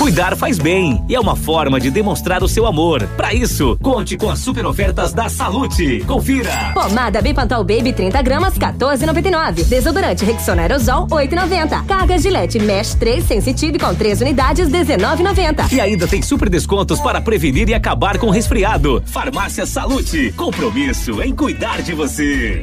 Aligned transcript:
Cuidar 0.00 0.34
faz 0.34 0.58
bem 0.58 1.04
e 1.10 1.14
é 1.14 1.20
uma 1.20 1.36
forma 1.36 1.78
de 1.78 1.90
demonstrar 1.90 2.42
o 2.42 2.48
seu 2.48 2.66
amor. 2.66 3.06
Para 3.18 3.34
isso, 3.34 3.76
conte 3.82 4.16
com 4.16 4.30
as 4.30 4.38
super 4.38 4.64
ofertas 4.64 5.12
da 5.12 5.28
Salute. 5.28 6.02
Confira. 6.06 6.72
Pomada 6.72 7.20
Bipantal 7.20 7.62
Baby 7.62 7.92
30 7.92 8.22
gramas 8.22 8.54
14,99. 8.56 9.62
Desodorante 9.66 10.24
Rexona 10.24 10.62
Aerosol 10.62 11.06
8,90. 11.06 11.84
Carga 11.84 12.16
Gillette 12.16 12.58
Mesh 12.58 12.94
3 12.94 13.22
Sensitive 13.22 13.78
com 13.78 13.94
3 13.94 14.22
unidades 14.22 14.70
19,90. 14.70 15.70
E 15.70 15.82
ainda 15.82 16.08
tem 16.08 16.22
super 16.22 16.48
descontos 16.48 16.98
para 16.98 17.20
prevenir 17.20 17.68
e 17.68 17.74
acabar 17.74 18.16
com 18.16 18.30
resfriado. 18.30 19.02
Farmácia 19.04 19.66
Salute. 19.66 20.32
Compromisso 20.32 21.20
em 21.20 21.34
cuidar 21.34 21.82
de 21.82 21.92
você. 21.92 22.62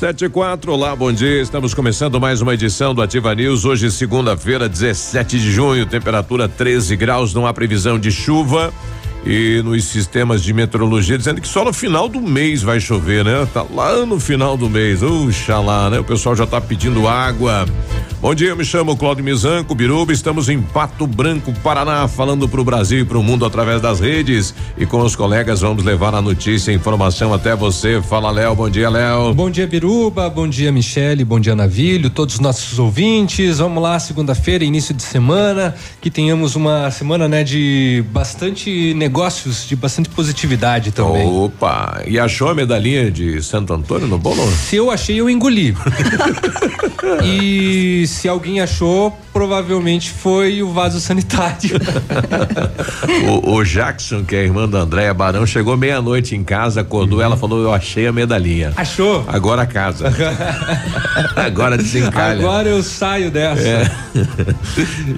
Sete 0.00 0.24
e 0.24 0.28
quatro, 0.30 0.72
olá, 0.72 0.96
bom 0.96 1.12
dia. 1.12 1.42
Estamos 1.42 1.74
começando 1.74 2.18
mais 2.18 2.40
uma 2.40 2.54
edição 2.54 2.94
do 2.94 3.02
Ativa 3.02 3.34
News. 3.34 3.66
Hoje, 3.66 3.90
segunda-feira, 3.90 4.66
17 4.66 5.38
de 5.38 5.52
junho, 5.52 5.84
temperatura 5.84 6.48
13 6.48 6.96
graus, 6.96 7.34
não 7.34 7.46
há 7.46 7.52
previsão 7.52 7.98
de 7.98 8.10
chuva. 8.10 8.72
E 9.26 9.60
nos 9.62 9.84
sistemas 9.84 10.42
de 10.42 10.54
meteorologia 10.54 11.18
dizendo 11.18 11.42
que 11.42 11.46
só 11.46 11.66
no 11.66 11.72
final 11.74 12.08
do 12.08 12.18
mês 12.18 12.62
vai 12.62 12.80
chover, 12.80 13.22
né? 13.22 13.46
Tá 13.52 13.62
lá 13.74 14.06
no 14.06 14.18
final 14.18 14.56
do 14.56 14.70
mês. 14.70 15.02
Oxalá, 15.02 15.90
né? 15.90 15.98
O 15.98 16.04
pessoal 16.04 16.34
já 16.34 16.46
tá 16.46 16.58
pedindo 16.62 17.06
água. 17.06 17.66
Bom 18.20 18.34
dia, 18.34 18.48
eu 18.48 18.56
me 18.56 18.66
chamo 18.66 18.94
Claudio 18.98 19.24
Mizanco, 19.24 19.74
Biruba, 19.74 20.12
estamos 20.12 20.50
em 20.50 20.60
Pato 20.60 21.06
Branco, 21.06 21.54
Paraná, 21.62 22.06
falando 22.06 22.46
para 22.46 22.60
o 22.60 22.64
Brasil 22.64 22.98
e 22.98 23.04
para 23.06 23.16
o 23.16 23.22
mundo 23.22 23.46
através 23.46 23.80
das 23.80 23.98
redes 23.98 24.54
e 24.76 24.84
com 24.84 25.00
os 25.00 25.16
colegas 25.16 25.62
vamos 25.62 25.82
levar 25.82 26.14
a 26.14 26.20
notícia 26.20 26.70
e 26.70 26.74
informação 26.74 27.32
até 27.32 27.56
você. 27.56 28.02
Fala, 28.02 28.30
Léo, 28.30 28.54
bom 28.54 28.68
dia, 28.68 28.90
Léo. 28.90 29.32
Bom 29.32 29.48
dia, 29.48 29.66
Biruba, 29.66 30.28
bom 30.28 30.46
dia, 30.46 30.70
Michele, 30.70 31.24
bom 31.24 31.40
dia, 31.40 31.56
Navilho, 31.56 32.10
todos 32.10 32.34
os 32.34 32.40
nossos 32.40 32.78
ouvintes. 32.78 33.56
Vamos 33.56 33.82
lá, 33.82 33.98
segunda-feira, 33.98 34.64
início 34.64 34.92
de 34.92 35.02
semana, 35.02 35.74
que 35.98 36.10
tenhamos 36.10 36.54
uma 36.54 36.90
semana, 36.90 37.26
né, 37.26 37.42
de 37.42 38.04
bastante 38.12 38.92
negócios, 38.92 39.66
de 39.66 39.74
bastante 39.74 40.10
positividade 40.10 40.92
também. 40.92 41.26
Opa, 41.26 42.02
e 42.06 42.18
achou 42.18 42.50
a 42.50 42.54
medalhinha 42.54 43.10
de 43.10 43.42
Santo 43.42 43.72
Antônio 43.72 44.06
no 44.06 44.18
bolo? 44.18 44.46
Se 44.52 44.76
eu 44.76 44.90
achei, 44.90 45.18
eu 45.18 45.30
engoli. 45.30 45.74
e 47.24 48.09
se 48.10 48.28
alguém 48.28 48.60
achou, 48.60 49.16
provavelmente 49.32 50.10
foi 50.10 50.62
o 50.62 50.72
vaso 50.72 51.00
sanitário. 51.00 51.78
o, 53.44 53.52
o, 53.54 53.64
Jackson, 53.64 54.24
que 54.24 54.36
é 54.36 54.40
a 54.40 54.42
irmã 54.42 54.68
da 54.68 54.80
Andréia 54.80 55.14
Barão, 55.14 55.46
chegou 55.46 55.76
meia-noite 55.76 56.34
em 56.34 56.44
casa, 56.44 56.80
acordou, 56.80 57.18
uhum. 57.18 57.24
ela 57.24 57.36
falou: 57.36 57.62
Eu 57.62 57.72
achei 57.72 58.06
a 58.06 58.12
medalhinha. 58.12 58.72
Achou? 58.76 59.24
Agora 59.28 59.66
casa. 59.66 60.12
Agora 61.36 61.76
desencalha. 61.76 62.40
Agora 62.40 62.68
eu 62.68 62.82
saio 62.82 63.30
dessa. 63.30 63.62
É. 63.62 63.90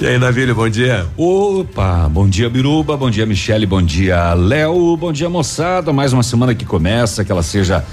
e 0.01 0.07
aí, 0.07 0.19
Navilho, 0.19 0.55
bom 0.55 0.69
dia. 0.69 1.07
Opa, 1.17 2.09
bom 2.09 2.29
dia, 2.29 2.49
Biruba, 2.49 2.97
bom 2.97 3.11
dia, 3.11 3.27
Michele, 3.27 3.67
bom 3.67 3.83
dia, 3.83 4.35
Léo, 4.35 4.97
bom 4.97 5.13
dia, 5.13 5.29
moçada. 5.29 5.93
Mais 5.93 6.13
uma 6.13 6.23
semana 6.23 6.55
que 6.55 6.65
começa, 6.65 7.25
que 7.25 7.33
ela 7.33 7.43
seja 7.43 7.85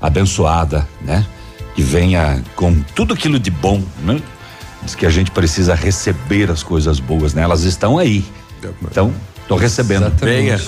abençoada, 0.00 0.86
né? 1.00 1.24
Que 1.74 1.82
venha 1.82 2.42
com 2.56 2.74
tudo 2.94 3.14
aquilo 3.14 3.38
de 3.38 3.50
bom, 3.50 3.82
né? 4.02 4.20
Diz 4.82 4.94
que 4.94 5.06
a 5.06 5.10
gente 5.10 5.30
precisa 5.30 5.74
receber 5.74 6.50
as 6.50 6.62
coisas 6.62 7.00
boas, 7.00 7.34
né? 7.34 7.42
Elas 7.42 7.62
estão 7.64 7.98
aí. 7.98 8.24
Então, 8.82 9.12
tô 9.46 9.56
recebendo. 9.56 10.10
Venha. 10.16 10.60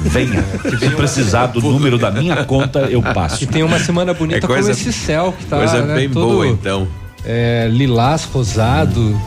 Venha. 0.00 0.44
Se 0.78 0.90
precisar 0.90 1.46
do 1.46 1.60
número 1.60 1.98
da 1.98 2.10
minha 2.10 2.44
conta, 2.44 2.80
eu 2.80 3.02
passo. 3.02 3.44
E 3.44 3.46
tem 3.46 3.62
uma 3.62 3.78
semana 3.78 4.14
bonita 4.14 4.38
é 4.38 4.46
coisa, 4.46 4.74
como 4.74 4.88
esse 4.88 4.92
céu 4.92 5.34
que 5.38 5.44
tá. 5.44 5.58
Coisa 5.58 5.82
né, 5.82 5.94
bem 5.94 6.10
todo, 6.10 6.32
boa, 6.32 6.46
então. 6.46 6.88
É, 7.24 7.68
lilás, 7.70 8.24
rosado. 8.24 9.00
Hum. 9.00 9.20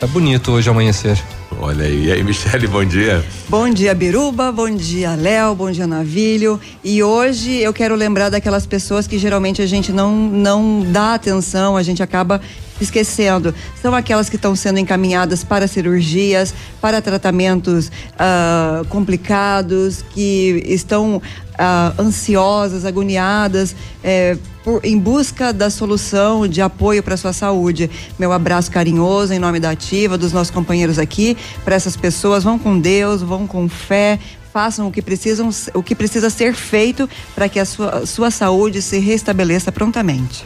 Tá 0.00 0.06
bonito 0.06 0.52
hoje 0.52 0.70
amanhecer. 0.70 1.18
Olha 1.56 1.86
aí, 1.86 2.06
e 2.06 2.12
aí, 2.12 2.22
Michele, 2.22 2.66
bom 2.66 2.84
dia. 2.84 3.24
Bom 3.48 3.68
dia, 3.70 3.94
Biruba, 3.94 4.52
bom 4.52 4.70
dia, 4.70 5.14
Léo, 5.14 5.54
bom 5.54 5.70
dia, 5.70 5.86
Navilho. 5.86 6.60
E 6.84 7.02
hoje 7.02 7.56
eu 7.56 7.72
quero 7.72 7.94
lembrar 7.94 8.28
daquelas 8.28 8.66
pessoas 8.66 9.06
que 9.06 9.18
geralmente 9.18 9.62
a 9.62 9.66
gente 9.66 9.90
não, 9.90 10.14
não 10.14 10.84
dá 10.92 11.14
atenção, 11.14 11.76
a 11.76 11.82
gente 11.82 12.02
acaba 12.02 12.40
esquecendo. 12.80 13.54
São 13.80 13.94
aquelas 13.94 14.28
que 14.28 14.36
estão 14.36 14.54
sendo 14.54 14.78
encaminhadas 14.78 15.42
para 15.42 15.66
cirurgias, 15.66 16.54
para 16.80 17.00
tratamentos 17.00 17.88
uh, 17.88 18.84
complicados, 18.88 20.04
que 20.10 20.62
estão 20.66 21.20
uh, 21.58 22.00
ansiosas, 22.00 22.84
agoniadas. 22.84 23.74
Eh, 24.02 24.36
por, 24.64 24.84
em 24.84 24.98
busca 24.98 25.52
da 25.52 25.70
solução 25.70 26.46
de 26.46 26.60
apoio 26.60 27.02
para 27.02 27.16
sua 27.16 27.32
saúde. 27.32 27.90
Meu 28.18 28.32
abraço 28.32 28.70
carinhoso 28.70 29.32
em 29.32 29.38
nome 29.38 29.58
da 29.58 29.70
Ativa, 29.70 30.18
dos 30.18 30.32
nossos 30.32 30.50
companheiros 30.50 30.98
aqui, 30.98 31.36
para 31.64 31.74
essas 31.74 31.96
pessoas. 31.96 32.44
Vão 32.44 32.58
com 32.58 32.78
Deus, 32.78 33.22
vão 33.22 33.46
com 33.46 33.68
fé, 33.68 34.18
façam 34.52 34.86
o 34.86 34.92
que 34.92 35.00
precisam, 35.00 35.48
o 35.72 35.82
que 35.82 35.94
precisa 35.94 36.28
ser 36.28 36.52
feito 36.54 37.08
para 37.34 37.48
que 37.48 37.58
a 37.58 37.64
sua, 37.64 38.04
sua 38.04 38.30
saúde 38.30 38.82
se 38.82 38.98
restabeleça 38.98 39.72
prontamente. 39.72 40.44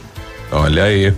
Olha 0.52 0.84
aí. 0.84 1.12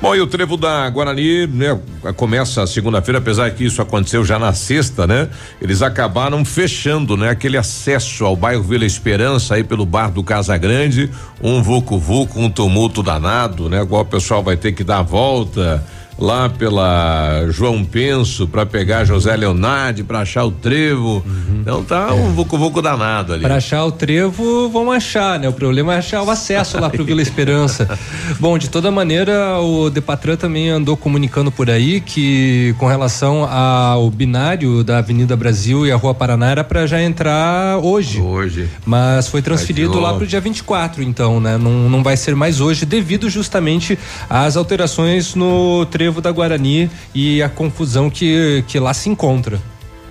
Bom, 0.00 0.14
e 0.14 0.20
o 0.20 0.28
trevo 0.28 0.56
da 0.56 0.88
Guarani, 0.88 1.48
né? 1.48 1.76
Começa 2.14 2.64
segunda-feira, 2.68 3.18
apesar 3.18 3.50
que 3.50 3.64
isso 3.64 3.82
aconteceu 3.82 4.24
já 4.24 4.38
na 4.38 4.52
sexta, 4.52 5.08
né? 5.08 5.28
Eles 5.60 5.82
acabaram 5.82 6.44
fechando, 6.44 7.16
né? 7.16 7.30
Aquele 7.30 7.56
acesso 7.56 8.24
ao 8.24 8.36
bairro 8.36 8.62
Vila 8.62 8.84
Esperança 8.84 9.56
aí 9.56 9.64
pelo 9.64 9.84
bar 9.84 10.12
do 10.12 10.22
Casa 10.22 10.56
Grande, 10.56 11.10
um 11.42 11.60
vucu-vucu, 11.60 12.38
um 12.38 12.48
tumulto 12.48 13.02
danado, 13.02 13.68
né? 13.68 13.82
Igual 13.82 14.02
o 14.02 14.06
pessoal 14.06 14.40
vai 14.40 14.56
ter 14.56 14.70
que 14.70 14.84
dar 14.84 14.98
a 14.98 15.02
volta 15.02 15.84
lá 16.18 16.48
pela 16.48 17.46
João 17.50 17.84
Penso 17.84 18.48
para 18.48 18.66
pegar 18.66 19.04
José 19.04 19.36
Leonardo 19.36 20.04
para 20.04 20.20
achar 20.20 20.44
o 20.44 20.50
trevo. 20.50 21.22
Uhum. 21.24 21.60
Então 21.60 21.84
tá 21.84 22.08
é. 22.10 22.12
um 22.12 22.32
vucu-vucu 22.32 22.82
danado 22.82 23.32
ali. 23.32 23.42
Para 23.42 23.56
achar 23.56 23.84
o 23.84 23.92
trevo, 23.92 24.68
vamos 24.68 24.94
achar, 24.96 25.38
né? 25.38 25.48
O 25.48 25.52
problema 25.52 25.94
é 25.94 25.98
achar 25.98 26.22
o 26.22 26.30
acesso 26.30 26.80
lá 26.80 26.90
pro 26.90 27.04
Vila 27.04 27.22
Esperança. 27.22 27.88
Bom, 28.40 28.58
de 28.58 28.68
toda 28.68 28.90
maneira, 28.90 29.60
o 29.60 29.88
Depatran 29.88 30.36
também 30.36 30.70
andou 30.70 30.96
comunicando 30.96 31.52
por 31.52 31.70
aí 31.70 32.00
que 32.00 32.74
com 32.78 32.86
relação 32.86 33.44
ao 33.44 34.10
binário 34.10 34.82
da 34.82 34.98
Avenida 34.98 35.36
Brasil 35.36 35.86
e 35.86 35.92
a 35.92 35.96
Rua 35.96 36.14
Paraná 36.14 36.50
era 36.50 36.64
para 36.64 36.86
já 36.86 37.00
entrar 37.00 37.78
hoje. 37.78 38.20
Hoje. 38.20 38.68
Mas 38.84 39.28
foi 39.28 39.40
transferido 39.40 40.00
lá 40.00 40.14
pro 40.14 40.26
dia 40.26 40.40
24, 40.40 41.02
então, 41.02 41.38
né? 41.40 41.56
Não, 41.56 41.88
não 41.88 42.02
vai 42.02 42.16
ser 42.16 42.34
mais 42.34 42.60
hoje 42.60 42.84
devido 42.84 43.30
justamente 43.30 43.98
às 44.28 44.56
alterações 44.56 45.34
no 45.34 45.86
trevo 45.86 46.07
trevo 46.08 46.20
da 46.22 46.32
Guarani 46.32 46.90
e 47.14 47.42
a 47.42 47.48
confusão 47.48 48.08
que, 48.08 48.64
que 48.66 48.78
lá 48.78 48.94
se 48.94 49.10
encontra. 49.10 49.60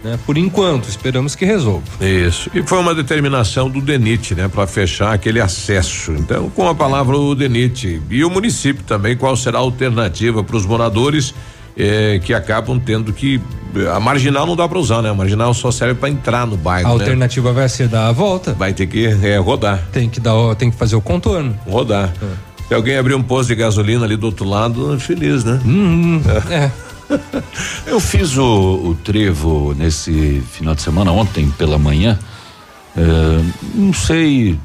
Né? 0.04 0.18
Por 0.28 0.38
enquanto, 0.38 0.88
esperamos 0.88 1.36
que 1.36 1.44
resolva. 1.44 1.84
Isso. 2.00 2.52
E 2.54 2.62
foi 2.62 2.78
uma 2.78 2.94
determinação 2.94 3.68
do 3.68 3.82
DENIT, 3.82 4.36
né, 4.36 4.48
para 4.48 4.68
fechar 4.68 5.14
aquele 5.14 5.42
acesso. 5.42 6.12
Então, 6.12 6.50
com 6.52 6.68
a 6.68 6.76
palavra 6.76 7.18
o 7.18 7.34
DENIT 7.34 8.02
e 8.12 8.24
o 8.24 8.30
município 8.30 8.84
também, 8.84 9.18
qual 9.18 9.36
será 9.36 9.58
a 9.58 9.62
alternativa 9.62 10.44
para 10.44 10.56
os 10.56 10.68
moradores 10.68 11.34
eh, 11.76 12.20
que 12.24 12.32
acabam 12.32 12.80
tendo 12.80 13.12
que 13.12 13.42
a 13.92 14.00
marginal 14.00 14.46
não 14.46 14.56
dá 14.56 14.68
para 14.68 14.78
usar, 14.78 15.02
né? 15.02 15.10
A 15.10 15.14
marginal 15.14 15.54
só 15.54 15.72
serve 15.72 15.96
para 15.96 16.10
entrar 16.10 16.46
no 16.46 16.58
bairro. 16.58 16.88
A 16.88 16.96
né? 16.96 17.00
alternativa 17.00 17.52
vai 17.52 17.68
ser 17.68 17.88
dar 17.88 18.08
a 18.08 18.12
volta. 18.12 18.54
Vai 18.54 18.74
ter 18.74 18.88
que 18.88 19.06
é, 19.06 19.38
rodar. 19.38 19.84
Tem 19.92 20.10
que 20.10 20.20
dar, 20.20 20.56
tem 20.56 20.72
que 20.72 20.78
fazer 20.78 20.96
o 20.96 21.02
contorno. 21.02 21.58
Rodar. 21.68 22.14
Se 22.68 22.74
alguém 22.74 22.98
abrir 22.98 23.16
um 23.16 23.24
posto 23.24 23.50
de 23.50 23.56
gasolina 23.56 24.06
ali 24.06 24.18
do 24.18 24.26
outro 24.26 24.48
lado, 24.48 25.00
feliz, 25.00 25.44
né? 25.44 25.60
Hum, 25.66 26.22
é. 26.50 26.72
Eu 27.88 28.00
fiz 28.02 28.36
o, 28.38 28.44
o 28.44 28.98
trevo 29.02 29.74
nesse 29.78 30.44
final 30.52 30.76
de 30.76 30.82
semana, 30.82 31.12
ontem 31.12 31.50
pela 31.58 31.78
manhã. 31.78 32.20
É, 32.98 33.42
não 33.74 33.94
sei. 33.94 34.60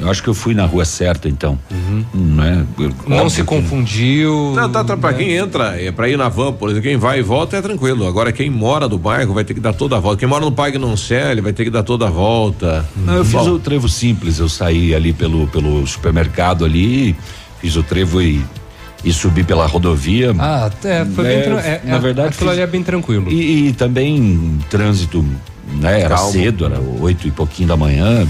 Eu 0.00 0.10
acho 0.10 0.20
que 0.20 0.28
eu 0.28 0.34
fui 0.34 0.54
na 0.54 0.66
rua 0.66 0.84
certa, 0.84 1.28
então. 1.28 1.56
Uhum. 1.70 2.04
Não 2.12 3.16
Óbvio 3.18 3.30
se 3.30 3.36
que- 3.36 3.44
confundiu. 3.44 4.52
Não, 4.56 4.68
tá, 4.68 4.82
tá, 4.82 4.96
pra 4.96 5.12
né? 5.12 5.18
quem 5.18 5.30
entra, 5.36 5.80
é 5.80 5.92
pra 5.92 6.08
ir 6.08 6.16
na 6.18 6.28
van, 6.28 6.52
por 6.52 6.68
exemplo, 6.70 6.88
quem 6.88 6.96
vai 6.96 7.20
e 7.20 7.22
volta 7.22 7.56
é 7.58 7.62
tranquilo. 7.62 8.04
Agora 8.04 8.32
quem 8.32 8.50
mora 8.50 8.88
no 8.88 8.98
bairro 8.98 9.32
vai 9.32 9.44
ter 9.44 9.54
que 9.54 9.60
dar 9.60 9.72
toda 9.72 9.96
a 9.96 10.00
volta. 10.00 10.18
Quem 10.18 10.28
mora 10.28 10.44
no 10.44 10.50
Parque 10.50 10.78
não 10.78 10.96
vai 11.42 11.52
ter 11.52 11.62
que 11.62 11.70
dar 11.70 11.84
toda 11.84 12.08
a 12.08 12.10
volta. 12.10 12.84
Não, 12.96 13.14
eu 13.14 13.24
fiz 13.24 13.34
Bom, 13.34 13.50
o 13.50 13.58
trevo 13.60 13.88
simples. 13.88 14.40
Eu 14.40 14.48
saí 14.48 14.92
ali 14.92 15.12
pelo, 15.12 15.46
pelo 15.46 15.86
supermercado 15.86 16.64
ali, 16.64 17.14
fiz 17.64 17.76
o 17.76 17.82
trevo 17.82 18.20
e, 18.20 18.44
e 19.02 19.10
subi 19.10 19.42
pela 19.42 19.64
rodovia. 19.66 20.34
Ah, 20.38 20.70
é, 20.84 21.02
foi 21.06 21.24
bem 21.24 21.38
É, 21.38 21.40
é, 21.42 21.80
na 21.82 21.96
é, 21.96 21.98
verdade, 21.98 22.28
aquilo 22.28 22.50
fiz- 22.50 22.58
ali 22.58 22.60
é 22.60 22.66
bem 22.66 22.82
tranquilo. 22.82 23.32
E, 23.32 23.68
e 23.68 23.72
também 23.72 24.58
trânsito, 24.68 25.24
né? 25.80 26.02
Era 26.02 26.14
Calmo. 26.16 26.30
cedo, 26.32 26.66
era 26.66 26.78
oito 27.00 27.26
e 27.26 27.30
pouquinho 27.30 27.68
da 27.68 27.76
manhã, 27.76 28.26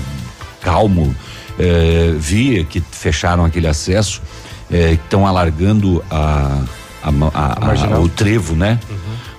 calmo. 0.63 1.13
É, 1.59 2.15
vi 2.17 2.65
que 2.65 2.81
fecharam 2.93 3.45
aquele 3.45 3.67
acesso, 3.67 4.23
é, 4.71 4.93
estão 4.93 5.27
alargando 5.27 6.05
a, 6.09 6.63
a 7.03 7.09
a- 7.09 7.95
a- 7.97 7.99
o 8.01 8.09
trevo, 8.09 8.55
né? 8.55 8.79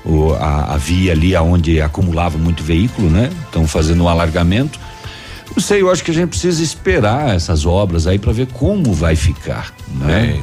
O- 0.04 0.34
a, 0.34 0.74
a 0.74 0.78
via 0.78 1.14
ali 1.14 1.34
aonde 1.38 1.80
acumulava 1.82 2.38
muito 2.38 2.64
veículo, 2.64 3.10
né? 3.10 3.30
Estão 3.46 3.66
fazendo 3.66 4.04
um 4.04 4.10
alargamento. 4.10 4.78
Não 5.56 5.62
sei, 5.64 5.82
eu 5.82 5.90
acho 5.90 6.04
que 6.04 6.12
a 6.12 6.14
gente 6.14 6.30
precisa 6.30 6.62
esperar 6.62 7.34
essas 7.36 7.66
obras 7.66 8.08
aí 8.08 8.20
para 8.20 8.34
ver 8.34 8.48
como 8.48 8.94
vai 8.94 9.16
ficar, 9.16 9.74
né? 10.00 10.42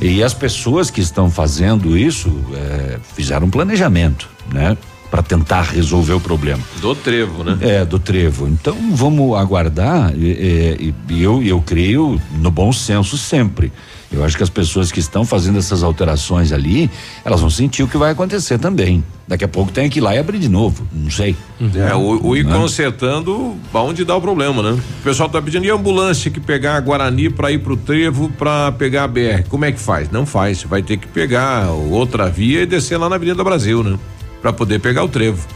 E 0.00 0.22
as 0.22 0.34
pessoas 0.34 0.90
que 0.90 1.00
estão 1.00 1.30
fazendo 1.30 1.96
isso 1.96 2.30
é, 2.54 2.98
fizeram 3.14 3.46
um 3.46 3.50
planejamento, 3.50 4.28
né? 4.52 4.76
Para 5.10 5.22
tentar 5.22 5.62
resolver 5.62 6.12
o 6.14 6.20
problema. 6.20 6.62
Do 6.80 6.94
trevo, 6.94 7.44
né? 7.44 7.56
É, 7.60 7.84
do 7.84 7.98
trevo. 7.98 8.48
Então 8.48 8.76
vamos 8.92 9.36
aguardar. 9.38 10.12
E, 10.16 10.24
e- 10.30 10.94
e 11.08 11.22
eu, 11.22 11.42
eu 11.42 11.60
creio 11.62 12.20
no 12.32 12.50
bom 12.50 12.72
senso 12.72 13.16
sempre. 13.16 13.72
Eu 14.14 14.24
acho 14.24 14.36
que 14.36 14.42
as 14.42 14.48
pessoas 14.50 14.90
que 14.92 15.00
estão 15.00 15.24
fazendo 15.24 15.58
essas 15.58 15.82
alterações 15.82 16.52
ali, 16.52 16.90
elas 17.24 17.40
vão 17.40 17.50
sentir 17.50 17.82
o 17.82 17.88
que 17.88 17.96
vai 17.96 18.12
acontecer 18.12 18.58
também. 18.58 19.04
Daqui 19.26 19.44
a 19.44 19.48
pouco 19.48 19.72
tem 19.72 19.88
que 19.90 19.98
ir 19.98 20.02
lá 20.02 20.14
e 20.14 20.18
abrir 20.18 20.38
de 20.38 20.48
novo. 20.48 20.86
Não 20.92 21.10
sei. 21.10 21.34
É, 21.74 21.94
o, 21.94 22.26
o 22.28 22.36
ir 22.36 22.44
Né? 22.44 22.54
consertando 22.56 23.56
aonde 23.72 24.04
dá 24.04 24.14
o 24.16 24.20
problema, 24.20 24.62
né? 24.62 24.72
O 25.00 25.02
pessoal 25.02 25.28
tá 25.28 25.40
pedindo 25.42 25.64
e 25.64 25.70
a 25.70 25.74
ambulância 25.74 26.30
que 26.30 26.38
pegar 26.40 26.76
a 26.76 26.80
Guarani 26.80 27.28
pra 27.30 27.50
ir 27.50 27.58
pro 27.58 27.76
trevo 27.76 28.28
pra 28.38 28.70
pegar 28.72 29.04
a 29.04 29.08
BR. 29.08 29.44
Como 29.48 29.64
é 29.64 29.72
que 29.72 29.80
faz? 29.80 30.10
Não 30.10 30.24
faz. 30.26 30.62
Vai 30.62 30.82
ter 30.82 30.96
que 30.98 31.08
pegar 31.08 31.70
outra 31.70 32.28
via 32.28 32.62
e 32.62 32.66
descer 32.66 32.96
lá 32.98 33.08
na 33.08 33.16
Avenida 33.16 33.42
Brasil, 33.42 33.82
né? 33.82 33.98
Pra 34.42 34.52
poder 34.52 34.78
pegar 34.80 35.02
o 35.04 35.08
trevo. 35.08 35.46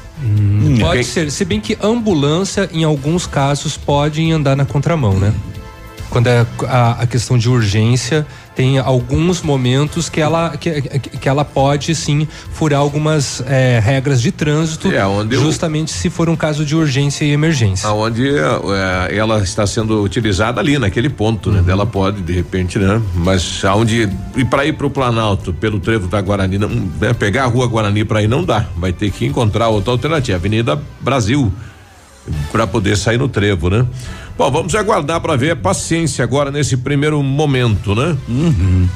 Pode 0.81 0.95
Quem- 0.95 1.03
ser, 1.05 1.31
se 1.31 1.45
bem 1.45 1.61
que 1.61 1.77
ambulância, 1.83 2.69
em 2.73 2.83
alguns 2.85 3.27
casos, 3.27 3.77
pode 3.77 4.33
andar 4.33 4.57
na 4.57 4.65
contramão, 4.65 5.13
né? 5.15 5.33
Quando 6.11 6.27
é 6.27 6.47
a, 6.67 7.03
a 7.03 7.07
questão 7.07 7.37
de 7.37 7.51
urgência, 7.51 8.27
tem 8.59 8.77
alguns 8.77 9.41
momentos 9.41 10.09
que 10.09 10.21
ela, 10.21 10.57
que, 10.57 10.81
que- 10.99 11.29
ela 11.29 11.45
pode 11.45 11.95
sim 11.95 12.27
furar 12.53 12.81
algumas 12.81 13.41
eh, 13.47 13.79
regras 13.81 14.21
de 14.21 14.33
trânsito, 14.33 14.91
É, 14.91 15.07
onde 15.07 15.37
eu- 15.37 15.41
justamente 15.43 15.93
se 15.93 16.11
for 16.11 16.29
um 16.29 16.35
caso 16.35 16.65
de 16.65 16.75
urgência 16.75 17.25
e 17.25 17.31
emergência. 17.31 17.89
Aonde 17.89 18.29
é, 18.29 19.17
ela 19.17 19.39
está 19.45 19.65
sendo 19.65 20.03
utilizada 20.03 20.61
ali 20.61 20.77
naquele 20.77 21.09
ponto, 21.09 21.53
né? 21.53 21.63
Ela 21.71 21.87
pode 21.87 22.21
de 22.21 22.33
repente, 22.33 22.81
né? 22.81 23.01
Mas 23.15 23.65
aonde 23.65 24.09
e 24.37 24.45
para 24.45 24.67
ir 24.67 24.73
para 24.73 24.89
o 24.89 24.91
Planalto 24.91 25.53
pelo 25.53 25.79
trevo 25.79 26.09
da 26.09 26.21
Guarani, 26.21 26.59
não, 26.59 26.69
né? 26.69 27.15
pegar 27.15 27.45
a 27.45 27.47
rua 27.47 27.69
Guarani 27.69 28.05
para 28.05 28.25
ir 28.25 28.29
não 28.29 28.43
dá, 28.43 28.67
vai 28.77 28.93
ter 28.93 29.13
que 29.13 29.25
encontrar 29.25 29.69
outra 29.69 29.93
alternativa, 29.93 30.37
Avenida 30.37 30.83
Brasil, 31.01 31.53
para 32.51 32.67
poder 32.67 32.97
sair 32.97 33.19
no 33.19 33.29
trevo, 33.29 33.71
né? 33.71 33.87
Bom, 34.37 34.51
vamos 34.53 34.75
aguardar 34.75 35.21
para 35.21 35.35
ver 35.35 35.51
a 35.51 35.57
paciência 35.57 36.23
agora 36.23 36.51
nesse 36.51 36.77
primeiro 36.77 37.21
momento, 37.23 37.95
né? 37.95 38.17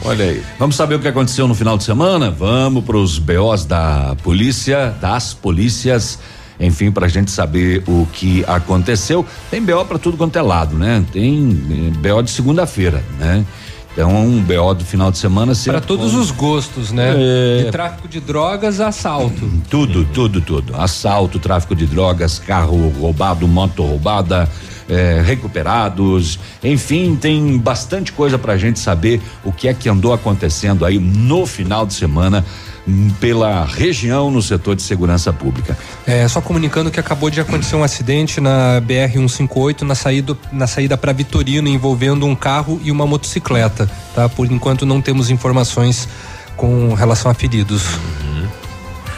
Olha 0.05 0.25
aí. 0.27 0.43
Vamos 0.59 0.77
saber 0.77 0.95
o 0.95 1.01
que 1.01 1.09
aconteceu 1.09 1.49
no 1.49 1.55
final 1.55 1.77
de 1.77 1.83
semana? 1.83 2.31
Vamos 2.31 2.85
para 2.85 2.97
os 2.97 3.19
BOs 3.19 3.65
da 3.65 4.15
polícia, 4.23 4.95
das 5.01 5.35
polícias. 5.35 6.19
Enfim, 6.61 6.93
para 6.93 7.07
a 7.07 7.09
gente 7.09 7.33
saber 7.33 7.83
o 7.89 8.07
que 8.13 8.45
aconteceu. 8.47 9.27
Tem 9.51 9.61
BO 9.61 9.85
para 9.85 9.99
tudo 9.99 10.17
quanto 10.17 10.39
é 10.39 10.43
lado, 10.43 10.77
né? 10.77 11.05
Tem 11.13 11.91
eh, 11.93 12.09
BO 12.09 12.23
de 12.23 12.31
segunda-feira, 12.31 13.03
né? 13.19 13.45
Então, 13.93 14.11
um 14.11 14.41
BO 14.41 14.75
do 14.75 14.85
final 14.85 15.11
de 15.11 15.19
semana. 15.19 15.53
Para 15.67 15.81
todos 15.81 16.15
os 16.15 16.31
gostos, 16.31 16.93
né? 16.93 17.13
É. 17.15 17.65
De 17.65 17.71
tráfico 17.71 18.09
de 18.09 18.21
drogas 18.21 18.81
assalto. 18.81 19.51
Tudo, 19.69 20.05
tudo, 20.07 20.41
tudo. 20.41 20.75
Assalto, 20.75 21.39
tráfico 21.39 21.75
de 21.75 21.87
drogas, 21.87 22.39
carro 22.39 22.89
roubado, 22.99 23.47
moto 23.47 23.83
roubada, 23.83 24.49
eh, 24.89 25.23
recuperados. 25.25 26.39
Enfim, 26.63 27.17
tem 27.17 27.59
bastante 27.59 28.13
coisa 28.13 28.39
pra 28.39 28.57
gente 28.57 28.79
saber 28.79 29.21
o 29.45 29.53
que 29.53 29.69
é 29.69 29.75
que 29.75 29.89
andou 29.89 30.13
acontecendo 30.13 30.85
aí 30.85 30.99
no 30.99 31.47
final 31.47 31.87
de 31.87 31.95
semana 31.95 32.45
hum, 32.87 33.11
pela 33.21 33.65
região 33.65 34.31
no 34.31 34.43
setor 34.43 34.77
de 34.77 34.83
segurança 34.83 35.33
pública. 35.33 35.77
É, 36.07 36.27
só 36.29 36.41
comunicando 36.41 36.91
que 36.91 37.01
acabou 37.01 37.31
de 37.31 37.41
acontecer 37.41 37.77
um 37.77 37.85
acidente 37.85 38.41
na 38.41 38.81
BR 38.81 39.13
158 39.13 39.85
na 39.85 39.95
saída 39.95 40.37
na 40.53 40.67
saída 40.67 40.97
para 40.97 41.13
Vitorino 41.13 41.69
envolvendo 41.69 42.27
um 42.27 42.35
carro 42.35 42.81
e 42.85 42.91
uma 42.91 43.07
motocicleta, 43.07 43.91
tá? 44.15 44.29
Por 44.29 44.51
enquanto 44.51 44.85
não 44.85 45.01
temos 45.01 45.31
informações 45.31 46.09
com 46.57 46.95
relação 46.95 47.31
a 47.31 47.35
feridos. 47.35 47.83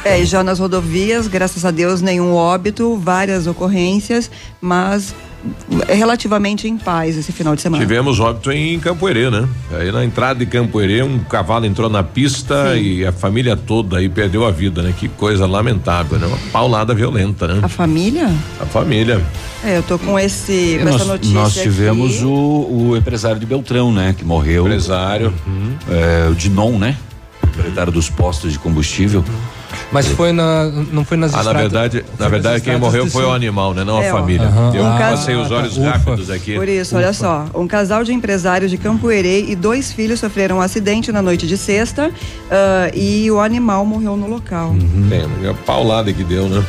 É, 0.04 0.20
e 0.20 0.26
já 0.26 0.44
nas 0.44 0.58
rodovias, 0.58 1.26
graças 1.26 1.64
a 1.64 1.70
Deus, 1.70 2.02
nenhum 2.02 2.34
óbito, 2.34 2.98
várias 2.98 3.46
ocorrências, 3.46 4.30
mas 4.60 5.14
é 5.32 5.33
relativamente 5.88 6.68
em 6.68 6.76
paz 6.76 7.16
esse 7.16 7.32
final 7.32 7.54
de 7.54 7.62
semana. 7.62 7.82
Tivemos 7.82 8.20
óbito 8.20 8.50
em 8.50 8.78
Campoerê, 8.78 9.30
né? 9.30 9.48
Aí 9.72 9.92
na 9.92 10.04
entrada 10.04 10.38
de 10.38 10.46
Campoerê, 10.46 11.02
um 11.02 11.18
cavalo 11.18 11.66
entrou 11.66 11.88
na 11.88 12.02
pista 12.02 12.76
e 12.76 13.04
a 13.04 13.12
família 13.12 13.56
toda 13.56 13.98
aí 13.98 14.08
perdeu 14.08 14.46
a 14.46 14.50
vida, 14.50 14.82
né? 14.82 14.94
Que 14.98 15.08
coisa 15.08 15.46
lamentável, 15.46 16.18
né? 16.18 16.26
Uma 16.26 16.38
paulada 16.52 16.94
violenta, 16.94 17.46
né? 17.46 17.60
A 17.62 17.68
família? 17.68 18.32
A 18.60 18.66
família. 18.66 19.22
É, 19.62 19.78
eu 19.78 19.82
tô 19.82 19.98
com 19.98 20.18
esse, 20.18 20.76
com 20.78 20.84
nós, 20.84 20.94
essa 20.96 21.04
notícia 21.04 21.34
nós 21.34 21.54
tivemos 21.54 22.16
aqui. 22.16 22.24
o, 22.24 22.88
o 22.90 22.96
empresário 22.96 23.40
de 23.40 23.46
Beltrão, 23.46 23.92
né? 23.92 24.14
Que 24.16 24.24
morreu. 24.24 24.66
Empresário. 24.66 25.32
É, 25.90 26.28
o 26.30 26.34
Dinon, 26.34 26.78
né? 26.78 26.96
Proprietário 27.40 27.92
dos 27.92 28.10
postos 28.10 28.52
de 28.52 28.58
combustível. 28.58 29.24
Mas 29.92 30.06
foi 30.08 30.32
na 30.32 30.64
não 30.92 31.04
foi 31.04 31.16
nas 31.16 31.32
Ah, 31.32 31.36
na 31.36 31.42
estradas- 31.42 31.62
verdade, 31.72 32.04
foi 32.16 32.24
na 32.24 32.28
verdade 32.28 32.60
quem 32.62 32.76
morreu 32.78 33.06
foi 33.08 33.24
o 33.24 33.30
animal, 33.32 33.72
né? 33.74 33.84
Não 33.84 34.02
É, 34.02 34.08
a 34.10 34.12
família. 34.12 34.50
Eu 34.74 34.84
Um 34.84 34.98
passei 34.98 35.34
os 35.36 35.50
olhos 35.50 35.76
ufa. 35.76 35.90
rápidos 35.90 36.30
aqui. 36.30 36.54
Por 36.54 36.68
isso, 36.68 36.96
olha 36.96 37.12
só, 37.12 37.46
um 37.54 37.66
casal 37.68 38.02
de 38.02 38.12
empresários 38.12 38.70
de 38.70 38.76
Campoerê 38.78 39.44
e 39.48 39.54
dois 39.54 39.92
filhos 39.92 40.18
sofreram 40.20 40.56
um 40.56 40.60
acidente 40.60 41.12
na 41.12 41.22
noite 41.22 41.46
de 41.46 41.56
sexta 41.56 42.10
ah, 42.50 42.90
e 42.94 43.30
o 43.30 43.38
animal 43.40 43.84
morreu 43.86 44.16
no 44.16 44.26
local. 44.28 44.74
Tem, 45.08 45.48
a 45.48 45.54
paulada 45.54 46.12
que 46.12 46.24
deu, 46.24 46.48
né? 46.48 46.64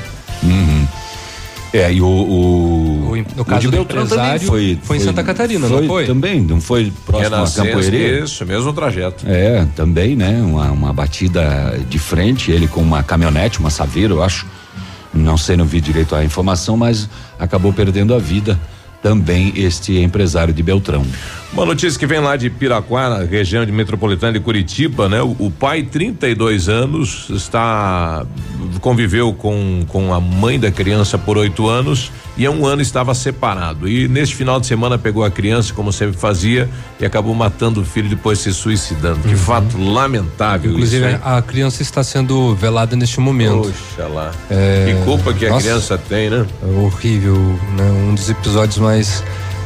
É, 1.75 1.91
e 1.91 2.01
o. 2.01 2.07
o 2.07 3.11
O 3.11 3.15
no 3.35 3.41
o 3.41 3.45
caso 3.45 3.61
de 3.61 3.67
do 3.67 3.81
empresário, 3.81 4.47
foi, 4.47 4.79
foi 4.81 4.97
em 4.97 4.99
Santa 5.01 5.23
Catarina, 5.23 5.67
não 5.67 5.83
foi? 5.85 6.05
Também, 6.05 6.41
não 6.41 6.61
foi 6.61 6.91
próximo 7.05 7.27
a 7.27 7.37
Renascença, 7.37 7.67
Campoerê? 7.67 8.23
isso, 8.23 8.45
mesmo 8.45 8.71
trajeto. 8.71 9.25
É, 9.27 9.67
também, 9.75 10.15
né? 10.15 10.41
Uma, 10.41 10.71
uma 10.71 10.93
batida 10.93 11.77
de 11.89 11.99
frente, 11.99 12.49
ele 12.51 12.67
com 12.67 12.81
uma 12.81 13.03
caminhonete, 13.03 13.59
uma 13.59 13.69
saveira, 13.69 14.13
eu 14.13 14.23
acho. 14.23 14.45
Não 15.13 15.37
sei, 15.37 15.55
não 15.55 15.65
vi 15.65 15.79
direito 15.81 16.15
a 16.15 16.23
informação, 16.23 16.75
mas 16.77 17.09
acabou 17.39 17.71
perdendo 17.71 18.13
a 18.13 18.19
vida 18.19 18.59
também 19.01 19.53
este 19.55 19.99
empresário 19.99 20.53
de 20.53 20.63
Beltrão. 20.63 21.05
Uma 21.55 21.65
notícia 21.65 21.97
que 21.97 22.05
vem 22.05 22.19
lá 22.19 22.35
de 22.35 22.49
Piraquara, 22.49 23.25
região 23.25 23.65
de 23.65 23.71
metropolitana 23.71 24.33
de 24.33 24.41
Curitiba, 24.41 25.07
né? 25.07 25.21
O, 25.21 25.37
o 25.39 25.49
pai, 25.49 25.83
32 25.83 26.67
anos, 26.67 27.29
está 27.29 28.25
conviveu 28.81 29.33
com, 29.33 29.85
com 29.87 30.13
a 30.13 30.19
mãe 30.19 30.59
da 30.59 30.69
criança 30.69 31.17
por 31.17 31.37
oito 31.37 31.69
anos 31.69 32.11
e 32.35 32.45
há 32.45 32.51
um 32.51 32.65
ano 32.65 32.81
estava 32.81 33.15
separado. 33.15 33.87
E 33.87 34.05
neste 34.05 34.35
final 34.35 34.59
de 34.59 34.67
semana 34.67 34.97
pegou 34.97 35.23
a 35.23 35.31
criança, 35.31 35.73
como 35.73 35.93
sempre 35.93 36.17
fazia, 36.17 36.69
e 36.99 37.05
acabou 37.05 37.33
matando 37.33 37.79
o 37.79 37.85
filho 37.85 38.09
depois 38.09 38.39
se 38.39 38.53
suicidando. 38.53 39.21
Que 39.21 39.35
fato 39.37 39.77
lamentável 39.77 40.71
Inclusive 40.71 41.07
isso. 41.07 41.19
a 41.23 41.41
criança 41.41 41.81
está 41.81 42.03
sendo 42.03 42.53
velada 42.53 42.97
neste 42.97 43.21
momento. 43.21 43.71
Poxa 43.71 44.07
lá. 44.09 44.31
É, 44.51 44.93
que 44.93 45.05
culpa 45.05 45.33
que 45.33 45.45
a 45.45 45.51
nossa. 45.51 45.61
criança 45.61 45.97
tem, 45.97 46.29
né? 46.29 46.45
É 46.61 46.79
horrível, 46.81 47.37
né? 47.77 47.91
Um 48.09 48.13
dos 48.13 48.29
episódios 48.29 48.77
mais 48.77 49.23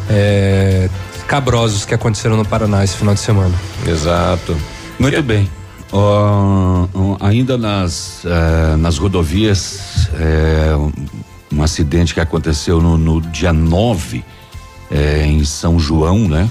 é, 0.08 0.88
cabrosos 1.30 1.86
que 1.86 1.94
aconteceram 1.94 2.36
no 2.36 2.44
Paraná 2.44 2.84
esse 2.84 2.98
final 2.98 3.14
de 3.14 3.20
semana. 3.20 3.54
Exato. 3.86 4.58
Muito 4.98 5.22
bem. 5.22 5.48
Ó, 5.92 6.88
ó, 6.92 7.18
ainda 7.20 7.56
nas, 7.56 8.24
eh, 8.26 8.76
nas 8.78 8.98
rodovias, 8.98 10.10
eh, 10.16 10.76
um, 10.76 10.92
um 11.58 11.64
acidente 11.64 12.16
que 12.16 12.20
aconteceu 12.20 12.82
no, 12.82 12.98
no 12.98 13.22
dia 13.22 13.54
9 13.54 14.26
eh, 14.90 15.26
em 15.28 15.46
São 15.46 15.80
João, 15.80 16.28
né? 16.28 16.50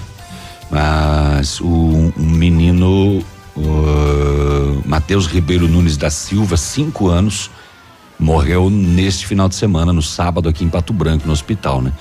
Mas 0.71 1.59
o 1.59 1.67
um 1.67 2.13
menino 2.17 3.21
o 3.57 4.81
Matheus 4.85 5.27
Ribeiro 5.27 5.67
Nunes 5.67 5.97
da 5.97 6.09
Silva, 6.09 6.55
cinco 6.55 7.09
anos, 7.09 7.51
morreu 8.19 8.69
neste 8.69 9.25
final 9.25 9.47
de 9.47 9.55
semana, 9.55 9.93
no 9.93 10.01
sábado, 10.01 10.49
aqui 10.49 10.65
em 10.65 10.69
Pato 10.69 10.91
Branco, 10.91 11.25
no 11.25 11.31
hospital, 11.31 11.81
né? 11.81 11.93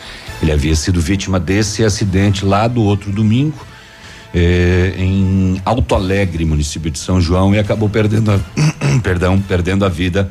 Ele 0.42 0.50
havia 0.50 0.74
sido 0.74 1.00
vítima 1.00 1.38
desse 1.38 1.84
acidente 1.84 2.44
lá 2.44 2.66
do 2.66 2.82
outro 2.82 3.12
domingo, 3.12 3.64
eh, 4.34 4.94
em 4.98 5.62
Alto 5.64 5.94
Alegre, 5.94 6.44
município 6.44 6.90
de 6.90 6.98
São 6.98 7.20
João, 7.20 7.54
e 7.54 7.58
acabou 7.58 7.88
perdendo 7.88 8.32
a, 8.32 8.40
perdão, 9.02 9.40
perdendo 9.40 9.84
a 9.84 9.88
vida 9.88 10.30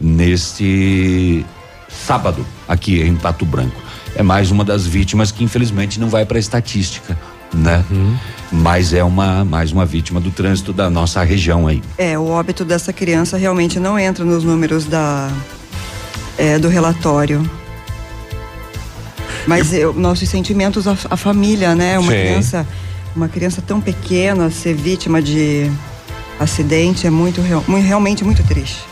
neste 0.00 1.44
sábado, 1.88 2.44
aqui 2.66 3.02
em 3.02 3.14
Pato 3.14 3.44
Branco. 3.44 3.80
É 4.16 4.22
mais 4.22 4.50
uma 4.50 4.64
das 4.64 4.86
vítimas 4.86 5.30
que 5.30 5.44
infelizmente 5.44 6.00
não 6.00 6.08
vai 6.08 6.24
para 6.24 6.38
a 6.38 6.40
estatística, 6.40 7.18
né? 7.52 7.84
Mas 8.50 8.92
é 8.92 9.04
uma 9.04 9.44
mais 9.44 9.72
uma 9.72 9.84
vítima 9.84 10.20
do 10.20 10.30
trânsito 10.30 10.72
da 10.72 10.88
nossa 10.88 11.22
região 11.22 11.66
aí. 11.66 11.82
É, 11.96 12.18
o 12.18 12.26
óbito 12.26 12.64
dessa 12.64 12.92
criança 12.92 13.36
realmente 13.36 13.78
não 13.78 13.98
entra 13.98 14.24
nos 14.24 14.44
números 14.44 14.86
da 14.86 15.30
é, 16.36 16.58
do 16.58 16.68
relatório. 16.68 17.48
Mas 19.46 19.72
eu, 19.72 19.92
nossos 19.94 20.28
sentimentos 20.28 20.86
à, 20.86 20.96
à 21.10 21.16
família, 21.16 21.74
né? 21.74 21.98
Uma 21.98 22.12
Sim. 22.12 22.18
criança, 22.18 22.66
uma 23.16 23.28
criança 23.28 23.62
tão 23.66 23.80
pequena 23.80 24.50
ser 24.50 24.74
vítima 24.74 25.22
de 25.22 25.70
acidente 26.38 27.06
é 27.06 27.10
muito, 27.10 27.40
muito 27.66 27.86
realmente 27.86 28.24
muito 28.24 28.42
triste. 28.44 28.84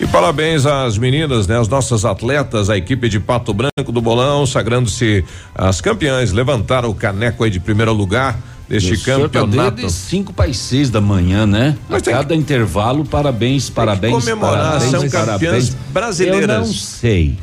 E 0.00 0.06
parabéns 0.06 0.64
às 0.64 0.96
meninas, 0.96 1.48
né? 1.48 1.58
As 1.58 1.66
nossas 1.66 2.04
atletas, 2.04 2.70
a 2.70 2.76
equipe 2.76 3.08
de 3.08 3.18
Pato 3.18 3.52
Branco 3.52 3.90
do 3.90 4.00
Bolão, 4.00 4.46
sagrando-se 4.46 5.24
as 5.52 5.80
campeãs, 5.80 6.30
levantaram 6.30 6.88
o 6.88 6.94
caneco 6.94 7.42
aí 7.42 7.50
de 7.50 7.58
primeiro 7.58 7.92
lugar 7.92 8.38
deste 8.68 8.92
O 8.92 8.98
senhor 8.98 9.28
tá 9.30 9.40
campeonato. 9.40 9.76
desde 9.76 9.92
cinco 9.92 10.32
para 10.32 10.50
as 10.50 10.56
seis 10.56 10.90
da 10.90 11.00
manhã, 11.00 11.46
né? 11.46 11.76
Mas 11.88 12.02
a 12.02 12.04
tem 12.04 12.14
cada 12.14 12.34
intervalo, 12.34 13.04
parabéns, 13.04 13.70
parabéns, 13.70 14.12
comemorar, 14.12 14.64
parabéns, 14.78 14.90
são 14.90 15.00
campeãs 15.08 15.26
parabéns. 15.38 15.76
brasileiras. 15.92 16.48
Eu 16.50 16.58
não 16.58 16.66
sei. 16.66 17.36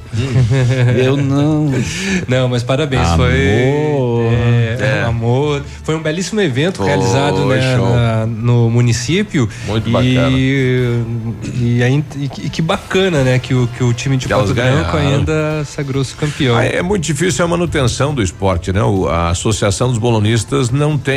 Eu 1.03 1.17
não. 1.17 1.65
Não, 2.27 2.47
mas 2.49 2.63
parabéns, 2.63 3.05
Amor. 3.07 3.27
foi 3.27 3.35
é, 3.37 4.77
É. 4.79 5.05
um 5.05 5.09
amor. 5.09 5.61
Foi 5.83 5.95
um 5.95 6.01
belíssimo 6.01 6.39
evento 6.41 6.77
Foi, 6.77 6.87
realizado 6.87 7.45
né, 7.45 7.77
na- 7.77 8.25
no 8.25 8.69
município. 8.69 9.47
Muito 9.67 9.89
e, 9.89 9.91
bacana. 9.91 10.37
E, 10.37 11.83
aí- 11.83 12.03
e 12.17 12.27
que- 12.29 12.45
e 12.45 12.49
que 12.49 12.61
bacana, 12.61 13.23
né, 13.23 13.39
que 13.39 13.53
o, 13.53 13.67
que 13.67 13.83
o 13.83 13.93
time 13.93 14.17
de 14.17 14.27
Que 14.27 14.33
Pato 14.33 14.53
Branco 14.53 14.97
ainda 14.97 15.63
sagrou-se 15.65 16.13
campeão. 16.15 16.55
Ah, 16.57 16.65
É 16.65 16.81
muito 16.81 17.03
difícil 17.03 17.43
a 17.45 17.47
manutenção 17.47 18.13
do 18.13 18.21
esporte, 18.21 18.71
né? 18.73 18.81
O- 18.83 19.07
a 19.07 19.29
Associação 19.29 19.89
dos 19.89 19.97
Bolonistas 19.97 20.69
não 20.69 20.97
tem 20.97 21.14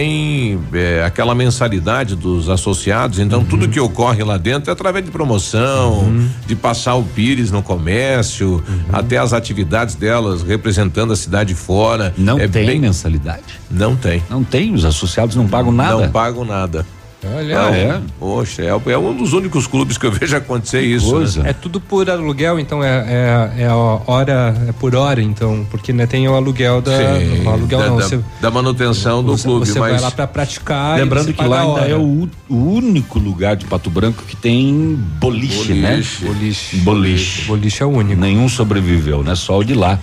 é, 0.72 1.04
aquela 1.04 1.34
mensalidade 1.34 2.14
dos 2.14 2.48
associados, 2.48 3.18
então 3.18 3.44
tudo 3.44 3.64
Uhum. 3.66 3.70
que 3.70 3.80
ocorre 3.80 4.22
lá 4.24 4.36
dentro 4.36 4.70
é 4.70 4.72
através 4.72 5.04
de 5.04 5.10
promoção, 5.10 6.08
de 6.46 6.54
passar 6.56 6.94
o 6.96 7.02
pires 7.04 7.50
no 7.50 7.62
comércio, 7.62 8.62
Uhum. 8.68 8.80
até 8.92 9.18
as 9.18 9.32
atividades 9.32 9.94
delas 9.94 10.42
representando 10.42 11.12
a 11.12 11.16
cidade 11.16 11.54
fora. 11.54 12.12
Não 12.16 12.38
é 12.38 12.46
tem 12.48 12.66
bem- 12.66 12.80
mensalidade. 12.80 13.42
Não 13.70 13.94
tem. 13.96 14.22
Não 14.30 14.42
tem, 14.44 14.72
os 14.74 14.84
associados 14.84 15.36
não 15.36 15.46
pagam 15.48 15.72
nada. 15.72 16.04
Não 16.06 16.10
pagam 16.10 16.44
nada. 16.44 16.86
Olha, 17.25 17.60
Ah, 17.60 17.70
é? 17.76 18.00
Poxa, 18.20 18.62
é, 18.62 18.68
é 18.68 18.98
um 18.98 19.12
dos 19.16 19.32
únicos 19.32 19.66
clubes 19.66 19.98
que 19.98 20.06
eu 20.06 20.12
vejo 20.12 20.37
acontecer 20.37 20.82
isso. 20.82 21.10
coisa. 21.10 21.42
né? 21.42 21.50
É 21.50 21.52
tudo 21.52 21.80
por 21.80 22.08
aluguel, 22.08 22.60
então 22.60 22.82
é, 22.82 23.50
é, 23.58 23.62
é 23.62 23.66
a 23.66 23.75
hora, 23.75 24.54
é 24.68 24.72
por 24.72 24.94
hora, 24.94 25.20
então, 25.20 25.66
porque 25.68 25.92
né, 25.92 26.06
tem 26.06 26.28
o 26.28 26.34
aluguel 26.34 26.80
da. 26.80 26.96
Sim, 26.96 27.44
o 27.44 27.50
aluguel 27.50 27.78
da, 27.80 27.87
não, 27.88 27.96
da- 27.96 28.04
você, 28.04 28.20
da 28.40 28.50
manutenção 28.52 29.22
do 29.25 29.37
você, 29.37 29.42
clube, 29.48 29.66
você 29.66 29.80
mas 29.80 29.92
vai 29.94 30.00
lá 30.00 30.10
pra 30.12 30.26
praticar. 30.28 30.96
e 30.96 31.02
Lembrando 31.02 31.25
você 31.26 31.32
que 31.32 31.38
paga 31.38 31.48
lá 31.50 31.60
a 31.60 31.64
ainda 31.64 31.80
é 31.92 31.96
o, 31.96 32.28
o 32.48 32.54
único 32.54 33.18
lugar 33.18 33.56
de 33.56 33.64
Pato 33.66 33.90
Branco 33.90 34.22
que 34.22 34.37
tem 34.37 34.96
boliche, 35.18 35.75
né? 35.75 35.94
Boliche. 35.96 36.25
Boliche. 36.25 36.76
Boliche. 36.78 37.42
Boliche 37.48 37.82
é 37.82 37.87
o 37.87 37.90
único. 37.90 38.20
Nenhum 38.20 38.48
sobreviveu, 38.48 39.25
né? 39.25 39.34
Só 39.34 39.58
o 39.58 39.64
de 39.64 39.75
lá 39.75 39.98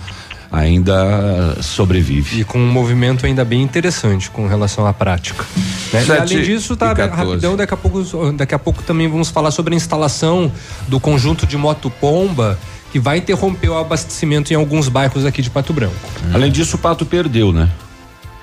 ainda 0.50 1.56
sobrevive. 1.62 2.40
E 2.40 2.44
com 2.44 2.58
um 2.58 2.70
movimento 2.70 3.26
ainda 3.26 3.44
bem 3.44 3.62
interessante 3.62 4.30
com 4.30 4.46
relação 4.46 4.86
à 4.86 4.92
prática. 4.92 5.44
né? 5.92 6.04
E 6.06 6.12
além 6.12 6.42
disso, 6.42 6.76
tá 6.76 6.94
14. 6.94 7.30
rapidão, 7.30 7.56
daqui 7.56 7.74
a, 7.74 7.76
pouco, 7.76 8.32
daqui 8.32 8.54
a 8.54 8.58
pouco 8.58 8.82
também 8.82 9.08
vamos 9.08 9.30
falar 9.30 9.50
sobre 9.50 9.74
a 9.74 9.76
instalação 9.76 10.50
do 10.88 11.00
conjunto 11.00 11.46
de 11.46 11.56
moto 11.56 11.90
pomba 11.90 12.58
que 12.92 12.98
vai 12.98 13.18
interromper 13.18 13.68
o 13.68 13.78
abastecimento 13.78 14.52
em 14.52 14.56
alguns 14.56 14.88
bairros 14.88 15.24
aqui 15.24 15.42
de 15.42 15.50
Pato 15.50 15.72
Branco. 15.72 15.94
Além 16.32 16.50
disso, 16.50 16.76
o 16.76 16.78
Pato 16.78 17.04
perdeu, 17.04 17.52
né? 17.52 17.68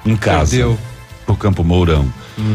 Em 0.06 0.16
casa. 0.16 0.52
Perdeu. 0.52 0.78
Pro 1.26 1.36
Campo 1.36 1.64
Mourão. 1.64 2.06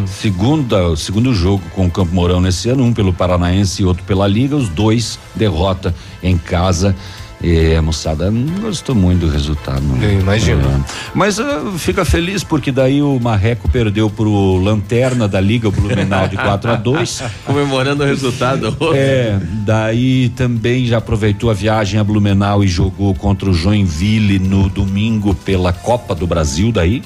Segunda, 0.07 0.95
segundo 0.97 1.33
jogo 1.33 1.63
com 1.75 1.87
o 1.87 1.91
Campo 1.91 2.15
Mourão 2.15 2.41
nesse 2.41 2.69
ano, 2.69 2.85
um 2.85 2.93
pelo 2.93 3.13
Paranaense 3.13 3.83
e 3.83 3.85
outro 3.85 4.03
pela 4.05 4.27
Liga, 4.27 4.57
os 4.57 4.69
dois 4.69 5.19
derrota 5.35 5.95
em 6.23 6.37
casa. 6.37 6.95
E 7.41 7.75
a 7.75 7.81
moçada 7.83 8.31
não 8.31 8.61
gostou 8.63 8.95
muito 8.95 9.21
do 9.27 9.29
resultado. 9.33 9.81
não. 9.81 10.03
Eu 10.03 10.21
imagino. 10.21 10.61
É. 10.63 10.81
Mas 11.15 11.39
ah, 11.39 11.73
fica 11.79 12.05
feliz 12.05 12.43
porque 12.43 12.73
daí 12.73 13.01
o 13.01 13.19
Marreco 13.21 13.69
perdeu 13.69 14.11
pro 14.11 14.57
Lanterna 14.57 15.29
da 15.29 15.41
Liga, 15.41 15.69
o 15.69 15.73
Blumenau, 15.73 16.27
de 16.27 16.37
4 16.37 16.71
a 16.73 16.75
2 16.77 17.23
comemorando 17.47 18.03
o 18.03 18.07
resultado. 18.07 18.77
É, 18.95 19.39
daí 19.65 20.31
também 20.31 20.85
já 20.87 20.99
aproveitou 20.99 21.49
a 21.51 21.55
viagem 21.55 22.01
a 22.01 22.05
Blumenau 22.05 22.65
e 22.65 22.69
jogou 22.69 23.15
contra 23.15 23.49
o 23.49 23.53
Joinville 23.55 24.39
no 24.41 24.69
domingo 24.69 25.33
pela 25.35 25.73
Copa 25.73 26.15
do 26.15 26.27
Brasil 26.27 26.73
daí 26.73 27.03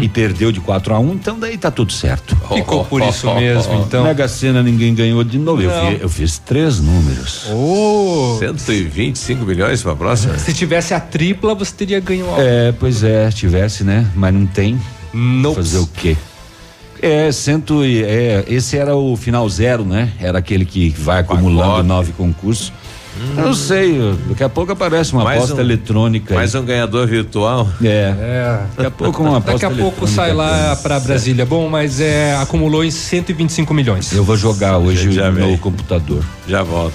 e 0.00 0.08
perdeu 0.08 0.50
de 0.50 0.60
4 0.60 0.94
a 0.94 0.98
1 0.98 1.12
então 1.12 1.38
daí 1.38 1.58
tá 1.58 1.70
tudo 1.70 1.92
certo. 1.92 2.34
Ficou 2.54 2.84
por 2.84 3.02
isso 3.02 3.32
mesmo, 3.34 3.74
então. 3.86 4.04
Mega 4.04 4.26
Sena 4.28 4.62
ninguém 4.62 4.94
ganhou 4.94 5.22
de 5.22 5.38
novo. 5.38 5.60
Eu, 5.60 5.70
vi- 5.90 5.98
eu 6.00 6.08
fiz 6.08 6.38
três 6.38 6.80
números. 6.80 7.46
Oh, 7.52 8.36
125 8.38 9.44
milhões 9.44 9.73
para 9.82 9.92
a 9.92 9.96
próxima? 9.96 10.38
se 10.38 10.52
tivesse 10.52 10.94
a 10.94 11.00
tripla, 11.00 11.54
você 11.54 11.72
teria 11.74 12.00
ganho 12.00 12.26
algo. 12.28 12.40
É, 12.40 12.72
pois 12.72 13.02
é, 13.02 13.28
tivesse, 13.30 13.82
né? 13.84 14.06
Mas 14.14 14.32
não 14.34 14.46
tem. 14.46 14.80
Nope. 15.12 15.56
Fazer 15.56 15.78
o 15.78 15.86
quê? 15.86 16.16
É, 17.02 17.30
cento 17.32 17.84
e, 17.84 18.02
é, 18.02 18.44
esse 18.48 18.76
era 18.78 18.96
o 18.96 19.16
final 19.16 19.48
zero, 19.48 19.84
né? 19.84 20.10
Era 20.18 20.38
aquele 20.38 20.64
que 20.64 20.88
vai 20.90 21.20
acumulando 21.20 21.82
nove 21.82 22.12
concursos. 22.12 22.72
Eu 23.36 23.44
não 23.44 23.54
sei, 23.54 23.96
daqui 24.28 24.42
a 24.42 24.48
pouco 24.48 24.72
aparece 24.72 25.12
uma 25.12 25.22
Mais 25.22 25.36
aposta 25.38 25.54
um- 25.54 25.60
eletrônica. 25.60 26.34
aí. 26.34 26.36
Mais 26.36 26.52
um 26.56 26.64
ganhador 26.64 27.06
virtual. 27.06 27.68
É, 27.80 27.86
É. 28.18 28.60
daqui 28.76 28.86
a 28.88 28.90
pouco 28.90 29.22
uma 29.22 29.36
aposta 29.38 29.52
Daqui 29.68 29.80
a 29.80 29.82
pouco 29.84 30.08
sai 30.08 30.32
lá 30.32 30.74
pra 30.82 30.98
Brasília. 30.98 31.46
Bom, 31.46 31.68
mas 31.68 32.00
é, 32.00 32.34
acumulou 32.36 32.82
em 32.84 32.90
125 32.90 33.72
milhões. 33.72 34.12
Eu 34.12 34.24
vou 34.24 34.36
jogar 34.36 34.78
hoje 34.78 35.12
Já 35.12 35.30
no 35.30 35.36
vem. 35.46 35.56
computador. 35.58 36.24
Já 36.48 36.64
volto. 36.64 36.94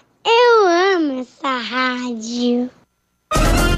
Eu 0.25 0.67
amo 0.67 1.21
essa 1.21 1.57
rádio. 1.57 2.69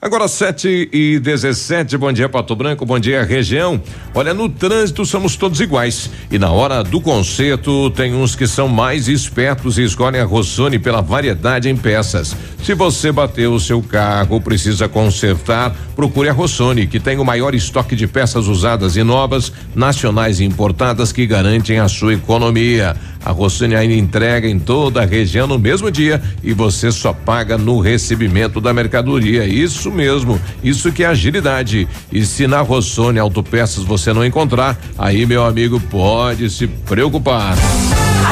Agora 0.00 0.28
7 0.28 0.90
e 0.92 1.18
17, 1.18 1.96
bom 1.96 2.12
dia 2.12 2.28
Pato 2.28 2.54
Branco, 2.54 2.84
bom 2.84 2.98
dia 2.98 3.24
região. 3.24 3.80
Olha, 4.14 4.34
no 4.34 4.46
trânsito 4.46 5.06
somos 5.06 5.36
todos 5.36 5.58
iguais. 5.58 6.10
E 6.30 6.38
na 6.38 6.50
hora 6.50 6.84
do 6.84 7.00
conserto, 7.00 7.90
tem 7.90 8.14
uns 8.14 8.36
que 8.36 8.46
são 8.46 8.68
mais 8.68 9.08
espertos 9.08 9.78
e 9.78 9.84
escolhem 9.84 10.20
a 10.20 10.24
Rossoni 10.24 10.78
pela 10.78 11.00
variedade 11.00 11.70
em 11.70 11.76
peças. 11.76 12.36
Se 12.62 12.74
você 12.74 13.10
bateu 13.10 13.54
o 13.54 13.60
seu 13.60 13.80
carro, 13.80 14.38
precisa 14.38 14.86
consertar, 14.86 15.74
procure 15.94 16.28
a 16.28 16.32
Rossoni, 16.32 16.86
que 16.86 17.00
tem 17.00 17.18
o 17.18 17.24
maior 17.24 17.54
estoque 17.54 17.96
de 17.96 18.06
peças 18.06 18.48
usadas 18.48 18.96
e 18.96 19.02
novas, 19.02 19.50
nacionais 19.74 20.40
e 20.40 20.44
importadas 20.44 21.10
que 21.10 21.26
garantem 21.26 21.78
a 21.78 21.88
sua 21.88 22.12
economia. 22.12 22.94
A 23.24 23.32
Rossoni 23.32 23.74
ainda 23.74 23.94
entrega 23.94 24.48
em 24.48 24.58
toda 24.58 25.02
a 25.02 25.04
região 25.04 25.48
no 25.48 25.58
mesmo 25.58 25.90
dia 25.90 26.22
e 26.44 26.52
você 26.52 26.92
só 26.92 27.12
paga 27.12 27.58
no 27.58 27.80
recebimento 27.80 28.60
da 28.60 28.72
mercadoria. 28.72 29.44
Isso 29.44 29.85
mesmo, 29.90 30.40
isso 30.62 30.92
que 30.92 31.04
é 31.04 31.06
agilidade. 31.06 31.88
E 32.12 32.24
se 32.24 32.46
na 32.46 32.60
Rossoni 32.60 33.18
Autopeças 33.18 33.84
você 33.84 34.12
não 34.12 34.24
encontrar, 34.24 34.78
aí 34.98 35.26
meu 35.26 35.44
amigo 35.44 35.80
pode 35.80 36.48
se 36.50 36.66
preocupar. 36.66 37.56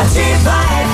Ativa. 0.00 0.93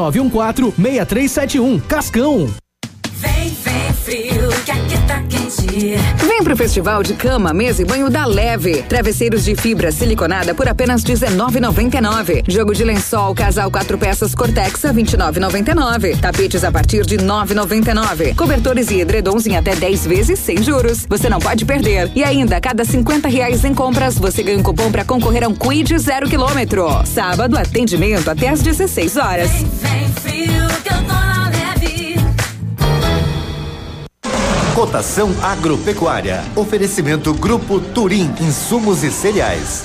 914-6371. 0.09 1.81
Cascão. 1.87 2.49
Vem, 3.21 3.55
vem 3.63 3.93
frio, 3.93 4.49
que 4.65 4.71
aqui 4.71 4.97
tá 5.07 5.21
quente. 5.29 5.95
Vem 6.25 6.43
pro 6.43 6.57
Festival 6.57 7.03
de 7.03 7.13
Cama, 7.13 7.53
Mesa 7.53 7.83
e 7.83 7.85
Banho 7.85 8.09
da 8.09 8.25
Leve. 8.25 8.81
Travesseiros 8.83 9.45
de 9.45 9.55
fibra 9.55 9.91
siliconada 9.91 10.55
por 10.55 10.67
apenas 10.67 11.03
R$19,99. 11.03 12.43
Jogo 12.47 12.73
de 12.73 12.83
lençol, 12.83 13.35
casal 13.35 13.69
quatro 13.69 13.97
peças 13.97 14.33
Cortex 14.33 14.83
a 14.85 14.91
R$29,99. 14.91 16.19
Tapetes 16.19 16.63
a 16.63 16.71
partir 16.71 17.05
de 17.05 17.17
R$9,99. 17.17 18.35
Cobertores 18.35 18.89
e 18.89 19.01
edredons 19.01 19.45
em 19.45 19.55
até 19.55 19.75
10 19.75 20.07
vezes 20.07 20.39
sem 20.39 20.63
juros. 20.63 21.05
Você 21.07 21.29
não 21.29 21.39
pode 21.39 21.63
perder. 21.63 22.11
E 22.15 22.23
ainda, 22.23 22.57
a 22.57 22.61
cada 22.61 22.83
50 22.83 23.29
reais 23.29 23.63
em 23.63 23.73
compras, 23.73 24.17
você 24.17 24.41
ganha 24.41 24.57
um 24.57 24.63
cupom 24.63 24.91
para 24.91 25.05
concorrer 25.05 25.43
a 25.43 25.47
um 25.47 25.53
Quid 25.53 25.95
zero 25.99 26.27
quilômetro. 26.27 26.87
Sábado, 27.05 27.55
atendimento 27.55 28.29
até 28.31 28.49
às 28.49 28.61
16 28.63 29.17
horas. 29.17 29.51
Vem 29.51 30.09
frio, 30.15 30.67
que 30.83 30.91
eu 30.91 31.03
tô 31.03 31.13
na 31.13 31.60
Cotação 34.75 35.35
agropecuária. 35.43 36.41
Oferecimento 36.55 37.33
Grupo 37.33 37.81
Turim, 37.81 38.33
insumos 38.39 39.03
e 39.03 39.11
cereais. 39.11 39.83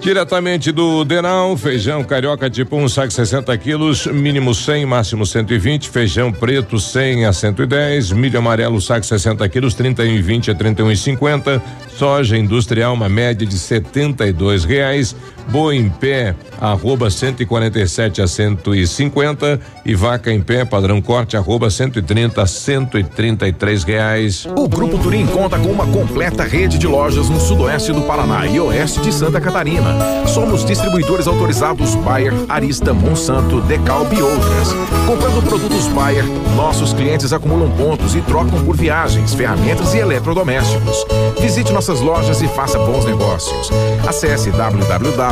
Diretamente 0.00 0.72
do 0.72 1.04
Denal, 1.04 1.54
feijão 1.54 2.02
carioca 2.02 2.48
tipo 2.48 2.74
1, 2.76 2.82
um, 2.82 2.88
saco 2.88 3.12
60 3.12 3.56
quilos, 3.58 4.06
mínimo 4.06 4.54
100, 4.54 4.86
máximo 4.86 5.26
120. 5.26 5.90
Feijão 5.90 6.32
preto 6.32 6.80
100 6.80 7.26
a 7.26 7.32
110. 7.34 8.12
Milho 8.12 8.38
amarelo, 8.38 8.80
saco 8.80 9.04
60 9.04 9.46
quilos, 9.50 9.74
31,20 9.74 10.50
a 10.50 10.54
31,50. 10.54 11.62
Soja 11.98 12.38
industrial, 12.38 12.94
uma 12.94 13.10
média 13.10 13.46
de 13.46 13.58
72 13.58 14.64
reais. 14.64 15.14
Boi 15.48 15.76
em 15.76 15.88
pé, 15.88 16.34
arroba 16.60 17.10
147 17.10 18.22
a 18.22 18.26
150. 18.26 19.60
E 19.84 19.94
vaca 19.94 20.32
em 20.32 20.40
pé, 20.40 20.64
padrão 20.64 21.00
corte, 21.00 21.36
arroba 21.36 21.70
130 21.70 22.42
a 22.42 22.46
133 22.46 23.84
reais. 23.84 24.46
O 24.56 24.68
Grupo 24.68 24.98
Turim 24.98 25.26
conta 25.26 25.58
com 25.58 25.68
uma 25.68 25.86
completa 25.86 26.44
rede 26.44 26.78
de 26.78 26.86
lojas 26.86 27.28
no 27.28 27.38
sudoeste 27.38 27.92
do 27.92 28.02
Paraná 28.02 28.46
e 28.46 28.58
oeste 28.58 29.00
de 29.00 29.12
Santa 29.12 29.40
Catarina. 29.40 29.94
Somos 30.26 30.64
distribuidores 30.64 31.26
autorizados 31.26 31.94
Bayer, 31.96 32.32
Arista, 32.48 32.94
Monsanto, 32.94 33.60
Decalb 33.62 34.12
e 34.14 34.22
outras. 34.22 34.72
Comprando 35.06 35.42
produtos 35.42 35.86
Bayer, 35.88 36.24
nossos 36.56 36.92
clientes 36.92 37.32
acumulam 37.32 37.70
pontos 37.70 38.14
e 38.14 38.20
trocam 38.22 38.64
por 38.64 38.76
viagens, 38.76 39.34
ferramentas 39.34 39.94
e 39.94 39.98
eletrodomésticos. 39.98 41.04
Visite 41.40 41.72
nossas 41.72 42.00
lojas 42.00 42.40
e 42.40 42.48
faça 42.48 42.78
bons 42.78 43.04
negócios. 43.04 43.70
Acesse 44.06 44.50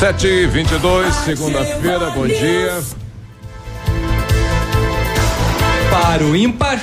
Sete 0.00 0.26
e 0.28 0.46
vinte 0.46 0.72
e 0.72 0.78
dois, 0.78 1.14
segunda-feira, 1.14 2.08
bom 2.12 2.26
dia. 2.26 2.82
Para 5.90 6.24
o 6.24 6.34
ímpar. 6.34 6.80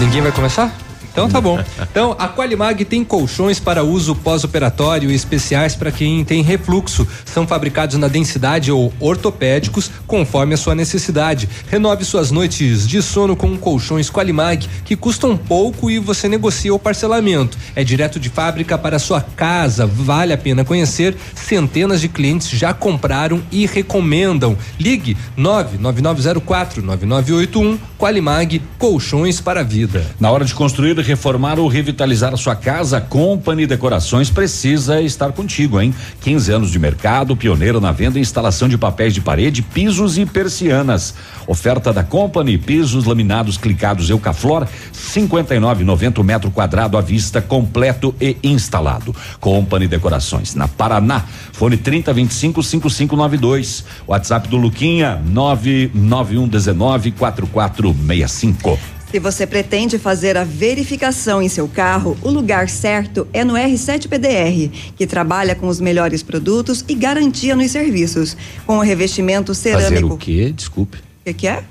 Ninguém 0.00 0.22
vai 0.22 0.32
começar? 0.32 0.72
Então 1.18 1.28
tá 1.28 1.40
bom. 1.40 1.58
Então, 1.90 2.14
a 2.16 2.28
Qualimag 2.28 2.84
tem 2.84 3.02
colchões 3.02 3.58
para 3.58 3.82
uso 3.82 4.14
pós-operatório 4.14 5.10
especiais 5.10 5.74
para 5.74 5.90
quem 5.90 6.24
tem 6.24 6.42
refluxo. 6.42 7.06
São 7.24 7.44
fabricados 7.44 7.96
na 7.96 8.06
densidade 8.06 8.70
ou 8.70 8.92
ortopédicos, 9.00 9.90
conforme 10.06 10.54
a 10.54 10.56
sua 10.56 10.76
necessidade. 10.76 11.48
Renove 11.68 12.04
suas 12.04 12.30
noites 12.30 12.86
de 12.86 13.02
sono 13.02 13.34
com 13.34 13.56
colchões 13.56 14.08
Qualimag, 14.08 14.68
que 14.84 14.94
custam 14.94 15.36
pouco 15.36 15.90
e 15.90 15.98
você 15.98 16.28
negocia 16.28 16.72
o 16.72 16.78
parcelamento. 16.78 17.58
É 17.74 17.82
direto 17.82 18.20
de 18.20 18.28
fábrica 18.28 18.78
para 18.78 19.00
sua 19.00 19.20
casa. 19.20 19.86
Vale 19.86 20.32
a 20.32 20.38
pena 20.38 20.64
conhecer. 20.64 21.16
Centenas 21.34 22.00
de 22.00 22.08
clientes 22.08 22.48
já 22.48 22.72
compraram 22.72 23.42
e 23.50 23.66
recomendam. 23.66 24.56
Ligue 24.78 25.16
99904 25.36 26.80
9981 26.80 27.78
Qualimag 27.98 28.62
Colchões 28.78 29.40
para 29.40 29.60
a 29.60 29.64
Vida. 29.64 30.06
Na 30.20 30.30
hora 30.30 30.44
de 30.44 30.54
construir, 30.54 30.96
reformar 31.08 31.58
ou 31.58 31.68
revitalizar 31.68 32.36
sua 32.36 32.54
casa, 32.54 32.98
a 32.98 33.00
Company 33.00 33.66
Decorações 33.66 34.28
precisa 34.28 35.00
estar 35.00 35.32
contigo, 35.32 35.80
hein? 35.80 35.94
15 36.20 36.52
anos 36.52 36.70
de 36.70 36.78
mercado, 36.78 37.34
pioneiro 37.34 37.80
na 37.80 37.92
venda 37.92 38.18
e 38.18 38.20
instalação 38.20 38.68
de 38.68 38.76
papéis 38.76 39.14
de 39.14 39.22
parede, 39.22 39.62
pisos 39.62 40.18
e 40.18 40.26
persianas. 40.26 41.14
Oferta 41.46 41.94
da 41.94 42.04
Company, 42.04 42.58
pisos 42.58 43.06
laminados 43.06 43.56
clicados 43.56 44.10
Eucaflor, 44.10 44.66
59,90 44.94 46.22
metro 46.22 46.50
quadrado 46.50 46.98
à 46.98 47.00
vista, 47.00 47.40
completo 47.40 48.14
e 48.20 48.36
instalado. 48.42 49.16
Company 49.40 49.88
Decorações, 49.88 50.54
na 50.54 50.68
Paraná. 50.68 51.24
Fone 51.52 51.78
3025 51.78 52.62
5592. 52.62 53.82
WhatsApp 54.06 54.46
do 54.46 54.58
Luquinha 54.58 55.22
99119 55.24 57.12
4465. 57.12 58.97
Se 59.10 59.18
você 59.18 59.46
pretende 59.46 59.98
fazer 59.98 60.36
a 60.36 60.44
verificação 60.44 61.40
em 61.40 61.48
seu 61.48 61.66
carro, 61.66 62.16
o 62.20 62.28
lugar 62.28 62.68
certo 62.68 63.26
é 63.32 63.42
no 63.42 63.54
R7 63.54 64.06
PDR, 64.06 64.70
que 64.96 65.06
trabalha 65.06 65.54
com 65.54 65.66
os 65.66 65.80
melhores 65.80 66.22
produtos 66.22 66.84
e 66.86 66.94
garantia 66.94 67.56
nos 67.56 67.70
serviços, 67.70 68.36
com 68.66 68.76
o 68.76 68.80
revestimento 68.82 69.54
cerâmico. 69.54 69.92
Fazer 69.92 70.04
o 70.04 70.16
quê? 70.18 70.52
Desculpe. 70.54 70.98
O 70.98 71.02
que, 71.24 71.32
que 71.32 71.48
é? 71.48 71.64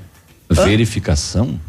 Verificação? 0.50 1.60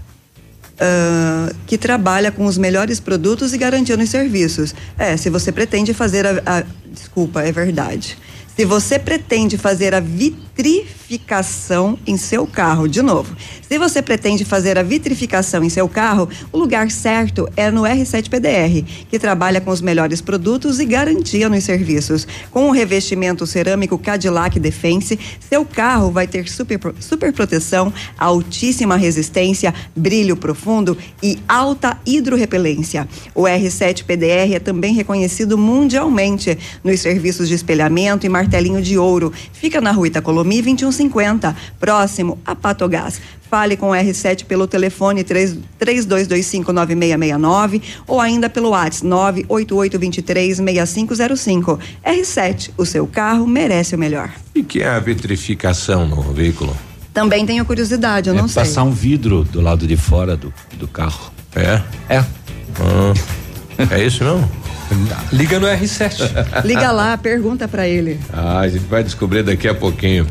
Ah, 0.81 1.53
que 1.67 1.77
trabalha 1.77 2.33
com 2.33 2.47
os 2.47 2.57
melhores 2.57 2.99
produtos 2.99 3.53
e 3.53 3.59
garantia 3.59 3.97
nos 3.97 4.09
serviços. 4.09 4.75
É, 4.97 5.19
se 5.19 5.29
você 5.29 5.53
pretende 5.53 5.93
fazer 5.93 6.25
a, 6.27 6.43
a- 6.47 6.65
Desculpa, 6.91 7.43
é 7.43 7.53
verdade. 7.53 8.17
Se 8.57 8.65
você 8.65 8.99
pretende 8.99 9.59
fazer 9.59 9.95
a 9.95 10.01
vitrificação 10.59 11.97
em 12.05 12.17
seu 12.17 12.45
carro, 12.45 12.89
de 12.89 13.01
novo, 13.01 13.35
se 13.63 13.79
você 13.79 14.03
pretende 14.03 14.45
fazer 14.45 14.77
a 14.77 14.83
vitrificação 14.83 15.63
em 15.63 15.69
seu 15.69 15.89
carro, 15.89 16.29
o 16.51 16.59
lugar 16.59 16.91
certo 16.91 17.49
é 17.57 17.71
no 17.71 17.83
R7 17.83 18.29
PDR, 18.29 18.85
que 19.09 19.19
trabalha 19.19 19.61
com 19.61 19.71
os 19.71 19.81
melhores 19.81 20.21
produtos 20.21 20.81
e 20.81 20.85
garantia 20.85 21.49
nos 21.49 21.63
serviços. 21.63 22.27
Com 22.51 22.69
o 22.69 22.73
revestimento 22.73 23.47
cerâmico 23.47 23.97
Cadillac 23.99 24.59
Defense, 24.59 25.19
seu 25.49 25.65
carro 25.65 26.11
vai 26.11 26.27
ter 26.27 26.49
super, 26.49 26.81
super 26.99 27.33
proteção, 27.33 27.93
altíssima 28.19 28.97
resistência, 28.97 29.73
brilho 29.95 30.37
profundo 30.37 30.99
e 31.23 31.39
alta 31.49 31.99
hidrorrepelência. 32.05 33.07
O 33.33 33.43
R7 33.43 34.05
PDR 34.05 34.55
é 34.55 34.59
também 34.59 34.93
reconhecido 34.93 35.57
mundialmente 35.57 36.59
nos 36.83 36.99
serviços 37.01 37.49
de 37.49 37.55
espelhamento 37.55 38.27
e 38.27 38.29
martelinho 38.29 38.83
de 38.83 38.99
ouro. 38.99 39.33
Fica 39.53 39.81
na 39.81 39.93
rua 39.93 40.09
Itacolomi 40.09 40.48
2150, 40.49 41.55
próximo 41.79 42.39
a 42.45 42.57
Patogás. 42.57 43.21
Fale 43.51 43.77
com 43.77 43.91
o 43.91 43.95
R7 43.95 44.45
pelo 44.45 44.67
telefone 44.67 45.23
3 45.25 45.59
32259669 45.81 47.81
ou 48.07 48.21
ainda 48.21 48.51
pelo 48.51 48.69
WhatsApp 48.71 49.07
988236505. 49.09 51.79
R7, 52.05 52.71
o 52.77 52.85
seu 52.85 53.07
carro 53.07 53.47
merece 53.47 53.95
o 53.95 53.99
melhor. 53.99 54.31
E 54.55 54.63
que 54.63 54.83
é 54.83 54.89
a 54.89 54.99
vitrificação 54.99 56.07
no 56.07 56.21
veículo? 56.23 56.77
Também 57.15 57.47
tenho 57.47 57.65
curiosidade, 57.65 58.29
eu 58.29 58.35
não 58.35 58.45
é 58.45 58.49
sei. 58.49 58.63
passar 58.63 58.85
um 58.85 58.91
vidro 58.91 59.45
do 59.45 59.61
lado 59.61 59.87
de 59.87 59.97
fora 59.97 60.37
do, 60.37 60.53
do 60.75 60.87
carro. 60.87 61.33
É? 61.57 61.83
É. 62.09 62.23
é 63.91 64.05
isso 64.05 64.23
mesmo? 64.23 64.49
Liga 65.33 65.59
no 65.59 65.67
R7. 65.67 66.65
Liga 66.65 66.91
lá, 66.93 67.17
pergunta 67.17 67.69
pra 67.69 67.87
ele. 67.87 68.19
Ah, 68.33 68.61
a 68.61 68.69
gente 68.69 68.87
vai 68.87 69.03
descobrir 69.03 69.43
daqui 69.43 69.69
a 69.69 69.75
pouquinho. 69.75 70.27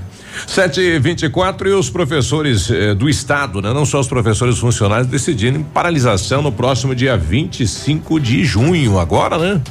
7 0.46 0.80
e 0.80 1.00
24 1.00 1.68
e 1.68 1.74
os 1.74 1.90
professores 1.90 2.70
eh, 2.70 2.94
do 2.94 3.10
estado, 3.10 3.62
né? 3.62 3.74
Não 3.74 3.86
só 3.86 4.00
os 4.00 4.08
professores 4.08 4.60
funcionários 4.60 5.08
decidiram 5.08 5.64
paralisação 5.64 6.42
no 6.42 6.52
próximo 6.52 6.94
dia 6.94 7.18
25 7.18 8.20
de 8.20 8.46
junho, 8.46 9.00
agora, 9.00 9.38
né? 9.38 9.62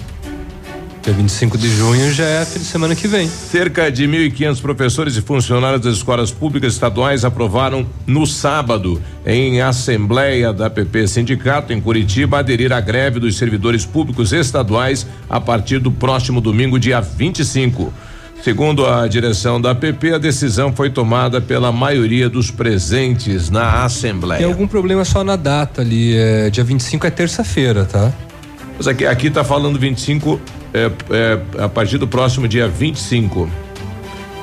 Dia 1.07 1.15
25 1.15 1.57
de 1.57 1.69
junho 1.71 2.13
já 2.13 2.25
é 2.25 2.45
fim 2.45 2.59
de 2.59 2.65
semana 2.65 2.97
que 2.97 3.07
vem. 3.07 3.29
Cerca 3.29 3.93
de 3.93 4.09
1.500 4.09 4.61
professores 4.61 5.17
e 5.17 5.23
funcionários 5.23 5.81
das 5.81 5.95
escolas 5.99 6.33
públicas 6.33 6.73
estaduais 6.73 7.25
aprovaram 7.25 7.87
no 8.05 8.27
sábado, 8.27 9.01
em 9.25 9.61
assembleia 9.61 10.53
da 10.53 10.69
PP 10.69 11.07
Sindicato 11.07 11.73
em 11.73 11.81
Curitiba, 11.81 12.41
aderir 12.41 12.73
à 12.73 12.81
greve 12.81 13.21
dos 13.21 13.39
servidores 13.39 13.87
públicos 13.87 14.33
estaduais 14.33 15.07
a 15.31 15.41
partir 15.41 15.79
do 15.79 15.93
próximo 15.93 16.41
domingo, 16.41 16.77
dia 16.77 17.01
25. 17.01 17.95
Segundo 18.43 18.85
a 18.85 19.07
direção 19.07 19.61
da 19.61 19.77
PP, 19.77 20.15
a 20.15 20.19
decisão 20.19 20.73
foi 20.73 20.91
tomada 20.91 21.41
pela 21.41 21.71
maioria 21.71 22.29
dos 22.29 22.51
presentes 22.51 23.49
na 23.49 23.71
Tem 23.71 23.81
assembleia. 23.83 24.47
algum 24.47 24.67
problema 24.67 25.05
só 25.05 25.23
na 25.23 25.37
data 25.37 25.83
ali. 25.83 26.17
É, 26.17 26.51
dia 26.51 26.65
25 26.65 27.07
é 27.07 27.11
terça-feira, 27.11 27.85
tá? 27.85 28.13
Mas 28.77 28.87
aqui, 28.87 29.07
aqui 29.07 29.31
tá 29.31 29.43
falando 29.43 29.79
25 29.79 30.41
é, 30.75 30.91
é, 31.11 31.63
a 31.65 31.69
partir 31.69 31.99
do 31.99 32.07
próximo 32.07 32.47
dia 32.47 32.69
25. 32.69 33.49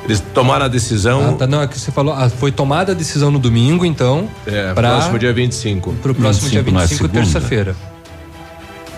Eles 0.06 0.22
tomaram 0.34 0.66
a 0.66 0.68
decisão. 0.68 1.30
Ah, 1.30 1.34
tá, 1.34 1.48
não, 1.48 1.62
é 1.62 1.68
que 1.68 1.80
você 1.80 1.92
falou. 1.92 2.14
ah, 2.14 2.30
foi 2.30 2.52
tomada 2.52 2.92
a 2.92 2.96
decisão 2.96 3.32
no 3.32 3.40
domingo, 3.40 3.86
então. 3.86 4.28
É, 4.46 4.74
pra, 4.74 4.96
próximo 4.96 5.18
dia 5.20 5.32
25. 5.32 5.94
Pro 6.02 6.14
próximo 6.14 6.50
dia 6.50 6.62
25 6.62 6.74
não 6.74 6.82
é 6.82 6.88
25, 6.88 7.08
segunda? 7.08 7.24
terça-feira. 7.32 7.76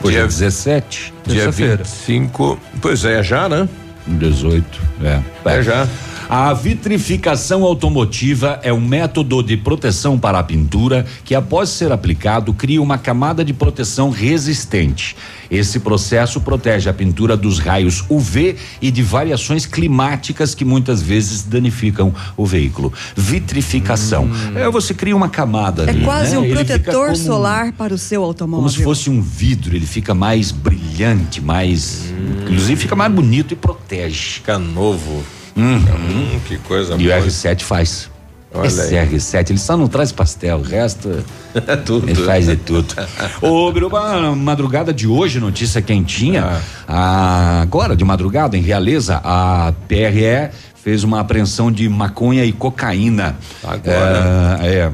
Hoje 0.02 0.15
é 0.17 0.19
Dia- 0.19 0.28
17. 0.28 1.13
Dia 1.26 1.36
Terça-feira. 1.36 1.78
25. 1.84 2.60
Pois 2.82 3.06
é, 3.06 3.21
já, 3.21 3.48
né? 3.48 3.67
18. 4.08 4.82
É. 5.04 5.21
É 5.45 5.62
já. 5.62 5.88
A 6.28 6.54
vitrificação 6.54 7.64
automotiva 7.64 8.60
é 8.64 8.74
um 8.74 8.82
método 8.82 9.44
de 9.44 9.56
proteção 9.56 10.18
para 10.18 10.40
a 10.40 10.44
pintura 10.44 11.06
que, 11.24 11.36
após 11.36 11.70
ser 11.70 11.92
aplicado, 11.92 12.52
cria 12.54 12.82
uma 12.82 12.98
camada 12.98 13.46
de 13.46 13.54
proteção 13.54 14.10
resistente. 14.10 15.16
Esse 15.52 15.80
processo 15.80 16.42
protege 16.42 16.90
a 16.90 16.94
pintura 16.94 17.38
dos 17.38 17.60
raios 17.60 18.04
UV 18.10 18.56
e 18.82 18.90
de 18.90 19.04
variações 19.04 19.68
climáticas 19.68 20.56
que 20.56 20.66
muitas 20.66 21.02
vezes 21.02 21.44
danificam 21.44 22.14
o 22.36 22.46
veículo. 22.46 22.92
Vitrificação. 23.16 24.28
É, 24.56 24.68
você 24.70 24.94
cria 24.96 25.16
uma 25.16 25.30
camada 25.30 25.84
É 25.84 25.90
ali, 25.92 26.04
quase 26.04 26.32
né? 26.32 26.40
um 26.40 26.46
Ele 26.46 26.56
protetor 26.56 27.06
como- 27.12 27.16
solar 27.18 27.72
para 27.74 27.94
o 27.94 27.98
seu 27.98 28.24
automóvel. 28.24 28.64
como 28.66 28.70
se 28.76 28.84
fosse 28.84 29.10
um 29.12 29.22
vidro, 29.22 29.76
ele 29.76 29.86
fica 29.86 30.16
mais 30.16 30.52
brilhante, 30.52 31.40
mais. 31.40 32.06
Inclusive 32.44 32.82
fica 32.82 32.96
mais 32.96 33.14
bonito 33.14 33.54
e 33.54 33.56
protege. 33.56 34.16
Fica 34.36 34.58
novo. 34.58 35.24
Uhum. 35.56 35.76
Hum, 35.78 36.39
que 36.48 36.58
coisa 36.60 36.96
E 36.98 37.08
o 37.08 37.12
boa. 37.12 37.22
R7 37.28 37.62
faz. 37.62 38.10
Olha 38.54 38.68
Esse 38.68 38.98
aí. 38.98 39.08
R7, 39.10 39.50
ele 39.50 39.60
só 39.60 39.76
não 39.76 39.88
traz 39.88 40.12
pastel, 40.13 40.60
o 40.60 40.62
resto 40.62 41.24
tudo. 41.86 42.10
ele 42.10 42.24
faz 42.24 42.46
de 42.46 42.56
tudo. 42.56 42.94
Ô, 43.41 43.70
Biruba, 43.72 44.34
madrugada 44.36 44.94
de 44.94 45.08
hoje, 45.08 45.39
notícia 45.41 45.82
quentinha, 45.82 46.62
a- 46.88 47.60
agora 47.62 47.96
de 47.98 48.06
madrugada, 48.06 48.56
em 48.58 48.62
Realeza, 48.62 49.20
a 49.24 49.74
PRE 49.89 50.50
fez 50.82 51.04
uma 51.04 51.20
apreensão 51.20 51.70
de 51.72 51.89
maconha 51.89 52.46
e 52.46 52.54
cocaína. 52.54 53.36
Agora? 53.63 54.60
É, 54.62 54.68
é. 54.68 54.91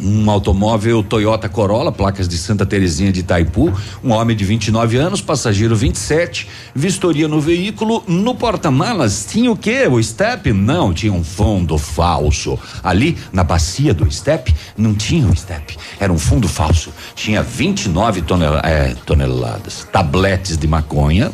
Um 0.00 0.30
automóvel 0.30 1.02
Toyota 1.02 1.48
Corolla, 1.48 1.90
placas 1.90 2.28
de 2.28 2.38
Santa 2.38 2.64
Terezinha 2.64 3.10
de 3.10 3.18
Itaipu, 3.20 3.72
um 4.02 4.12
homem 4.12 4.36
de 4.36 4.44
29 4.44 4.96
anos, 4.96 5.20
passageiro 5.20 5.74
27, 5.74 6.46
vistoria 6.72 7.26
no 7.26 7.40
veículo, 7.40 8.04
no 8.06 8.32
porta-malas 8.32 9.26
tinha 9.28 9.50
o 9.50 9.56
quê? 9.56 9.88
O 9.90 10.00
step? 10.00 10.52
Não, 10.52 10.94
tinha 10.94 11.12
um 11.12 11.24
fundo 11.24 11.76
falso. 11.76 12.56
Ali 12.82 13.18
na 13.32 13.42
bacia 13.42 13.92
do 13.92 14.08
step 14.08 14.54
não 14.76 14.94
tinha 14.94 15.26
um 15.26 15.34
step, 15.34 15.76
era 15.98 16.12
um 16.12 16.18
fundo 16.18 16.46
falso. 16.46 16.92
Tinha 17.16 17.42
29 17.42 18.22
tonela- 18.22 18.62
é, 18.64 18.94
toneladas, 19.04 19.84
tabletes 19.90 20.56
de 20.56 20.68
maconha 20.68 21.32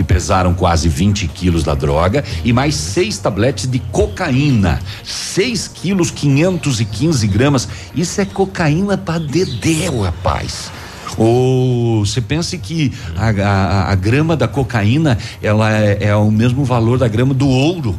que 0.00 0.04
pesaram 0.04 0.54
quase 0.54 0.88
20 0.88 1.28
quilos 1.28 1.62
da 1.62 1.74
droga 1.74 2.24
e 2.42 2.54
mais 2.54 2.74
seis 2.74 3.18
tabletes 3.18 3.66
de 3.70 3.78
cocaína, 3.92 4.80
6 5.04 5.68
quilos 5.68 6.10
515 6.10 7.26
gramas. 7.26 7.68
Isso 7.94 8.18
é 8.18 8.24
cocaína 8.24 8.96
pra 8.96 9.18
dedéu, 9.18 10.00
rapaz. 10.00 10.70
Ou 11.18 12.06
você 12.06 12.22
pensa 12.22 12.56
que 12.56 12.90
a, 13.14 13.28
a- 13.28 13.92
a 13.92 13.94
grama 13.94 14.34
da 14.34 14.48
cocaína 14.48 15.18
ela 15.42 15.70
é, 15.70 15.98
é 16.00 16.16
o 16.16 16.30
mesmo 16.30 16.64
valor 16.64 16.96
da 16.98 17.06
grama 17.06 17.34
do 17.34 17.46
ouro. 17.46 17.94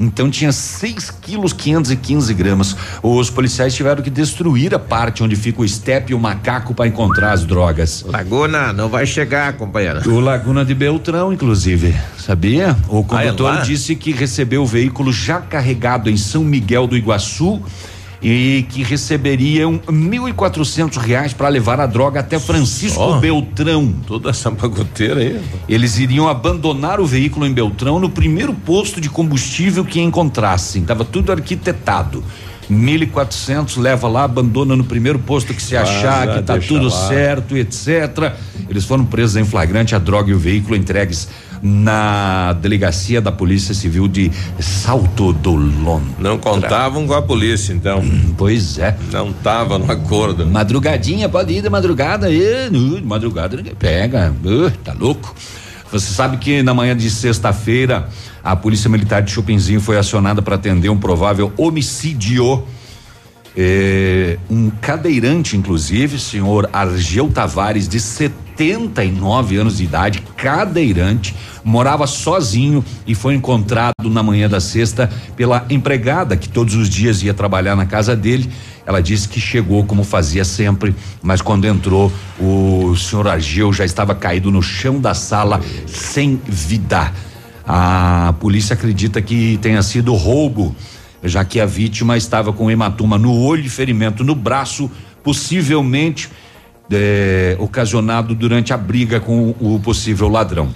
Então 0.00 0.30
tinha 0.30 0.50
6 0.50 1.10
quilos 1.20 1.52
515 1.52 2.32
gramas. 2.32 2.74
Os 3.02 3.28
policiais 3.28 3.74
tiveram 3.74 4.02
que 4.02 4.08
destruir 4.08 4.74
a 4.74 4.78
parte 4.78 5.22
onde 5.22 5.36
fica 5.36 5.60
o 5.60 5.64
estepe 5.64 6.12
e 6.12 6.14
o 6.14 6.18
macaco 6.18 6.72
para 6.72 6.86
encontrar 6.86 7.32
as 7.32 7.44
drogas. 7.44 8.02
Laguna, 8.08 8.72
não 8.72 8.88
vai 8.88 9.04
chegar, 9.04 9.52
companheiro. 9.52 10.10
O 10.10 10.18
Laguna 10.18 10.64
de 10.64 10.74
Beltrão, 10.74 11.32
inclusive, 11.32 11.94
sabia? 12.18 12.74
O 12.88 13.04
condutor 13.04 13.52
Ah, 13.52 13.58
é 13.58 13.62
disse 13.62 13.94
que 13.94 14.10
recebeu 14.12 14.62
o 14.62 14.66
veículo 14.66 15.12
já 15.12 15.38
carregado 15.38 16.08
em 16.08 16.16
São 16.16 16.42
Miguel 16.42 16.86
do 16.86 16.96
Iguaçu 16.96 17.62
e 18.22 18.66
que 18.68 18.82
receberiam 18.82 19.80
mil 19.90 20.28
e 20.28 20.32
quatrocentos 20.32 20.98
reais 20.98 21.32
para 21.32 21.48
levar 21.48 21.80
a 21.80 21.86
droga 21.86 22.20
até 22.20 22.38
Francisco 22.38 22.96
Só? 22.96 23.18
Beltrão. 23.18 23.94
Toda 24.06 24.30
essa 24.30 24.50
bagoteira 24.50 25.20
aí. 25.20 25.40
Eles 25.68 25.98
iriam 25.98 26.28
abandonar 26.28 27.00
o 27.00 27.06
veículo 27.06 27.46
em 27.46 27.52
Beltrão 27.52 27.98
no 27.98 28.10
primeiro 28.10 28.52
posto 28.52 29.00
de 29.00 29.08
combustível 29.08 29.84
que 29.84 30.00
encontrassem. 30.00 30.82
Tava 30.84 31.04
tudo 31.04 31.32
arquitetado. 31.32 32.22
1.400 32.70 33.78
leva 33.80 34.06
lá, 34.06 34.24
abandona 34.24 34.76
no 34.76 34.84
primeiro 34.84 35.18
posto 35.18 35.52
que 35.52 35.60
se 35.60 35.74
Vaza, 35.74 35.90
achar, 35.90 36.34
que 36.34 36.42
tá 36.42 36.58
tudo 36.58 36.84
lá. 36.84 37.08
certo, 37.08 37.56
etc. 37.56 38.32
Eles 38.68 38.84
foram 38.84 39.04
presos 39.04 39.36
em 39.36 39.44
flagrante, 39.44 39.94
a 39.94 39.98
droga 39.98 40.30
e 40.30 40.34
o 40.34 40.38
veículo 40.38 40.76
entregues 40.76 41.28
na 41.62 42.52
delegacia 42.54 43.20
da 43.20 43.30
Polícia 43.30 43.74
Civil 43.74 44.08
de 44.08 44.30
Salto 44.58 45.32
do 45.32 45.52
Londres. 45.52 46.14
Não 46.18 46.38
contavam 46.38 47.06
com 47.06 47.14
a 47.14 47.22
polícia, 47.22 47.72
então. 47.72 48.02
Pois 48.36 48.78
é. 48.78 48.96
Não 49.12 49.32
tava 49.32 49.78
no 49.78 49.90
acordo. 49.90 50.46
Madrugadinha, 50.46 51.28
pode 51.28 51.52
ir 51.52 51.62
de 51.62 51.68
madrugada 51.68 52.26
aí, 52.26 52.70
madrugada 53.04 53.56
ninguém 53.56 53.74
pega, 53.74 54.34
uh, 54.44 54.70
tá 54.82 54.92
louco. 54.92 55.34
Você 55.92 56.12
sabe 56.12 56.36
que 56.36 56.62
na 56.62 56.72
manhã 56.72 56.96
de 56.96 57.10
sexta-feira 57.10 58.08
a 58.44 58.54
Polícia 58.54 58.88
Militar 58.88 59.22
de 59.22 59.32
Chopinzinho 59.32 59.80
foi 59.80 59.98
acionada 59.98 60.40
para 60.40 60.54
atender 60.54 60.88
um 60.88 60.98
provável 60.98 61.52
homicídio. 61.56 62.64
É, 63.56 64.38
um 64.48 64.70
cadeirante, 64.70 65.56
inclusive, 65.56 66.18
senhor 66.20 66.70
Argel 66.72 67.28
Tavares, 67.28 67.88
de 67.88 67.98
79 67.98 69.56
anos 69.56 69.78
de 69.78 69.84
idade, 69.84 70.22
cadeirante, 70.36 71.34
morava 71.64 72.06
sozinho 72.06 72.84
e 73.06 73.14
foi 73.14 73.34
encontrado 73.34 74.08
na 74.08 74.22
manhã 74.22 74.48
da 74.48 74.60
sexta 74.60 75.10
pela 75.36 75.66
empregada 75.68 76.36
que 76.36 76.48
todos 76.48 76.74
os 76.74 76.88
dias 76.88 77.22
ia 77.22 77.34
trabalhar 77.34 77.74
na 77.74 77.86
casa 77.86 78.14
dele. 78.14 78.50
Ela 78.86 79.00
disse 79.02 79.28
que 79.28 79.40
chegou 79.40 79.84
como 79.84 80.04
fazia 80.04 80.44
sempre, 80.44 80.94
mas 81.22 81.42
quando 81.42 81.66
entrou, 81.66 82.10
o 82.38 82.94
senhor 82.96 83.28
Argel 83.28 83.72
já 83.72 83.84
estava 83.84 84.14
caído 84.14 84.50
no 84.50 84.62
chão 84.62 85.00
da 85.00 85.14
sala 85.14 85.60
sem 85.86 86.40
vida. 86.46 87.12
A 87.66 88.34
polícia 88.40 88.74
acredita 88.74 89.20
que 89.20 89.58
tenha 89.60 89.82
sido 89.82 90.14
roubo 90.14 90.74
já 91.22 91.44
que 91.44 91.60
a 91.60 91.66
vítima 91.66 92.16
estava 92.16 92.52
com 92.52 92.70
hematoma 92.70 93.18
no 93.18 93.34
olho 93.34 93.64
e 93.64 93.68
ferimento 93.68 94.24
no 94.24 94.34
braço, 94.34 94.90
possivelmente 95.22 96.28
eh, 96.90 97.56
ocasionado 97.58 98.34
durante 98.34 98.72
a 98.72 98.76
briga 98.76 99.20
com 99.20 99.54
o 99.60 99.78
possível 99.80 100.28
ladrão. 100.28 100.74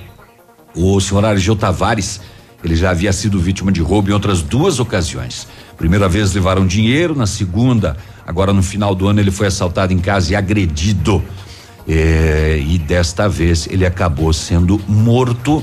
O 0.75 1.01
senhor 1.01 1.25
Argel 1.25 1.57
Tavares, 1.57 2.21
ele 2.63 2.77
já 2.77 2.91
havia 2.91 3.13
sido 3.13 3.39
vítima 3.41 3.73
de 3.73 3.81
roubo 3.81 4.11
em 4.11 4.13
outras 4.13 4.43
duas 4.43 4.81
ocasiões. 4.81 5.47
Primeira 5.77 6.09
vez 6.09 6.33
levaram 6.35 6.67
dinheiro, 6.67 7.15
na 7.15 7.27
segunda, 7.27 7.97
agora 8.27 8.53
no 8.53 8.63
final 8.63 8.95
do 8.95 9.09
ano, 9.09 9.21
ele 9.21 9.31
foi 9.31 9.47
assaltado 9.47 9.93
em 9.93 9.99
casa 9.99 10.33
e 10.33 10.37
agredido. 10.37 11.23
Eh, 11.87 12.63
e 12.67 12.79
desta 12.79 13.29
vez 13.29 13.69
ele 13.71 13.85
acabou 13.85 14.33
sendo 14.33 14.81
morto 14.89 15.63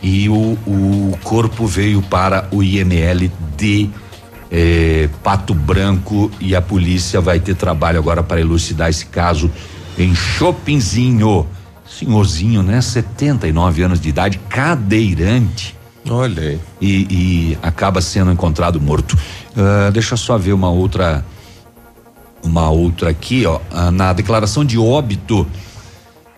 e 0.00 0.28
o, 0.28 0.56
o 0.66 1.18
corpo 1.24 1.66
veio 1.66 2.00
para 2.02 2.46
o 2.52 2.62
IML 2.62 3.30
de 3.56 3.90
eh, 4.50 5.08
Pato 5.22 5.54
Branco 5.54 6.30
e 6.40 6.54
a 6.54 6.62
polícia 6.62 7.20
vai 7.20 7.40
ter 7.40 7.54
trabalho 7.54 7.98
agora 7.98 8.22
para 8.22 8.40
elucidar 8.40 8.88
esse 8.88 9.06
caso 9.06 9.50
em 9.98 10.14
Chopinzinho. 10.14 11.46
Senhorzinho, 11.86 12.62
né? 12.62 12.80
79 12.80 13.82
anos 13.82 14.00
de 14.00 14.10
idade, 14.10 14.38
cadeirante. 14.48 15.74
Olha 16.08 16.42
aí. 16.42 16.60
E, 16.80 17.06
e 17.10 17.58
acaba 17.62 18.00
sendo 18.00 18.30
encontrado 18.30 18.80
morto. 18.80 19.16
Ah, 19.56 19.90
deixa 19.90 20.14
eu 20.14 20.18
só 20.18 20.38
ver 20.38 20.52
uma 20.52 20.70
outra. 20.70 21.24
Uma 22.42 22.70
outra 22.70 23.10
aqui, 23.10 23.44
ó. 23.46 23.58
Ah, 23.70 23.90
na 23.90 24.12
declaração 24.12 24.64
de 24.64 24.78
óbito 24.78 25.46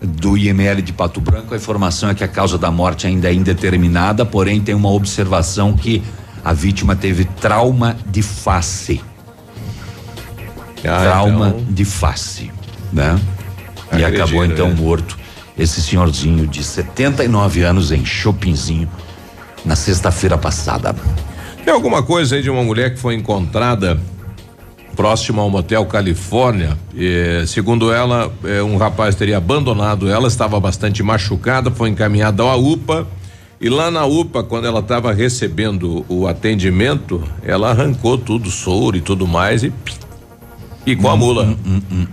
do 0.01 0.37
IML 0.37 0.81
de 0.81 0.93
Pato 0.95 1.21
Branco, 1.21 1.53
a 1.53 1.57
informação 1.57 2.09
é 2.09 2.15
que 2.15 2.25
a 2.25 2.29
causa 2.29 2.57
da 2.57 2.71
morte 2.71 3.07
ainda 3.07 3.29
é 3.29 3.35
indeterminada, 3.35 4.25
porém 4.25 4.61
tem 4.61 4.75
uma 4.75 4.91
observação 4.91 5.75
que 5.75 6.03
a 6.45 6.53
vítima 6.53 6.97
teve 6.97 7.25
trauma 7.25 7.97
de 8.07 8.23
face. 8.23 9.01
Ah, 10.85 11.01
trauma 11.03 11.49
então. 11.49 11.65
de 11.69 11.85
face, 11.85 12.51
né? 12.93 13.21
E 13.97 14.05
acabou 14.05 14.45
então 14.45 14.69
né? 14.69 14.75
morto 14.75 15.19
esse 15.59 15.83
senhorzinho 15.83 16.47
de 16.47 16.65
79 16.65 17.63
anos 17.63 17.93
em 17.93 18.05
Chopinzinho 18.05 18.89
na 19.65 19.77
sexta-feira 19.77 20.39
passada. 20.39 20.95
Tem 21.65 21.73
alguma 21.73 22.03
coisa 22.03 22.37
aí 22.37 22.43
de 22.43 22.49
uma 22.49 22.63
mulher 22.63 22.95
que 22.95 22.99
foi 22.99 23.15
encontrada 23.15 24.01
próximo 24.97 25.41
ao 25.41 25.51
motel 25.51 25.85
Califórnia? 25.87 26.79
E, 26.95 27.45
segundo 27.47 27.93
ela, 27.93 28.33
eh, 28.45 28.63
um 28.63 28.77
rapaz 28.79 29.15
teria 29.15 29.37
abandonado 29.37 30.09
ela, 30.09 30.29
estava 30.29 30.59
bastante 30.59 31.03
machucada, 31.03 31.71
foi 31.71 31.91
encaminhada 31.91 32.43
à 32.43 32.57
UPA. 32.57 33.07
E 33.61 33.69
lá 33.69 33.91
na 33.91 34.07
UPA, 34.07 34.43
quando 34.43 34.67
ela 34.67 34.81
estava 34.81 35.13
recebendo 35.13 36.05
o 36.09 36.27
atendimento, 36.27 37.23
ela 37.43 37.71
arrancou 37.71 38.17
tudo, 38.17 38.51
soro 38.51 38.97
e 38.97 39.01
tudo 39.03 39.27
mais 39.27 39.63
e 39.63 39.73
e 40.87 40.97
com 40.97 41.11
a 41.11 41.17
mula. 41.17 41.57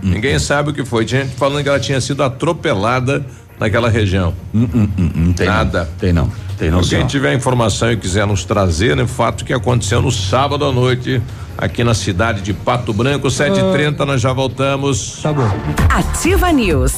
Ninguém 0.02 0.38
sabe 0.38 0.70
o 0.70 0.74
que 0.74 0.84
foi. 0.84 1.04
Tinha 1.04 1.24
gente 1.24 1.36
falando 1.36 1.62
que 1.62 1.68
ela 1.68 1.80
tinha 1.80 2.00
sido 2.00 2.22
atropelada 2.22 3.24
naquela 3.58 3.88
região. 3.88 4.34
Não 4.52 5.32
tem 5.32 5.46
Nada. 5.46 5.84
Não, 5.84 5.98
tem 5.98 6.12
não. 6.12 6.32
Tem 6.58 6.70
não, 6.70 6.80
Quem 6.82 7.06
tiver 7.06 7.34
informação 7.34 7.90
e 7.92 7.96
quiser 7.96 8.26
nos 8.26 8.44
trazer, 8.44 8.96
né? 8.96 9.06
Fato 9.06 9.44
que 9.44 9.52
aconteceu 9.52 10.02
no 10.02 10.10
sábado 10.10 10.64
à 10.64 10.72
noite, 10.72 11.22
aqui 11.56 11.84
na 11.84 11.94
cidade 11.94 12.42
de 12.42 12.52
Pato 12.52 12.92
Branco, 12.92 13.28
7h30, 13.28 13.98
nós 14.04 14.20
já 14.20 14.32
voltamos. 14.32 15.20
Tá 15.22 15.32
bom. 15.32 15.48
Ativa 15.88 16.52
News. 16.52 16.97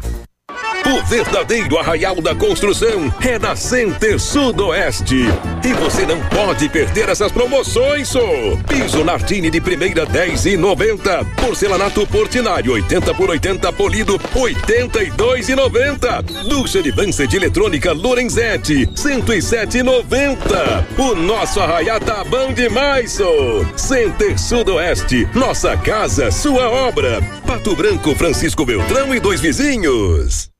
O 0.91 1.01
verdadeiro 1.05 1.77
arraial 1.77 2.15
da 2.15 2.35
construção 2.35 3.13
é 3.21 3.39
da 3.39 3.55
Center 3.55 4.19
Sudoeste. 4.19 5.23
E 5.63 5.73
você 5.75 6.05
não 6.05 6.19
pode 6.27 6.67
perder 6.67 7.07
essas 7.07 7.31
promoções, 7.31 8.09
só. 8.09 8.19
Piso 8.67 9.01
Nardini 9.01 9.49
de 9.49 9.61
primeira 9.61 10.05
10 10.05 10.47
e 10.47 10.57
90. 10.57 11.23
Porcelanato 11.37 12.05
Portinari 12.07 12.69
80 12.69 13.13
por 13.13 13.29
80 13.29 13.71
polido 13.71 14.19
82 14.35 15.47
e 15.47 15.55
90. 15.55 16.23
Ducha 16.49 16.83
de 16.83 16.91
dança 16.91 17.25
de 17.25 17.37
eletrônica 17.37 17.93
Lorenzetti 17.93 18.89
107 18.93 19.77
e 19.77 19.83
90. 19.83 20.87
O 20.97 21.15
nosso 21.15 21.61
arraial 21.61 22.01
tá 22.01 22.21
bom 22.25 22.51
demais, 22.51 23.13
só. 23.13 23.63
Center 23.77 24.37
Sudoeste. 24.37 25.25
Nossa 25.33 25.77
casa, 25.77 26.29
sua 26.31 26.69
obra. 26.69 27.21
Pato 27.47 27.77
Branco, 27.77 28.13
Francisco 28.13 28.65
Beltrão 28.65 29.15
e 29.15 29.21
dois 29.21 29.39
vizinhos. 29.39 30.50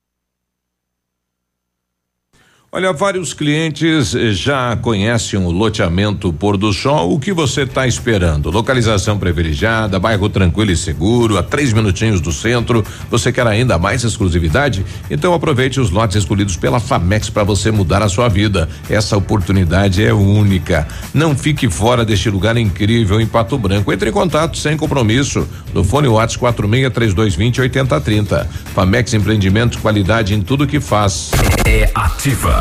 Olha, 2.73 2.93
vários 2.93 3.33
clientes 3.33 4.15
eh, 4.15 4.31
já 4.31 4.77
conhecem 4.77 5.37
o 5.37 5.51
loteamento 5.51 6.31
Pôr 6.31 6.55
do 6.55 6.71
Sol. 6.71 7.11
O 7.11 7.19
que 7.19 7.33
você 7.33 7.63
está 7.63 7.85
esperando? 7.85 8.49
Localização 8.49 9.19
privilegiada, 9.19 9.99
bairro 9.99 10.29
tranquilo 10.29 10.71
e 10.71 10.77
seguro, 10.77 11.37
a 11.37 11.43
três 11.43 11.73
minutinhos 11.73 12.21
do 12.21 12.31
centro. 12.31 12.81
Você 13.09 13.29
quer 13.29 13.45
ainda 13.45 13.77
mais 13.77 14.05
exclusividade? 14.05 14.85
Então 15.09 15.33
aproveite 15.33 15.81
os 15.81 15.89
lotes 15.89 16.15
escolhidos 16.15 16.55
pela 16.55 16.79
Famex 16.79 17.29
para 17.29 17.43
você 17.43 17.71
mudar 17.71 18.01
a 18.01 18.07
sua 18.07 18.29
vida. 18.29 18.69
Essa 18.89 19.17
oportunidade 19.17 20.01
é 20.01 20.13
única. 20.13 20.87
Não 21.13 21.35
fique 21.35 21.69
fora 21.69 22.05
deste 22.05 22.29
lugar 22.29 22.55
incrível 22.55 23.19
em 23.19 23.27
Pato 23.27 23.57
Branco. 23.57 23.91
Entre 23.91 24.09
em 24.09 24.13
contato 24.13 24.57
sem 24.57 24.77
compromisso 24.77 25.45
no 25.73 25.83
fone 25.83 26.07
Whats 26.07 26.37
46 26.37 26.93
3220 26.93 27.59
8030. 27.59 28.49
Famex 28.73 29.13
Empreendimentos, 29.13 29.77
qualidade 29.77 30.33
em 30.33 30.41
tudo 30.41 30.65
que 30.65 30.79
faz. 30.79 31.31
É 31.65 31.91
ativa. 31.93 32.60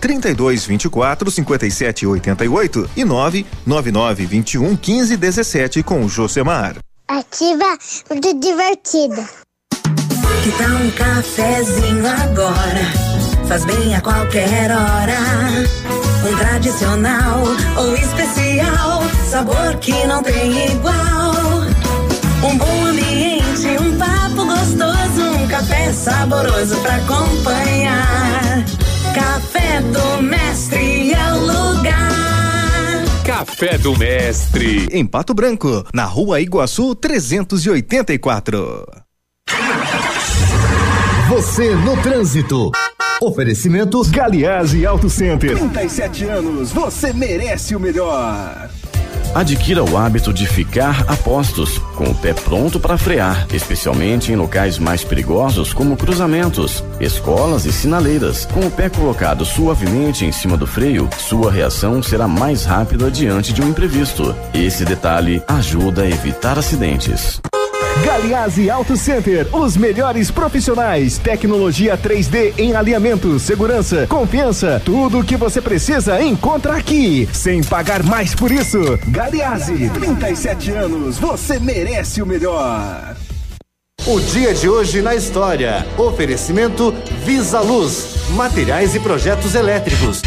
32 0.00 0.64
24 0.64 1.30
57 1.30 2.06
88 2.06 2.90
e 2.96 3.04
999 3.04 4.26
21 4.26 4.76
15 4.76 5.16
17 5.16 5.82
com 5.82 6.04
o 6.04 6.08
Josemar. 6.08 6.76
Ativa, 7.08 7.78
muito 8.10 8.38
divertida. 8.38 9.26
Que 10.42 10.52
tal 10.52 10.76
um 10.76 10.90
cafezinho 10.90 12.06
agora? 12.06 13.08
Faz 13.48 13.64
bem 13.64 13.94
a 13.94 14.00
qualquer 14.00 14.70
hora. 14.70 15.18
Um 16.30 16.36
tradicional 16.36 17.42
ou 17.78 17.94
especial, 17.94 19.02
sabor 19.30 19.76
que 19.80 20.06
não 20.06 20.22
tem 20.22 20.72
igual. 20.72 21.62
Um 22.44 22.58
bom 22.58 22.84
ambiente, 22.84 23.66
um 23.80 23.96
papo 23.96 24.44
gostoso, 24.44 25.42
um 25.42 25.48
café 25.48 25.92
saboroso 25.92 26.76
pra 26.82 26.96
acompanhar. 26.96 27.77
Café 29.18 29.80
do 29.80 30.22
Mestre 30.22 31.12
é 31.12 31.32
o 31.32 31.40
lugar. 31.40 32.08
Café 33.26 33.76
do 33.76 33.98
Mestre. 33.98 34.86
Em 34.92 35.04
Pato 35.04 35.34
Branco, 35.34 35.84
na 35.92 36.04
rua 36.04 36.40
Iguaçu 36.40 36.94
384. 36.94 38.86
Você 41.28 41.74
no 41.74 42.00
trânsito. 42.00 42.70
Oferecimento 43.20 44.08
Galiase 44.08 44.86
Auto 44.86 45.10
Center. 45.10 45.58
37 45.58 46.24
anos, 46.26 46.70
você 46.70 47.12
merece 47.12 47.74
o 47.74 47.80
melhor. 47.80 48.70
Adquira 49.34 49.84
o 49.84 49.96
hábito 49.96 50.32
de 50.32 50.46
ficar 50.46 51.04
a 51.06 51.16
postos, 51.16 51.78
com 51.96 52.04
o 52.04 52.14
pé 52.14 52.32
pronto 52.32 52.80
para 52.80 52.98
frear, 52.98 53.46
especialmente 53.52 54.32
em 54.32 54.36
locais 54.36 54.78
mais 54.78 55.04
perigosos 55.04 55.72
como 55.72 55.96
cruzamentos, 55.96 56.82
escolas 57.00 57.64
e 57.64 57.72
sinaleiras. 57.72 58.46
Com 58.46 58.66
o 58.66 58.70
pé 58.70 58.88
colocado 58.88 59.44
suavemente 59.44 60.24
em 60.24 60.32
cima 60.32 60.56
do 60.56 60.66
freio, 60.66 61.08
sua 61.18 61.52
reação 61.52 62.02
será 62.02 62.26
mais 62.26 62.64
rápida 62.64 63.10
diante 63.10 63.52
de 63.52 63.62
um 63.62 63.68
imprevisto. 63.68 64.34
Esse 64.54 64.84
detalhe 64.84 65.42
ajuda 65.46 66.02
a 66.02 66.08
evitar 66.08 66.58
acidentes. 66.58 67.40
Galiase 68.04 68.70
Auto 68.70 68.96
Center, 68.96 69.46
os 69.54 69.76
melhores 69.76 70.30
profissionais, 70.30 71.18
tecnologia 71.18 71.96
3D 71.96 72.54
em 72.58 72.74
alinhamento, 72.74 73.38
segurança, 73.38 74.06
confiança, 74.06 74.80
tudo 74.84 75.20
o 75.20 75.24
que 75.24 75.36
você 75.36 75.60
precisa 75.60 76.20
encontra 76.22 76.76
aqui, 76.76 77.28
sem 77.32 77.62
pagar 77.62 78.02
mais 78.02 78.34
por 78.34 78.50
isso. 78.50 78.78
Galiase, 79.08 79.90
37 79.90 80.70
anos, 80.70 81.18
você 81.18 81.58
merece 81.58 82.22
o 82.22 82.26
melhor. 82.26 83.16
O 84.06 84.20
dia 84.20 84.54
de 84.54 84.68
hoje 84.68 85.02
na 85.02 85.14
história. 85.14 85.86
Oferecimento 85.98 86.94
Visa 87.24 87.60
Luz, 87.60 88.30
materiais 88.30 88.94
e 88.94 89.00
projetos 89.00 89.54
elétricos. 89.54 90.22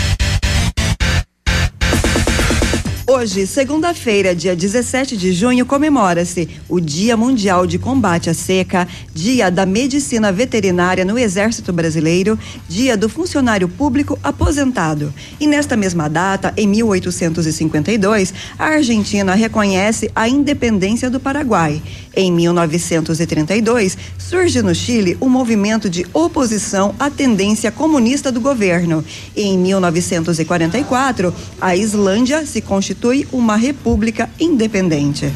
Hoje, 3.13 3.45
segunda-feira, 3.45 4.33
dia 4.33 4.55
17 4.55 5.17
de 5.17 5.33
junho, 5.33 5.65
comemora-se 5.65 6.47
o 6.69 6.79
Dia 6.79 7.17
Mundial 7.17 7.67
de 7.67 7.77
Combate 7.77 8.29
à 8.29 8.33
Seca, 8.33 8.87
Dia 9.13 9.51
da 9.51 9.65
Medicina 9.65 10.31
Veterinária 10.31 11.03
no 11.03 11.19
Exército 11.19 11.73
Brasileiro, 11.73 12.39
Dia 12.69 12.95
do 12.95 13.09
Funcionário 13.09 13.67
Público 13.67 14.17
Aposentado. 14.23 15.13
E 15.41 15.45
nesta 15.45 15.75
mesma 15.75 16.07
data, 16.07 16.53
em 16.55 16.65
1852, 16.65 18.33
a 18.57 18.67
Argentina 18.67 19.35
reconhece 19.35 20.09
a 20.15 20.29
independência 20.29 21.09
do 21.09 21.19
Paraguai. 21.19 21.81
Em 22.15 22.31
1932, 22.31 23.97
surge 24.17 24.61
no 24.61 24.73
Chile 24.73 25.17
o 25.19 25.25
um 25.25 25.29
movimento 25.29 25.89
de 25.89 26.05
oposição 26.13 26.95
à 26.97 27.09
tendência 27.09 27.71
comunista 27.73 28.31
do 28.31 28.39
governo. 28.39 29.03
E 29.35 29.41
em 29.41 29.57
1944, 29.57 31.33
a 31.59 31.75
Islândia 31.75 32.45
se 32.45 32.61
constitui 32.61 33.00
uma 33.31 33.55
república 33.55 34.29
independente. 34.39 35.31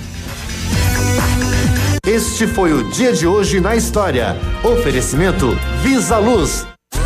Este 2.06 2.46
foi 2.46 2.72
o 2.72 2.88
dia 2.92 3.12
de 3.12 3.26
hoje 3.26 3.60
na 3.60 3.76
história. 3.76 4.38
Oferecimento 4.64 5.58
Visa 5.82 6.20
Luz. 6.20 6.75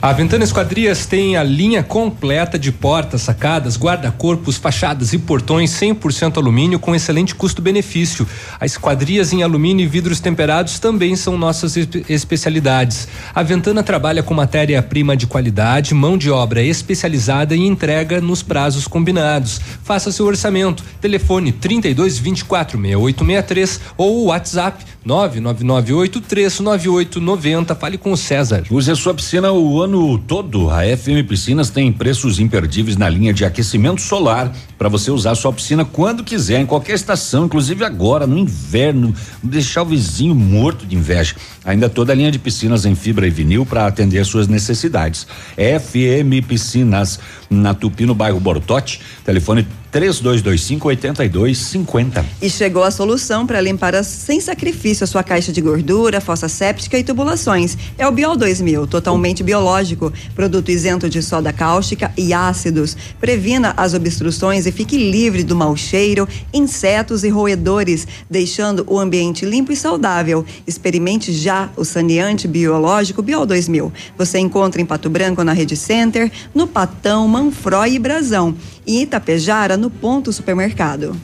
A 0.00 0.12
Ventana 0.12 0.44
Esquadrias 0.44 1.06
tem 1.06 1.36
a 1.36 1.42
linha 1.42 1.82
completa 1.82 2.56
de 2.56 2.70
portas, 2.70 3.22
sacadas, 3.22 3.76
guarda-corpos, 3.76 4.56
fachadas 4.56 5.12
e 5.12 5.18
portões 5.18 5.72
100% 5.72 6.36
alumínio 6.36 6.78
com 6.78 6.94
excelente 6.94 7.34
custo-benefício. 7.34 8.24
As 8.60 8.72
esquadrias 8.72 9.32
em 9.32 9.42
alumínio 9.42 9.82
e 9.82 9.88
vidros 9.88 10.20
temperados 10.20 10.78
também 10.78 11.16
são 11.16 11.36
nossas 11.36 11.76
espe- 11.76 12.06
especialidades. 12.08 13.08
A 13.34 13.42
Ventana 13.42 13.82
trabalha 13.82 14.22
com 14.22 14.32
matéria-prima 14.34 15.16
de 15.16 15.26
qualidade, 15.26 15.92
mão 15.94 16.16
de 16.16 16.30
obra 16.30 16.62
especializada 16.62 17.56
e 17.56 17.66
entrega 17.66 18.20
nos 18.20 18.40
prazos 18.40 18.86
combinados. 18.86 19.60
Faça 19.82 20.12
seu 20.12 20.26
orçamento. 20.26 20.84
Telefone 21.00 21.50
32 21.50 22.18
24 22.18 22.78
6863 22.80 23.80
ou 23.96 24.26
WhatsApp 24.26 24.84
999839890. 25.06 27.76
Fale 27.76 27.98
com 27.98 28.12
o 28.12 28.16
César. 28.16 28.64
Use 28.70 28.90
a 28.90 28.96
sua 28.96 29.12
piscina 29.14 29.52
o 29.52 29.82
ano 29.82 30.18
todo. 30.18 30.70
A 30.70 30.84
FM 30.84 31.28
Piscinas 31.28 31.68
tem 31.70 31.92
preços 31.92 32.40
imperdíveis 32.40 32.96
na 32.96 33.08
linha 33.08 33.32
de 33.32 33.44
aquecimento 33.44 34.00
solar 34.00 34.52
para 34.78 34.88
você 34.88 35.10
usar 35.10 35.34
sua 35.34 35.52
piscina 35.52 35.84
quando 35.84 36.22
quiser, 36.22 36.60
em 36.60 36.66
qualquer 36.66 36.94
estação, 36.94 37.46
inclusive 37.46 37.84
agora 37.84 38.26
no 38.26 38.38
inverno, 38.38 39.12
deixar 39.42 39.82
o 39.82 39.86
vizinho 39.86 40.34
morto 40.34 40.86
de 40.86 40.94
inveja. 40.94 41.34
Ainda 41.64 41.88
toda 41.88 42.12
a 42.12 42.16
linha 42.16 42.30
de 42.30 42.38
piscinas 42.38 42.86
em 42.86 42.94
fibra 42.94 43.26
e 43.26 43.30
vinil 43.30 43.66
para 43.66 43.86
atender 43.86 44.18
às 44.20 44.28
suas 44.28 44.46
necessidades. 44.48 45.26
FM 45.56 46.46
Piscinas 46.46 47.18
na 47.50 47.74
Tupi 47.74 48.06
no 48.06 48.14
bairro 48.14 48.38
Bortote. 48.38 49.00
Telefone 49.24 49.66
3225 49.90 50.88
8250. 50.88 52.24
E 52.42 52.48
chegou 52.50 52.84
a 52.84 52.90
solução 52.90 53.46
para 53.46 53.60
limpar 53.60 53.94
as- 53.94 54.06
sem 54.06 54.40
sacrifício 54.40 55.04
a 55.04 55.06
sua 55.06 55.22
caixa 55.22 55.50
de 55.52 55.60
gordura, 55.60 56.20
fossa 56.20 56.48
séptica 56.48 56.98
e 56.98 57.02
tubulações. 57.04 57.76
É 57.96 58.06
o 58.06 58.12
Biol 58.12 58.36
2000, 58.36 58.86
totalmente 58.86 59.42
biológico, 59.42 60.12
produto 60.34 60.70
isento 60.70 61.08
de 61.08 61.22
soda 61.22 61.52
cáustica 61.52 62.12
e 62.16 62.32
ácidos. 62.34 62.96
Previna 63.20 63.72
as 63.76 63.94
obstruções 63.94 64.66
e 64.68 64.72
fique 64.72 64.96
livre 64.96 65.42
do 65.42 65.56
mau 65.56 65.76
cheiro, 65.76 66.28
insetos 66.52 67.24
e 67.24 67.28
roedores, 67.28 68.06
deixando 68.28 68.84
o 68.86 68.98
ambiente 68.98 69.44
limpo 69.44 69.72
e 69.72 69.76
saudável. 69.76 70.44
Experimente 70.66 71.32
já 71.32 71.70
o 71.76 71.84
saneante 71.84 72.46
biológico 72.46 73.22
Biol 73.22 73.46
2000. 73.46 73.92
Você 74.16 74.38
encontra 74.38 74.80
em 74.80 74.86
Pato 74.86 75.08
Branco 75.08 75.42
na 75.42 75.52
Rede 75.52 75.76
Center, 75.76 76.30
no 76.54 76.66
Patão, 76.66 77.26
Manfroy 77.26 77.94
e 77.94 77.98
Brasão. 77.98 78.54
E 78.86 79.02
Itapejara 79.02 79.76
no 79.76 79.90
Ponto 79.90 80.32
Supermercado. 80.32 81.16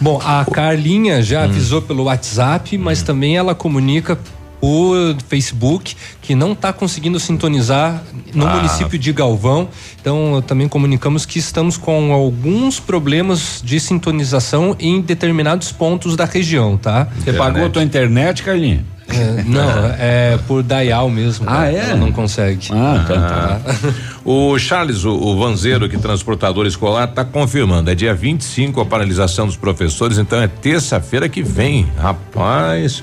Bom, 0.00 0.20
a 0.24 0.44
Carlinha 0.44 1.22
já 1.22 1.44
avisou 1.44 1.82
pelo 1.82 2.04
WhatsApp, 2.04 2.76
mas 2.78 3.02
também 3.02 3.36
ela 3.36 3.54
comunica 3.54 4.18
por 4.60 5.16
Facebook 5.28 5.94
que 6.20 6.34
não 6.34 6.52
está 6.52 6.72
conseguindo 6.72 7.18
sintonizar 7.20 8.02
no 8.34 8.46
Ah. 8.46 8.56
município 8.56 8.98
de 8.98 9.12
Galvão. 9.12 9.68
Então, 10.00 10.42
também 10.46 10.68
comunicamos 10.68 11.24
que 11.24 11.38
estamos 11.38 11.76
com 11.76 12.12
alguns 12.12 12.80
problemas 12.80 13.60
de 13.64 13.78
sintonização 13.80 14.76
em 14.78 15.00
determinados 15.00 15.72
pontos 15.72 16.16
da 16.16 16.24
região, 16.24 16.76
tá? 16.76 17.08
Você 17.18 17.32
pagou 17.32 17.66
a 17.66 17.70
tua 17.70 17.82
internet, 17.82 18.42
Carlinha? 18.42 18.84
É, 19.10 19.42
não, 19.46 19.86
é 19.98 20.38
por 20.46 20.62
dial 20.62 21.08
mesmo. 21.08 21.48
Ah, 21.48 21.54
tá? 21.54 21.72
é? 21.72 21.76
Ela 21.76 21.96
não 21.96 22.12
consegue. 22.12 22.68
Ah, 22.72 23.04
tá, 23.08 23.14
tá. 23.14 23.94
O 24.22 24.58
Charles, 24.58 25.02
o, 25.04 25.10
o 25.10 25.38
vanzeiro 25.38 25.88
que 25.88 25.96
transportador 25.96 26.66
escolar, 26.66 27.08
está 27.08 27.24
confirmando. 27.24 27.90
É 27.90 27.94
dia 27.94 28.12
25 28.14 28.78
a 28.82 28.84
paralisação 28.84 29.46
dos 29.46 29.56
professores, 29.56 30.18
então 30.18 30.42
é 30.42 30.46
terça-feira 30.46 31.26
que 31.26 31.42
vem. 31.42 31.86
Rapaz. 31.96 33.02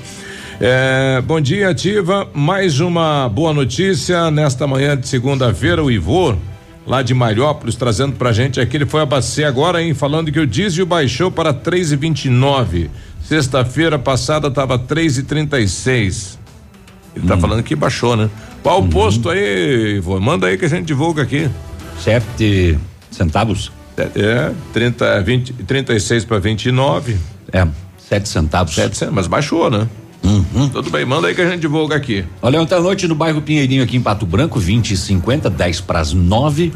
É, 0.60 1.22
bom 1.22 1.41
dia, 1.41 1.70
Ativa. 1.70 2.30
Mais 2.34 2.80
uma 2.80 3.28
boa 3.28 3.53
notícia 3.53 4.32
nesta 4.32 4.66
manhã 4.66 4.95
de 4.95 5.06
segunda-feira. 5.08 5.84
O 5.84 5.91
Ivor, 5.91 6.38
lá 6.88 7.01
de 7.01 7.14
Mariópolis, 7.14 7.76
trazendo 7.76 8.14
pra 8.16 8.32
gente 8.32 8.62
aqui. 8.62 8.78
Ele 8.78 8.86
foi 8.86 9.01
abastecer 9.01 9.45
agora, 9.45 9.84
hein? 9.84 9.93
Falando 9.93 10.32
que 10.32 10.39
o 10.39 10.47
diesel 10.47 10.86
baixou 10.86 11.30
para 11.30 11.53
3,29. 11.53 12.89
Sexta-feira 13.22 13.99
passada 13.99 14.47
estava 14.47 14.80
3,36. 14.80 16.38
Ele 17.16 17.28
tá 17.28 17.38
falando 17.38 17.62
que 17.62 17.76
baixou, 17.76 18.16
né? 18.16 18.30
Qual 18.64 18.82
o 18.82 18.88
posto 18.88 19.30
aí, 19.30 19.95
Ivor? 19.97 20.22
Manda 20.22 20.47
aí 20.47 20.58
que 20.58 20.66
a 20.66 20.70
gente 20.70 20.86
divulga 20.86 21.24
aqui. 21.24 21.49
Sete 21.99 22.78
centavos? 23.12 23.72
É, 23.97 24.51
30, 24.74 25.22
20, 25.22 25.53
36 25.53 26.26
para 26.26 26.39
29. 26.39 27.18
É, 27.51 27.68
sete 27.97 28.30
centavos. 28.30 28.74
Sete 28.74 28.97
centavos, 28.97 29.16
mas 29.16 29.28
baixou, 29.28 29.70
né? 29.70 29.88
Tudo 30.72 30.89
bem, 30.89 31.05
manda 31.05 31.28
aí 31.28 31.36
que 31.36 31.41
a 31.41 31.49
gente 31.49 31.61
divulga 31.61 31.95
aqui. 31.95 32.26
Olha, 32.41 32.61
ontem 32.61 32.76
à 32.76 32.80
noite 32.80 33.07
no 33.07 33.16
bairro 33.16 33.41
Pinheirinho, 33.41 33.84
aqui 33.84 33.97
em 33.97 34.01
Pato 34.01 34.26
Branco, 34.26 34.59
20 34.59 34.91
e 34.91 34.97
50, 34.97 35.49
10 35.49 35.82
para 35.82 35.99
as 35.99 36.13
9. 36.13 36.74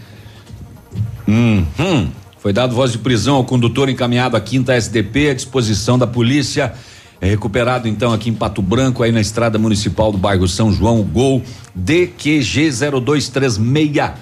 Uhum. 1.28 2.10
Foi 2.44 2.52
dado 2.52 2.74
voz 2.74 2.92
de 2.92 2.98
prisão 2.98 3.36
ao 3.36 3.44
condutor 3.44 3.88
encaminhado 3.88 4.36
à 4.36 4.40
quinta 4.40 4.74
SDP 4.74 5.30
à 5.30 5.34
disposição 5.34 5.98
da 5.98 6.06
polícia. 6.06 6.74
É 7.18 7.26
recuperado 7.26 7.88
então 7.88 8.12
aqui 8.12 8.28
em 8.28 8.34
Pato 8.34 8.60
Branco, 8.60 9.02
aí 9.02 9.10
na 9.10 9.22
estrada 9.22 9.58
municipal 9.58 10.12
do 10.12 10.18
bairro 10.18 10.46
São 10.46 10.70
João, 10.70 11.00
o 11.00 11.04
gol 11.04 11.42
DQG 11.74 12.70
0236 12.70 14.12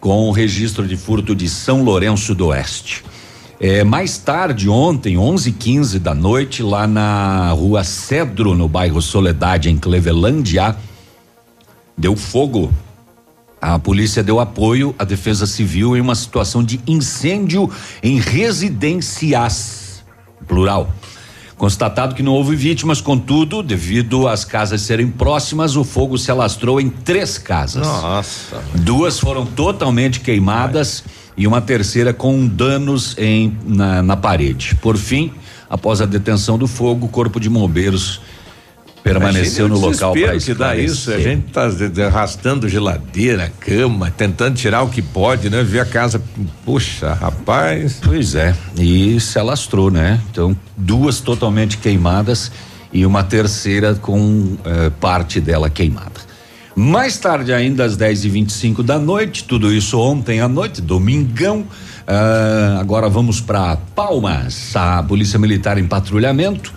com 0.00 0.30
o 0.30 0.32
registro 0.32 0.88
de 0.88 0.96
furto 0.96 1.34
de 1.34 1.46
São 1.46 1.84
Lourenço 1.84 2.34
do 2.34 2.46
Oeste. 2.46 3.04
É, 3.60 3.84
mais 3.84 4.16
tarde, 4.16 4.70
ontem, 4.70 5.18
11:15 5.18 5.98
da 5.98 6.14
noite, 6.14 6.62
lá 6.62 6.86
na 6.86 7.50
rua 7.50 7.84
Cedro, 7.84 8.54
no 8.54 8.66
bairro 8.66 9.02
Soledade, 9.02 9.68
em 9.68 9.76
Clevelândia, 9.76 10.74
deu 11.98 12.16
fogo. 12.16 12.72
A 13.62 13.78
polícia 13.78 14.24
deu 14.24 14.40
apoio 14.40 14.92
à 14.98 15.04
Defesa 15.04 15.46
Civil 15.46 15.96
em 15.96 16.00
uma 16.00 16.16
situação 16.16 16.64
de 16.64 16.80
incêndio 16.84 17.70
em 18.02 18.18
residências, 18.18 20.02
plural. 20.48 20.92
Constatado 21.56 22.16
que 22.16 22.24
não 22.24 22.32
houve 22.32 22.56
vítimas, 22.56 23.00
contudo, 23.00 23.62
devido 23.62 24.26
às 24.26 24.44
casas 24.44 24.80
serem 24.80 25.06
próximas, 25.06 25.76
o 25.76 25.84
fogo 25.84 26.18
se 26.18 26.28
alastrou 26.28 26.80
em 26.80 26.90
três 26.90 27.38
casas. 27.38 27.86
Nossa. 27.86 28.60
Duas 28.74 29.20
foram 29.20 29.46
totalmente 29.46 30.18
queimadas 30.18 31.04
e 31.36 31.46
uma 31.46 31.60
terceira 31.60 32.12
com 32.12 32.44
danos 32.44 33.16
em, 33.16 33.56
na, 33.64 34.02
na 34.02 34.16
parede. 34.16 34.74
Por 34.82 34.96
fim, 34.96 35.32
após 35.70 36.00
a 36.00 36.04
detenção 36.04 36.58
do 36.58 36.66
fogo, 36.66 37.06
o 37.06 37.08
corpo 37.08 37.38
de 37.38 37.48
bombeiros 37.48 38.20
permaneceu 39.02 39.68
no 39.68 39.78
local 39.78 40.12
para 40.14 40.38
que 40.38 40.54
dá 40.54 40.76
isso. 40.76 41.12
A 41.12 41.18
gente 41.18 41.46
tá 41.52 41.68
arrastando 42.06 42.68
geladeira, 42.68 43.52
cama, 43.60 44.10
tentando 44.10 44.56
tirar 44.56 44.82
o 44.82 44.88
que 44.88 45.02
pode, 45.02 45.50
né? 45.50 45.62
Ver 45.62 45.80
a 45.80 45.84
casa. 45.84 46.22
Puxa, 46.64 47.12
rapaz. 47.12 47.98
Pois 48.02 48.34
é, 48.34 48.54
e 48.78 49.18
se 49.20 49.38
alastrou, 49.38 49.90
né? 49.90 50.20
Então, 50.30 50.56
duas 50.76 51.20
totalmente 51.20 51.78
queimadas 51.78 52.52
e 52.92 53.04
uma 53.06 53.22
terceira 53.24 53.94
com 53.94 54.56
eh, 54.64 54.90
parte 55.00 55.40
dela 55.40 55.70
queimada. 55.70 56.20
Mais 56.74 57.18
tarde, 57.18 57.52
ainda 57.52 57.84
às 57.84 57.96
10 57.96 58.24
e 58.24 58.28
25 58.28 58.82
da 58.82 58.98
noite, 58.98 59.44
tudo 59.44 59.72
isso 59.72 59.98
ontem 59.98 60.40
à 60.40 60.48
noite, 60.48 60.80
domingão, 60.80 61.66
Ah, 62.06 62.78
agora 62.80 63.08
vamos 63.08 63.40
para 63.40 63.76
Palmas. 63.94 64.74
A 64.74 65.02
Polícia 65.02 65.38
Militar 65.38 65.78
em 65.78 65.86
patrulhamento 65.86 66.72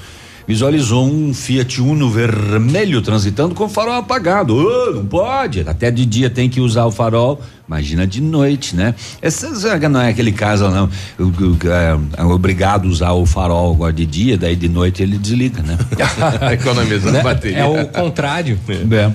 visualizou 0.48 1.06
um 1.08 1.34
Fiat 1.34 1.82
Uno 1.82 2.10
vermelho 2.10 3.02
transitando 3.02 3.56
com 3.56 3.66
o 3.66 3.70
farol 3.70 3.96
apagado. 3.96 4.56
Ô, 4.56 4.92
não 4.94 5.06
pode. 5.06 5.62
Até 5.62 5.90
de 5.90 6.06
dia 6.06 6.30
tem 6.30 6.50
que 6.50 6.60
usar 6.60 6.86
o 6.86 6.92
farol. 6.92 7.42
Imagina 7.68 8.06
de 8.06 8.22
noite, 8.22 8.76
né? 8.76 8.94
Essa 9.22 9.50
não 9.90 10.00
é 10.02 10.10
aquele 10.10 10.32
caso, 10.32 10.70
não. 10.70 10.90
O- 11.18 11.24
o- 11.24 11.58
é, 11.68 11.98
é 12.22 12.24
obrigado 12.24 12.88
a 12.88 12.92
usar 12.92 13.12
o 13.14 13.26
farol 13.26 13.74
agora 13.74 13.92
de 13.94 14.06
dia, 14.06 14.38
daí 14.38 14.56
de 14.56 14.70
noite 14.70 15.02
ele 15.02 15.18
desliga, 15.18 15.64
né? 15.64 15.78
Economizando 16.54 17.14
Né? 17.14 17.24
bateria. 17.24 17.58
É 17.60 17.66
o 17.66 17.88
contrário. 17.88 18.60
É. 18.70 19.12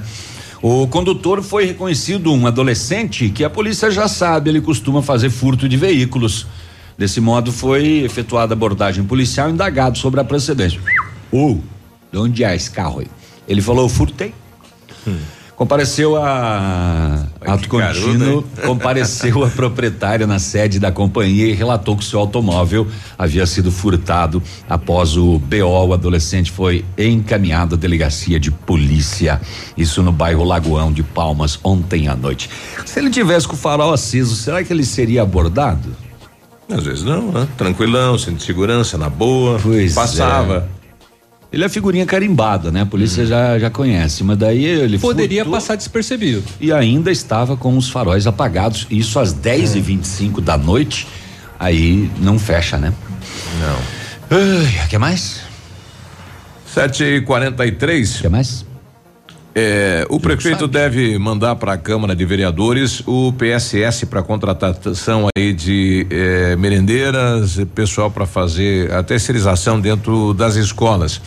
O 0.62 0.86
condutor 0.88 1.42
foi 1.42 1.64
reconhecido 1.64 2.32
um 2.32 2.46
adolescente 2.46 3.30
que 3.30 3.44
a 3.44 3.48
polícia 3.48 3.90
já 3.90 4.06
sabe, 4.08 4.50
ele 4.50 4.60
costuma 4.60 5.00
fazer 5.00 5.30
furto 5.30 5.68
de 5.68 5.76
veículos. 5.76 6.46
Desse 6.98 7.18
modo, 7.18 7.50
foi 7.50 8.00
efetuada 8.04 8.52
abordagem 8.52 9.02
policial 9.04 9.48
indagado 9.48 9.96
sobre 9.96 10.20
a 10.20 10.24
procedência. 10.24 10.78
Ô, 11.32 11.58
de 12.12 12.18
onde 12.18 12.44
é 12.44 12.54
esse 12.54 12.70
carro 12.70 13.00
aí? 13.00 13.06
Ele 13.46 13.62
falou, 13.62 13.88
furtei. 13.88 14.34
Compareceu 15.60 16.16
a 16.16 17.26
ato 17.42 17.68
contínuo, 17.68 18.42
compareceu 18.64 19.44
a 19.44 19.48
proprietária 19.50 20.26
na 20.26 20.38
sede 20.38 20.78
da 20.78 20.90
companhia 20.90 21.48
e 21.48 21.52
relatou 21.52 21.98
que 21.98 22.04
seu 22.04 22.18
automóvel 22.18 22.88
havia 23.18 23.44
sido 23.44 23.70
furtado 23.70 24.42
após 24.66 25.18
o 25.18 25.38
BO. 25.38 25.88
O 25.88 25.92
adolescente 25.92 26.50
foi 26.50 26.82
encaminhado 26.96 27.74
à 27.74 27.78
delegacia 27.78 28.40
de 28.40 28.50
polícia. 28.50 29.38
Isso 29.76 30.02
no 30.02 30.12
bairro 30.12 30.44
Lagoão 30.44 30.90
de 30.90 31.02
Palmas 31.02 31.60
ontem 31.62 32.08
à 32.08 32.16
noite. 32.16 32.48
Se 32.86 32.98
ele 32.98 33.10
tivesse 33.10 33.46
com 33.46 33.54
o 33.54 33.58
farol 33.58 33.92
aceso, 33.92 34.34
será 34.36 34.64
que 34.64 34.72
ele 34.72 34.84
seria 34.84 35.20
abordado? 35.20 35.94
Às 36.70 36.84
vezes 36.84 37.04
não, 37.04 37.32
né? 37.32 37.46
Tranquilão, 37.58 38.16
centro 38.16 38.36
de 38.36 38.44
segurança, 38.44 38.96
na 38.96 39.10
boa. 39.10 39.60
Pois 39.62 39.92
Passava. 39.92 40.66
Ele 41.52 41.64
é 41.64 41.68
figurinha 41.68 42.06
carimbada, 42.06 42.70
né? 42.70 42.82
A 42.82 42.86
polícia 42.86 43.26
já, 43.26 43.58
já 43.58 43.68
conhece, 43.70 44.22
mas 44.22 44.38
daí 44.38 44.64
ele 44.64 44.98
Poderia 44.98 45.42
furtou 45.44 45.58
passar 45.60 45.74
despercebido. 45.74 46.44
e 46.60 46.72
ainda 46.72 47.10
estava 47.10 47.56
com 47.56 47.76
os 47.76 47.88
faróis 47.90 48.26
apagados. 48.26 48.86
Isso 48.88 49.18
às 49.18 49.32
10 49.32 49.74
e 49.74 49.80
25 49.80 50.40
da 50.40 50.56
noite. 50.56 51.08
Aí 51.58 52.08
não 52.20 52.38
fecha, 52.38 52.78
né? 52.78 52.92
Não. 53.60 54.38
Ai, 54.38 54.88
quer 54.88 54.98
mais? 54.98 55.40
7 56.72 57.02
e 57.02 57.20
43 57.22 58.20
Quer 58.20 58.30
mais? 58.30 58.64
É, 59.54 60.06
o 60.08 60.20
prefeito 60.20 60.68
deve 60.68 61.18
mandar 61.18 61.56
para 61.56 61.72
a 61.72 61.76
Câmara 61.76 62.14
de 62.14 62.24
Vereadores 62.24 63.02
o 63.06 63.32
PSS 63.32 64.06
para 64.06 64.22
contratação 64.22 65.28
aí 65.36 65.52
de 65.52 66.06
eh, 66.08 66.54
merendeiras, 66.56 67.58
pessoal 67.74 68.10
para 68.10 68.26
fazer 68.26 68.92
a 68.92 69.02
terceirização 69.02 69.80
dentro 69.80 70.32
das 70.34 70.54
escolas. 70.54 71.20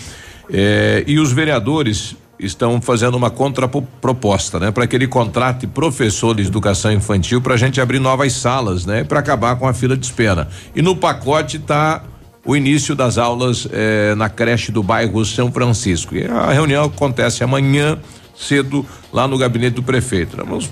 Eh, 0.49 1.03
e 1.05 1.19
os 1.19 1.33
vereadores 1.33 2.15
estão 2.39 2.81
fazendo 2.81 3.15
uma 3.15 3.29
contraproposta, 3.29 4.59
né, 4.59 4.71
para 4.71 4.87
que 4.87 4.95
ele 4.95 5.07
contrate 5.07 5.67
professor 5.67 6.35
de 6.35 6.43
educação 6.43 6.91
infantil 6.91 7.41
para 7.41 7.53
a 7.53 7.57
gente 7.57 7.79
abrir 7.79 7.99
novas 7.99 8.33
salas, 8.33 8.85
né, 8.85 9.03
para 9.03 9.19
acabar 9.19 9.55
com 9.57 9.67
a 9.67 9.73
fila 9.73 9.95
de 9.95 10.05
espera. 10.05 10.47
E 10.75 10.81
no 10.81 10.95
pacote 10.95 11.59
tá 11.59 12.03
o 12.45 12.55
início 12.55 12.95
das 12.95 13.17
aulas 13.17 13.67
eh, 13.71 14.13
na 14.15 14.29
creche 14.29 14.71
do 14.71 14.83
bairro 14.83 15.23
São 15.23 15.51
Francisco. 15.51 16.15
E 16.15 16.25
a 16.25 16.51
reunião 16.51 16.85
acontece 16.85 17.43
amanhã 17.43 17.97
cedo 18.35 18.85
lá 19.11 19.27
no 19.27 19.37
gabinete 19.37 19.75
do 19.75 19.83
prefeito. 19.83 20.35
Vamos 20.37 20.69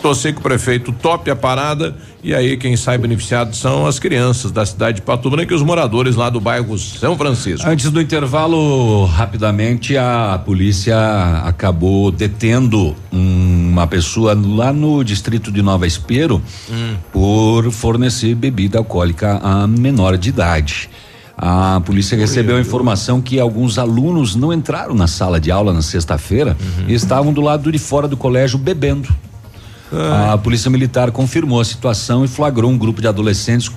torcer 0.00 0.32
que 0.32 0.38
o 0.38 0.42
prefeito 0.42 0.92
tope 0.92 1.30
a 1.30 1.36
parada 1.36 1.94
e 2.24 2.34
aí 2.34 2.56
quem 2.56 2.76
sai 2.76 2.98
beneficiado 2.98 3.54
são 3.54 3.86
as 3.86 3.98
crianças 3.98 4.50
da 4.50 4.64
cidade 4.64 4.96
de 4.96 5.02
Pato 5.02 5.30
Branco 5.30 5.52
e 5.52 5.54
os 5.54 5.62
moradores 5.62 6.16
lá 6.16 6.30
do 6.30 6.40
bairro 6.40 6.78
São 6.78 7.16
Francisco. 7.16 7.68
Antes 7.68 7.90
do 7.90 8.00
intervalo, 8.00 9.04
rapidamente, 9.04 9.96
a 9.96 10.40
polícia 10.44 10.96
acabou 11.44 12.10
detendo 12.10 12.96
uma 13.12 13.86
pessoa 13.86 14.34
lá 14.34 14.72
no 14.72 15.04
distrito 15.04 15.52
de 15.52 15.62
Nova 15.62 15.86
Espero 15.86 16.42
por 17.12 17.70
fornecer 17.70 18.34
bebida 18.34 18.78
alcoólica 18.78 19.38
a 19.42 19.66
menor 19.66 20.16
de 20.16 20.30
idade. 20.30 20.90
A 21.42 21.80
polícia 21.80 22.18
recebeu 22.18 22.58
a 22.58 22.60
informação 22.60 23.22
que 23.22 23.40
alguns 23.40 23.78
alunos 23.78 24.36
não 24.36 24.52
entraram 24.52 24.94
na 24.94 25.06
sala 25.06 25.40
de 25.40 25.50
aula 25.50 25.72
na 25.72 25.80
sexta-feira 25.80 26.54
e 26.86 26.92
estavam 26.92 27.32
do 27.32 27.40
lado 27.40 27.72
de 27.72 27.78
fora 27.78 28.06
do 28.06 28.14
colégio 28.14 28.58
bebendo. 28.58 29.08
A 29.90 30.36
polícia 30.36 30.70
militar 30.70 31.10
confirmou 31.10 31.58
a 31.58 31.64
situação 31.64 32.26
e 32.26 32.28
flagrou 32.28 32.70
um 32.70 32.76
grupo 32.76 33.00
de 33.00 33.08
adolescentes 33.08 33.70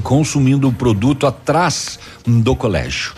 consumindo 0.00 0.68
o 0.68 0.72
produto 0.72 1.26
atrás 1.26 1.98
do 2.24 2.54
colégio. 2.54 3.14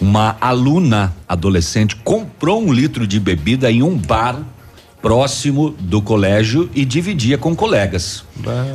Uma 0.00 0.36
aluna 0.40 1.12
adolescente 1.28 1.96
comprou 1.96 2.62
um 2.62 2.72
litro 2.72 3.04
de 3.04 3.18
bebida 3.18 3.68
em 3.68 3.82
um 3.82 3.98
bar 3.98 4.38
próximo 5.04 5.68
do 5.78 6.00
colégio 6.00 6.70
e 6.74 6.82
dividia 6.82 7.36
com 7.36 7.54
colegas. 7.54 8.24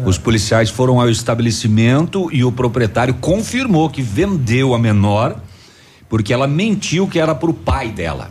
Os 0.06 0.20
policiais 0.20 0.70
foram 0.70 1.02
ao 1.02 1.10
estabelecimento 1.10 2.30
e 2.32 2.44
o 2.44 2.52
proprietário 2.52 3.16
confirmou 3.16 3.90
que 3.90 4.04
vendeu 4.04 4.76
a 4.76 4.78
menor 4.78 5.42
porque 6.08 6.32
ela 6.32 6.46
mentiu 6.46 7.08
que 7.08 7.18
era 7.18 7.34
para 7.34 7.50
o 7.50 7.54
pai 7.54 7.90
dela. 7.90 8.30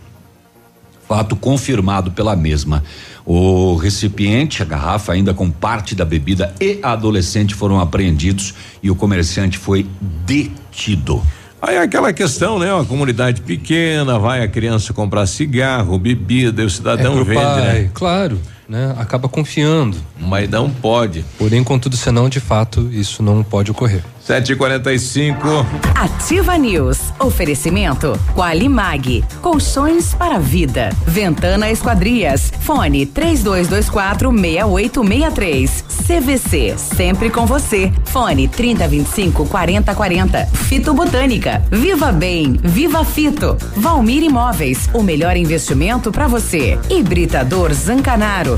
Fato 1.09 1.34
confirmado 1.34 2.12
pela 2.12 2.36
mesma. 2.36 2.84
O 3.26 3.74
recipiente, 3.74 4.62
a 4.62 4.64
garrafa 4.64 5.12
ainda 5.12 5.34
com 5.34 5.51
parte 5.51 5.96
da 5.96 6.05
bebida 6.05 6.55
e 6.61 6.78
a 6.80 6.92
adolescente 6.92 7.53
foram 7.53 7.80
apreendidos 7.80 8.55
e 8.80 8.92
o 8.92 8.94
comerciante 8.94 9.59
foi 9.59 9.84
detido. 10.24 11.20
Aí 11.61 11.75
é 11.75 11.83
aquela 11.83 12.13
questão, 12.13 12.59
né? 12.59 12.73
Uma 12.73 12.85
comunidade 12.85 13.43
pequena, 13.43 14.19
vai 14.19 14.43
a 14.43 14.49
criança 14.49 14.93
comprar 14.93 15.27
cigarro, 15.27 15.99
bebida, 15.99 16.63
e 16.63 16.65
o 16.65 16.71
cidadão 16.71 17.21
é 17.21 17.25
vende, 17.25 17.41
pai, 17.41 17.83
né? 17.83 17.91
Claro, 17.93 18.41
né? 18.69 18.95
Acaba 18.99 19.29
confiando. 19.29 19.97
Mas 20.21 20.49
não 20.49 20.71
pode. 20.71 21.25
Porém, 21.39 21.64
contudo, 21.64 21.97
senão, 21.97 22.29
de 22.29 22.41
fato, 22.41 22.89
isso 22.93 23.23
não 23.23 23.43
pode 23.43 23.71
ocorrer. 23.71 24.05
7h45. 24.29 25.64
Ativa 25.95 26.59
News. 26.59 26.99
Oferecimento 27.19 28.12
Qualimag. 28.35 29.25
Colchões 29.41 30.12
para 30.12 30.35
a 30.35 30.39
vida. 30.39 30.91
Ventana 31.07 31.71
Esquadrias. 31.71 32.53
Fone 32.61 33.07
3224 33.07 34.31
6863. 34.31 35.85
CVC. 36.07 36.75
Sempre 36.77 37.31
com 37.31 37.47
você. 37.47 37.91
Fone 38.05 38.49
3025 38.49 39.47
4040. 39.47 40.47
Fito 40.47 40.93
Botânica. 40.93 41.62
Viva 41.71 42.12
Bem. 42.12 42.53
Viva 42.62 43.05
Fito. 43.07 43.57
Valmir 43.77 44.23
Imóveis. 44.23 44.91
O 44.93 45.03
melhor 45.03 45.39
investimento 45.39 46.12
para 46.12 46.29
você. 46.29 46.79
Hibridador 46.91 47.73
Zancanaro. 47.73 48.58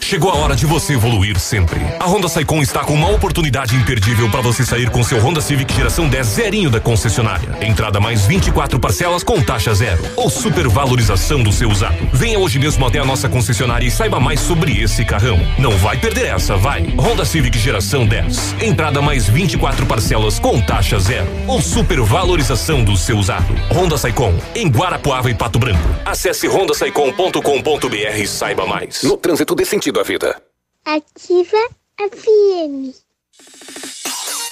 Chegou 0.00 0.30
a 0.30 0.34
hora 0.34 0.54
de 0.54 0.66
você 0.66 0.92
evoluir 0.92 1.38
sempre. 1.40 1.80
A 1.98 2.06
Honda 2.06 2.28
Saicon 2.28 2.62
está 2.62 2.84
com 2.84 2.92
uma 2.92 3.10
oportunidade 3.10 3.74
imperdível 3.74 4.30
para 4.30 4.42
você 4.42 4.64
sair 4.64 4.90
com 4.90 5.02
seu 5.02 5.18
Honda 5.18 5.40
Civic 5.40 5.74
geração 5.74 6.08
10 6.08 6.26
zerinho 6.26 6.70
da 6.70 6.78
concessionária. 6.78 7.56
Entrada 7.62 7.98
mais 7.98 8.26
24 8.26 8.78
parcelas 8.78 9.24
com 9.24 9.42
taxa 9.42 9.74
zero 9.74 10.04
ou 10.14 10.28
supervalorização 10.28 11.42
do 11.42 11.50
seu 11.50 11.70
usado. 11.70 11.96
Venha 12.12 12.38
hoje 12.38 12.58
mesmo 12.58 12.86
até 12.86 12.98
a 12.98 13.04
nossa 13.04 13.28
concessionária 13.30 13.86
e 13.86 13.90
saiba 13.90 14.20
mais 14.20 14.40
sobre 14.40 14.80
esse 14.82 15.04
carrão. 15.06 15.38
Não 15.58 15.70
vai 15.78 15.96
perder 15.96 16.26
essa, 16.26 16.54
vai. 16.56 16.82
Honda 16.98 17.24
Civic 17.24 17.58
geração 17.58 18.06
10. 18.06 18.56
Entrada 18.60 19.00
mais 19.00 19.26
24 19.26 19.86
parcelas 19.86 20.38
com 20.38 20.60
taxa 20.60 20.98
zero 21.00 21.26
ou 21.48 21.62
supervalorização 21.62 22.84
do 22.84 22.96
seu 22.96 23.16
usado. 23.18 23.54
Honda 23.72 23.96
Saicon 23.96 24.34
em 24.54 24.68
Guarapuava 24.68 25.30
e 25.30 25.34
Pato 25.34 25.58
Branco. 25.58 25.88
Acesse 26.04 26.46
hondasaicon.com.br 26.46 28.18
e 28.18 28.26
saiba 28.26 28.66
mais. 28.66 29.02
No 29.02 29.16
trânsito 29.16 29.54
desse 29.54 29.74
sentido 29.84 30.00
à 30.00 30.02
vida. 30.02 30.42
Ativa 30.84 31.58
FM. 31.98 32.94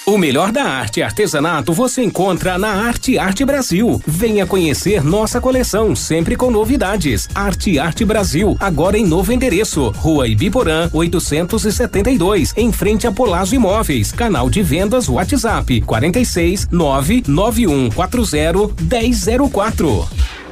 O 0.05 0.17
melhor 0.17 0.51
da 0.51 0.63
arte 0.63 0.99
e 0.99 1.03
artesanato 1.03 1.71
você 1.71 2.03
encontra 2.03 2.57
na 2.57 2.85
Arte 2.85 3.17
Arte 3.17 3.45
Brasil. 3.45 4.01
Venha 4.05 4.45
conhecer 4.45 5.01
nossa 5.01 5.39
coleção, 5.39 5.95
sempre 5.95 6.35
com 6.35 6.51
novidades. 6.51 7.29
Arte 7.33 7.79
Arte 7.79 8.03
Brasil, 8.03 8.57
agora 8.59 8.97
em 8.97 9.07
novo 9.07 9.31
endereço. 9.31 9.89
Rua 9.95 10.27
Ibiporã, 10.27 10.89
872, 10.91 12.53
em 12.57 12.71
frente 12.71 13.07
a 13.07 13.11
Polazo 13.11 13.55
Imóveis. 13.55 14.11
Canal 14.11 14.49
de 14.49 14.61
vendas 14.61 15.07
WhatsApp 15.07 15.81
46 15.81 16.67
99140 16.69 18.75
1004. 18.81 20.42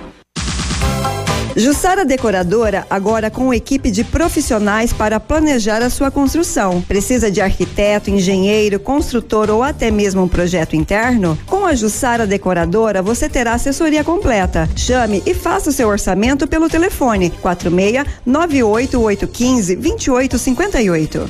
Jussara 1.55 2.05
Decoradora, 2.05 2.85
agora 2.89 3.29
com 3.29 3.53
equipe 3.53 3.91
de 3.91 4.03
profissionais 4.03 4.93
para 4.93 5.19
planejar 5.19 5.81
a 5.81 5.89
sua 5.89 6.09
construção. 6.09 6.81
Precisa 6.81 7.29
de 7.29 7.41
arquiteto, 7.41 8.09
engenheiro, 8.09 8.79
construtor 8.79 9.49
ou 9.49 9.61
até 9.61 9.91
mesmo 9.91 10.23
um 10.23 10.27
projeto 10.27 10.75
interno? 10.75 11.37
Com 11.45 11.65
a 11.65 11.75
Jussara 11.75 12.25
Decoradora, 12.25 13.01
você 13.01 13.27
terá 13.27 13.53
assessoria 13.53 14.03
completa. 14.03 14.69
Chame 14.75 15.21
e 15.25 15.33
faça 15.33 15.69
o 15.69 15.73
seu 15.73 15.89
orçamento 15.89 16.47
pelo 16.47 16.69
telefone 16.69 17.29
46 17.41 18.05
98815 18.25 19.75
2858. 19.75 21.29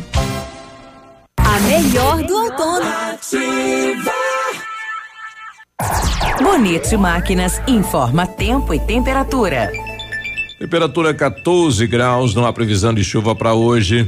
A 1.38 1.60
melhor 1.62 2.24
do 2.24 2.36
outono. 2.36 2.86
Bonito 6.42 6.98
Máquinas 6.98 7.62
informa 7.68 8.28
tempo 8.28 8.74
e 8.74 8.80
temperatura. 8.80 9.72
Temperatura 10.62 11.12
14 11.12 11.88
graus, 11.88 12.36
não 12.36 12.46
há 12.46 12.54
previsão 12.54 12.94
de 12.94 13.04
chuva 13.04 13.36
para 13.36 13.52
hoje. 13.52 14.08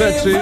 Sete, 0.00 0.32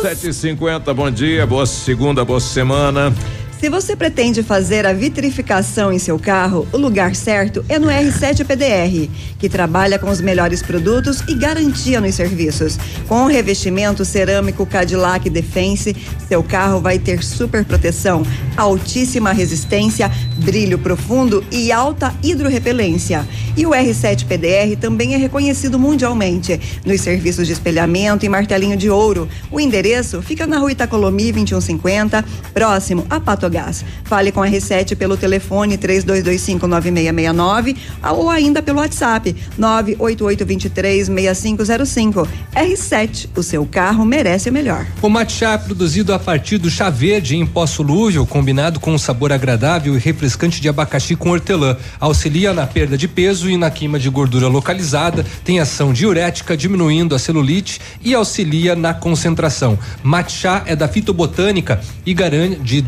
sete 0.00 0.28
e 0.30 0.32
cinquenta, 0.32 0.94
bom 0.94 1.10
dia, 1.10 1.46
boa 1.46 1.66
segunda, 1.66 2.24
boa 2.24 2.40
semana. 2.40 3.12
Se 3.58 3.68
você 3.68 3.96
pretende 3.96 4.40
fazer 4.40 4.86
a 4.86 4.92
vitrificação 4.92 5.92
em 5.92 5.98
seu 5.98 6.16
carro, 6.16 6.64
o 6.72 6.76
lugar 6.76 7.16
certo 7.16 7.64
é 7.68 7.76
no 7.76 7.88
R7 7.88 8.46
PDR, 8.46 9.10
que 9.36 9.48
trabalha 9.48 9.98
com 9.98 10.08
os 10.08 10.20
melhores 10.20 10.62
produtos 10.62 11.24
e 11.26 11.34
garantia 11.34 12.00
nos 12.00 12.14
serviços. 12.14 12.78
Com 13.08 13.24
o 13.24 13.26
revestimento 13.26 14.04
cerâmico 14.04 14.64
Cadillac 14.64 15.28
Defense, 15.28 15.96
seu 16.28 16.40
carro 16.40 16.80
vai 16.80 17.00
ter 17.00 17.20
super 17.24 17.64
proteção, 17.64 18.22
altíssima 18.56 19.32
resistência, 19.32 20.08
brilho 20.36 20.78
profundo 20.78 21.44
e 21.50 21.72
alta 21.72 22.14
hidrorrepelência. 22.22 23.26
E 23.56 23.66
o 23.66 23.70
R7 23.70 24.24
PDR 24.24 24.78
também 24.80 25.14
é 25.14 25.16
reconhecido 25.16 25.80
mundialmente 25.80 26.80
nos 26.86 27.00
serviços 27.00 27.44
de 27.44 27.54
espelhamento 27.54 28.24
e 28.24 28.28
martelinho 28.28 28.76
de 28.76 28.88
ouro. 28.88 29.28
O 29.50 29.58
endereço 29.58 30.22
fica 30.22 30.46
na 30.46 30.58
rua 30.58 30.70
Itacolomi 30.70 31.32
2150, 31.32 32.24
próximo 32.54 33.04
a 33.10 33.18
Pato 33.18 33.47
Gás. 33.50 33.84
Fale 34.04 34.32
com 34.32 34.42
a 34.42 34.48
R7 34.48 34.96
pelo 34.96 35.16
telefone 35.16 35.78
32259669 35.78 37.76
ou 38.12 38.28
ainda 38.30 38.62
pelo 38.62 38.78
WhatsApp 38.78 39.34
988236505. 39.58 42.28
R7, 42.54 43.28
o 43.36 43.42
seu 43.42 43.66
carro 43.66 44.04
merece 44.04 44.50
o 44.50 44.52
melhor. 44.52 44.86
O 45.00 45.08
matcha 45.08 45.52
é 45.52 45.58
produzido 45.58 46.12
a 46.12 46.18
partir 46.18 46.58
do 46.58 46.68
chá 46.70 46.90
verde 46.90 47.36
em 47.36 47.46
pó 47.46 47.66
solúvel, 47.66 48.26
combinado 48.26 48.80
com 48.80 48.92
um 48.92 48.98
sabor 48.98 49.32
agradável 49.32 49.94
e 49.94 49.98
refrescante 49.98 50.60
de 50.60 50.68
abacaxi 50.68 51.14
com 51.16 51.30
hortelã. 51.30 51.76
Auxilia 52.00 52.52
na 52.52 52.66
perda 52.66 52.96
de 52.96 53.08
peso 53.08 53.50
e 53.50 53.56
na 53.56 53.70
queima 53.70 53.98
de 53.98 54.08
gordura 54.08 54.48
localizada, 54.48 55.24
tem 55.44 55.60
ação 55.60 55.92
diurética, 55.92 56.56
diminuindo 56.56 57.14
a 57.14 57.18
celulite 57.18 57.80
e 58.02 58.14
auxilia 58.14 58.74
na 58.74 58.94
concentração. 58.94 59.78
Matcha 60.02 60.62
é 60.66 60.74
da 60.74 60.88
fitobotânica 60.88 61.80
e 62.04 62.14
garante 62.14 62.60
de 62.60 62.80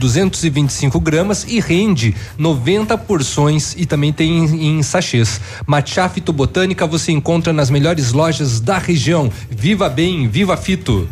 225 0.50 1.00
gramas 1.00 1.44
e 1.48 1.60
rende 1.60 2.14
90 2.36 2.98
porções 2.98 3.74
e 3.76 3.86
também 3.86 4.12
tem 4.12 4.44
em, 4.44 4.78
em 4.78 4.82
sachês. 4.82 5.40
Matcha 5.66 6.08
fitobotânica 6.08 6.86
você 6.86 7.12
encontra 7.12 7.52
nas 7.52 7.70
melhores 7.70 8.12
lojas 8.12 8.60
da 8.60 8.78
região. 8.78 9.30
Viva 9.48 9.88
bem, 9.88 10.28
viva 10.28 10.56
fito. 10.56 11.08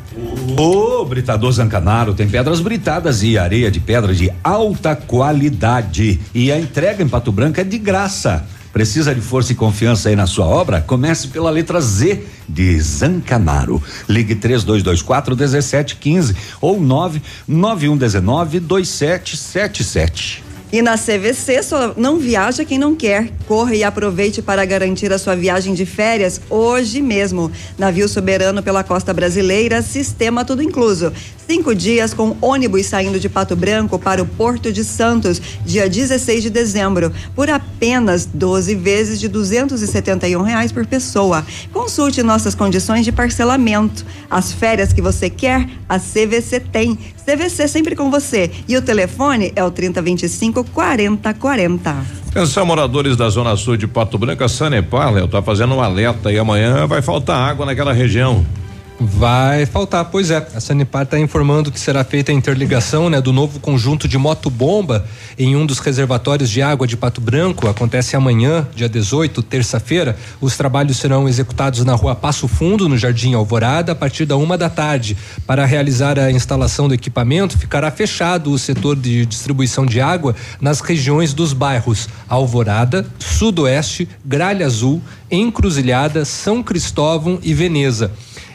O 0.59 1.05
Britador 1.05 1.53
Zancanaro 1.53 2.15
tem 2.15 2.29
pedras 2.29 2.61
britadas 2.61 3.23
e 3.23 3.39
areia 3.39 3.71
de 3.71 3.81
pedra 3.81 4.15
de 4.15 4.31
alta 4.43 4.95
qualidade. 4.97 6.21
E 6.35 6.51
a 6.51 6.59
entrega 6.59 7.03
em 7.03 7.09
Pato 7.09 7.33
Branco 7.33 7.61
é 7.61 7.65
de 7.65 7.79
graça. 7.79 8.47
Precisa 8.79 9.13
de 9.13 9.21
força 9.21 9.51
e 9.51 9.57
confiança 9.57 10.09
aí 10.09 10.15
na 10.15 10.29
sua 10.29 10.47
obra? 10.47 10.81
Comece 10.81 11.27
pela 11.27 11.51
letra 11.51 11.81
Z 11.81 12.25
de 12.49 12.81
Zancanaro. 12.81 13.83
Ligue 14.09 14.37
3224 14.37 15.35
1715 15.37 16.37
ou 16.61 16.81
99119 16.81 18.61
2777. 18.61 20.48
E 20.71 20.83
na 20.83 20.99
CVC 20.99 21.63
só 21.63 21.95
não 21.97 22.19
viaja 22.19 22.65
quem 22.65 22.79
não 22.79 22.95
quer. 22.95 23.31
Corra 23.47 23.75
e 23.75 23.83
aproveite 23.83 24.43
para 24.43 24.65
garantir 24.67 25.11
a 25.11 25.19
sua 25.19 25.35
viagem 25.35 25.73
de 25.73 25.87
férias 25.87 26.41
hoje 26.51 27.01
mesmo. 27.01 27.51
Navio 27.79 28.07
soberano 28.07 28.63
pela 28.63 28.85
costa 28.85 29.15
brasileira, 29.15 29.81
sistema 29.81 30.45
tudo 30.45 30.63
incluso. 30.63 31.11
Cinco 31.49 31.75
dias 31.75 32.13
com 32.13 32.37
ônibus 32.43 32.85
saindo 32.85 33.19
de 33.19 33.27
Pato 33.27 33.57
Branco 33.57 33.99
para 33.99 34.23
o 34.23 34.27
Porto 34.27 34.71
de 34.71 34.85
Santos, 34.85 35.41
dia 35.65 35.89
16 35.89 36.43
de 36.43 36.51
dezembro, 36.51 37.11
por 37.35 37.49
apenas 37.49 38.27
12 38.27 38.75
vezes 38.75 39.19
de 39.19 39.29
271 39.29 40.43
reais 40.43 40.71
por 40.71 40.85
pessoa. 40.85 41.47
Consulte 41.73 42.23
nossas 42.23 42.55
condições 42.55 43.07
de 43.07 43.13
parcelamento. 43.13 44.05
As 44.29 44.53
férias 44.53 44.93
que 44.93 45.01
você 45.01 45.31
quer, 45.31 45.67
a 45.89 45.99
CVC 45.99 46.61
tem. 46.61 46.99
CVC 47.29 47.69
sempre 47.69 47.95
com 47.95 48.11
você. 48.11 48.51
E 48.67 48.75
o 48.75 48.81
telefone 48.81 49.53
é 49.55 49.63
o 49.63 49.71
3025 49.71 50.65
4040. 50.65 51.97
Atenção, 52.31 52.65
moradores 52.65 53.17
da 53.17 53.29
Zona 53.29 53.55
Sul 53.55 53.77
de 53.77 53.87
Pato 53.87 54.17
Branco, 54.17 54.43
a 54.43 54.49
Sanepar, 54.49 55.13
Léo, 55.13 55.29
tá 55.29 55.43
fazendo 55.43 55.75
um 55.75 55.83
alerta 55.83 56.33
e 56.33 56.39
amanhã 56.39 56.87
vai 56.87 57.03
faltar 57.03 57.37
água 57.51 57.67
naquela 57.67 57.93
região. 57.93 58.47
Vai 59.01 59.65
faltar, 59.65 60.05
pois 60.07 60.29
é. 60.29 60.45
A 60.55 60.61
Sanepar 60.61 61.05
está 61.05 61.19
informando 61.19 61.71
que 61.71 61.79
será 61.79 62.03
feita 62.03 62.33
a 62.33 62.35
interligação 62.35 63.09
né, 63.09 63.21
do 63.21 63.33
novo 63.33 63.61
conjunto 63.61 64.09
de 64.09 64.19
motobomba 64.19 65.07
em 65.39 65.55
um 65.55 65.65
dos 65.65 65.79
reservatórios 65.79 66.51
de 66.51 66.61
água 66.61 66.85
de 66.85 66.97
Pato 66.97 67.21
Branco. 67.21 67.69
Acontece 67.69 68.17
amanhã, 68.17 68.67
dia 68.75 68.89
18, 68.89 69.41
terça-feira. 69.43 70.17
Os 70.41 70.57
trabalhos 70.57 70.97
serão 70.97 71.29
executados 71.29 71.85
na 71.85 71.95
rua 71.95 72.17
Passo 72.17 72.49
Fundo, 72.49 72.89
no 72.89 72.99
Jardim 72.99 73.35
Alvorada, 73.35 73.93
a 73.93 73.95
partir 73.95 74.25
da 74.25 74.37
uma 74.37 74.59
da 74.59 74.69
tarde. 74.69 75.17
Para 75.47 75.65
realizar 75.65 76.19
a 76.19 76.33
instalação 76.33 76.89
do 76.89 76.95
equipamento, 76.95 77.57
ficará 77.57 77.93
fechado 77.93 78.51
o 78.51 78.59
setor 78.59 78.97
de 78.97 79.25
distribuição 79.27 79.87
de 79.87 80.01
água 80.01 80.35
nas 80.61 80.81
regiões 80.81 81.33
dos 81.33 81.53
bairros 81.53 82.09
Alvorada, 82.29 83.07
Sudoeste, 83.21 84.09
Gralha 84.25 84.67
Azul, 84.67 85.01
Encruzilhada, 85.31 86.25
São 86.25 86.65
Cristóvão 86.65 87.39
e 87.43 87.55
Veneza. 87.55 88.11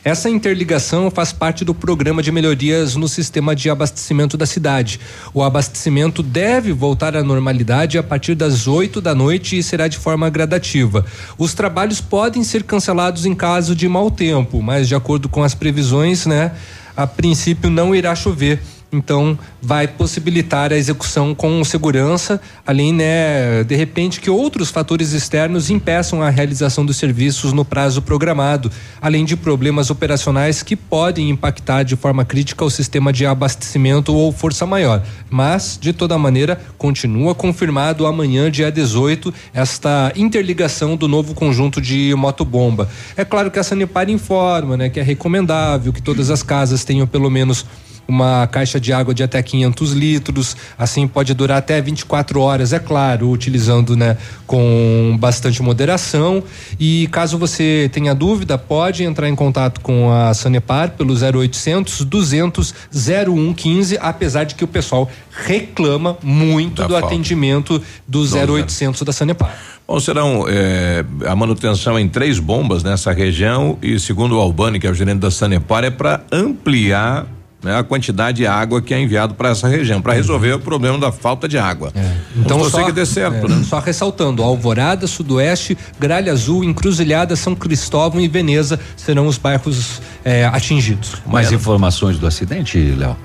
Essa 0.06 0.30
interligação 0.30 1.10
faz 1.10 1.32
parte 1.32 1.64
do 1.64 1.74
programa 1.74 2.22
de 2.22 2.30
melhorias 2.30 2.94
no 2.98 3.08
sistema 3.08 3.56
de 3.56 3.70
abastecimento 3.70 4.36
da 4.36 4.46
cidade. 4.46 5.00
O 5.34 5.42
abastecimento 5.42 6.22
deve 6.22 6.74
voltar 6.74 7.16
à 7.16 7.24
normalidade 7.24 7.98
a 7.98 8.04
partir 8.04 8.36
das 8.36 8.68
8 8.68 9.00
da 9.00 9.16
noite 9.16 9.58
e 9.58 9.64
será 9.64 9.88
de 9.88 9.98
forma 9.98 10.30
gradativa. 10.30 11.06
Os 11.38 11.54
trabalhos 11.54 12.02
podem 12.02 12.44
ser 12.44 12.64
cancelados 12.64 13.26
em 13.26 13.34
caso 13.34 13.74
de 13.74 13.88
mau 13.88 14.12
tempo, 14.12 14.62
mas 14.62 14.90
de 14.90 14.96
acordo 14.96 15.30
com 15.30 15.42
as 15.42 15.56
previsões, 15.56 16.26
né, 16.26 16.52
a 16.98 17.08
princípio 17.08 17.70
não 17.70 17.96
irá 17.96 18.14
chover 18.14 18.62
então 18.94 19.38
vai 19.62 19.88
possibilitar 19.88 20.72
a 20.72 20.78
execução 20.78 21.34
com 21.34 21.64
segurança, 21.64 22.40
além, 22.66 22.94
né, 22.94 23.64
de 23.64 23.76
repente 23.76 24.22
que 24.22 24.30
outros 24.30 24.70
fatores 24.70 25.14
externos 25.14 25.70
impeçam 25.70 26.22
a 26.22 26.30
realização 26.30 26.86
dos 26.86 26.98
serviços 26.98 27.52
no 27.54 27.66
prazo 27.66 28.02
programado, 28.02 28.72
além 29.02 29.26
de 29.26 29.36
problemas 29.36 29.90
operacionais 29.90 30.62
que 30.62 30.76
podem 30.76 31.30
impactar 31.30 31.84
de 31.84 31.96
forma 31.96 32.24
crítica 32.24 32.64
o 32.64 32.70
sistema 32.70 33.12
de 33.12 33.26
abastecimento 33.26 34.14
ou 34.14 34.32
força 34.32 34.66
maior. 34.66 35.04
Mas, 35.30 35.78
de 35.82 35.94
toda 35.94 36.18
maneira, 36.18 36.62
continua 36.78 37.34
confirmado 37.34 38.06
amanhã, 38.06 38.52
dia 38.52 38.72
18, 38.72 39.34
esta 39.54 40.12
interligação 40.16 40.96
do 40.96 41.08
novo 41.08 41.34
conjunto 41.34 41.82
de 41.82 42.14
motobomba. 42.16 42.90
É 43.18 43.26
claro 43.26 43.50
que 43.50 43.60
a 43.60 43.64
Sanepar 43.64 44.10
informa, 44.10 44.78
né, 44.78 44.90
que 44.90 45.00
é 45.00 45.04
recomendável 45.04 45.92
que 45.92 46.02
todas 46.02 46.30
as 46.30 46.44
casas 46.44 46.84
tenham 46.84 47.08
pelo 47.08 47.30
menos 47.30 47.66
uma 48.08 48.48
caixa 48.48 48.80
de 48.80 48.92
água 48.92 49.14
de 49.14 49.24
até 49.24 49.42
500 49.42 49.92
litros, 49.94 50.58
assim 50.78 51.08
pode 51.08 51.34
durar 51.34 51.58
até 51.58 51.82
24 51.82 52.40
horas, 52.40 52.74
é 52.74 52.80
claro, 52.80 53.30
utilizando, 53.30 53.96
né, 53.96 54.18
com 54.46 55.16
bastante 55.20 55.62
moderação. 55.62 56.44
E 56.80 57.08
caso 57.12 57.38
você 57.38 57.90
tenha 57.94 58.14
dúvida, 58.14 58.58
pode 58.58 59.04
entrar 59.04 59.30
em 59.30 59.36
contato 59.36 59.82
com 59.82 60.12
a 60.12 60.34
Sanepar 60.34 60.92
pelo 60.92 61.14
0800 61.14 62.04
200 62.06 62.74
0115, 62.92 63.98
apesar 64.02 64.44
de 64.44 64.56
que 64.56 64.64
o 64.64 64.68
pessoal 64.68 65.10
reclama 65.32 66.18
muito 66.22 66.82
da 66.82 66.88
do 66.88 66.94
falta. 66.94 67.08
atendimento 67.08 67.82
do 68.08 68.22
0800 68.24 69.02
da 69.02 69.12
Sanepar. 69.12 69.56
Bom, 69.88 70.00
serão 70.00 70.46
é, 70.48 71.04
a 71.28 71.36
manutenção 71.36 72.00
em 72.00 72.08
três 72.08 72.40
bombas 72.40 72.84
nessa 72.84 73.12
região 73.12 73.78
e 73.82 74.00
segundo 74.00 74.38
o 74.38 74.40
Albani, 74.40 74.80
que 74.80 74.88
é 74.88 74.90
o 74.90 74.94
gerente 74.94 75.20
da 75.20 75.30
Sanepar, 75.30 75.84
é 75.84 75.90
para 75.90 76.22
ampliar 76.32 77.28
né, 77.64 77.78
a 77.78 77.84
quantidade 77.84 78.38
de 78.38 78.48
água 78.48 78.82
que 78.82 78.94
é 78.94 79.00
enviado 79.00 79.34
para 79.34 79.50
essa 79.50 79.68
região, 79.68 80.02
para 80.02 80.14
resolver 80.14 80.54
o 80.54 80.60
problema 80.60 80.98
da 80.98 81.12
falta 81.12 81.48
de 81.48 81.58
água. 81.58 81.92
É. 81.96 82.12
Então, 82.36 82.64
só, 82.70 82.84
que 82.84 82.92
dê 82.92 83.06
certo, 83.06 83.46
é, 83.46 83.50
né? 83.50 83.64
Só 83.64 83.80
ressaltando, 83.80 84.44
Alvorada, 84.44 85.08
Sudoeste, 85.08 85.78
Gralha 86.00 86.32
Azul, 86.32 86.64
Encruzilhada, 86.64 87.36
São 87.36 87.56
Cristóvão 87.56 88.20
e 88.20 88.28
Veneza 88.28 88.80
serão 88.98 89.28
os 89.28 89.38
bairros 89.38 90.02
é, 90.24 90.46
atingidos. 90.46 91.16
Mais 91.26 91.52
informações 91.52 92.20
do 92.20 92.28
acidente, 92.28 92.78
Léo? 92.78 93.16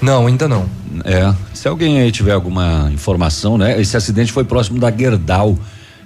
Não, 0.00 0.26
ainda 0.26 0.48
não. 0.48 0.66
É, 1.04 1.34
se 1.52 1.68
alguém 1.68 2.00
aí 2.00 2.10
tiver 2.10 2.32
alguma 2.32 2.90
informação, 2.92 3.58
né? 3.58 3.78
Esse 3.80 3.96
acidente 3.96 4.32
foi 4.32 4.44
próximo 4.44 4.78
da 4.78 4.90
Gerdau, 4.90 5.58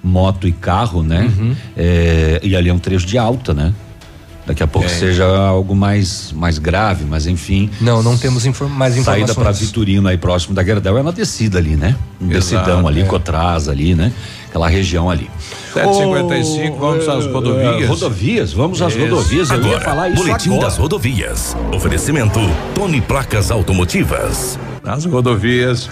moto 0.03 0.47
e 0.47 0.51
carro, 0.51 1.01
né? 1.01 1.31
Uhum. 1.37 1.55
É, 1.77 2.39
e 2.43 2.55
ali 2.55 2.69
é 2.69 2.73
um 2.73 2.79
trecho 2.79 3.05
de 3.05 3.17
alta, 3.17 3.53
né? 3.53 3.73
Daqui 4.45 4.63
a 4.63 4.67
pouco 4.67 4.87
é. 4.87 4.91
seja 4.91 5.25
algo 5.25 5.75
mais 5.75 6.31
mais 6.31 6.57
grave, 6.57 7.05
mas 7.05 7.27
enfim. 7.27 7.69
Não, 7.81 8.03
não 8.03 8.17
temos 8.17 8.45
inform 8.45 8.69
mais 8.71 8.95
informações. 8.95 9.27
Saída 9.27 9.41
para 9.41 9.51
Vitorino 9.51 10.07
aí 10.07 10.17
próximo 10.17 10.53
da 10.53 10.63
Gerdau 10.63 10.97
é 10.97 11.03
na 11.03 11.11
descida 11.11 11.57
ali, 11.57 11.75
né? 11.75 11.95
Um 12.21 12.27
decidão 12.27 12.87
ali, 12.87 13.01
é. 13.01 13.05
Cotraz 13.05 13.67
ali, 13.67 13.95
né? 13.95 14.11
Aquela 14.49 14.69
região 14.69 15.09
ali. 15.09 15.29
755, 15.73 16.75
oh, 16.75 16.79
vamos 16.79 17.09
às 17.09 17.25
rodovias. 17.25 17.83
Uh, 17.83 17.87
rodovias, 17.87 18.53
vamos 18.53 18.81
às 18.81 18.95
rodovias. 18.95 19.51
Agora, 19.51 19.67
Eu 19.67 19.73
ia 19.73 19.81
falar 19.81 20.09
isso 20.09 20.23
Boletim 20.23 20.49
agora. 20.49 20.65
das 20.65 20.77
rodovias. 20.77 21.57
Oferecimento 21.73 22.39
Tony 22.73 23.01
Placas 23.01 23.51
Automotivas. 23.51 24.57
Nas 24.83 25.03
rodovias. 25.05 25.89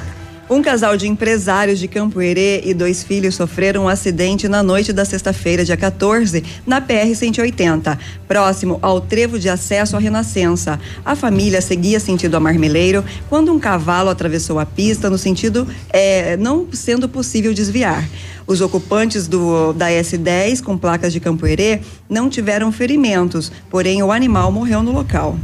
Um 0.49 0.61
casal 0.61 0.97
de 0.97 1.07
empresários 1.07 1.79
de 1.79 1.87
Campo 1.87 2.21
Herê 2.21 2.61
e 2.65 2.73
dois 2.73 3.01
filhos 3.01 3.33
sofreram 3.33 3.85
um 3.85 3.87
acidente 3.87 4.49
na 4.49 4.61
noite 4.61 4.91
da 4.91 5.05
sexta-feira, 5.05 5.63
dia 5.63 5.77
14, 5.77 6.43
na 6.67 6.81
PR-180, 6.81 7.97
próximo 8.27 8.77
ao 8.81 8.99
trevo 8.99 9.39
de 9.39 9.47
acesso 9.47 9.95
à 9.95 9.99
Renascença. 9.99 10.77
A 11.05 11.15
família 11.15 11.61
seguia 11.61 11.97
sentido 11.97 12.35
a 12.35 12.41
Marmeleiro 12.41 13.05
quando 13.29 13.53
um 13.53 13.59
cavalo 13.59 14.09
atravessou 14.09 14.59
a 14.59 14.65
pista 14.65 15.09
no 15.09 15.17
sentido 15.17 15.65
é, 15.89 16.35
não 16.35 16.67
sendo 16.73 17.07
possível 17.07 17.53
desviar. 17.53 18.05
Os 18.45 18.59
ocupantes 18.59 19.29
do, 19.29 19.71
da 19.71 19.87
S10 19.87 20.61
com 20.61 20.77
placas 20.77 21.13
de 21.13 21.21
Campo 21.21 21.47
Herê 21.47 21.79
não 22.09 22.29
tiveram 22.29 22.69
ferimentos, 22.69 23.49
porém 23.69 24.03
o 24.03 24.11
animal 24.11 24.51
morreu 24.51 24.83
no 24.83 24.91
local. 24.91 25.37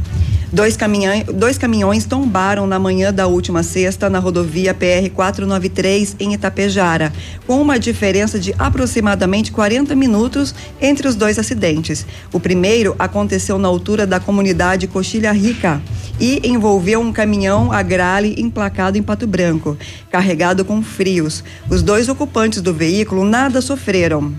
Dois, 0.52 0.76
caminhões, 0.76 1.24
dois 1.26 1.56
caminhões 1.56 2.04
tombaram 2.06 2.66
na 2.66 2.76
manhã 2.76 3.12
da 3.14 3.28
última 3.28 3.62
sexta 3.62 4.10
na 4.10 4.18
rodovia 4.18 4.74
PR-493 4.74 6.16
em 6.18 6.34
Itapejara, 6.34 7.12
com 7.46 7.62
uma 7.62 7.78
diferença 7.78 8.36
de 8.36 8.52
aproximadamente 8.58 9.52
40 9.52 9.94
minutos 9.94 10.52
entre 10.80 11.06
os 11.06 11.14
dois 11.14 11.38
acidentes. 11.38 12.04
O 12.32 12.40
primeiro 12.40 12.96
aconteceu 12.98 13.60
na 13.60 13.68
altura 13.68 14.04
da 14.08 14.18
comunidade 14.18 14.88
Coxilha 14.88 15.30
Rica 15.30 15.80
e 16.18 16.40
envolveu 16.44 17.00
um 17.00 17.12
caminhão 17.12 17.70
agrale 17.70 18.34
emplacado 18.36 18.98
em 18.98 19.02
Pato 19.04 19.28
Branco, 19.28 19.78
carregado 20.10 20.64
com 20.64 20.82
frios. 20.82 21.44
Os 21.70 21.80
dois 21.80 22.08
ocupantes 22.08 22.60
do 22.60 22.74
veículo 22.74 23.24
nada 23.24 23.60
sofreram 23.60 24.34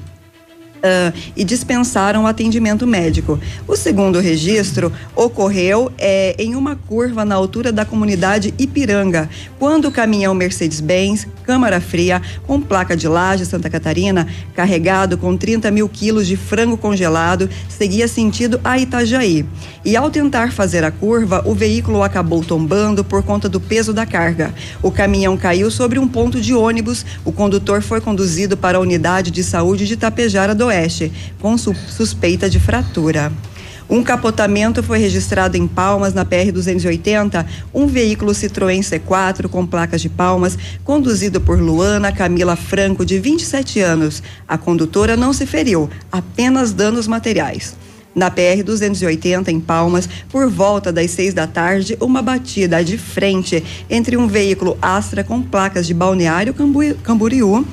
uh, 0.82 1.18
e 1.36 1.44
dispensaram 1.44 2.24
o 2.24 2.28
atendimento 2.28 2.86
médico. 2.86 3.40
O 3.68 3.76
segundo 3.76 4.20
registro 4.20 4.92
ocorreu 5.16 5.92
é, 5.98 6.36
em 6.38 6.56
uma 6.56 6.76
curva 6.76 7.24
na 7.24 7.36
altura 7.36 7.72
da 7.72 7.86
comunidade 7.86 8.54
Ipiranga, 8.58 9.30
quando 9.60 9.88
o 9.88 9.92
caminhão 9.92 10.34
Mercedes-Benz, 10.34 11.28
câmara 11.44 11.80
fria, 11.80 12.22
com 12.46 12.62
placa 12.62 12.96
de 12.96 13.08
laje 13.08 13.46
Santa 13.46 13.70
Catarina, 13.70 14.28
carregado 14.56 15.18
com 15.18 15.38
30 15.38 15.70
mil 15.72 15.88
quilos 15.88 16.28
de 16.28 16.36
frango 16.36 16.78
congelado, 16.78 17.50
seguia 17.70 18.08
sentido 18.08 18.60
a 18.64 18.78
Itajaí. 18.78 19.46
E 19.84 19.96
ao 19.96 20.10
tentar 20.10 20.52
fazer 20.52 20.84
a 20.84 20.92
curva, 20.92 21.42
o 21.46 21.54
veículo 21.54 22.04
acabou 22.04 22.44
tombando 22.44 23.04
por 23.04 23.24
conta 23.24 23.50
do 23.50 23.60
peso 23.60 23.94
da 23.94 24.06
carga. 24.06 24.54
O 24.82 24.92
caminhão 24.92 25.36
caiu 25.36 25.72
sobre 25.72 26.00
um 26.00 26.08
ponto 26.08 26.40
de 26.40 26.54
ônibus. 26.54 27.06
O 27.26 27.32
condutor 27.32 27.82
foi 27.82 28.00
conduzido 28.00 28.56
para 28.56 28.78
a 28.78 28.82
unidade 28.82 29.32
de 29.32 29.44
saúde 29.44 29.88
de 29.88 29.98
Tapejara 29.98 30.54
do 30.54 30.71
Oeste, 30.72 31.12
com 31.40 31.58
suspeita 31.58 32.50
de 32.50 32.60
fratura. 32.60 33.32
Um 33.90 34.04
capotamento 34.04 34.82
foi 34.82 35.00
registrado 35.00 35.58
em 35.58 35.68
Palmas, 35.68 36.14
na 36.14 36.24
PR-280. 36.24 37.46
Um 37.74 37.88
veículo 37.88 38.32
Citroën 38.32 38.80
C4 38.80 39.50
com 39.50 39.68
placas 39.68 40.02
de 40.02 40.08
Palmas, 40.08 40.58
conduzido 40.86 41.42
por 41.42 41.60
Luana 41.60 42.10
Camila 42.10 42.56
Franco, 42.56 43.06
de 43.06 43.20
27 43.20 43.82
anos. 43.82 44.24
A 44.48 44.58
condutora 44.58 45.18
não 45.18 45.34
se 45.34 45.46
feriu, 45.46 45.90
apenas 46.10 46.72
danos 46.72 47.06
materiais. 47.06 47.76
Na 48.16 48.32
PR 48.32 48.64
280, 48.64 49.52
em 49.52 49.60
Palmas, 49.60 50.08
por 50.30 50.50
volta 50.50 50.92
das 50.92 51.12
seis 51.12 51.34
da 51.34 51.46
tarde, 51.46 51.98
uma 52.00 52.22
batida 52.22 52.82
de 52.84 52.98
frente 52.98 53.62
entre 53.90 54.16
um 54.16 54.26
veículo 54.26 54.78
Astra 54.82 55.22
com 55.22 55.42
placas 55.42 55.86
de 55.86 55.94
Balneário 55.94 56.54
Camboriú 57.04 57.66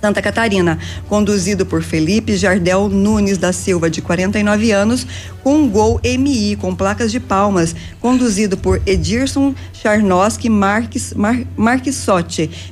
Santa 0.00 0.22
Catarina, 0.22 0.78
conduzido 1.08 1.66
por 1.66 1.82
Felipe 1.82 2.36
Jardel 2.36 2.88
Nunes 2.88 3.36
da 3.36 3.52
Silva, 3.52 3.90
de 3.90 4.00
49 4.00 4.70
anos, 4.70 5.06
com 5.42 5.56
um 5.56 5.68
Gol 5.68 6.00
MI 6.04 6.56
com 6.56 6.74
placas 6.74 7.10
de 7.10 7.18
palmas, 7.18 7.74
conduzido 8.00 8.56
por 8.56 8.80
Edirson 8.86 9.54
Charnoski 9.82 10.48
Marques, 10.48 11.14
Mar, 11.14 11.36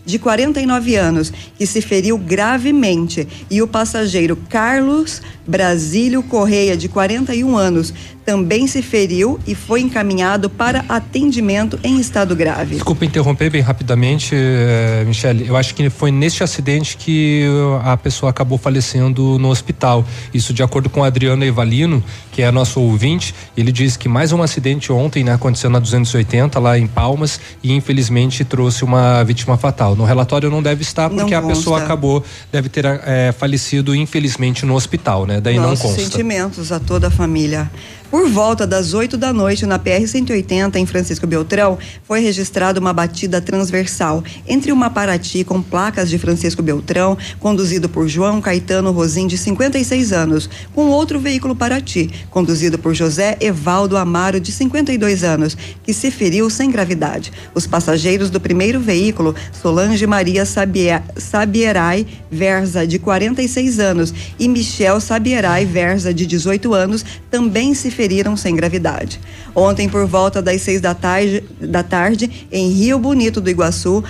de 0.04 0.18
49 0.18 0.96
anos, 0.96 1.32
que 1.56 1.66
se 1.66 1.80
feriu 1.80 2.18
gravemente, 2.18 3.26
e 3.50 3.62
o 3.62 3.68
passageiro 3.68 4.36
Carlos 4.48 5.22
Brasílio 5.46 6.22
Correia, 6.22 6.76
de 6.76 6.88
41 6.88 7.56
anos, 7.56 7.94
também 8.24 8.66
se 8.66 8.82
feriu 8.82 9.38
e 9.46 9.54
foi 9.54 9.80
encaminhado 9.80 10.50
para 10.50 10.84
atendimento 10.88 11.78
em 11.84 12.00
estado 12.00 12.34
grave. 12.34 12.74
Desculpa 12.74 13.04
interromper 13.04 13.48
bem 13.48 13.60
rapidamente, 13.60 14.34
eh, 14.34 15.04
Michele. 15.06 15.46
Eu 15.46 15.56
acho 15.56 15.72
que 15.72 15.88
foi 15.88 16.10
neste 16.10 16.42
acidente 16.42 16.96
que 16.96 17.44
a 17.84 17.96
pessoa 17.96 18.30
acabou 18.30 18.58
falecendo 18.58 19.38
no 19.38 19.48
hospital. 19.48 20.04
Isso 20.34 20.52
de 20.52 20.64
acordo 20.64 20.90
com 20.90 21.04
Adriano 21.04 21.44
Evalino, 21.44 22.02
que 22.32 22.42
é 22.42 22.50
nosso 22.50 22.80
ouvinte. 22.80 23.32
Ele 23.56 23.70
diz 23.70 23.96
que 23.96 24.08
mais 24.08 24.32
um 24.32 24.42
acidente 24.42 24.90
ontem, 24.92 25.22
né, 25.22 25.32
aconteceu 25.32 25.70
na 25.70 25.78
280 25.78 26.58
lá 26.58 26.76
em 26.76 26.88
Palmas 26.96 27.38
e 27.62 27.74
infelizmente 27.74 28.42
trouxe 28.42 28.82
uma 28.82 29.22
vítima 29.22 29.58
fatal. 29.58 29.94
No 29.94 30.06
relatório 30.06 30.48
não 30.48 30.62
deve 30.62 30.80
estar 30.80 31.10
porque 31.10 31.34
a 31.34 31.42
pessoa 31.42 31.82
acabou 31.82 32.24
deve 32.50 32.70
ter 32.70 32.86
eh, 32.86 33.34
falecido 33.38 33.94
infelizmente 33.94 34.64
no 34.64 34.74
hospital, 34.74 35.26
né? 35.26 35.38
Daí 35.38 35.58
Nossos 35.58 35.80
não 35.80 35.90
consta. 35.90 36.02
sentimentos 36.02 36.72
a 36.72 36.80
toda 36.80 37.08
a 37.08 37.10
família. 37.10 37.70
Por 38.10 38.28
volta 38.30 38.66
das 38.66 38.94
8 38.94 39.16
da 39.16 39.32
noite, 39.32 39.66
na 39.66 39.78
PR-180, 39.80 40.76
em 40.76 40.86
Francisco 40.86 41.26
Beltrão, 41.26 41.76
foi 42.04 42.20
registrada 42.20 42.78
uma 42.78 42.92
batida 42.92 43.40
transversal 43.40 44.22
entre 44.46 44.70
uma 44.70 44.88
Paraty 44.88 45.42
com 45.42 45.60
placas 45.60 46.08
de 46.08 46.16
Francisco 46.16 46.62
Beltrão, 46.62 47.18
conduzido 47.40 47.88
por 47.88 48.08
João 48.08 48.40
Caetano 48.40 48.92
Rosim, 48.92 49.26
de 49.26 49.36
56 49.36 50.12
anos, 50.12 50.48
com 50.72 50.86
outro 50.86 51.18
veículo 51.18 51.56
Paraty, 51.56 52.08
conduzido 52.30 52.78
por 52.78 52.94
José 52.94 53.36
Evaldo 53.40 53.96
Amaro, 53.96 54.38
de 54.38 54.52
52 54.52 55.24
anos, 55.24 55.56
que 55.82 55.92
se 55.92 56.10
feriu 56.10 56.48
sem 56.48 56.70
gravidade. 56.70 57.32
Os 57.54 57.66
passageiros 57.66 58.30
do 58.30 58.40
primeiro 58.40 58.78
veículo, 58.80 59.34
Solange 59.60 60.06
Maria 60.06 60.46
Sabie- 60.46 61.02
Sabierai 61.16 62.06
Versa, 62.30 62.86
de 62.86 63.00
46 63.00 63.80
anos, 63.80 64.14
e 64.38 64.48
Michel 64.48 65.00
Sabierai 65.00 65.66
Versa, 65.66 66.14
de 66.14 66.24
18 66.24 66.72
anos, 66.72 67.04
também 67.30 67.74
se 67.74 67.90
feriram 67.96 68.36
sem 68.36 68.54
gravidade. 68.54 69.18
Ontem, 69.54 69.88
por 69.88 70.06
volta 70.06 70.42
das 70.42 70.60
seis 70.60 70.80
da 70.82 70.94
tarde, 70.94 71.42
da 71.58 71.82
tarde 71.82 72.30
em 72.52 72.68
Rio 72.70 72.98
Bonito 72.98 73.40
do 73.40 73.48
Iguaçu, 73.48 74.04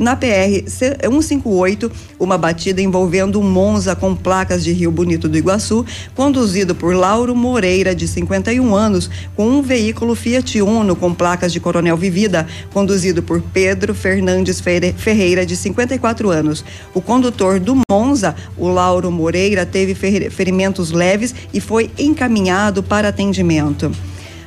na 0.00 0.14
PR 0.14 0.64
158, 0.68 1.90
uma 2.18 2.38
batida 2.38 2.80
envolvendo 2.80 3.40
um 3.40 3.42
Monza 3.42 3.96
com 3.96 4.14
placas 4.14 4.62
de 4.62 4.72
Rio 4.72 4.92
Bonito 4.92 5.28
do 5.28 5.36
Iguaçu, 5.36 5.84
conduzido 6.14 6.74
por 6.76 6.94
Lauro 6.94 7.34
Moreira, 7.34 7.92
de 7.94 8.06
51 8.06 8.72
anos, 8.74 9.10
com 9.34 9.48
um 9.48 9.62
veículo 9.62 10.14
Fiat 10.14 10.62
Uno 10.62 10.94
com 10.94 11.12
placas 11.12 11.52
de 11.52 11.58
Coronel 11.58 11.96
Vivida, 11.96 12.46
conduzido 12.72 13.20
por 13.22 13.42
Pedro 13.42 13.94
Fernandes 13.94 14.60
Ferre- 14.60 14.94
Ferreira, 14.96 15.44
de 15.44 15.56
54 15.56 16.30
anos. 16.30 16.64
O 16.94 17.00
condutor 17.00 17.58
do 17.58 17.76
Monza, 17.90 18.36
o 18.56 18.68
Lauro 18.68 19.10
Moreira, 19.10 19.66
teve 19.66 19.92
fer- 19.94 20.30
ferimentos 20.30 20.92
leves 20.92 21.34
e 21.52 21.60
foi 21.60 21.90
encaminhado 21.98 22.80
para 22.82 23.08
atendimento. 23.08 23.23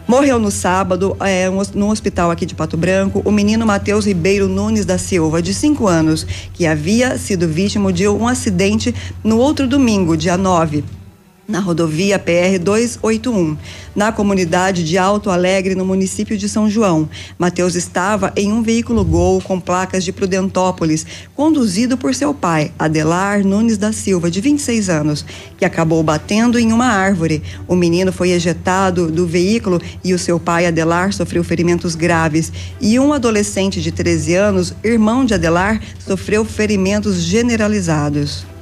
Morreu 0.08 0.40
no 0.40 0.50
sábado, 0.50 1.18
é, 1.20 1.50
um 1.50 1.62
no 1.74 1.90
hospital 1.92 2.32
aqui 2.32 2.46
de 2.46 2.56
Pato 2.56 2.78
Branco, 2.78 3.22
o 3.26 3.32
menino 3.32 3.66
Matheus 3.66 4.06
Ribeiro 4.06 4.48
Nunes 4.48 4.86
da 4.86 4.98
Silva, 4.98 5.42
de 5.42 5.54
5 5.54 5.86
anos, 5.86 6.26
que 6.54 6.66
havia 6.66 7.18
sido 7.18 7.48
vítima 7.48 7.92
de 7.92 8.08
um 8.08 8.26
acidente 8.26 8.96
no 9.22 9.38
outro 9.38 9.68
domingo, 9.68 10.16
dia 10.16 10.38
9 10.38 10.84
na 11.48 11.60
rodovia 11.60 12.20
PR 12.20 12.60
281, 12.62 13.56
na 13.95 14.12
comunidade 14.12 14.84
de 14.84 14.98
Alto 14.98 15.30
Alegre, 15.30 15.76
no 15.76 15.86
município 15.86 16.38
de 16.38 16.50
São 16.50 16.70
João. 16.70 17.10
Mateus 17.39 17.76
estava 17.76 18.34
em 18.36 18.52
um 18.52 18.62
veículo 18.62 19.06
Gol 19.06 19.41
com 19.41 19.60
placas 19.60 20.04
de 20.04 20.12
Prudentópolis, 20.12 21.06
conduzido 21.34 21.98
por 21.98 22.14
seu 22.14 22.34
pai, 22.34 22.74
Adelar 22.78 23.45
Nunes 23.45 23.78
da 23.78 23.93
Silva, 23.93 24.30
de 24.30 24.41
26 24.41 24.89
anos, 24.89 25.26
que 25.58 25.64
acabou 25.64 26.04
batendo 26.04 26.60
em 26.60 26.74
uma 26.74 26.88
árvore. 26.88 27.41
O 27.66 27.76
menino 27.76 28.12
foi 28.12 28.32
ejetado 28.32 29.10
do 29.10 29.26
veículo 29.26 29.82
e 30.04 30.14
o 30.14 30.20
seu 30.20 30.38
pai, 30.39 30.66
Adelar, 30.66 31.14
sofreu 31.14 31.43
ferimentos 31.43 31.95
graves. 31.95 32.52
E 32.82 33.00
um 33.00 33.14
adolescente 33.14 33.82
de 33.82 33.91
13 33.91 34.36
anos, 34.36 34.74
irmão 34.84 35.24
de 35.24 35.34
Adelar, 35.34 35.82
sofreu 36.00 36.43
ferimentos 36.43 37.22
generalizados. 37.22 38.57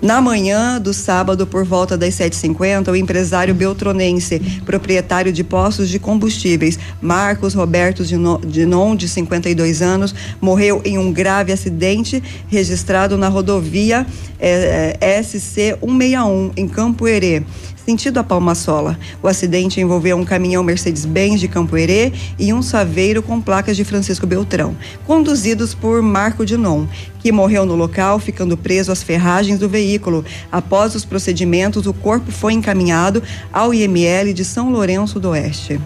Na 0.00 0.20
manhã 0.20 0.80
do 0.80 0.94
sábado, 0.94 1.44
por 1.44 1.64
volta 1.64 1.98
das 1.98 2.14
7h50, 2.14 2.88
o 2.88 2.96
empresário 2.96 3.52
beltronense, 3.52 4.38
proprietário 4.64 5.32
de 5.32 5.42
postos 5.42 5.88
de 5.88 5.98
combustíveis, 5.98 6.78
Marcos 7.02 7.52
Roberto 7.52 8.04
Dino- 8.04 8.40
Dinon, 8.46 8.94
de 8.94 9.08
52 9.08 9.82
anos, 9.82 10.14
morreu 10.40 10.80
em 10.84 10.98
um 10.98 11.12
grave 11.12 11.52
acidente 11.52 12.22
registrado 12.46 13.18
na 13.18 13.28
rodovia 13.28 14.06
eh, 14.38 14.96
eh, 15.00 15.20
SC-161, 15.20 16.52
em 16.56 16.68
Campo 16.68 17.08
Herê 17.08 17.42
sentido 17.88 18.18
a 18.18 18.22
Palmasola. 18.24 18.98
O 19.22 19.28
acidente 19.28 19.80
envolveu 19.80 20.14
um 20.14 20.24
caminhão 20.24 20.62
Mercedes-Benz 20.62 21.40
de 21.40 21.48
Campo 21.48 21.74
Herê 21.74 22.12
e 22.38 22.52
um 22.52 22.60
saveiro 22.60 23.22
com 23.22 23.40
placas 23.40 23.78
de 23.78 23.82
Francisco 23.82 24.26
Beltrão, 24.26 24.76
conduzidos 25.06 25.72
por 25.72 26.02
Marco 26.02 26.44
Dinon, 26.44 26.84
que 27.18 27.32
morreu 27.32 27.64
no 27.64 27.74
local, 27.74 28.18
ficando 28.18 28.58
preso 28.58 28.92
às 28.92 29.02
ferragens 29.02 29.58
do 29.58 29.70
veículo. 29.70 30.22
Após 30.52 30.94
os 30.94 31.06
procedimentos, 31.06 31.86
o 31.86 31.94
corpo 31.94 32.30
foi 32.30 32.52
encaminhado 32.52 33.22
ao 33.50 33.72
IML 33.72 34.34
de 34.34 34.44
São 34.44 34.70
Lourenço 34.70 35.18
do 35.18 35.30
Oeste. 35.30 35.80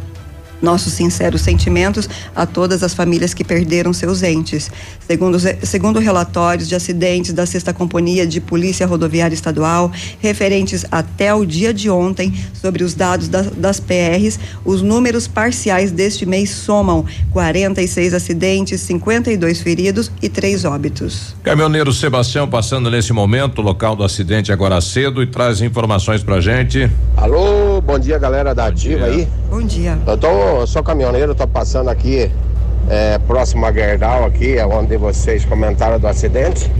Nossos 0.62 0.92
sinceros 0.92 1.42
sentimentos 1.42 2.08
a 2.34 2.46
todas 2.46 2.82
as 2.84 2.94
famílias 2.94 3.34
que 3.34 3.42
perderam 3.42 3.92
seus 3.92 4.22
entes. 4.22 4.70
Segundo, 5.06 5.36
segundo 5.62 5.98
relatórios 5.98 6.68
de 6.68 6.74
acidentes 6.76 7.32
da 7.32 7.44
Sexta 7.44 7.72
Companhia 7.74 8.24
de 8.26 8.40
Polícia 8.40 8.86
Rodoviária 8.86 9.34
Estadual, 9.34 9.90
referentes 10.20 10.86
até 10.90 11.34
o 11.34 11.44
dia 11.44 11.74
de 11.74 11.90
ontem, 11.90 12.32
sobre 12.54 12.84
os 12.84 12.94
dados 12.94 13.26
da- 13.28 13.42
das 13.42 13.80
PRs, 13.80 14.38
os 14.64 14.80
números 14.82 15.26
parciais 15.26 15.90
deste 15.90 16.24
mês 16.24 16.50
somam 16.50 17.04
46 17.32 18.14
acidentes, 18.14 18.80
52 18.82 19.60
feridos 19.60 20.12
e 20.22 20.28
3 20.28 20.64
óbitos. 20.64 21.34
Caminhoneiro 21.42 21.92
Sebastião 21.92 22.48
passando 22.48 22.88
nesse 22.88 23.12
momento, 23.12 23.58
o 23.58 23.62
local 23.62 23.96
do 23.96 24.04
acidente 24.04 24.52
agora 24.52 24.80
cedo 24.80 25.22
e 25.22 25.26
traz 25.26 25.60
informações 25.60 26.22
pra 26.22 26.40
gente. 26.40 26.88
Alô, 27.16 27.80
bom 27.80 27.98
dia 27.98 28.18
galera 28.18 28.54
da 28.54 28.66
Ativa 28.66 29.06
aí. 29.06 29.26
Bom 29.50 29.62
dia. 29.62 29.98
Eu 30.06 30.16
tô, 30.16 30.28
eu 30.61 30.66
sou 30.66 30.82
caminhoneiro, 30.82 31.34
tô 31.34 31.46
passando 31.46 31.88
aqui 31.88 32.30
é, 32.88 33.18
próximo 33.18 33.64
a 33.66 33.72
Gerdau 33.72 34.24
aqui, 34.24 34.57
é 34.59 34.66
onde 34.66 34.96
vocês 34.96 35.44
comentaram 35.44 35.98
do 35.98 36.07
acidente. 36.07 36.70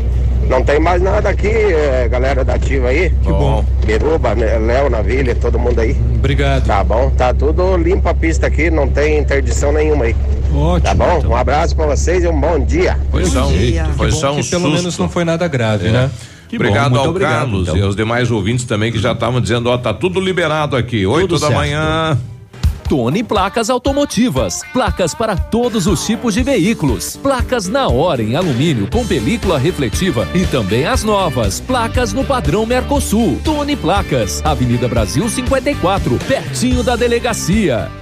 Não 0.49 0.63
tem 0.63 0.81
mais 0.81 1.01
nada 1.01 1.29
aqui, 1.29 1.47
é, 1.49 2.09
galera 2.11 2.45
da 2.45 2.55
Ativa 2.55 2.89
aí. 2.89 3.11
Que 3.23 3.29
bom. 3.29 3.65
Biruba, 3.87 4.35
né, 4.35 4.59
Léo, 4.59 4.91
Navilha, 4.91 5.35
todo 5.37 5.59
mundo 5.59 5.79
aí. 5.81 5.97
Obrigado. 6.17 6.67
Tá 6.67 6.83
bom, 6.83 7.11
tá 7.11 7.33
tudo 7.33 7.77
limpo 7.77 8.09
a 8.09 8.15
pista 8.15 8.49
aqui, 8.49 8.69
não 8.71 8.89
tem 8.89 9.19
interdição 9.19 9.73
nenhuma 9.73 10.07
aí. 10.07 10.17
Ótimo. 10.55 10.81
Tá 10.81 10.95
bom? 10.95 11.23
Um 11.29 11.37
abraço 11.37 11.75
pra 11.77 11.87
vocês 11.87 12.25
e 12.25 12.29
um 12.29 12.39
bom 12.39 12.59
dia. 12.59 12.99
Foi 13.11 13.25
só, 13.25 13.47
um- 13.47 13.51
foi 13.97 14.09
Que 14.09 14.13
bom 14.15 14.21
só 14.21 14.33
um 14.33 14.37
que 14.43 14.51
pelo 14.51 14.63
susto. 14.65 14.77
menos 14.77 14.99
não 14.99 15.09
foi 15.09 15.25
nada 15.25 15.47
grave, 15.49 15.89
É. 15.89 15.93
né? 15.93 16.11
obrigado 16.55 16.91
muito 16.91 17.05
ao 17.05 17.09
obrigado, 17.11 17.33
Carlos 17.39 17.63
então. 17.69 17.77
e 17.79 17.83
aos 17.83 17.97
demais 17.97 18.31
ouvintes 18.31 18.67
também 18.67 18.93
que 18.93 18.99
já 18.99 19.13
estavam 19.13 19.41
dizendo, 19.41 19.71
ó, 19.71 19.79
tá 19.79 19.95
tudo 19.95 20.21
liberado 20.21 20.77
aqui, 20.77 21.07
oito 21.07 21.35
da 21.39 21.47
certo. 21.47 21.55
manhã. 21.55 22.19
Tony 22.89 23.23
Placas 23.23 23.71
Automotivas. 23.71 24.63
Placas 24.73 25.15
para 25.15 25.37
todos 25.37 25.87
os 25.87 26.05
tipos 26.05 26.35
de 26.35 26.43
veículos. 26.43 27.17
Placas 27.17 27.69
na 27.69 27.89
hora 27.89 28.23
em 28.23 28.37
alumínio 28.37 28.89
com 28.91 29.07
película 29.07 29.59
refletiva 29.59 30.29
e 30.35 30.47
também 30.47 30.87
as 30.87 31.03
novas. 31.03 31.61
Placas 31.61 32.13
no 32.13 32.25
padrão 32.25 32.67
Mercosul. 32.67 33.41
Tony 33.45 33.77
Placas. 33.77 34.43
Avenida 34.45 34.89
Brasil 34.89 35.29
54, 35.29 36.19
pertinho 36.27 36.83
da 36.83 36.97
delegacia. 36.97 38.02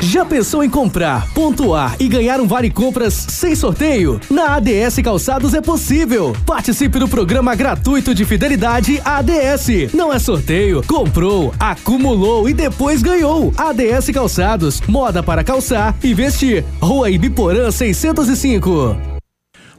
Já 0.00 0.24
pensou 0.24 0.62
em 0.62 0.70
comprar, 0.70 1.26
pontuar 1.34 1.96
e 1.98 2.08
ganhar 2.08 2.40
um 2.40 2.46
vale 2.46 2.70
compras 2.70 3.12
sem 3.28 3.54
sorteio? 3.54 4.20
Na 4.30 4.54
ADS 4.54 4.98
Calçados 5.02 5.52
é 5.52 5.60
possível. 5.60 6.34
Participe 6.46 6.98
do 6.98 7.08
programa 7.08 7.54
gratuito 7.54 8.14
de 8.14 8.24
fidelidade 8.24 9.00
ADS. 9.04 9.92
Não 9.92 10.12
é 10.12 10.18
sorteio, 10.18 10.82
comprou, 10.86 11.52
acumulou 11.58 12.48
e 12.48 12.54
depois 12.54 13.02
ganhou. 13.02 13.52
ADS 13.56 14.10
Calçados, 14.10 14.80
moda 14.86 15.22
para 15.22 15.42
calçar 15.42 15.94
e 16.02 16.14
vestir. 16.14 16.64
Rua 16.80 17.10
Ibiporã 17.10 17.70
605. 17.70 19.15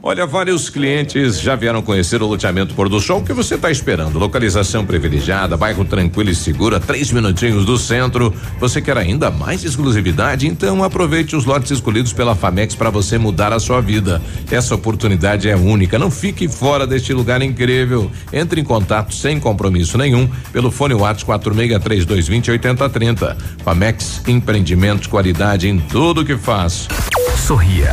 Olha, 0.08 0.24
vários 0.24 0.70
clientes 0.70 1.38
já 1.38 1.54
vieram 1.54 1.82
conhecer 1.82 2.22
o 2.22 2.26
loteamento 2.26 2.74
Pôr 2.74 2.88
do 2.88 2.98
Sol. 2.98 3.20
O 3.20 3.22
que 3.22 3.34
você 3.34 3.56
está 3.56 3.70
esperando? 3.70 4.18
Localização 4.18 4.82
privilegiada, 4.82 5.54
bairro 5.54 5.84
tranquilo 5.84 6.30
e 6.30 6.34
seguro, 6.34 6.74
a 6.74 6.80
três 6.80 7.12
minutinhos 7.12 7.66
do 7.66 7.76
centro. 7.76 8.32
Você 8.58 8.80
quer 8.80 8.96
ainda 8.96 9.30
mais 9.30 9.62
exclusividade? 9.64 10.46
Então 10.46 10.82
aproveite 10.82 11.36
os 11.36 11.44
lotes 11.44 11.72
escolhidos 11.72 12.14
pela 12.14 12.34
Famex 12.34 12.74
para 12.74 12.88
você 12.88 13.18
mudar 13.18 13.52
a 13.52 13.60
sua 13.60 13.82
vida. 13.82 14.18
Essa 14.50 14.74
oportunidade 14.74 15.46
é 15.46 15.54
única. 15.54 15.98
Não 15.98 16.10
fique 16.10 16.48
fora 16.48 16.86
deste 16.86 17.12
lugar 17.12 17.42
incrível. 17.42 18.10
Entre 18.32 18.62
em 18.62 18.64
contato 18.64 19.14
sem 19.14 19.38
compromisso 19.38 19.98
nenhum 19.98 20.26
pelo 20.54 20.70
fone 20.70 20.94
WhatsApp 20.94 21.26
463220 21.26 22.50
8030. 22.52 23.36
Famex 23.62 24.22
Empreendimentos, 24.26 25.06
qualidade 25.06 25.68
em 25.68 25.78
tudo 25.78 26.24
que 26.24 26.38
faz. 26.38 26.88
Sorria. 27.46 27.92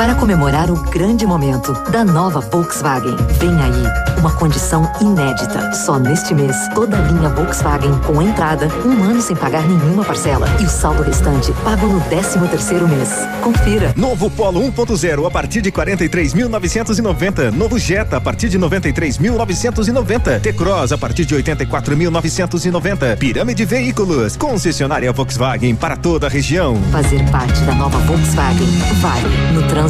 Para 0.00 0.14
comemorar 0.14 0.70
o 0.70 0.76
grande 0.84 1.26
momento 1.26 1.74
da 1.90 2.02
nova 2.02 2.40
Volkswagen, 2.40 3.14
vem 3.38 3.50
aí 3.60 4.18
uma 4.18 4.32
condição 4.32 4.90
inédita. 4.98 5.74
Só 5.74 5.98
neste 5.98 6.34
mês, 6.34 6.56
toda 6.74 6.96
a 6.96 7.00
linha 7.02 7.28
Volkswagen 7.28 7.92
com 8.06 8.22
entrada, 8.22 8.66
um 8.82 9.02
ano 9.02 9.20
sem 9.20 9.36
pagar 9.36 9.62
nenhuma 9.62 10.02
parcela 10.02 10.46
e 10.58 10.64
o 10.64 10.70
saldo 10.70 11.02
restante 11.02 11.52
pago 11.62 11.86
no 11.86 12.00
13 12.00 12.38
terceiro 12.48 12.88
mês. 12.88 13.10
Confira. 13.42 13.92
Novo 13.94 14.30
Polo 14.30 14.62
1.0 14.72 15.26
a 15.26 15.30
partir 15.30 15.60
de 15.60 15.70
43.990. 15.70 17.50
Novo 17.50 17.78
Jetta 17.78 18.16
a 18.16 18.20
partir 18.22 18.48
de 18.48 18.58
93.990. 18.58 20.40
T-Cross 20.40 20.92
a 20.92 20.98
partir 20.98 21.26
de 21.26 21.36
84.990. 21.36 23.18
Pirâmide 23.18 23.66
Veículos. 23.66 24.34
Concessionária 24.34 25.12
Volkswagen 25.12 25.74
para 25.74 25.94
toda 25.94 26.26
a 26.26 26.30
região. 26.30 26.74
Fazer 26.90 27.22
parte 27.30 27.60
da 27.64 27.74
nova 27.74 27.98
Volkswagen 27.98 28.66
vale. 29.02 29.28
No 29.52 29.62
trânsito 29.68 29.89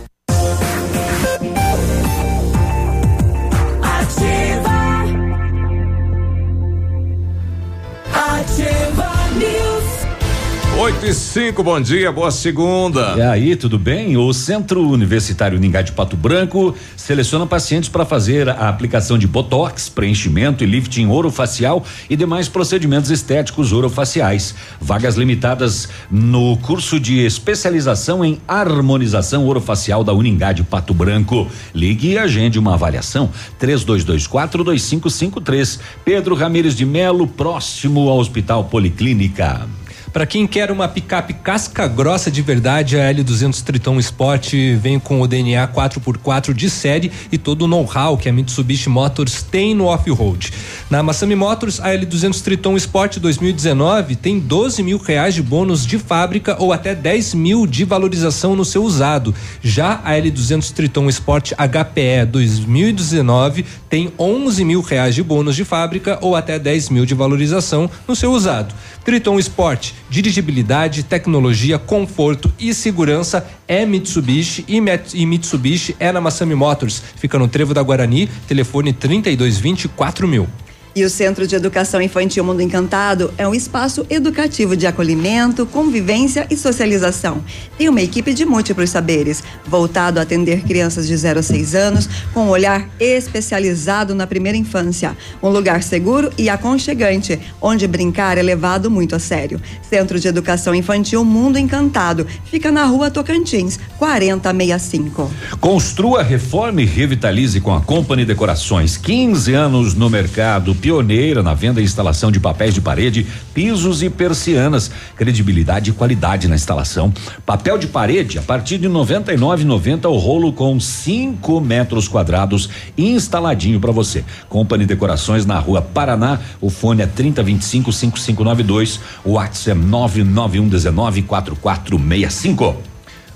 8 10.91 11.05
e 11.05 11.13
5, 11.13 11.63
bom 11.63 11.79
dia, 11.79 12.11
boa 12.11 12.31
segunda. 12.31 13.15
E 13.15 13.21
aí, 13.21 13.55
tudo 13.55 13.79
bem? 13.79 14.17
O 14.17 14.33
Centro 14.33 14.85
Universitário 14.89 15.57
Ningá 15.57 15.81
de 15.81 15.93
Pato 15.93 16.17
Branco 16.17 16.75
seleciona 16.97 17.47
pacientes 17.47 17.87
para 17.87 18.03
fazer 18.03 18.49
a 18.49 18.67
aplicação 18.67 19.17
de 19.17 19.25
botox, 19.25 19.87
preenchimento 19.87 20.63
e 20.63 20.67
lifting 20.67 21.07
orofacial 21.07 21.83
e 22.09 22.15
demais 22.17 22.49
procedimentos 22.49 23.09
estéticos 23.09 23.71
orofaciais. 23.71 24.53
Vagas 24.81 25.15
limitadas 25.15 25.87
no 26.09 26.57
curso 26.57 26.99
de 26.99 27.19
especialização 27.19 28.23
em 28.23 28.39
harmonização 28.45 29.47
orofacial 29.47 30.03
da 30.03 30.13
Uningá 30.13 30.51
de 30.51 30.63
Pato 30.63 30.93
Branco. 30.93 31.47
Ligue 31.73 32.11
e 32.11 32.17
agende 32.17 32.59
uma 32.59 32.73
avaliação 32.73 33.29
3224 33.57 34.63
2553. 34.63 35.79
Pedro 36.03 36.35
Ramires 36.35 36.75
de 36.75 36.85
Melo, 36.85 37.25
próximo 37.27 38.09
ao 38.09 38.17
Hospital 38.17 38.65
Policlínica. 38.65 39.80
Para 40.13 40.25
quem 40.25 40.45
quer 40.45 40.69
uma 40.71 40.89
picape 40.89 41.33
casca 41.35 41.87
grossa 41.87 42.29
de 42.29 42.41
verdade, 42.41 42.99
a 42.99 43.13
L200 43.13 43.63
Triton 43.63 43.97
Sport 43.99 44.53
vem 44.77 44.99
com 44.99 45.21
o 45.21 45.27
DNA 45.27 45.65
4x4 45.69 46.53
de 46.53 46.69
série 46.69 47.09
e 47.31 47.37
todo 47.37 47.61
o 47.61 47.67
know-how 47.67 48.17
que 48.17 48.27
a 48.27 48.33
Mitsubishi 48.33 48.89
Motors 48.89 49.41
tem 49.41 49.73
no 49.73 49.85
off-road. 49.85 50.51
Na 50.89 51.01
Massami 51.01 51.33
Motors, 51.33 51.79
a 51.79 51.91
L200 51.91 52.41
Triton 52.41 52.75
Sport 52.75 53.19
2019 53.19 54.17
tem 54.17 54.37
12 54.37 54.83
mil 54.83 54.97
reais 54.97 55.33
de 55.33 55.41
bônus 55.41 55.85
de 55.85 55.97
fábrica 55.97 56.57
ou 56.59 56.73
até 56.73 56.93
10 56.93 57.33
mil 57.33 57.65
de 57.65 57.85
valorização 57.85 58.53
no 58.53 58.65
seu 58.65 58.83
usado. 58.83 59.33
Já 59.63 60.01
a 60.03 60.11
L200 60.11 60.73
Triton 60.73 61.07
Sport 61.07 61.53
HPE 61.53 62.25
2019 62.29 63.63
tem 63.89 64.11
11 64.19 64.65
mil 64.65 64.81
reais 64.81 65.15
de 65.15 65.23
bônus 65.23 65.55
de 65.55 65.63
fábrica 65.63 66.19
ou 66.21 66.35
até 66.35 66.59
10 66.59 66.89
mil 66.89 67.05
de 67.05 67.13
valorização 67.13 67.89
no 68.05 68.13
seu 68.13 68.33
usado. 68.33 68.75
Triton 69.03 69.39
Sport 69.39 69.93
dirigibilidade, 70.09 71.03
tecnologia, 71.03 71.79
conforto 71.79 72.53
e 72.59 72.73
segurança 72.73 73.49
é 73.67 73.85
Mitsubishi 73.85 74.65
e, 74.67 75.25
Mitsubishi 75.25 75.95
é 75.99 76.11
na 76.11 76.19
Massami 76.19 76.53
Motors. 76.53 77.01
Fica 77.15 77.39
no 77.39 77.47
Trevo 77.47 77.73
da 77.73 77.81
Guarani, 77.81 78.29
telefone 78.47 78.91
3220 78.91 79.87
4000. 79.87 80.47
E 80.93 81.05
o 81.05 81.09
Centro 81.09 81.47
de 81.47 81.55
Educação 81.55 82.01
Infantil 82.01 82.43
Mundo 82.43 82.61
Encantado 82.61 83.33
é 83.37 83.47
um 83.47 83.55
espaço 83.55 84.05
educativo 84.09 84.75
de 84.75 84.85
acolhimento, 84.85 85.65
convivência 85.65 86.45
e 86.49 86.57
socialização. 86.57 87.41
Tem 87.77 87.87
uma 87.87 88.01
equipe 88.01 88.33
de 88.33 88.43
múltiplos 88.45 88.89
saberes, 88.89 89.41
voltado 89.65 90.19
a 90.19 90.23
atender 90.23 90.63
crianças 90.63 91.07
de 91.07 91.15
0 91.15 91.39
a 91.39 91.43
6 91.43 91.75
anos, 91.75 92.09
com 92.33 92.41
um 92.41 92.49
olhar 92.49 92.89
especializado 92.99 94.13
na 94.13 94.27
primeira 94.27 94.57
infância. 94.57 95.15
Um 95.41 95.47
lugar 95.47 95.81
seguro 95.81 96.29
e 96.37 96.49
aconchegante, 96.49 97.39
onde 97.61 97.87
brincar 97.87 98.37
é 98.37 98.41
levado 98.41 98.91
muito 98.91 99.15
a 99.15 99.19
sério. 99.19 99.61
Centro 99.81 100.19
de 100.19 100.27
Educação 100.27 100.75
Infantil 100.75 101.23
Mundo 101.23 101.57
Encantado 101.57 102.27
fica 102.43 102.69
na 102.69 102.83
rua 102.83 103.09
Tocantins, 103.09 103.79
4065. 103.97 105.31
Construa, 105.61 106.21
reforme 106.21 106.83
e 106.83 106.85
revitalize 106.85 107.61
com 107.61 107.73
a 107.73 107.79
Company 107.79 108.25
Decorações. 108.25 108.97
15 108.97 109.53
anos 109.53 109.93
no 109.93 110.09
mercado, 110.09 110.75
pioneira 110.81 111.43
na 111.43 111.53
venda 111.53 111.79
e 111.79 111.83
instalação 111.83 112.31
de 112.31 112.39
papéis 112.39 112.73
de 112.73 112.81
parede, 112.81 113.25
pisos 113.53 114.01
e 114.01 114.09
persianas. 114.09 114.91
Credibilidade 115.15 115.91
e 115.91 115.93
qualidade 115.93 116.47
na 116.47 116.55
instalação. 116.55 117.13
Papel 117.45 117.77
de 117.77 117.87
parede 117.87 118.39
a 118.39 118.41
partir 118.41 118.79
de 118.79 118.87
R$ 118.87 118.93
99,90 118.93 120.09
o 120.09 120.17
rolo 120.17 120.51
com 120.51 120.79
5 120.79 121.61
metros 121.61 122.07
quadrados 122.07 122.69
instaladinho 122.97 123.79
para 123.79 123.91
você. 123.91 124.25
Company 124.49 124.85
Decorações 124.85 125.45
na 125.45 125.59
rua 125.59 125.81
Paraná. 125.81 126.39
O 126.59 126.69
fone 126.69 127.03
é 127.03 127.05
3025 127.05 127.91
5592. 127.91 128.99
O 129.23 129.33
WhatsApp 129.33 129.71
é 129.71 129.75
99119 129.75 131.21
4465. 131.21 132.90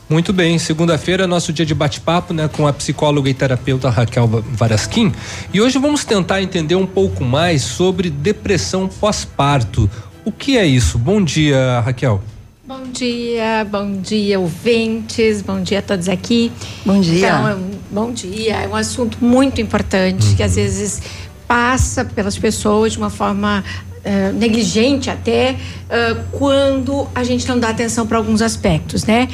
Muito 0.07 0.31
bem, 0.31 0.59
segunda-feira 0.59 1.23
é 1.23 1.27
nosso 1.27 1.51
dia 1.51 1.65
de 1.65 1.73
bate-papo, 1.73 2.31
né, 2.31 2.47
com 2.47 2.67
a 2.67 2.73
psicóloga 2.73 3.27
e 3.27 3.33
terapeuta 3.33 3.89
Raquel 3.89 4.27
Va- 4.27 4.43
Varasquim. 4.51 5.11
E 5.51 5.59
hoje 5.59 5.79
vamos 5.79 6.05
tentar 6.05 6.43
entender 6.43 6.75
um 6.75 6.85
pouco 6.85 7.23
mais 7.23 7.63
sobre 7.63 8.11
depressão 8.11 8.87
pós-parto. 8.87 9.89
O 10.23 10.31
que 10.31 10.57
é 10.57 10.65
isso? 10.65 10.99
Bom 10.99 11.23
dia, 11.23 11.79
Raquel. 11.83 12.21
Bom 12.67 12.83
dia, 12.91 13.65
bom 13.69 13.93
dia, 13.99 14.39
ouvintes, 14.39 15.41
bom 15.41 15.61
dia 15.61 15.79
a 15.79 15.81
todos 15.81 16.07
aqui. 16.07 16.51
Bom 16.85 16.99
dia. 17.01 17.27
Então, 17.27 17.47
é 17.49 17.55
um- 17.55 17.71
bom 17.89 18.11
dia, 18.11 18.57
é 18.57 18.67
um 18.67 18.75
assunto 18.75 19.17
muito 19.21 19.59
importante 19.59 20.35
que 20.35 20.43
às 20.43 20.55
vezes 20.55 21.01
passa 21.47 22.05
pelas 22.05 22.37
pessoas 22.37 22.91
de 22.93 22.99
uma 22.99 23.09
forma 23.09 23.63
eh, 24.03 24.31
negligente 24.33 25.09
até 25.09 25.55
eh, 25.89 26.15
quando 26.31 27.07
a 27.15 27.23
gente 27.23 27.47
não 27.47 27.59
dá 27.59 27.69
atenção 27.69 28.05
para 28.05 28.19
alguns 28.19 28.39
aspectos, 28.39 29.03
né? 29.03 29.27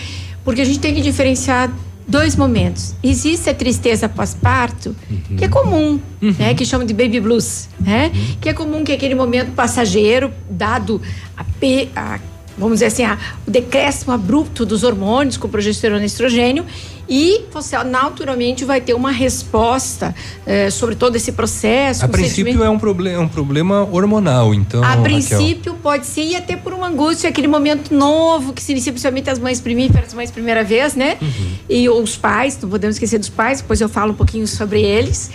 Porque 0.44 0.62
a 0.62 0.66
gente 0.66 0.80
tem 0.80 0.94
que 0.94 1.02
diferenciar 1.02 1.72
dois 2.08 2.36
momentos. 2.36 2.94
Existe 3.04 3.50
a 3.50 3.54
tristeza 3.54 4.10
pós-parto, 4.10 4.96
que 5.38 5.46
é 5.46 5.48
comum, 5.48 6.00
né? 6.22 6.54
Que 6.54 6.66
chama 6.66 6.84
de 6.86 6.94
baby 6.94 7.20
blues, 7.20 7.70
né? 7.80 8.12
Que 8.42 8.50
é 8.50 8.54
comum 8.54 8.84
que 8.84 8.92
é 8.92 8.96
aquele 8.96 9.16
momento 9.16 9.52
passageiro, 9.52 10.32
dado 10.50 11.02
a, 11.38 11.44
pe- 11.44 11.90
a 11.96 12.20
vamos 12.58 12.76
dizer 12.76 12.86
assim, 12.88 13.04
a- 13.04 13.18
o 13.48 13.52
decréscimo 13.52 14.12
abrupto 14.14 14.66
dos 14.66 14.84
hormônios 14.84 15.38
com 15.38 15.48
progesterona 15.48 16.04
e 16.04 16.06
estrogênio 16.06 16.66
e 17.10 17.42
você 17.52 17.78
naturalmente 17.84 18.64
vai 18.64 18.80
ter 18.80 18.94
uma 18.94 19.12
resposta 19.12 20.16
eh, 20.46 20.70
sobre 20.70 20.96
todo 20.96 21.16
esse 21.16 21.32
processo. 21.34 22.06
A 22.06 22.08
princípio 22.08 22.64
é 22.64 22.70
um 22.70 22.80
problema, 22.80 23.18
é 23.18 23.20
um 23.20 23.28
problema 23.28 23.88
hormonal, 23.92 24.54
então. 24.54 24.82
a 24.84 24.88
Raquel. 24.88 25.04
princípio 25.04 25.74
pode 25.76 26.06
ser 26.06 26.24
e 26.24 26.36
até 26.36 26.56
por 26.56 26.72
uma 26.74 26.88
angústia, 26.88 27.30
aquele 27.30 27.48
momento 27.48 27.94
novo 27.94 28.54
que 28.54 28.62
se 28.62 28.72
inicia 28.72 28.92
principalmente 28.94 29.30
as 29.30 29.40
mães 29.40 29.60
primíferas, 29.60 30.08
as 30.08 30.14
mães 30.14 30.32
primeira 30.32 30.64
vez, 30.64 30.96
né? 30.96 31.18
E 31.70 31.90
os 31.90 32.16
pais, 32.16 32.58
não 32.62 32.70
podemos 32.70 32.96
esquecer 32.96 33.18
dos 33.20 33.30
pais, 33.30 33.62
depois 33.62 33.82
eu 33.82 33.90
falo 33.90 34.12
um 34.12 34.16
pouquinho 34.16 34.48
sobre 34.48 34.82
eles. 34.82 35.32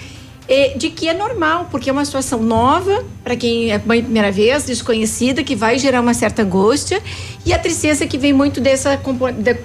De 0.76 0.90
que 0.90 1.08
é 1.08 1.14
normal, 1.14 1.66
porque 1.70 1.90
é 1.90 1.92
uma 1.92 2.04
situação 2.04 2.40
nova 2.40 3.04
para 3.24 3.34
quem 3.34 3.72
é 3.72 3.80
mãe 3.84 4.00
primeira 4.00 4.30
vez, 4.30 4.64
desconhecida, 4.64 5.42
que 5.42 5.56
vai 5.56 5.76
gerar 5.78 6.00
uma 6.00 6.14
certa 6.14 6.42
angústia 6.42 7.02
e 7.44 7.52
a 7.52 7.58
tristeza 7.58 8.06
que 8.06 8.16
vem 8.16 8.32
muito 8.32 8.60
dessa, 8.60 9.00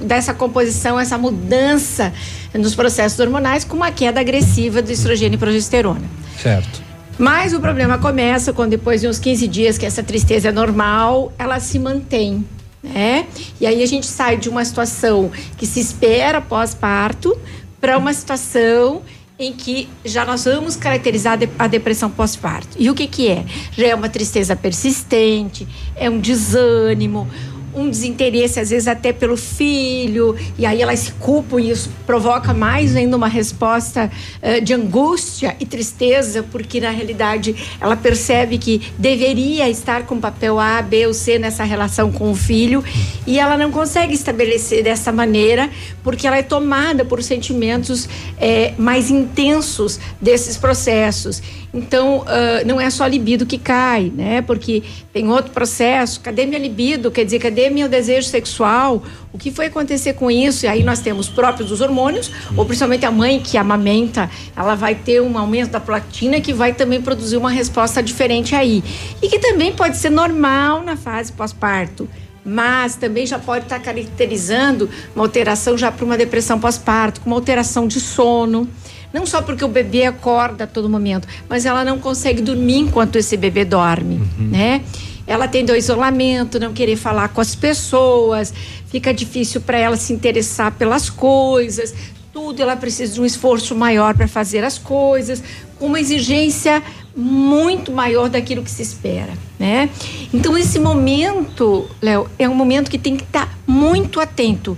dessa 0.02 0.34
composição, 0.34 1.00
essa 1.00 1.20
mudança 1.20 2.12
nos 2.56 2.74
processos 2.74 3.20
hormonais 3.20 3.64
com 3.64 3.76
uma 3.76 3.92
queda 3.92 4.20
agressiva 4.20 4.82
do 4.82 4.92
estrogênio 4.92 5.36
e 5.36 5.38
progesterona. 5.38 6.02
Certo. 6.42 6.82
Mas 7.18 7.54
o 7.54 7.60
problema 7.60 8.00
começa 8.00 8.52
quando 8.52 8.72
depois 8.72 9.02
de 9.02 9.08
uns 9.08 9.20
15 9.20 9.48
dias 9.48 9.78
que 9.78 9.86
essa 9.86 10.02
tristeza 10.02 10.50
é 10.50 10.52
normal, 10.52 11.32
ela 11.38 11.60
se 11.60 11.78
mantém, 11.78 12.44
né? 12.84 13.28
E 13.60 13.68
aí 13.68 13.84
a 13.84 13.86
gente 13.86 14.08
sai 14.08 14.38
de 14.38 14.50
uma 14.50 14.66
situação 14.66 15.32
que 15.56 15.68
se 15.68 15.80
espera 15.80 16.42
pós-parto 16.42 17.38
para 17.80 17.98
uma 17.98 18.12
situação 18.14 19.04
em 19.44 19.54
que 19.54 19.88
já 20.06 20.24
nós 20.26 20.46
vamos 20.46 20.76
caracterizar 20.76 21.34
a 21.34 21.36
de- 21.36 21.50
a 21.58 21.68
depressão 21.68 22.10
pós-parto. 22.10 22.70
E 22.78 22.90
o 22.90 22.94
que 22.94 23.08
que 23.08 23.30
é? 23.30 23.44
Já 23.78 23.88
é 23.88 23.96
uma 23.96 24.10
tristeza 24.10 24.56
persistente, 24.56 25.68
é 25.96 26.10
um 26.10 26.20
desânimo, 26.20 27.28
um 27.74 27.90
desinteresse, 27.90 28.60
às 28.60 28.70
vezes 28.70 28.88
até 28.88 29.14
pelo 29.14 29.38
filho, 29.38 30.36
e 30.58 30.66
aí 30.66 30.82
elas 30.82 31.00
se 31.00 31.12
culpam 31.14 31.60
e 31.60 31.70
isso 31.70 31.90
provoca 32.06 32.54
mais 32.54 32.96
ainda 32.96 33.16
uma 33.16 33.28
resposta 33.28 34.12
eh, 34.42 34.60
de 34.60 34.74
angústia 34.74 35.56
e 35.60 35.66
tristeza, 35.66 36.44
porque 36.44 36.80
na 36.80 36.90
realidade 36.90 37.56
ela 37.80 37.96
percebe 37.96 38.58
que 38.58 38.82
deveria 38.98 39.70
estar 39.70 40.06
com 40.06 40.20
papel 40.20 40.60
A, 40.60 40.82
B 40.82 41.08
ou 41.08 41.14
C 41.14 41.40
nessa 41.40 41.64
relação 41.64 42.12
com 42.12 42.32
o 42.32 42.36
filho 42.36 42.84
e 43.26 43.40
ela 43.40 43.58
não 43.58 43.72
consegue 43.72 44.14
estabelecer 44.14 44.84
dessa 44.84 45.12
maneira 45.12 45.70
porque 46.04 46.28
ela 46.28 46.38
é 46.38 46.44
tomada 46.44 47.06
por 47.06 47.22
sentimentos 47.24 48.08
eh, 48.40 48.74
mais 48.78 49.10
intensos 49.10 50.00
desses 50.20 50.58
processos. 50.58 51.42
Então, 51.74 52.24
ah, 52.28 52.64
não 52.66 52.80
é 52.80 52.90
só 52.90 53.06
a 53.06 53.08
libido 53.08 53.46
que 53.46 53.58
cai, 53.58 54.12
né? 54.14 54.42
Porque 54.42 54.84
tem 55.14 55.30
outro 55.30 55.52
processo. 55.52 56.20
Cadê 56.20 56.46
minha 56.46 56.60
libido? 56.60 57.10
Quer 57.12 57.26
dizer, 57.26 57.40
cadê 57.40 57.61
meu 57.70 57.88
desejo 57.88 58.28
sexual? 58.28 59.04
O 59.32 59.38
que 59.38 59.52
foi 59.52 59.68
acontecer 59.68 60.14
com 60.14 60.30
isso? 60.30 60.66
E 60.66 60.68
aí 60.68 60.84
nós 60.84 61.00
temos 61.00 61.30
próprios 61.30 61.70
dos 61.70 61.82
hormônios, 61.82 62.32
ou 62.56 62.66
principalmente 62.66 63.06
a 63.06 63.12
mãe 63.12 63.40
que 63.40 63.58
amamenta, 63.58 64.30
ela 64.56 64.76
vai 64.76 64.96
ter 64.96 65.22
um 65.22 65.38
aumento 65.38 65.72
da 65.72 65.80
prolactina 65.80 66.42
que 66.42 66.54
vai 66.54 66.74
também 66.74 67.02
produzir 67.02 67.38
uma 67.38 67.52
resposta 67.52 68.02
diferente 68.02 68.56
aí. 68.56 68.84
E 69.22 69.30
que 69.30 69.40
também 69.40 69.72
pode 69.72 69.98
ser 69.98 70.10
normal 70.10 70.84
na 70.84 70.96
fase 70.96 71.32
pós-parto 71.32 72.10
mas 72.44 72.96
também 72.96 73.26
já 73.26 73.38
pode 73.38 73.66
estar 73.66 73.80
caracterizando 73.80 74.90
uma 75.16 75.24
alteração 75.24 75.78
já 75.78 75.92
para 75.92 76.04
uma 76.04 76.18
depressão 76.18 76.60
pós-parto, 76.60 77.22
com 77.22 77.30
uma 77.30 77.36
alteração 77.36 77.88
de 77.88 78.00
sono. 78.00 78.68
Não 79.14 79.26
só 79.26 79.42
porque 79.42 79.64
o 79.64 79.68
bebê 79.68 80.06
acorda 80.06 80.64
a 80.64 80.68
todo 80.68 80.90
momento, 80.90 81.28
mas 81.50 81.66
ela 81.66 81.84
não 81.84 82.00
consegue 82.00 82.42
dormir 82.42 82.78
enquanto 82.78 83.18
esse 83.18 83.36
bebê 83.36 83.66
dorme, 83.66 84.22
né? 84.40 84.82
Ela 85.28 85.48
tende 85.48 85.72
ao 85.72 85.78
isolamento, 85.78 86.60
não 86.60 86.74
querer 86.74 86.96
falar 86.96 87.30
com 87.30 87.42
as 87.42 87.56
pessoas, 87.56 88.54
fica 88.88 89.14
difícil 89.14 89.62
para 89.62 89.78
ela 89.78 89.98
se 89.98 90.14
interessar 90.14 90.72
pelas 90.74 91.10
coisas, 91.10 91.94
tudo 92.34 92.62
ela 92.62 92.76
precisa 92.76 93.14
de 93.14 93.22
um 93.22 93.26
esforço 93.26 93.76
maior 93.76 94.16
para 94.16 94.28
fazer 94.28 94.64
as 94.64 94.78
coisas, 94.78 95.44
com 95.78 95.88
uma 95.88 96.00
exigência 96.00 96.82
muito 97.16 97.92
maior 97.92 98.30
daquilo 98.30 98.64
que 98.64 98.72
se 98.72 98.82
espera, 98.82 99.34
né? 99.60 99.90
Então 100.34 100.58
esse 100.58 100.80
momento, 100.80 101.90
Léo, 102.02 102.30
é 102.40 102.48
um 102.48 102.56
momento 102.56 102.90
que 102.90 102.98
tem 102.98 103.18
que 103.18 103.24
estar 103.24 103.58
muito 103.68 104.20
atento, 104.20 104.78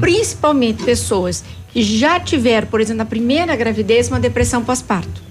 principalmente 0.00 0.82
pessoas 0.82 1.44
que 1.68 1.82
já 1.82 2.18
tiveram, 2.20 2.68
por 2.68 2.80
exemplo, 2.80 2.98
na 2.98 3.04
primeira 3.04 3.54
gravidez, 3.54 4.08
uma 4.08 4.20
depressão 4.20 4.64
pós-parto. 4.64 5.22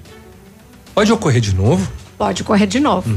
Pode 0.93 1.11
ocorrer 1.11 1.41
de 1.41 1.55
novo? 1.55 1.89
Pode 2.24 2.41
ocorrer 2.41 2.67
de 2.67 2.80
novo. 2.80 3.09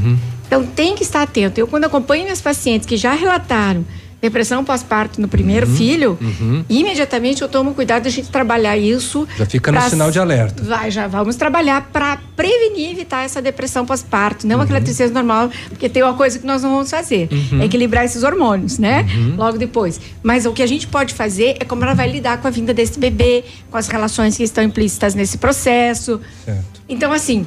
Então 0.47 0.65
tem 0.65 0.95
que 0.95 1.03
estar 1.03 1.21
atento. 1.21 1.59
Eu 1.59 1.67
quando 1.67 1.85
acompanho 1.85 2.23
minhas 2.23 2.41
pacientes 2.41 2.85
que 2.85 2.97
já 2.97 3.13
relataram 3.13 3.85
depressão 4.19 4.65
pós-parto 4.65 5.21
no 5.21 5.27
primeiro 5.27 5.67
filho, 5.67 6.17
Uhum. 6.19 6.65
imediatamente 6.67 7.43
eu 7.43 7.47
tomo 7.47 7.73
cuidado 7.75 8.01
de 8.01 8.07
a 8.09 8.11
gente 8.11 8.29
trabalhar 8.29 8.75
isso. 8.75 9.27
Já 9.37 9.45
fica 9.45 9.71
no 9.71 9.79
sinal 9.89 10.09
de 10.09 10.19
alerta. 10.19 10.63
Vai, 10.63 10.89
já 10.89 11.07
vamos 11.07 11.35
trabalhar 11.35 11.89
para 11.93 12.17
prevenir 12.35 12.89
e 12.89 12.91
evitar 12.93 13.23
essa 13.23 13.39
depressão 13.41 13.85
pós-parto, 13.85 14.47
não 14.47 14.59
aquela 14.59 14.81
tristeza 14.81 15.13
normal, 15.13 15.51
porque 15.69 15.87
tem 15.87 16.01
uma 16.01 16.15
coisa 16.15 16.39
que 16.39 16.47
nós 16.47 16.63
não 16.63 16.71
vamos 16.71 16.89
fazer, 16.89 17.29
Uhum. 17.31 17.61
é 17.61 17.65
equilibrar 17.65 18.05
esses 18.05 18.23
hormônios, 18.23 18.79
né? 18.79 19.05
Logo 19.37 19.57
depois. 19.59 20.01
Mas 20.23 20.45
o 20.47 20.51
que 20.51 20.63
a 20.63 20.67
gente 20.67 20.87
pode 20.87 21.13
fazer 21.13 21.55
é 21.59 21.63
como 21.63 21.83
ela 21.83 21.93
vai 21.93 22.09
lidar 22.11 22.39
com 22.41 22.47
a 22.47 22.51
vinda 22.51 22.73
desse 22.73 22.99
bebê, 22.99 23.43
com 23.69 23.77
as 23.77 23.87
relações 23.87 24.35
que 24.35 24.43
estão 24.43 24.63
implícitas 24.63 25.13
nesse 25.13 25.37
processo. 25.37 26.19
Certo. 26.43 26.81
Então, 26.89 27.13
assim, 27.13 27.45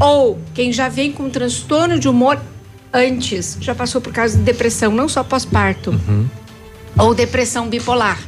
ou 0.00 0.38
quem 0.54 0.72
já 0.72 0.88
vem 0.88 1.12
com 1.12 1.28
transtorno 1.30 1.98
de 1.98 2.08
humor 2.08 2.40
antes, 2.92 3.56
já 3.60 3.74
passou 3.74 4.00
por 4.00 4.12
causa 4.12 4.36
de 4.36 4.42
depressão, 4.42 4.92
não 4.92 5.08
só 5.08 5.22
pós-parto, 5.24 5.94
ou 6.98 7.14
depressão 7.14 7.68
bipolar, 7.68 8.20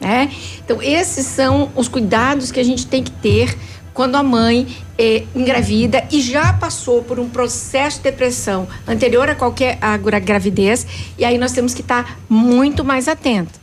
né? 0.00 0.30
Então, 0.64 0.80
esses 0.82 1.26
são 1.26 1.70
os 1.74 1.88
cuidados 1.88 2.52
que 2.52 2.60
a 2.60 2.64
gente 2.64 2.86
tem 2.86 3.02
que 3.02 3.10
ter 3.10 3.56
quando 3.92 4.16
a 4.16 4.22
mãe 4.22 4.66
eh, 4.98 5.24
engravida 5.34 6.04
e 6.10 6.20
já 6.20 6.52
passou 6.52 7.02
por 7.02 7.18
um 7.20 7.28
processo 7.28 7.98
de 7.98 8.04
depressão 8.04 8.66
anterior 8.86 9.28
a 9.28 9.34
qualquer 9.34 9.78
a 9.80 9.96
gra- 9.96 10.18
gravidez, 10.18 10.86
e 11.18 11.24
aí 11.24 11.38
nós 11.38 11.52
temos 11.52 11.74
que 11.74 11.80
estar 11.80 12.18
muito 12.28 12.84
mais 12.84 13.06
atento. 13.08 13.58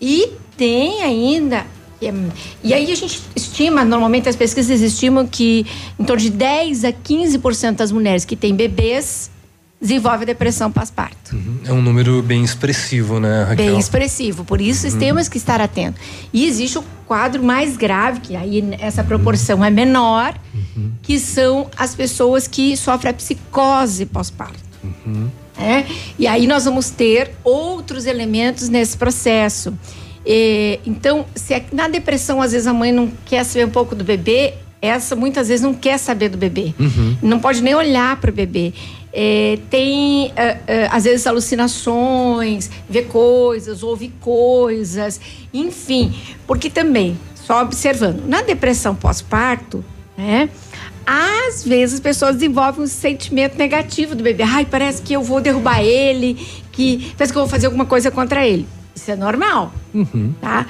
E 0.00 0.32
tem 0.56 1.02
ainda. 1.02 1.64
E 2.62 2.72
é- 2.72 2.76
aí 2.76 2.90
a 2.92 2.94
gente 2.96 3.22
estima, 3.36 3.84
normalmente 3.84 4.28
as 4.28 4.36
pesquisas 4.36 4.80
estimam 4.80 5.26
que 5.26 5.64
em 5.98 6.04
torno 6.04 6.22
de 6.22 6.30
10 6.30 6.84
a 6.84 6.92
15% 6.92 7.76
das 7.76 7.92
mulheres 7.92 8.24
que 8.24 8.34
têm 8.36 8.54
bebês 8.54 9.30
desenvolvem 9.80 10.24
depressão 10.24 10.70
pós-parto. 10.70 11.36
É 11.66 11.72
um 11.72 11.82
número 11.82 12.22
bem 12.22 12.44
expressivo, 12.44 13.18
né, 13.18 13.42
Raquel? 13.48 13.66
Bem 13.72 13.78
expressivo, 13.80 14.44
por 14.44 14.60
isso 14.60 14.86
Uhum. 14.86 14.98
temos 14.98 15.28
que 15.28 15.36
estar 15.36 15.60
atentos. 15.60 16.00
E 16.32 16.46
existe 16.46 16.78
o 16.78 16.84
quadro 17.06 17.42
mais 17.42 17.76
grave, 17.76 18.20
que 18.20 18.36
aí 18.36 18.62
essa 18.78 19.02
proporção 19.02 19.64
é 19.64 19.70
menor, 19.70 20.34
que 21.02 21.18
são 21.18 21.68
as 21.76 21.96
pessoas 21.96 22.46
que 22.46 22.76
sofrem 22.76 23.10
a 23.10 23.14
psicose 23.14 24.06
pós-parto. 24.06 24.70
né? 25.58 25.86
E 26.18 26.26
aí 26.26 26.46
nós 26.46 26.64
vamos 26.64 26.90
ter 26.90 27.32
outros 27.44 28.06
elementos 28.06 28.68
nesse 28.68 28.96
processo. 28.96 29.72
Eh, 30.24 30.78
então, 30.86 31.26
se 31.34 31.54
é- 31.54 31.64
na 31.72 31.88
depressão 31.88 32.40
às 32.40 32.52
vezes 32.52 32.66
a 32.66 32.72
mãe 32.72 32.92
não 32.92 33.10
quer 33.24 33.44
saber 33.44 33.66
um 33.66 33.70
pouco 33.70 33.94
do 33.94 34.04
bebê, 34.04 34.54
essa 34.80 35.14
muitas 35.14 35.48
vezes 35.48 35.62
não 35.62 35.74
quer 35.74 35.98
saber 35.98 36.28
do 36.28 36.36
bebê. 36.38 36.74
Não 37.22 37.38
pode 37.38 37.62
nem 37.62 37.74
olhar 37.74 38.16
para 38.20 38.30
o 38.30 38.34
bebê. 38.34 38.72
É, 39.12 39.58
tem, 39.70 40.32
ah, 40.36 40.56
ah, 40.66 40.96
às 40.96 41.04
vezes, 41.04 41.26
alucinações, 41.26 42.70
vê 42.88 43.02
coisas, 43.02 43.82
ouve 43.82 44.12
coisas, 44.20 45.20
enfim. 45.52 46.12
Porque 46.46 46.68
também, 46.70 47.16
só 47.34 47.62
observando, 47.62 48.26
na 48.26 48.42
depressão 48.42 48.94
pós-parto, 48.94 49.84
né? 50.16 50.48
Às 51.04 51.64
vezes 51.64 51.94
as 51.96 52.00
pessoas 52.00 52.36
desenvolvem 52.36 52.84
um 52.84 52.86
sentimento 52.86 53.58
negativo 53.58 54.14
do 54.14 54.22
bebê. 54.22 54.44
Ai, 54.44 54.64
parece 54.64 55.02
que 55.02 55.12
eu 55.12 55.22
vou 55.22 55.40
derrubar 55.40 55.82
ele, 55.82 56.34
que 56.70 57.12
parece 57.16 57.32
que 57.32 57.38
eu 57.38 57.42
vou 57.42 57.50
fazer 57.50 57.66
alguma 57.66 57.84
coisa 57.84 58.10
contra 58.10 58.46
ele. 58.46 58.66
Isso 58.94 59.10
é 59.10 59.16
normal 59.16 59.72
tá? 60.40 60.66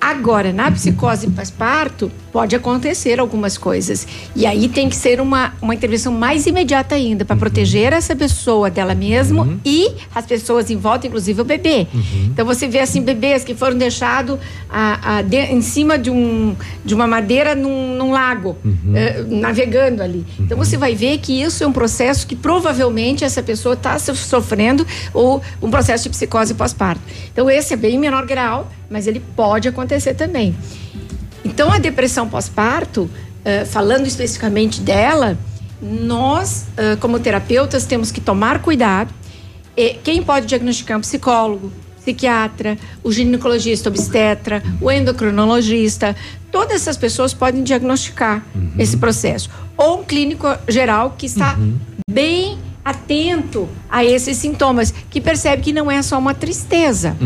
Agora, 0.00 0.52
na 0.52 0.70
psicose 0.70 1.26
pós-parto, 1.28 2.10
pode 2.32 2.54
acontecer 2.54 3.18
algumas 3.18 3.58
coisas. 3.58 4.06
E 4.36 4.46
aí 4.46 4.68
tem 4.68 4.88
que 4.88 4.94
ser 4.96 5.20
uma, 5.20 5.52
uma 5.60 5.74
intervenção 5.74 6.12
mais 6.12 6.46
imediata 6.46 6.94
ainda, 6.94 7.24
para 7.24 7.34
proteger 7.36 7.92
essa 7.92 8.14
pessoa 8.14 8.70
dela 8.70 8.94
mesma 8.94 9.44
e 9.64 9.90
as 10.14 10.24
pessoas 10.24 10.70
em 10.70 10.76
volta, 10.76 11.06
inclusive 11.06 11.40
o 11.40 11.44
bebê. 11.44 11.86
Então 12.26 12.46
você 12.46 12.68
vê 12.68 12.78
assim, 12.78 13.02
bebês 13.02 13.42
que 13.44 13.54
foram 13.54 13.76
deixados 13.76 14.38
a, 14.70 15.16
a, 15.18 15.22
de- 15.22 15.36
em 15.36 15.60
cima 15.60 15.98
de, 15.98 16.10
um, 16.10 16.54
de 16.84 16.94
uma 16.94 17.06
madeira 17.06 17.54
num, 17.54 17.96
num 17.96 18.10
lago, 18.12 18.56
eh, 18.94 19.24
navegando 19.26 20.02
ali. 20.02 20.24
Então 20.38 20.56
você 20.56 20.76
vai 20.76 20.94
ver 20.94 21.18
que 21.18 21.42
isso 21.42 21.64
é 21.64 21.66
um 21.66 21.72
processo 21.72 22.26
que 22.26 22.36
provavelmente 22.36 23.24
essa 23.24 23.42
pessoa 23.42 23.74
está 23.74 23.98
sofrendo 23.98 24.86
ou 25.12 25.42
um 25.60 25.70
processo 25.70 26.04
de 26.04 26.10
psicose 26.10 26.54
pós-parto. 26.54 27.00
Então 27.32 27.50
esse 27.50 27.74
é 27.74 27.76
bem 27.76 27.96
em 27.96 27.98
menor 27.98 28.24
grau, 28.26 28.70
mas 28.90 29.06
ele 29.06 29.20
pode 29.34 29.68
acontecer 29.68 30.14
também. 30.14 30.54
Então, 31.44 31.70
a 31.72 31.78
depressão 31.78 32.28
pós-parto, 32.28 33.10
eh, 33.44 33.64
falando 33.64 34.06
especificamente 34.06 34.80
dela, 34.80 35.38
nós, 35.80 36.66
eh, 36.76 36.96
como 36.96 37.18
terapeutas, 37.18 37.86
temos 37.86 38.10
que 38.10 38.20
tomar 38.20 38.60
cuidado. 38.60 39.14
Quem 40.02 40.24
pode 40.24 40.46
diagnosticar 40.46 40.96
é 40.96 40.98
um 40.98 41.00
psicólogo, 41.00 41.72
psiquiatra, 42.08 42.78
o 43.04 43.12
ginecologista 43.12 43.88
obstetra, 43.88 44.62
o 44.80 44.90
endocrinologista, 44.90 46.16
todas 46.50 46.82
essas 46.82 46.96
pessoas 46.96 47.34
podem 47.34 47.62
diagnosticar 47.62 48.44
esse 48.78 48.96
processo. 48.96 49.50
Ou 49.76 50.00
um 50.00 50.04
clínico 50.04 50.46
geral 50.66 51.14
que 51.16 51.26
está 51.26 51.56
bem 52.10 52.58
atento 52.90 53.68
a 53.90 54.04
esses 54.04 54.36
sintomas, 54.36 54.92
que 55.10 55.20
percebe 55.20 55.62
que 55.62 55.72
não 55.72 55.90
é 55.90 56.00
só 56.02 56.18
uma 56.18 56.34
tristeza 56.34 57.16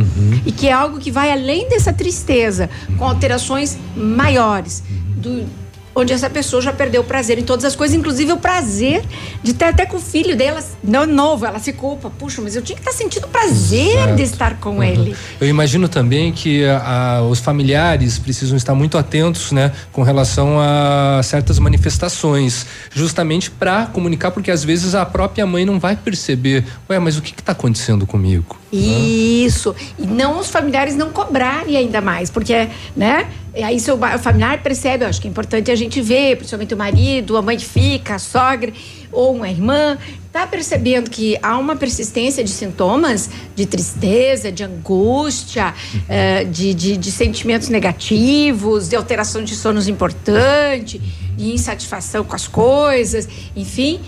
e 0.46 0.52
que 0.52 0.68
é 0.68 0.72
algo 0.72 0.98
que 0.98 1.10
vai 1.10 1.30
além 1.30 1.68
dessa 1.68 1.92
tristeza, 1.92 2.68
com 2.98 3.04
alterações 3.04 3.76
maiores, 3.96 4.82
do- 5.16 5.61
onde 5.94 6.12
essa 6.12 6.30
pessoa 6.30 6.62
já 6.62 6.72
perdeu 6.72 7.02
o 7.02 7.04
prazer 7.04 7.38
em 7.38 7.42
todas 7.42 7.64
as 7.64 7.76
coisas, 7.76 7.96
inclusive 7.96 8.32
o 8.32 8.38
prazer 8.38 9.02
de 9.42 9.50
estar 9.50 9.68
até 9.68 9.84
com 9.84 9.98
o 9.98 10.00
filho 10.00 10.34
dela, 10.36 10.62
não 10.82 11.06
novo, 11.06 11.44
ela 11.44 11.58
se 11.58 11.72
culpa, 11.72 12.10
puxa, 12.10 12.40
mas 12.40 12.56
eu 12.56 12.62
tinha 12.62 12.76
que 12.76 12.80
estar 12.82 12.92
sentindo 12.92 13.28
prazer 13.28 13.96
Exato. 13.98 14.16
de 14.16 14.22
estar 14.22 14.56
com 14.58 14.76
Uhum. 14.76 14.82
ele. 14.82 15.16
Eu 15.40 15.46
imagino 15.48 15.88
também 15.88 16.32
que 16.32 16.64
a- 16.64 17.18
a- 17.18 17.22
os 17.22 17.40
familiares 17.40 18.18
precisam 18.18 18.56
estar 18.56 18.74
muito 18.74 18.96
atentos, 18.96 19.52
né, 19.52 19.72
com 19.92 20.02
relação 20.02 20.58
a 20.58 21.20
certas 21.22 21.58
manifestações, 21.58 22.64
justamente 22.94 23.50
para 23.50 23.86
comunicar, 23.86 24.30
porque 24.30 24.50
às 24.50 24.64
vezes 24.64 24.94
a 24.94 25.04
própria 25.04 25.46
mãe 25.46 25.64
não 25.64 25.78
vai 25.78 25.94
perceber, 25.96 26.64
ué, 26.88 26.98
mas 26.98 27.16
o 27.18 27.22
que 27.22 27.32
está 27.38 27.52
acontecendo 27.52 28.06
comigo? 28.06 28.56
Isso. 28.72 29.74
E 29.98 30.06
não 30.06 30.38
os 30.38 30.48
familiares 30.48 30.96
não 30.96 31.10
cobrarem 31.10 31.76
ainda 31.76 32.00
mais, 32.00 32.30
porque, 32.30 32.68
né? 32.96 33.26
E 33.54 33.62
aí 33.62 33.78
seu 33.78 33.96
o 33.96 34.18
familiar 34.18 34.62
percebe, 34.62 35.04
eu 35.04 35.08
acho 35.08 35.20
que 35.20 35.28
é 35.28 35.30
importante 35.30 35.70
a 35.70 35.76
gente 35.76 36.00
ver, 36.00 36.36
principalmente 36.36 36.72
o 36.72 36.76
marido, 36.76 37.36
a 37.36 37.42
mãe 37.42 37.56
que 37.56 37.66
fica, 37.66 38.14
a 38.14 38.18
sogra 38.18 38.72
ou 39.10 39.34
uma 39.34 39.48
irmã, 39.50 39.98
tá 40.32 40.46
percebendo 40.46 41.10
que 41.10 41.38
há 41.42 41.58
uma 41.58 41.76
persistência 41.76 42.42
de 42.42 42.48
sintomas 42.48 43.28
de 43.54 43.66
tristeza, 43.66 44.50
de 44.50 44.64
angústia, 44.64 45.74
eh, 46.08 46.44
de, 46.44 46.72
de, 46.72 46.96
de 46.96 47.12
sentimentos 47.12 47.68
negativos, 47.68 48.88
de 48.88 48.96
alteração 48.96 49.44
de 49.44 49.54
sonos 49.54 49.86
importante, 49.86 50.98
de 51.36 51.52
insatisfação 51.52 52.24
com 52.24 52.34
as 52.34 52.48
coisas, 52.48 53.28
enfim, 53.54 54.00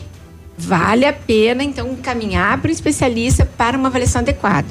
vale 0.57 1.05
a 1.05 1.13
pena 1.13 1.63
então 1.63 1.93
encaminhar 1.93 2.59
para 2.63 2.71
um 2.71 2.73
especialista 2.73 3.45
para 3.45 3.77
uma 3.77 3.89
avaliação 3.89 4.23
adequada. 4.23 4.69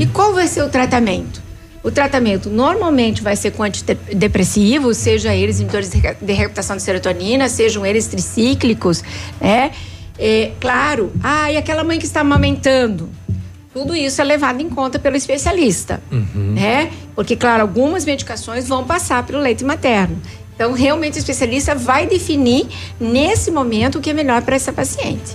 E 0.00 0.06
qual 0.06 0.34
vai 0.34 0.48
ser 0.48 0.62
o 0.62 0.68
tratamento? 0.68 1.47
O 1.88 1.90
tratamento 1.90 2.50
normalmente 2.50 3.22
vai 3.22 3.34
ser 3.34 3.52
com 3.52 3.62
antidepressivos, 3.62 4.98
seja 4.98 5.34
eles 5.34 5.56
inibidores 5.58 5.88
de 5.88 5.96
re- 5.96 6.16
de 6.20 6.32
recaptação 6.34 6.76
de 6.76 6.82
serotonina, 6.82 7.48
sejam 7.48 7.86
eles 7.86 8.06
tricíclicos, 8.06 9.02
né? 9.40 9.70
É, 10.18 10.50
claro, 10.60 11.10
ah, 11.22 11.50
e 11.50 11.56
aquela 11.56 11.82
mãe 11.82 11.98
que 11.98 12.04
está 12.04 12.20
amamentando? 12.20 13.08
Tudo 13.72 13.94
isso 13.96 14.20
é 14.20 14.24
levado 14.24 14.60
em 14.60 14.68
conta 14.68 14.98
pelo 14.98 15.16
especialista, 15.16 16.02
né? 16.54 16.90
Porque, 17.14 17.34
claro, 17.36 17.62
algumas 17.62 18.04
medicações 18.04 18.68
vão 18.68 18.84
passar 18.84 19.24
pelo 19.24 19.38
leite 19.40 19.64
materno. 19.64 20.20
Então, 20.54 20.72
realmente, 20.72 21.14
o 21.16 21.18
especialista 21.20 21.74
vai 21.74 22.06
definir, 22.06 22.66
nesse 23.00 23.50
momento, 23.50 23.96
o 23.98 24.00
que 24.02 24.10
é 24.10 24.12
melhor 24.12 24.42
para 24.42 24.56
essa 24.56 24.72
paciente. 24.74 25.32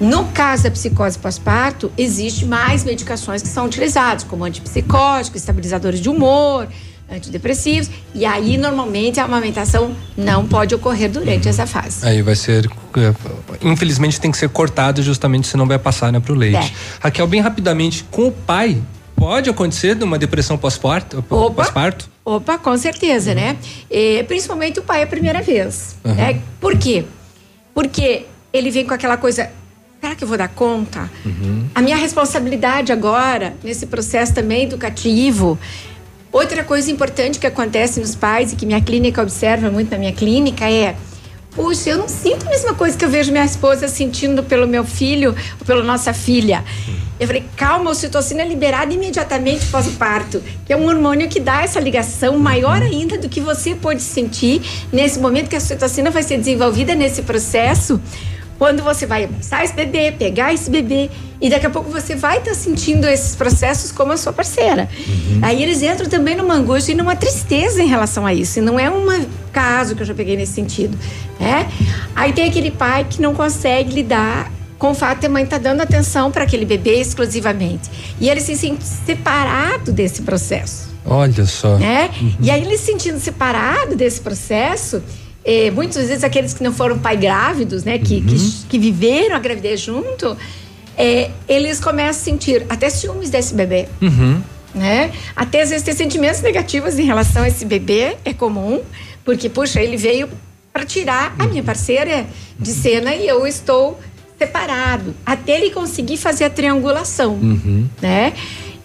No 0.00 0.26
caso 0.26 0.64
da 0.64 0.70
psicose 0.70 1.18
pós-parto, 1.18 1.90
existe 1.98 2.44
mais 2.44 2.84
medicações 2.84 3.42
que 3.42 3.48
são 3.48 3.66
utilizadas, 3.66 4.22
como 4.24 4.44
antipsicóticos, 4.44 5.40
estabilizadores 5.40 6.00
de 6.00 6.08
humor, 6.08 6.68
antidepressivos, 7.10 7.90
e 8.14 8.24
aí 8.24 8.56
normalmente 8.58 9.18
a 9.18 9.24
amamentação 9.24 9.94
não 10.16 10.46
pode 10.46 10.74
ocorrer 10.74 11.10
durante 11.10 11.48
essa 11.48 11.66
fase. 11.66 12.06
Aí 12.06 12.22
vai 12.22 12.36
ser, 12.36 12.70
infelizmente 13.62 14.20
tem 14.20 14.30
que 14.30 14.36
ser 14.38 14.48
cortado 14.50 15.02
justamente 15.02 15.46
senão 15.46 15.66
vai 15.66 15.78
passar 15.78 16.12
né, 16.12 16.20
para 16.20 16.32
o 16.32 16.36
leite. 16.36 16.56
É. 16.56 16.72
Raquel, 17.00 17.26
bem 17.26 17.40
rapidamente, 17.40 18.04
com 18.10 18.28
o 18.28 18.32
pai 18.32 18.80
pode 19.16 19.50
acontecer 19.50 20.00
uma 20.02 20.18
depressão 20.18 20.56
pós-parto? 20.56 21.24
Opa. 21.28 21.64
Pós-parto? 21.64 22.08
Opa, 22.24 22.56
com 22.58 22.76
certeza, 22.76 23.34
né? 23.34 23.56
E, 23.90 24.22
principalmente 24.24 24.78
o 24.78 24.82
pai 24.82 25.02
a 25.02 25.06
primeira 25.06 25.42
vez. 25.42 25.96
Uhum. 26.04 26.14
Né? 26.14 26.40
Por 26.60 26.76
quê? 26.76 27.04
Porque 27.74 28.26
ele 28.52 28.70
vem 28.70 28.86
com 28.86 28.94
aquela 28.94 29.16
coisa. 29.16 29.50
Será 30.00 30.14
que 30.14 30.22
eu 30.22 30.28
vou 30.28 30.38
dar 30.38 30.48
conta? 30.48 31.10
A 31.74 31.82
minha 31.82 31.96
responsabilidade 31.96 32.92
agora, 32.92 33.54
nesse 33.64 33.86
processo 33.86 34.32
também 34.32 34.62
educativo. 34.64 35.58
Outra 36.30 36.62
coisa 36.62 36.90
importante 36.90 37.38
que 37.38 37.46
acontece 37.46 37.98
nos 37.98 38.14
pais 38.14 38.52
e 38.52 38.56
que 38.56 38.64
minha 38.64 38.80
clínica 38.80 39.20
observa 39.20 39.70
muito 39.70 39.90
na 39.90 39.98
minha 39.98 40.12
clínica 40.12 40.70
é. 40.70 40.94
Puxa, 41.50 41.90
eu 41.90 41.98
não 41.98 42.06
sinto 42.08 42.46
a 42.46 42.50
mesma 42.50 42.74
coisa 42.74 42.96
que 42.96 43.04
eu 43.04 43.10
vejo 43.10 43.32
minha 43.32 43.44
esposa 43.44 43.88
sentindo 43.88 44.44
pelo 44.44 44.68
meu 44.68 44.84
filho 44.84 45.34
ou 45.58 45.66
pela 45.66 45.82
nossa 45.82 46.12
filha. 46.12 46.64
Eu 47.18 47.26
falei, 47.26 47.44
calma, 47.56 47.90
a 47.90 47.92
ocitocina 47.92 48.42
é 48.42 48.46
liberada 48.46 48.94
imediatamente 48.94 49.66
pós-parto, 49.66 50.40
que 50.64 50.72
é 50.72 50.76
um 50.76 50.86
hormônio 50.86 51.28
que 51.28 51.40
dá 51.40 51.62
essa 51.62 51.80
ligação 51.80 52.38
maior 52.38 52.80
ainda 52.80 53.18
do 53.18 53.28
que 53.28 53.40
você 53.40 53.74
pode 53.74 54.02
sentir 54.02 54.62
nesse 54.92 55.18
momento 55.18 55.48
que 55.48 55.56
a 55.56 55.58
ocitocina 55.58 56.12
vai 56.12 56.22
ser 56.22 56.38
desenvolvida 56.38 56.94
nesse 56.94 57.22
processo. 57.22 58.00
Quando 58.58 58.82
você 58.82 59.06
vai 59.06 59.24
abraçar 59.24 59.64
esse 59.64 59.72
bebê, 59.72 60.10
pegar 60.10 60.52
esse 60.52 60.68
bebê, 60.68 61.08
e 61.40 61.48
daqui 61.48 61.66
a 61.66 61.70
pouco 61.70 61.90
você 61.90 62.16
vai 62.16 62.38
estar 62.38 62.54
sentindo 62.54 63.06
esses 63.06 63.36
processos 63.36 63.92
como 63.92 64.12
a 64.12 64.16
sua 64.16 64.32
parceira. 64.32 64.88
Aí 65.40 65.62
eles 65.62 65.80
entram 65.80 66.08
também 66.08 66.34
numa 66.34 66.54
angústia 66.54 66.92
e 66.92 66.94
numa 66.96 67.14
tristeza 67.14 67.80
em 67.80 67.86
relação 67.86 68.26
a 68.26 68.34
isso. 68.34 68.58
E 68.58 68.62
não 68.62 68.78
é 68.78 68.90
um 68.90 69.24
caso 69.52 69.94
que 69.94 70.02
eu 70.02 70.06
já 70.06 70.14
peguei 70.14 70.36
nesse 70.36 70.52
sentido. 70.54 70.98
Né? 71.38 71.70
Aí 72.16 72.32
tem 72.32 72.48
aquele 72.48 72.72
pai 72.72 73.06
que 73.08 73.22
não 73.22 73.32
consegue 73.32 73.94
lidar 73.94 74.50
com 74.76 74.90
o 74.90 74.94
fato 74.94 75.20
de 75.20 75.26
a 75.26 75.28
mãe 75.28 75.44
estar 75.44 75.58
dando 75.58 75.80
atenção 75.80 76.30
para 76.30 76.44
aquele 76.44 76.64
bebê 76.64 77.00
exclusivamente. 77.00 77.88
E 78.20 78.28
ele 78.28 78.40
se 78.40 78.56
sente 78.56 78.84
separado 78.84 79.92
desse 79.92 80.22
processo 80.22 80.88
Olha 81.04 81.46
só. 81.46 81.78
né? 81.78 82.10
E 82.40 82.50
aí 82.50 82.62
ele 82.62 82.76
se 82.76 82.86
sentindo 82.86 83.18
separado 83.18 83.96
desse 83.96 84.20
processo, 84.20 85.02
eh, 85.44 85.70
muitas 85.70 86.08
vezes 86.08 86.24
aqueles 86.24 86.52
que 86.52 86.62
não 86.62 86.72
foram 86.72 86.98
pai 86.98 87.16
grávidos, 87.16 87.84
né, 87.84 87.98
que, 87.98 88.20
que, 88.20 88.36
que 88.68 88.78
viveram 88.78 89.36
a 89.36 89.38
gravidez 89.38 89.80
junto, 89.80 90.36
eh, 90.96 91.30
eles 91.48 91.80
começam 91.80 92.10
a 92.10 92.24
sentir 92.24 92.66
até 92.68 92.90
ciúmes 92.90 93.30
desse 93.30 93.54
bebê. 93.54 93.88
Uhum. 94.02 94.42
Né? 94.74 95.10
Até 95.34 95.62
às 95.62 95.70
vezes 95.70 95.84
ter 95.84 95.94
sentimentos 95.94 96.42
negativos 96.42 96.98
em 96.98 97.04
relação 97.04 97.42
a 97.42 97.48
esse 97.48 97.64
bebê 97.64 98.16
é 98.24 98.34
comum, 98.34 98.80
porque, 99.24 99.48
puxa, 99.48 99.80
ele 99.80 99.96
veio 99.96 100.28
para 100.72 100.84
tirar 100.84 101.34
a 101.38 101.46
minha 101.46 101.62
parceira 101.62 102.26
de 102.58 102.70
cena 102.72 103.14
e 103.14 103.26
eu 103.26 103.46
estou 103.46 103.98
separado. 104.38 105.14
Até 105.24 105.56
ele 105.58 105.70
conseguir 105.70 106.16
fazer 106.16 106.44
a 106.44 106.50
triangulação, 106.50 107.34
Uhum. 107.34 107.88
né? 108.00 108.32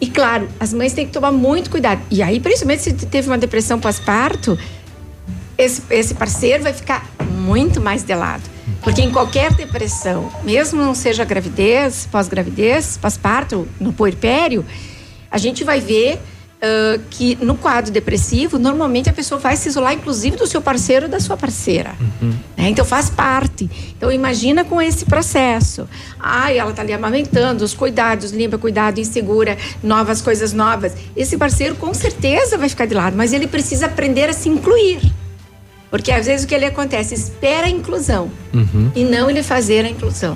E 0.02 0.08
claro, 0.08 0.48
as 0.60 0.74
mães 0.74 0.92
têm 0.94 1.06
que 1.06 1.12
tomar 1.14 1.32
muito 1.32 1.70
cuidado. 1.70 2.02
E 2.10 2.22
aí, 2.24 2.40
principalmente 2.40 2.82
se 2.84 2.94
teve 2.94 3.28
uma 3.28 3.38
depressão 3.38 3.80
pós-parto, 3.80 4.58
esse, 5.58 5.82
esse 5.90 6.14
parceiro 6.14 6.64
vai 6.64 6.74
ficar 6.74 7.08
muito 7.32 7.82
mais 7.82 8.04
de 8.04 8.16
lado. 8.16 8.44
Porque 8.82 9.02
em 9.02 9.12
qualquer 9.12 9.54
depressão, 9.54 10.32
mesmo 10.44 10.82
não 10.82 10.96
seja 10.96 11.24
gravidez, 11.24 12.08
pós-gravidez, 12.12 12.98
pós-parto, 12.98 13.68
no 13.80 13.94
puerpério, 13.94 14.66
a 15.32 15.38
gente 15.38 15.64
vai 15.64 15.80
ver 15.80 16.20
ah, 16.64 16.98
que 17.10 17.36
no 17.42 17.56
quadro 17.56 17.92
depressivo, 17.92 18.58
normalmente 18.58 19.10
a 19.10 19.14
pessoa 19.14 19.38
vai 19.38 19.58
se 19.58 19.68
isolar, 19.68 19.94
inclusive 19.94 20.38
do 20.38 20.48
seu 20.48 20.62
parceiro 20.62 21.08
ou 21.08 21.12
da 21.12 21.20
sua 21.20 21.36
parceira. 21.36 21.94
né? 22.56 22.70
Então 22.70 22.86
faz 22.86 23.10
parte. 23.10 23.70
Então 23.98 24.10
imagina 24.10 24.64
com 24.64 24.82
esse 24.82 25.04
processo. 25.04 25.86
Ai, 26.18 26.58
ela 26.58 26.72
tá 26.72 26.82
ali 26.82 26.94
amamentando, 26.94 27.66
os 27.66 27.74
cuidados, 27.74 28.32
limpa, 28.32 28.58
cuidado, 28.58 29.02
insegura, 29.02 29.58
novas 29.84 30.22
coisas 30.22 30.54
novas. 30.54 30.94
Esse 31.18 31.38
parceiro 31.38 31.76
com 31.76 31.94
certeza 31.94 32.58
vai 32.58 32.70
ficar 32.70 32.86
de 32.86 32.94
lado, 32.94 33.18
mas 33.18 33.34
ele 33.34 33.46
precisa 33.46 33.88
aprender 33.88 34.30
a 34.30 34.34
se 34.34 34.48
incluir. 34.48 35.02
Porque 35.94 36.12
às 36.12 36.26
vezes 36.26 36.44
o 36.44 36.48
que 36.48 36.56
ele 36.56 36.66
acontece, 36.66 37.14
espera 37.14 37.68
a 37.68 37.70
inclusão 37.70 38.32
Uhum. 38.52 38.92
e 38.96 39.04
não 39.04 39.30
ele 39.30 39.44
fazer 39.44 39.86
a 39.86 39.90
inclusão. 39.90 40.36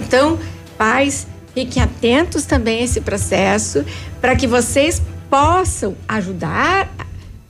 Então, 0.00 0.40
pais, 0.76 1.24
fiquem 1.54 1.80
atentos 1.80 2.44
também 2.46 2.80
a 2.80 2.82
esse 2.82 3.00
processo 3.00 3.84
para 4.20 4.34
que 4.34 4.44
vocês 4.44 5.00
possam 5.30 5.96
ajudar 6.08 6.90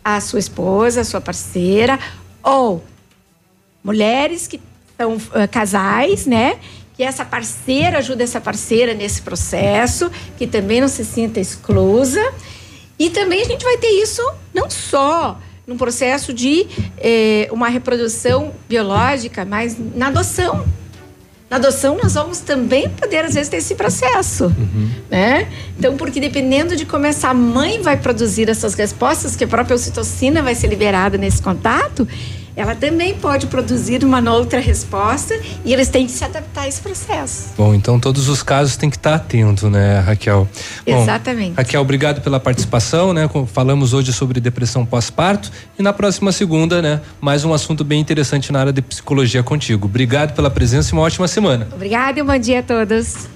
a 0.04 0.20
sua 0.20 0.38
esposa, 0.38 1.00
a 1.00 1.04
sua 1.04 1.22
parceira 1.22 1.98
ou 2.42 2.84
mulheres 3.82 4.46
que 4.46 4.60
são 4.98 5.16
ah, 5.32 5.48
casais, 5.48 6.26
né? 6.26 6.58
Que 6.98 7.02
essa 7.02 7.24
parceira 7.24 7.96
ajuda 7.96 8.24
essa 8.24 8.42
parceira 8.42 8.92
nesse 8.92 9.22
processo, 9.22 10.10
que 10.36 10.46
também 10.46 10.82
não 10.82 10.88
se 10.88 11.02
sinta 11.02 11.40
exclusa. 11.40 12.20
E 12.98 13.08
também 13.08 13.40
a 13.40 13.46
gente 13.46 13.64
vai 13.64 13.78
ter 13.78 14.02
isso 14.02 14.20
não 14.52 14.68
só 14.68 15.40
no 15.66 15.76
processo 15.76 16.32
de 16.32 16.66
eh, 16.98 17.48
uma 17.50 17.68
reprodução 17.68 18.52
biológica, 18.68 19.44
mas 19.44 19.76
na 19.94 20.08
adoção. 20.08 20.64
Na 21.48 21.56
adoção 21.56 21.96
nós 22.02 22.14
vamos 22.14 22.40
também 22.40 22.88
poder 22.90 23.24
às 23.24 23.34
vezes 23.34 23.48
ter 23.48 23.58
esse 23.58 23.74
processo, 23.76 24.52
né? 25.08 25.48
Então, 25.78 25.96
porque 25.96 26.18
dependendo 26.18 26.74
de 26.76 26.84
como 26.84 27.06
essa 27.06 27.32
mãe 27.32 27.80
vai 27.80 27.96
produzir 27.96 28.48
essas 28.48 28.74
respostas, 28.74 29.36
que 29.36 29.44
a 29.44 29.48
própria 29.48 29.76
ocitocina 29.76 30.42
vai 30.42 30.56
ser 30.56 30.66
liberada 30.66 31.16
nesse 31.16 31.40
contato, 31.40 32.06
ela 32.56 32.74
também 32.74 33.14
pode 33.14 33.46
produzir 33.46 34.02
uma 34.02 34.18
outra 34.32 34.58
resposta 34.58 35.38
e 35.64 35.72
eles 35.72 35.88
têm 35.88 36.06
que 36.06 36.12
se 36.12 36.24
adaptar 36.24 36.62
a 36.62 36.68
esse 36.68 36.80
processo. 36.80 37.50
Bom, 37.56 37.74
então 37.74 38.00
todos 38.00 38.28
os 38.28 38.42
casos 38.42 38.76
tem 38.76 38.88
que 38.88 38.96
estar 38.96 39.14
atento, 39.14 39.68
né, 39.68 40.00
Raquel? 40.00 40.48
Bom, 40.86 41.02
Exatamente. 41.02 41.54
Raquel, 41.56 41.82
obrigado 41.82 42.22
pela 42.22 42.40
participação, 42.40 43.12
né? 43.12 43.28
Falamos 43.52 43.92
hoje 43.92 44.12
sobre 44.12 44.40
depressão 44.40 44.86
pós-parto 44.86 45.52
e 45.78 45.82
na 45.82 45.92
próxima 45.92 46.32
segunda, 46.32 46.80
né, 46.80 47.02
mais 47.20 47.44
um 47.44 47.52
assunto 47.52 47.84
bem 47.84 48.00
interessante 48.00 48.50
na 48.50 48.60
área 48.60 48.72
de 48.72 48.80
psicologia 48.80 49.42
contigo. 49.42 49.86
Obrigado 49.86 50.34
pela 50.34 50.50
presença 50.50 50.90
e 50.90 50.92
uma 50.94 51.02
ótima 51.02 51.28
semana. 51.28 51.68
Obrigada 51.72 52.18
e 52.18 52.22
um 52.22 52.26
bom 52.26 52.38
dia 52.38 52.60
a 52.60 52.62
todos. 52.62 53.35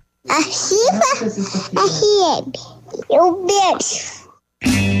Arriba, 0.29 1.07
arriba. 1.75 2.51
Um 3.09 3.45
beijo. 3.47 5.00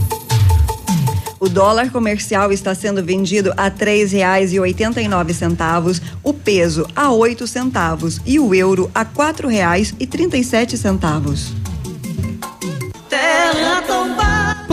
O 1.43 1.49
dólar 1.49 1.89
comercial 1.89 2.51
está 2.51 2.75
sendo 2.75 3.03
vendido 3.03 3.51
a 3.57 3.67
três 3.71 4.11
reais 4.11 4.53
e 4.53 4.59
oitenta 4.59 5.01
e 5.01 5.07
nove 5.07 5.33
centavos, 5.33 5.99
o 6.21 6.35
peso 6.35 6.85
a 6.95 7.11
oito 7.11 7.47
centavos 7.47 8.21
e 8.27 8.39
o 8.39 8.53
euro 8.53 8.91
a 8.93 9.03
quatro 9.03 9.47
reais 9.47 9.91
e 9.99 10.05
trinta 10.05 10.37
e 10.37 10.43
sete 10.43 10.77
centavos. 10.77 11.51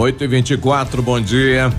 8 0.00 0.24
e 0.24 0.26
24 0.26 1.02
bom 1.02 1.20
dia. 1.20 1.70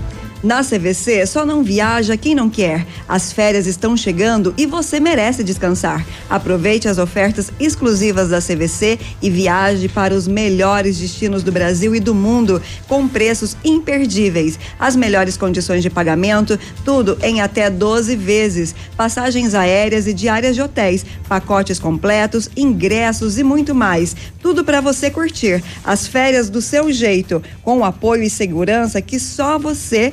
Na 0.42 0.64
CVC, 0.64 1.24
só 1.24 1.46
não 1.46 1.62
viaja 1.62 2.16
quem 2.16 2.34
não 2.34 2.50
quer. 2.50 2.84
As 3.08 3.32
férias 3.32 3.64
estão 3.68 3.96
chegando 3.96 4.52
e 4.58 4.66
você 4.66 4.98
merece 4.98 5.44
descansar. 5.44 6.04
Aproveite 6.28 6.88
as 6.88 6.98
ofertas 6.98 7.52
exclusivas 7.60 8.30
da 8.30 8.40
CVC 8.40 8.98
e 9.22 9.30
viaje 9.30 9.88
para 9.88 10.12
os 10.12 10.26
melhores 10.26 10.98
destinos 10.98 11.44
do 11.44 11.52
Brasil 11.52 11.94
e 11.94 12.00
do 12.00 12.12
mundo, 12.12 12.60
com 12.88 13.06
preços 13.06 13.56
imperdíveis. 13.64 14.58
As 14.80 14.96
melhores 14.96 15.36
condições 15.36 15.80
de 15.80 15.88
pagamento, 15.88 16.58
tudo 16.84 17.16
em 17.22 17.40
até 17.40 17.70
12 17.70 18.16
vezes. 18.16 18.74
Passagens 18.96 19.54
aéreas 19.54 20.08
e 20.08 20.12
diárias 20.12 20.56
de 20.56 20.62
hotéis, 20.62 21.06
pacotes 21.28 21.78
completos, 21.78 22.50
ingressos 22.56 23.38
e 23.38 23.44
muito 23.44 23.76
mais. 23.76 24.16
Tudo 24.40 24.64
para 24.64 24.80
você 24.80 25.08
curtir. 25.08 25.62
As 25.84 26.08
férias 26.08 26.50
do 26.50 26.60
seu 26.60 26.90
jeito, 26.90 27.40
com 27.62 27.78
o 27.78 27.84
apoio 27.84 28.24
e 28.24 28.30
segurança 28.30 29.00
que 29.00 29.20
só 29.20 29.56
você 29.56 30.12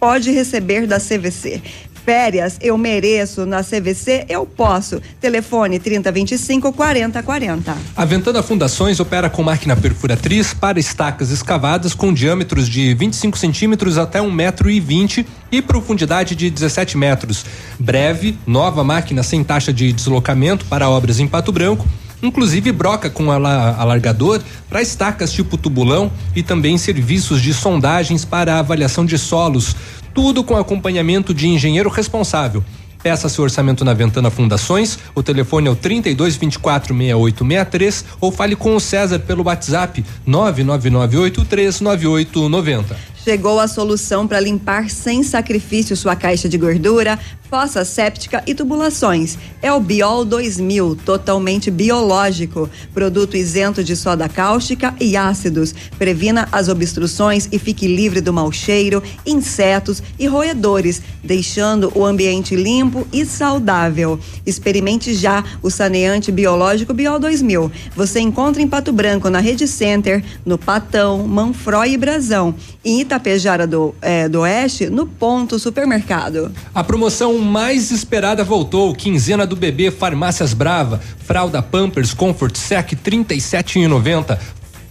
pode 0.00 0.30
receber 0.30 0.86
da 0.86 0.98
CVC. 0.98 1.62
Férias 2.04 2.56
eu 2.62 2.78
mereço, 2.78 3.44
na 3.44 3.62
CVC 3.62 4.24
eu 4.28 4.46
posso. 4.46 5.00
Telefone 5.20 5.78
3025 5.78 6.72
4040. 6.72 7.76
A 7.94 8.04
Ventana 8.06 8.42
Fundações 8.42 8.98
opera 8.98 9.28
com 9.28 9.42
máquina 9.42 9.76
perfuratriz 9.76 10.54
para 10.54 10.80
estacas 10.80 11.30
escavadas 11.30 11.94
com 11.94 12.12
diâmetros 12.12 12.68
de 12.68 12.94
25 12.94 13.36
centímetros 13.36 13.98
até 13.98 14.20
um 14.20 14.32
metro 14.32 14.70
e 14.70 14.80
vinte 14.80 15.26
e 15.52 15.60
profundidade 15.60 16.34
de 16.34 16.48
17 16.48 16.96
metros. 16.96 17.44
Breve, 17.78 18.38
nova 18.46 18.82
máquina 18.82 19.22
sem 19.22 19.44
taxa 19.44 19.72
de 19.72 19.92
deslocamento 19.92 20.64
para 20.64 20.88
obras 20.88 21.20
em 21.20 21.28
Pato 21.28 21.52
Branco. 21.52 21.86
Inclusive 22.22 22.70
broca 22.72 23.08
com 23.08 23.30
ala- 23.30 23.76
alargador 23.78 24.40
para 24.68 24.82
estacas 24.82 25.32
tipo 25.32 25.56
tubulão 25.56 26.10
e 26.36 26.42
também 26.42 26.76
serviços 26.76 27.40
de 27.40 27.54
sondagens 27.54 28.24
para 28.24 28.58
avaliação 28.58 29.06
de 29.06 29.16
solos. 29.18 29.74
Tudo 30.14 30.44
com 30.44 30.56
acompanhamento 30.56 31.32
de 31.32 31.48
engenheiro 31.48 31.88
responsável. 31.88 32.62
Peça 33.02 33.30
seu 33.30 33.44
orçamento 33.44 33.82
na 33.82 33.94
Ventana 33.94 34.30
Fundações. 34.30 34.98
O 35.14 35.22
telefone 35.22 35.68
é 35.68 35.70
o 35.70 35.76
32 35.76 36.36
24 36.36 36.94
6863 36.94 38.04
ou 38.20 38.30
fale 38.30 38.54
com 38.54 38.76
o 38.76 38.80
César 38.80 39.18
pelo 39.20 39.42
WhatsApp 39.44 40.04
99983 40.26 41.80
9890. 41.80 42.96
Chegou 43.22 43.60
a 43.60 43.68
solução 43.68 44.26
para 44.26 44.40
limpar 44.40 44.88
sem 44.88 45.22
sacrifício 45.22 45.94
sua 45.94 46.16
caixa 46.16 46.48
de 46.48 46.56
gordura, 46.56 47.18
fossa 47.50 47.84
séptica 47.84 48.42
e 48.46 48.54
tubulações. 48.54 49.36
É 49.60 49.70
o 49.72 49.80
Biol 49.80 50.24
2000, 50.24 50.96
totalmente 51.04 51.70
biológico. 51.70 52.70
Produto 52.94 53.36
isento 53.36 53.84
de 53.84 53.94
soda 53.94 54.28
cáustica 54.28 54.94
e 54.98 55.16
ácidos. 55.16 55.74
Previna 55.98 56.48
as 56.50 56.68
obstruções 56.68 57.48
e 57.50 57.58
fique 57.58 57.86
livre 57.88 58.20
do 58.20 58.32
mau 58.32 58.50
cheiro, 58.52 59.02
insetos 59.26 60.00
e 60.18 60.26
roedores, 60.26 61.02
deixando 61.22 61.92
o 61.94 62.06
ambiente 62.06 62.54
limpo 62.54 63.06
e 63.12 63.26
saudável. 63.26 64.18
Experimente 64.46 65.12
já 65.12 65.44
o 65.60 65.68
saneante 65.70 66.30
biológico 66.32 66.94
Biol 66.94 67.18
2000. 67.18 67.70
Você 67.94 68.20
encontra 68.20 68.62
em 68.62 68.68
Pato 68.68 68.92
Branco, 68.92 69.28
na 69.28 69.40
Rede 69.40 69.66
Center, 69.66 70.24
no 70.46 70.56
Patão, 70.56 71.26
Manfroy 71.26 71.92
e 71.92 71.98
Brasão. 71.98 72.54
Em 72.84 73.00
Itapejara 73.10 73.66
do, 73.66 73.92
eh, 74.00 74.28
do 74.28 74.42
Oeste, 74.42 74.88
no 74.88 75.04
Ponto 75.04 75.58
Supermercado. 75.58 76.52
A 76.72 76.84
promoção 76.84 77.38
mais 77.38 77.90
esperada 77.90 78.44
voltou, 78.44 78.94
quinzena 78.94 79.44
do 79.44 79.56
bebê 79.56 79.90
Farmácias 79.90 80.54
Brava, 80.54 81.00
fralda 81.26 81.60
Pampers 81.60 82.14
Comfort 82.14 82.56
Sec 82.56 82.92
37,90. 82.94 84.38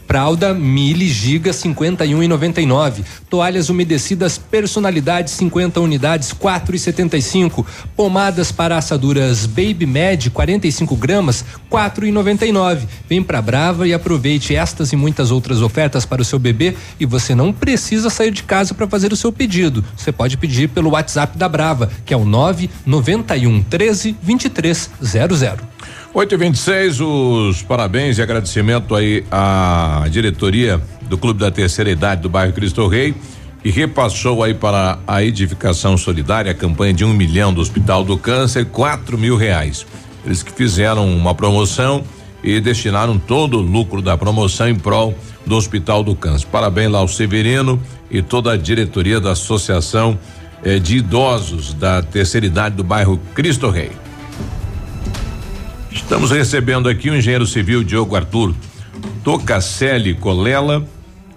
Fralda 0.09 0.55
Mili 0.55 1.07
Giga 1.07 1.51
51,99. 1.51 3.03
Toalhas 3.29 3.69
umedecidas 3.69 4.39
personalidade 4.39 5.29
50 5.29 5.79
unidades 5.79 6.33
4,75. 6.33 7.63
Pomadas 7.95 8.51
para 8.51 8.75
assaduras 8.75 9.45
Baby 9.45 9.85
Med 9.85 10.31
45 10.31 10.95
gramas 10.95 11.45
4,99. 11.71 12.87
Vem 13.07 13.21
pra 13.21 13.39
Brava 13.39 13.87
e 13.87 13.93
aproveite 13.93 14.55
estas 14.55 14.91
e 14.91 14.95
muitas 14.95 15.29
outras 15.29 15.61
ofertas 15.61 16.07
para 16.07 16.23
o 16.23 16.25
seu 16.25 16.39
bebê 16.39 16.75
e 16.99 17.05
você 17.05 17.35
não 17.35 17.53
precisa 17.53 18.09
sair 18.09 18.31
de 18.31 18.41
casa 18.41 18.73
para 18.73 18.87
fazer 18.87 19.13
o 19.13 19.15
seu 19.15 19.31
pedido. 19.31 19.85
Você 19.95 20.11
pode 20.11 20.37
pedir 20.37 20.69
pelo 20.69 20.89
WhatsApp 20.89 21.37
da 21.37 21.47
Brava, 21.47 21.87
que 22.03 22.15
é 22.15 22.17
o 22.17 22.25
991 22.25 23.61
13 23.61 24.17
2300. 24.23 25.69
8 26.11 26.33
e 26.33 26.37
26 26.37 27.01
os 27.01 27.61
parabéns 27.61 28.17
e 28.17 28.21
agradecimento 28.21 28.95
aí 28.95 29.23
à 29.29 30.07
diretoria 30.09 30.81
do 31.03 31.19
Clube 31.19 31.39
da 31.39 31.51
Terceira 31.51 31.91
Idade 31.91 32.23
do 32.23 32.29
bairro 32.29 32.51
Cristo 32.51 32.87
Rei, 32.87 33.13
que 33.61 33.69
repassou 33.69 34.43
aí 34.43 34.55
para 34.55 34.97
a 35.05 35.23
edificação 35.23 35.95
solidária 35.97 36.51
a 36.51 36.55
campanha 36.55 36.93
de 36.93 37.05
um 37.05 37.13
milhão 37.13 37.53
do 37.53 37.61
Hospital 37.61 38.03
do 38.03 38.17
Câncer, 38.17 38.65
quatro 38.65 39.19
mil 39.19 39.35
reais. 39.35 39.85
Eles 40.25 40.41
que 40.41 40.51
fizeram 40.51 41.07
uma 41.15 41.35
promoção 41.35 42.03
e 42.43 42.59
destinaram 42.59 43.19
todo 43.19 43.59
o 43.59 43.61
lucro 43.61 44.01
da 44.01 44.17
promoção 44.17 44.67
em 44.67 44.75
prol 44.75 45.13
do 45.45 45.55
Hospital 45.55 46.03
do 46.03 46.15
Câncer. 46.15 46.47
Parabéns 46.47 46.89
lá 46.89 46.99
ao 46.99 47.07
Severino 47.07 47.79
e 48.09 48.23
toda 48.23 48.53
a 48.53 48.57
diretoria 48.57 49.19
da 49.19 49.33
Associação 49.33 50.17
eh, 50.63 50.79
de 50.79 50.97
Idosos 50.97 51.71
da 51.75 52.01
Terceira 52.01 52.47
Idade 52.47 52.75
do 52.75 52.83
bairro 52.83 53.19
Cristo 53.35 53.69
Rei. 53.69 53.91
Estamos 56.09 56.31
recebendo 56.31 56.89
aqui 56.89 57.07
o 57.11 57.15
engenheiro 57.15 57.45
civil 57.45 57.83
Diogo 57.83 58.15
Arthur 58.15 58.55
Tocacelli 59.23 60.15
Colela, 60.15 60.83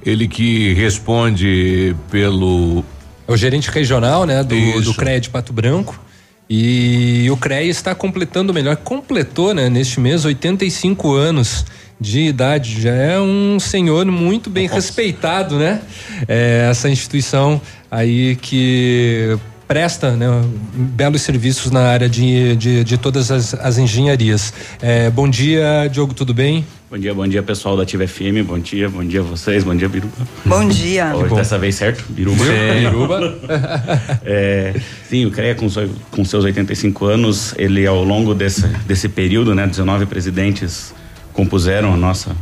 ele 0.03 0.27
que 0.27 0.73
responde 0.73 1.95
pelo. 2.11 2.83
É 3.29 3.33
o 3.33 3.37
gerente 3.37 3.71
regional, 3.71 4.25
né, 4.25 4.43
do, 4.43 4.81
do 4.81 4.95
CREA 4.95 5.21
de 5.21 5.29
Pato 5.29 5.53
Branco. 5.53 6.01
E 6.49 7.29
o 7.31 7.37
CREA 7.37 7.65
está 7.65 7.95
completando, 7.95 8.55
melhor, 8.55 8.77
completou, 8.77 9.53
né, 9.53 9.69
neste 9.69 10.01
mês, 10.01 10.25
85 10.25 11.13
anos 11.13 11.67
de 12.01 12.21
idade. 12.21 12.81
Já 12.81 12.95
é 12.95 13.21
um 13.21 13.61
senhor 13.61 14.07
muito 14.07 14.49
bem 14.49 14.67
respeitado, 14.67 15.59
né? 15.59 15.83
É, 16.27 16.67
essa 16.71 16.89
instituição 16.89 17.61
aí 17.91 18.37
que 18.37 19.39
presta 19.73 20.11
né, 20.11 20.27
belos 20.75 21.23
serviços 21.23 21.71
na 21.71 21.81
área 21.81 22.07
de, 22.07 22.55
de, 22.57 22.85
de 22.85 22.99
todas 22.99 23.31
as, 23.31 23.55
as 23.55 23.79
engenharias. 23.79 24.53
É, 24.83 25.09
bom 25.09 25.27
dia, 25.27 25.89
Diogo, 25.91 26.13
tudo 26.13 26.35
bem? 26.35 26.63
Bom 26.91 26.99
dia, 26.99 27.15
bom 27.15 27.27
dia 27.27 27.43
pessoal 27.43 27.75
da 27.75 27.85
Ativa 27.85 28.07
FM, 28.07 28.45
bom 28.47 28.59
dia, 28.59 28.91
bom 28.91 29.03
dia 29.03 29.21
a 29.21 29.23
vocês, 29.23 29.65
bom 29.65 29.75
dia 29.75 29.89
Biruba. 29.89 30.13
Bom 30.45 30.69
dia. 30.69 31.17
Hoje 31.17 31.31
Bom. 31.31 31.37
dessa 31.37 31.59
vez 31.59 31.77
certo? 31.77 32.05
Biruba. 32.11 32.45
Sim. 32.45 32.81
Biruba. 32.81 33.39
é, 34.27 34.75
sim, 35.09 35.25
o 35.25 35.31
CREA 35.31 35.55
com, 35.55 35.69
com 36.11 36.23
seus 36.23 36.45
85 36.45 37.07
anos, 37.07 37.55
ele 37.57 37.87
ao 37.87 38.05
longo 38.05 38.35
desse, 38.35 38.67
desse 38.87 39.09
período, 39.09 39.55
né, 39.55 39.67
19 39.67 40.05
presidentes 40.05 40.93
compuseram 41.33 41.95
a 41.95 41.97
nossa 41.97 42.37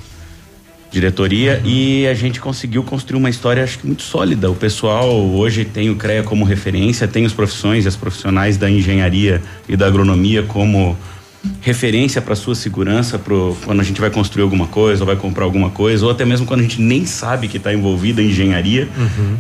diretoria 0.91 1.61
e 1.65 2.07
a 2.07 2.15
gente 2.15 2.41
conseguiu 2.41 2.83
construir 2.83 3.19
uma 3.19 3.31
história 3.31 3.63
acho 3.63 3.79
que 3.79 3.87
muito 3.87 4.03
sólida. 4.03 4.51
O 4.51 4.55
pessoal 4.55 5.09
hoje 5.11 5.65
tem 5.65 5.89
o 5.89 5.97
CREA 5.97 6.23
como 6.23 6.45
referência, 6.45 7.07
tem 7.07 7.25
os 7.25 7.33
profissões 7.33 7.85
e 7.85 7.89
as 7.89 7.97
profissionais 7.97 8.57
da 8.57 8.71
engenharia 8.71 9.41
e 9.69 9.77
da 9.77 9.87
agronomia 9.87 10.43
como 10.43 10.97
referência 11.61 12.21
para 12.21 12.35
sua 12.35 12.55
segurança 12.55 13.19
pro, 13.19 13.57
quando 13.65 13.81
a 13.81 13.83
gente 13.83 14.01
vai 14.01 14.11
construir 14.11 14.43
alguma 14.43 14.67
coisa 14.67 15.03
ou 15.03 15.07
vai 15.07 15.17
comprar 15.17 15.45
alguma 15.45 15.71
coisa 15.71 16.05
ou 16.05 16.11
até 16.11 16.25
mesmo 16.25 16.45
quando 16.45 16.61
a 16.61 16.63
gente 16.63 16.81
nem 16.83 17.07
sabe 17.07 17.49
que 17.49 17.57
está 17.57 17.73
envolvido 17.73 18.21
em 18.21 18.27
engenharia 18.27 18.89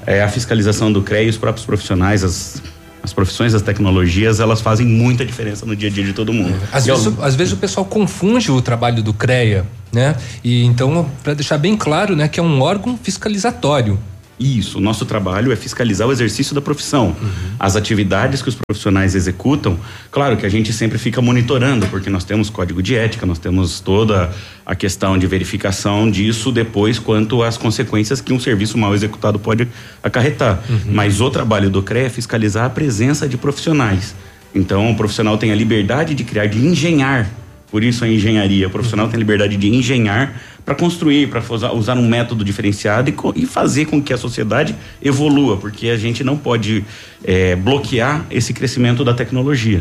é, 0.06 0.22
a 0.22 0.28
fiscalização 0.28 0.90
do 0.90 1.02
CREA 1.02 1.24
e 1.24 1.28
os 1.28 1.36
próprios 1.36 1.66
profissionais 1.66 2.24
as, 2.24 2.62
as 3.02 3.12
profissões 3.12 3.52
das 3.52 3.62
tecnologias 3.62 4.40
elas 4.40 4.60
fazem 4.60 4.86
muita 4.86 5.24
diferença 5.24 5.64
no 5.66 5.74
dia 5.74 5.88
a 5.88 5.92
dia 5.92 6.04
de 6.04 6.12
todo 6.12 6.32
mundo 6.32 6.54
Às 6.72 6.86
vezes, 6.86 7.06
o- 7.06 7.22
às 7.22 7.34
vezes 7.34 7.52
o 7.52 7.56
pessoal 7.56 7.84
confunde 7.86 8.50
o 8.50 8.60
trabalho 8.60 9.02
do 9.02 9.12
CREA, 9.14 9.64
né? 9.92 10.14
E 10.44 10.64
então, 10.64 11.08
para 11.22 11.34
deixar 11.34 11.58
bem 11.58 11.76
claro, 11.76 12.14
né, 12.14 12.28
que 12.28 12.38
é 12.38 12.42
um 12.42 12.60
órgão 12.60 12.98
fiscalizatório. 13.02 13.98
Isso, 14.40 14.78
o 14.78 14.80
nosso 14.80 15.04
trabalho 15.04 15.52
é 15.52 15.56
fiscalizar 15.56 16.08
o 16.08 16.12
exercício 16.12 16.54
da 16.54 16.62
profissão. 16.62 17.08
Uhum. 17.08 17.28
As 17.58 17.76
atividades 17.76 18.40
que 18.40 18.48
os 18.48 18.54
profissionais 18.54 19.14
executam, 19.14 19.78
claro 20.10 20.34
que 20.38 20.46
a 20.46 20.48
gente 20.48 20.72
sempre 20.72 20.96
fica 20.96 21.20
monitorando, 21.20 21.86
porque 21.88 22.08
nós 22.08 22.24
temos 22.24 22.48
código 22.48 22.82
de 22.82 22.96
ética, 22.96 23.26
nós 23.26 23.38
temos 23.38 23.80
toda 23.80 24.30
a 24.64 24.74
questão 24.74 25.18
de 25.18 25.26
verificação 25.26 26.10
disso 26.10 26.50
depois 26.50 26.98
quanto 26.98 27.42
às 27.42 27.58
consequências 27.58 28.22
que 28.22 28.32
um 28.32 28.40
serviço 28.40 28.78
mal 28.78 28.94
executado 28.94 29.38
pode 29.38 29.68
acarretar. 30.02 30.58
Uhum. 30.70 30.80
Mas 30.86 31.20
o 31.20 31.28
trabalho 31.28 31.68
do 31.68 31.82
CREA 31.82 32.06
é 32.06 32.08
fiscalizar 32.08 32.64
a 32.64 32.70
presença 32.70 33.28
de 33.28 33.36
profissionais. 33.36 34.14
Então, 34.54 34.90
o 34.90 34.96
profissional 34.96 35.36
tem 35.36 35.52
a 35.52 35.54
liberdade 35.54 36.14
de 36.14 36.24
criar, 36.24 36.46
de 36.46 36.58
engenhar. 36.58 37.28
Por 37.70 37.84
isso 37.84 38.04
a 38.04 38.08
engenharia. 38.08 38.66
O 38.66 38.70
profissional 38.70 39.06
tem 39.06 39.16
a 39.16 39.18
liberdade 39.18 39.56
de 39.56 39.68
engenhar 39.68 40.34
para 40.70 40.76
construir, 40.76 41.28
para 41.28 41.42
usar 41.74 41.98
um 41.98 42.06
método 42.06 42.44
diferenciado 42.44 43.10
e, 43.10 43.42
e 43.42 43.44
fazer 43.44 43.86
com 43.86 44.00
que 44.00 44.12
a 44.12 44.16
sociedade 44.16 44.72
evolua, 45.02 45.56
porque 45.56 45.88
a 45.88 45.96
gente 45.96 46.22
não 46.22 46.36
pode 46.36 46.84
eh, 47.24 47.56
bloquear 47.56 48.24
esse 48.30 48.52
crescimento 48.52 49.04
da 49.04 49.12
tecnologia. 49.12 49.80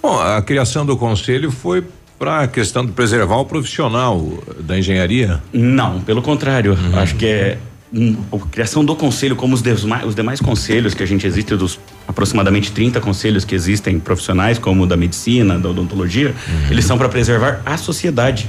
Bom, 0.00 0.20
a 0.20 0.40
criação 0.40 0.86
do 0.86 0.96
conselho 0.96 1.50
foi 1.50 1.82
para 2.16 2.42
a 2.42 2.46
questão 2.46 2.86
de 2.86 2.92
preservar 2.92 3.38
o 3.38 3.44
profissional 3.44 4.24
da 4.60 4.78
engenharia? 4.78 5.42
Não, 5.52 6.00
pelo 6.00 6.22
contrário. 6.22 6.78
Acho 6.94 7.16
que 7.16 7.26
é 7.26 7.58
a 7.92 8.46
criação 8.52 8.84
do 8.84 8.94
conselho, 8.94 9.34
como 9.34 9.54
os 9.54 9.62
demais, 9.62 10.06
os 10.06 10.14
demais 10.14 10.40
conselhos 10.40 10.94
que 10.94 11.02
a 11.02 11.06
gente 11.06 11.26
existe, 11.26 11.56
dos 11.56 11.80
aproximadamente 12.06 12.70
30 12.70 13.00
conselhos 13.00 13.44
que 13.44 13.54
existem 13.54 13.98
profissionais, 13.98 14.58
como 14.58 14.84
o 14.84 14.86
da 14.86 14.96
medicina, 14.96 15.58
da 15.58 15.70
odontologia, 15.70 16.32
eles 16.70 16.84
são 16.84 16.96
para 16.96 17.08
preservar 17.08 17.60
a 17.66 17.76
sociedade. 17.76 18.48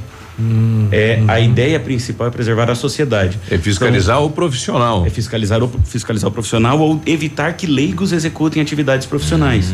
É, 0.92 1.22
A 1.28 1.40
ideia 1.40 1.80
principal 1.80 2.28
é 2.28 2.32
preservar 2.32 2.70
a 2.70 2.76
sociedade. 2.76 3.40
É 3.50 3.58
fiscalizar 3.58 4.24
o 4.24 4.30
profissional. 4.30 5.06
É 5.06 5.10
fiscalizar 5.10 5.64
o, 5.64 5.68
fiscalizar 5.86 6.30
o 6.30 6.34
profissional 6.34 6.80
ou 6.80 7.02
evitar 7.06 7.54
que 7.54 7.68
leigos 7.68 8.12
executem 8.12 8.62
atividades 8.62 9.06
profissionais. 9.06 9.72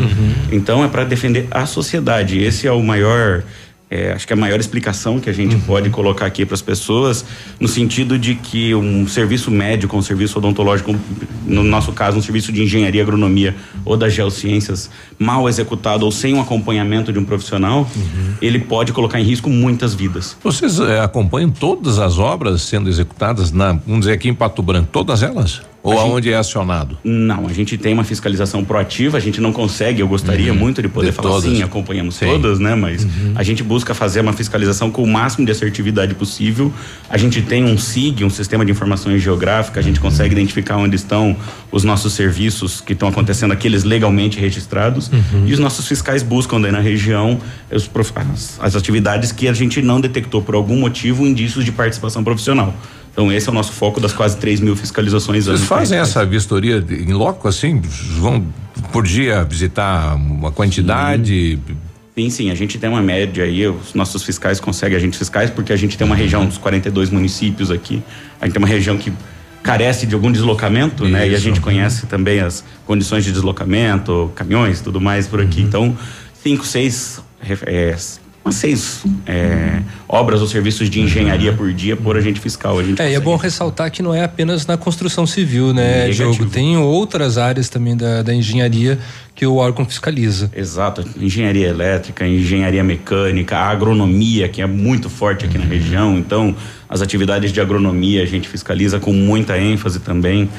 Então 0.51 0.83
é 0.83 0.87
para 0.87 1.03
defender 1.03 1.47
a 1.51 1.65
sociedade. 1.65 2.39
Esse 2.39 2.67
é 2.67 2.71
o 2.71 2.81
maior. 2.83 3.43
É, 3.89 4.11
acho 4.11 4.27
que 4.27 4.33
é 4.33 4.35
a 4.35 4.39
maior 4.39 4.59
explicação 4.59 5.19
que 5.19 5.29
a 5.29 5.33
gente 5.33 5.55
pode 5.65 5.89
colocar 5.89 6.25
aqui 6.27 6.45
para 6.45 6.53
as 6.53 6.61
pessoas, 6.61 7.25
no 7.59 7.67
sentido 7.67 8.19
de 8.19 8.35
que 8.35 8.75
um 8.75 9.07
serviço 9.07 9.49
médico, 9.49 9.97
um 9.97 10.01
serviço 10.01 10.37
odontológico, 10.37 10.95
no 11.45 11.63
nosso 11.63 11.91
caso, 11.91 12.17
um 12.17 12.21
serviço 12.21 12.51
de 12.51 12.61
engenharia, 12.61 13.01
agronomia 13.01 13.55
ou 13.83 13.97
das 13.97 14.13
geociências, 14.13 14.91
mal 15.17 15.49
executado 15.49 16.05
ou 16.05 16.11
sem 16.11 16.35
um 16.35 16.41
acompanhamento 16.41 17.11
de 17.11 17.17
um 17.17 17.25
profissional, 17.25 17.89
ele 18.41 18.59
pode 18.59 18.93
colocar 18.93 19.19
em 19.19 19.23
risco 19.23 19.49
muitas 19.49 19.95
vidas. 19.95 20.37
Vocês 20.43 20.79
eh, 20.79 20.99
acompanham 20.99 21.49
todas 21.49 21.97
as 21.97 22.19
obras 22.19 22.61
sendo 22.61 22.89
executadas 22.89 23.51
na, 23.51 23.73
vamos 23.73 24.01
dizer 24.01 24.13
aqui 24.13 24.29
em 24.29 24.35
Pato 24.35 24.61
Branco, 24.61 24.89
todas 24.91 25.23
elas? 25.23 25.61
Ou 25.81 25.93
A 25.93 25.95
gente- 25.95 26.11
aonde 26.11 26.31
é 26.31 26.35
acionado? 26.35 26.97
Não, 27.05 27.47
a 27.47 27.53
gente 27.53 27.77
tem 27.77 27.93
uma 27.93 28.03
fiscalização 28.03 28.65
proativa, 28.65 29.15
a 29.17 29.19
gente 29.21 29.39
não 29.39 29.53
consegue, 29.53 30.01
eu 30.01 30.07
gostaria 30.09 30.53
muito 30.53 30.81
de 30.81 30.89
poder 30.89 31.07
De 31.11 31.13
falar 31.13 31.29
todas. 31.29 31.49
sim, 31.49 31.63
acompanhamos 31.63 32.15
Sim. 32.15 32.25
todas, 32.25 32.59
né? 32.59 32.75
Mas 32.75 33.07
a 33.33 33.43
gente 33.43 33.63
busca 33.63 33.93
fazer 33.93 34.19
uma 34.19 34.33
fiscalização 34.33 34.91
com 34.91 35.01
o 35.01 35.07
máximo 35.07 35.45
de 35.45 35.51
assertividade 35.53 36.13
possível. 36.15 36.71
A 37.09 37.17
gente 37.17 37.41
tem 37.41 37.63
um 37.63 37.77
SIG, 37.77 38.25
um 38.25 38.29
sistema 38.29 38.65
de 38.65 38.71
informações 38.71 39.21
geográfica, 39.21 39.79
a 39.79 39.83
gente 39.83 40.01
consegue 40.01 40.33
identificar 40.35 40.75
onde 40.75 40.97
estão 40.97 41.35
os 41.71 41.85
nossos 41.85 42.11
serviços 42.11 42.81
que 42.81 42.91
estão 42.91 43.07
acontecendo, 43.07 43.51
aqueles 43.53 43.85
legalmente 43.85 44.37
registrados. 44.37 45.09
E 45.45 45.53
os 45.53 45.59
nossos 45.59 45.87
fiscais 45.87 46.21
buscam 46.21 46.59
daí 46.59 46.73
na 46.73 46.81
região 46.81 47.39
as, 47.71 47.89
as 48.59 48.75
atividades 48.75 49.31
que 49.31 49.47
a 49.47 49.53
gente 49.53 49.81
não 49.81 50.01
detectou 50.01 50.41
por 50.41 50.55
algum 50.55 50.77
motivo 50.77 51.25
indícios 51.25 51.63
de 51.63 51.71
participação 51.71 52.21
profissional. 52.21 52.73
Então 53.19 53.29
esse 53.33 53.49
é 53.49 53.51
o 53.51 53.53
nosso 53.53 53.73
foco 53.73 53.99
das 53.99 54.13
quase 54.13 54.37
3 54.37 54.61
mil 54.61 54.77
fiscalizações 54.77 55.43
Vocês 55.43 55.65
fazem 55.65 55.99
essa 55.99 56.25
vistoria 56.25 56.81
em 56.89 57.11
loco 57.11 57.49
assim? 57.49 57.81
Vão 58.17 58.45
por 58.93 59.05
dia 59.05 59.43
visitar 59.43 60.15
uma 60.15 60.53
quantidade? 60.53 61.59
Sim, 62.15 62.29
sim, 62.29 62.49
a 62.49 62.55
gente 62.55 62.77
tem 62.79 62.89
uma 62.89 63.01
média 63.01 63.43
aí, 63.43 63.67
os 63.67 63.93
nossos 63.93 64.23
fiscais 64.23 64.61
conseguem 64.61 64.95
agentes 64.95 65.19
fiscais, 65.19 65.49
porque 65.49 65.73
a 65.73 65.75
gente 65.75 65.97
tem 65.97 66.07
uma 66.07 66.15
região 66.15 66.45
dos 66.45 66.57
42 66.57 67.09
municípios 67.09 67.69
aqui, 67.69 68.01
a 68.39 68.45
gente 68.45 68.53
tem 68.53 68.63
uma 68.63 68.67
região 68.69 68.97
que 68.97 69.11
carece 69.61 70.07
de 70.07 70.15
algum 70.15 70.31
deslocamento, 70.31 71.05
né? 71.05 71.27
E 71.27 71.31
a 71.31 71.33
Isso. 71.33 71.43
gente 71.43 71.59
conhece 71.59 72.07
também 72.07 72.39
as 72.39 72.63
condições 72.85 73.25
de 73.25 73.33
deslocamento, 73.33 74.31
caminhões, 74.33 74.79
tudo 74.79 75.01
mais 75.01 75.27
por 75.27 75.41
Uhum. 75.41 75.45
aqui. 75.45 75.61
Então, 75.61 75.97
cinco, 76.41 76.65
seis 76.65 77.21
é, 77.65 77.97
umas 78.43 78.55
seis 78.55 79.03
é, 79.25 79.81
obras 80.07 80.41
ou 80.41 80.47
serviços 80.47 80.89
de 80.89 80.99
engenharia 81.01 81.53
por 81.53 81.71
dia 81.73 81.95
por 81.95 82.17
agente 82.17 82.39
fiscal. 82.39 82.79
A 82.79 82.83
gente 82.83 83.01
É, 83.01 83.11
e 83.11 83.15
é 83.15 83.19
bom 83.19 83.35
ressaltar 83.35 83.91
que 83.91 84.01
não 84.01 84.13
é 84.13 84.23
apenas 84.23 84.65
na 84.65 84.77
construção 84.77 85.27
civil, 85.27 85.73
né, 85.73 86.07
Negativo. 86.07 86.33
Diogo? 86.33 86.51
Tem 86.51 86.77
outras 86.77 87.37
áreas 87.37 87.69
também 87.69 87.95
da, 87.95 88.21
da 88.21 88.33
engenharia 88.33 88.97
que 89.35 89.45
o 89.45 89.55
órgão 89.55 89.85
fiscaliza. 89.85 90.51
Exato, 90.53 91.05
engenharia 91.17 91.67
elétrica, 91.67 92.27
engenharia 92.27 92.83
mecânica, 92.83 93.57
a 93.57 93.69
agronomia, 93.69 94.49
que 94.49 94.61
é 94.61 94.67
muito 94.67 95.09
forte 95.09 95.45
aqui 95.45 95.57
na 95.57 95.63
região. 95.63 96.17
Então, 96.17 96.55
as 96.89 97.01
atividades 97.01 97.53
de 97.53 97.61
agronomia 97.61 98.21
a 98.21 98.25
gente 98.25 98.49
fiscaliza 98.49 98.99
com 98.99 99.13
muita 99.13 99.57
ênfase 99.57 99.99
também. 99.99 100.49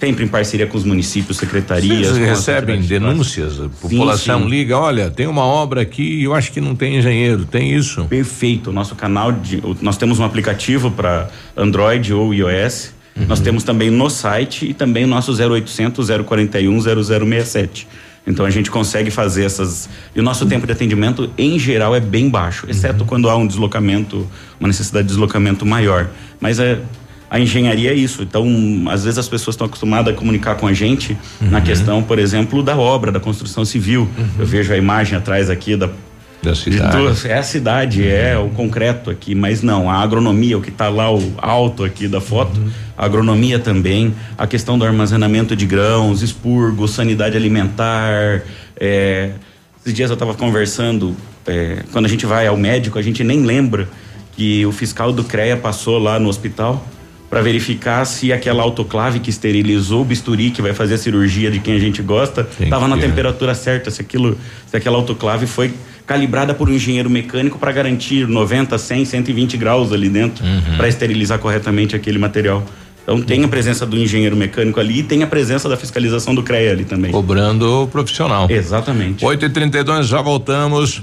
Sempre 0.00 0.24
em 0.24 0.28
parceria 0.28 0.66
com 0.66 0.78
os 0.78 0.84
municípios, 0.84 1.38
secretarias. 1.38 2.08
Vocês 2.10 2.28
recebem 2.28 2.80
denúncias? 2.80 3.60
A 3.60 3.68
população 3.68 4.42
sim. 4.42 4.48
liga, 4.48 4.78
olha, 4.78 5.10
tem 5.10 5.26
uma 5.26 5.44
obra 5.44 5.82
aqui 5.82 6.20
e 6.20 6.24
eu 6.24 6.34
acho 6.34 6.52
que 6.52 6.60
não 6.60 6.76
tem 6.76 6.98
engenheiro, 6.98 7.44
tem 7.44 7.74
isso? 7.74 8.04
Perfeito. 8.04 8.70
O 8.70 8.72
nosso 8.72 8.94
canal 8.94 9.32
de. 9.32 9.60
Nós 9.82 9.96
temos 9.96 10.20
um 10.20 10.24
aplicativo 10.24 10.90
para 10.90 11.28
Android 11.56 12.14
ou 12.14 12.32
iOS. 12.32 12.92
Uhum. 13.16 13.26
Nós 13.26 13.40
temos 13.40 13.64
também 13.64 13.90
no 13.90 14.08
site 14.08 14.66
e 14.66 14.74
também 14.74 15.04
o 15.04 15.08
nosso 15.08 15.32
0800 15.32 16.08
041 16.24 16.80
0067. 16.80 17.88
Então 18.28 18.44
a 18.44 18.50
gente 18.50 18.70
consegue 18.70 19.10
fazer 19.10 19.44
essas. 19.44 19.88
E 20.14 20.20
o 20.20 20.22
nosso 20.22 20.46
tempo 20.46 20.66
de 20.66 20.72
atendimento, 20.72 21.30
em 21.36 21.58
geral, 21.58 21.96
é 21.96 22.00
bem 22.00 22.28
baixo, 22.28 22.66
exceto 22.68 23.04
quando 23.04 23.28
há 23.28 23.36
um 23.36 23.46
deslocamento, 23.46 24.28
uma 24.60 24.68
necessidade 24.68 25.08
de 25.08 25.12
deslocamento 25.14 25.66
maior. 25.66 26.08
Mas 26.40 26.60
é. 26.60 26.78
A 27.30 27.38
engenharia 27.38 27.90
é 27.90 27.94
isso. 27.94 28.22
Então, 28.22 28.46
às 28.90 29.04
vezes 29.04 29.18
as 29.18 29.28
pessoas 29.28 29.54
estão 29.54 29.66
acostumadas 29.66 30.14
a 30.14 30.16
comunicar 30.16 30.54
com 30.54 30.66
a 30.66 30.72
gente 30.72 31.16
na 31.40 31.60
questão, 31.60 32.02
por 32.02 32.18
exemplo, 32.18 32.62
da 32.62 32.76
obra, 32.76 33.12
da 33.12 33.20
construção 33.20 33.64
civil. 33.64 34.08
Eu 34.38 34.46
vejo 34.46 34.72
a 34.72 34.76
imagem 34.76 35.16
atrás 35.16 35.50
aqui 35.50 35.76
da 35.76 35.90
da 36.42 36.54
cidade. 36.54 37.28
é 37.28 37.36
a 37.36 37.42
cidade, 37.42 38.08
é 38.08 38.38
o 38.38 38.48
concreto 38.50 39.10
aqui, 39.10 39.34
mas 39.34 39.60
não, 39.60 39.90
a 39.90 39.96
agronomia, 39.96 40.56
o 40.56 40.62
que 40.62 40.70
está 40.70 40.88
lá, 40.88 41.12
o 41.12 41.34
alto 41.36 41.82
aqui 41.82 42.06
da 42.06 42.20
foto, 42.20 42.60
a 42.96 43.04
agronomia 43.04 43.58
também, 43.58 44.14
a 44.36 44.46
questão 44.46 44.78
do 44.78 44.84
armazenamento 44.84 45.56
de 45.56 45.66
grãos, 45.66 46.22
expurgo, 46.22 46.86
sanidade 46.86 47.36
alimentar. 47.36 48.42
é, 48.78 49.32
esses 49.80 49.92
dias 49.92 50.10
eu 50.10 50.14
estava 50.14 50.34
conversando, 50.34 51.16
é, 51.46 51.82
quando 51.92 52.04
a 52.04 52.08
gente 52.08 52.24
vai 52.24 52.46
ao 52.46 52.56
médico, 52.56 52.98
a 52.98 53.02
gente 53.02 53.24
nem 53.24 53.42
lembra 53.42 53.88
que 54.36 54.64
o 54.64 54.70
fiscal 54.70 55.12
do 55.12 55.24
CREA 55.24 55.56
passou 55.56 55.98
lá 55.98 56.20
no 56.20 56.28
hospital 56.28 56.86
para 57.28 57.42
verificar 57.42 58.04
se 58.04 58.32
aquela 58.32 58.62
autoclave 58.62 59.20
que 59.20 59.30
esterilizou 59.30 60.02
o 60.02 60.04
bisturi 60.04 60.50
que 60.50 60.62
vai 60.62 60.72
fazer 60.72 60.94
a 60.94 60.98
cirurgia 60.98 61.50
de 61.50 61.58
quem 61.58 61.74
a 61.74 61.78
gente 61.78 62.00
gosta 62.02 62.48
estava 62.58 62.88
na 62.88 62.96
que- 62.96 63.02
temperatura 63.02 63.54
certa, 63.54 63.90
se 63.90 64.00
aquilo, 64.00 64.36
se 64.66 64.76
aquela 64.76 64.96
autoclave 64.96 65.46
foi 65.46 65.72
calibrada 66.06 66.54
por 66.54 66.70
um 66.70 66.72
engenheiro 66.72 67.10
mecânico 67.10 67.58
para 67.58 67.70
garantir 67.70 68.26
90, 68.26 68.78
100, 68.78 69.04
120 69.04 69.56
graus 69.58 69.92
ali 69.92 70.08
dentro 70.08 70.42
para 70.76 70.88
esterilizar 70.88 71.38
corretamente 71.38 71.94
aquele 71.94 72.18
material. 72.18 72.64
Então 73.02 73.22
tem 73.22 73.42
a 73.44 73.48
presença 73.48 73.86
do 73.86 73.96
engenheiro 73.96 74.36
mecânico 74.36 74.78
ali 74.80 75.00
e 75.00 75.02
tem 75.02 75.22
a 75.22 75.26
presença 75.26 75.66
da 75.68 75.76
fiscalização 75.78 76.34
do 76.34 76.42
CREA 76.42 76.72
ali 76.72 76.84
também. 76.84 77.10
Cobrando 77.10 77.84
o 77.84 77.86
profissional. 77.86 78.46
Exatamente. 78.50 79.24
8 79.24 79.46
e 79.46 79.48
32 79.50 80.06
já 80.06 80.20
voltamos. 80.20 81.02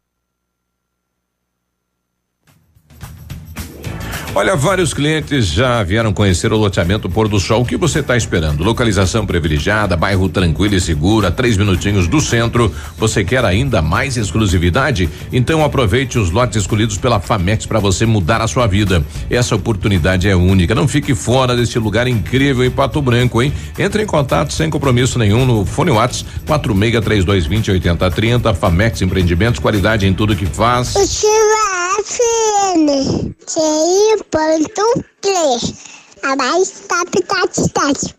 Olha, 4.33 4.55
vários 4.55 4.93
clientes 4.93 5.47
já 5.47 5.83
vieram 5.83 6.13
conhecer 6.13 6.53
o 6.53 6.57
loteamento 6.57 7.09
Pôr 7.09 7.27
do 7.27 7.37
Sol. 7.37 7.63
O 7.63 7.65
que 7.65 7.75
você 7.75 7.99
está 7.99 8.15
esperando? 8.15 8.63
Localização 8.63 9.25
privilegiada, 9.25 9.97
bairro 9.97 10.29
tranquilo 10.29 10.73
e 10.73 10.79
seguro, 10.79 11.27
a 11.27 11.31
três 11.31 11.57
minutinhos 11.57 12.07
do 12.07 12.21
centro. 12.21 12.73
Você 12.97 13.25
quer 13.25 13.43
ainda 13.43 13.81
mais 13.81 14.15
exclusividade? 14.15 15.09
Então 15.33 15.65
aproveite 15.65 16.17
os 16.17 16.31
lotes 16.31 16.61
escolhidos 16.61 16.97
pela 16.97 17.19
Famex 17.19 17.65
para 17.65 17.79
você 17.79 18.05
mudar 18.05 18.39
a 18.39 18.47
sua 18.47 18.67
vida. 18.67 19.03
Essa 19.29 19.53
oportunidade 19.53 20.29
é 20.29 20.35
única. 20.35 20.73
Não 20.73 20.87
fique 20.87 21.13
fora 21.13 21.53
desse 21.53 21.77
lugar 21.77 22.07
incrível 22.07 22.63
em 22.63 22.71
Pato 22.71 23.01
Branco, 23.01 23.41
hein? 23.41 23.51
Entre 23.77 24.01
em 24.01 24.05
contato 24.05 24.53
sem 24.53 24.69
compromisso 24.69 25.19
nenhum 25.19 25.45
no 25.45 25.65
Fone 25.65 25.91
Whats 25.91 26.25
463220 26.45 27.71
8030. 27.71 28.53
Famex 28.53 29.01
Empreendimentos, 29.01 29.59
qualidade 29.59 30.07
em 30.07 30.13
tudo 30.13 30.37
que 30.37 30.45
faz. 30.45 30.95
FM, 31.91 33.35
TI.3, 33.45 34.23
a 36.23 36.35
mais 36.37 36.87
top, 36.87 37.21
top, 37.23 37.69
top. 37.73 38.15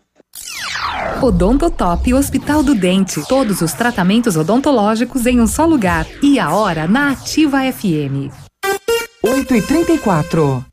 Odontotop 1.21 2.13
Hospital 2.13 2.61
do 2.61 2.75
Dente. 2.75 3.27
Todos 3.27 3.61
os 3.61 3.73
tratamentos 3.73 4.37
odontológicos 4.37 5.25
em 5.25 5.41
um 5.41 5.47
só 5.47 5.65
lugar. 5.65 6.05
E 6.21 6.39
a 6.39 6.53
hora 6.53 6.87
na 6.87 7.13
Ativa 7.13 7.61
FM. 7.71 8.29
8 9.23 9.55
e 9.55 9.61
34 9.63 10.72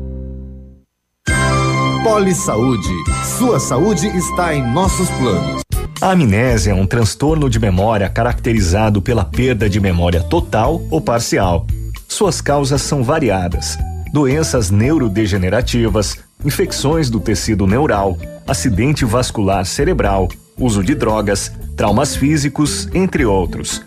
Poli 2.03 2.33
Saúde. 2.33 2.89
Sua 3.37 3.59
saúde 3.59 4.07
está 4.07 4.55
em 4.55 4.73
nossos 4.73 5.07
planos. 5.11 5.61
A 6.01 6.11
amnésia 6.11 6.71
é 6.71 6.73
um 6.73 6.87
transtorno 6.87 7.47
de 7.47 7.59
memória 7.59 8.09
caracterizado 8.09 9.03
pela 9.03 9.23
perda 9.23 9.69
de 9.69 9.79
memória 9.79 10.19
total 10.23 10.81
ou 10.89 10.99
parcial. 10.99 11.67
Suas 12.07 12.41
causas 12.41 12.81
são 12.81 13.03
variadas: 13.03 13.77
doenças 14.11 14.71
neurodegenerativas, 14.71 16.17
infecções 16.43 17.07
do 17.07 17.19
tecido 17.19 17.67
neural, 17.67 18.17
acidente 18.47 19.05
vascular 19.05 19.63
cerebral, 19.63 20.27
uso 20.57 20.83
de 20.83 20.95
drogas, 20.95 21.51
traumas 21.77 22.15
físicos, 22.15 22.89
entre 22.95 23.25
outros. 23.25 23.79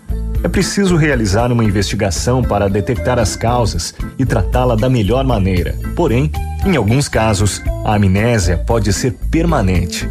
É 0.44 0.48
preciso 0.48 0.94
realizar 0.94 1.50
uma 1.50 1.64
investigação 1.64 2.42
para 2.42 2.68
detectar 2.68 3.18
as 3.18 3.34
causas 3.34 3.92
e 4.16 4.24
tratá-la 4.24 4.76
da 4.76 4.88
melhor 4.88 5.24
maneira. 5.24 5.74
Porém, 5.96 6.30
em 6.66 6.76
alguns 6.76 7.08
casos, 7.08 7.60
a 7.84 7.94
amnésia 7.94 8.56
pode 8.56 8.92
ser 8.92 9.12
permanente. 9.30 10.08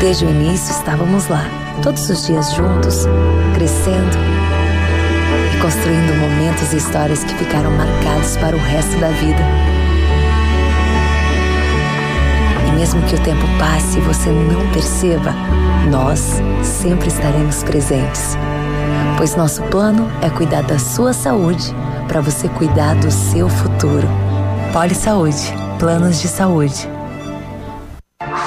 Desde 0.00 0.24
o 0.24 0.30
início 0.30 0.72
estávamos 0.72 1.28
lá, 1.28 1.44
todos 1.82 2.08
os 2.08 2.26
dias 2.26 2.54
juntos, 2.54 3.04
crescendo 3.54 4.16
e 5.54 5.60
construindo 5.60 6.18
momentos 6.18 6.72
e 6.72 6.76
histórias 6.76 7.24
que 7.24 7.34
ficaram 7.34 7.70
marcados 7.70 8.36
para 8.38 8.56
o 8.56 8.58
resto 8.58 8.98
da 8.98 9.08
vida. 9.08 9.42
E 12.68 12.72
mesmo 12.72 13.02
que 13.02 13.16
o 13.16 13.22
tempo 13.22 13.46
passe 13.58 13.98
e 13.98 14.02
você 14.02 14.30
não 14.30 14.66
perceba, 14.72 15.34
nós 15.90 16.40
sempre 16.62 17.08
estaremos 17.08 17.62
presentes. 17.62 18.36
Pois 19.18 19.34
nosso 19.34 19.62
plano 19.64 20.10
é 20.22 20.30
cuidar 20.30 20.62
da 20.62 20.78
sua 20.78 21.12
saúde 21.12 21.74
para 22.06 22.20
você 22.20 22.48
cuidar 22.48 22.94
do 22.94 23.10
seu 23.10 23.48
futuro. 23.48 24.08
Poli 24.72 24.94
Saúde, 24.94 25.52
planos 25.78 26.20
de 26.20 26.28
saúde. 26.28 26.95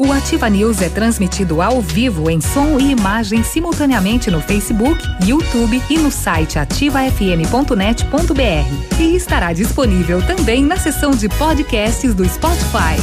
O 0.00 0.12
Ativa 0.12 0.48
News 0.48 0.80
é 0.80 0.88
transmitido 0.88 1.60
ao 1.60 1.80
vivo 1.80 2.30
em 2.30 2.40
som 2.40 2.78
e 2.78 2.92
imagem 2.92 3.42
simultaneamente 3.42 4.30
no 4.30 4.40
Facebook, 4.40 5.02
YouTube 5.26 5.82
e 5.90 5.98
no 5.98 6.08
site 6.08 6.56
ativafm.net.br. 6.56 9.00
E 9.00 9.16
estará 9.16 9.52
disponível 9.52 10.24
também 10.24 10.62
na 10.62 10.76
seção 10.76 11.10
de 11.10 11.28
podcasts 11.28 12.14
do 12.14 12.24
Spotify. 12.28 12.94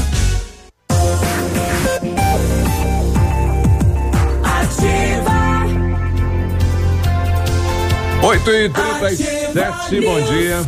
Ativa. 4.42 5.66
8 8.24 8.52
e 8.52 8.70
37 8.70 10.00
bom 10.00 10.22
dia. 10.22 10.64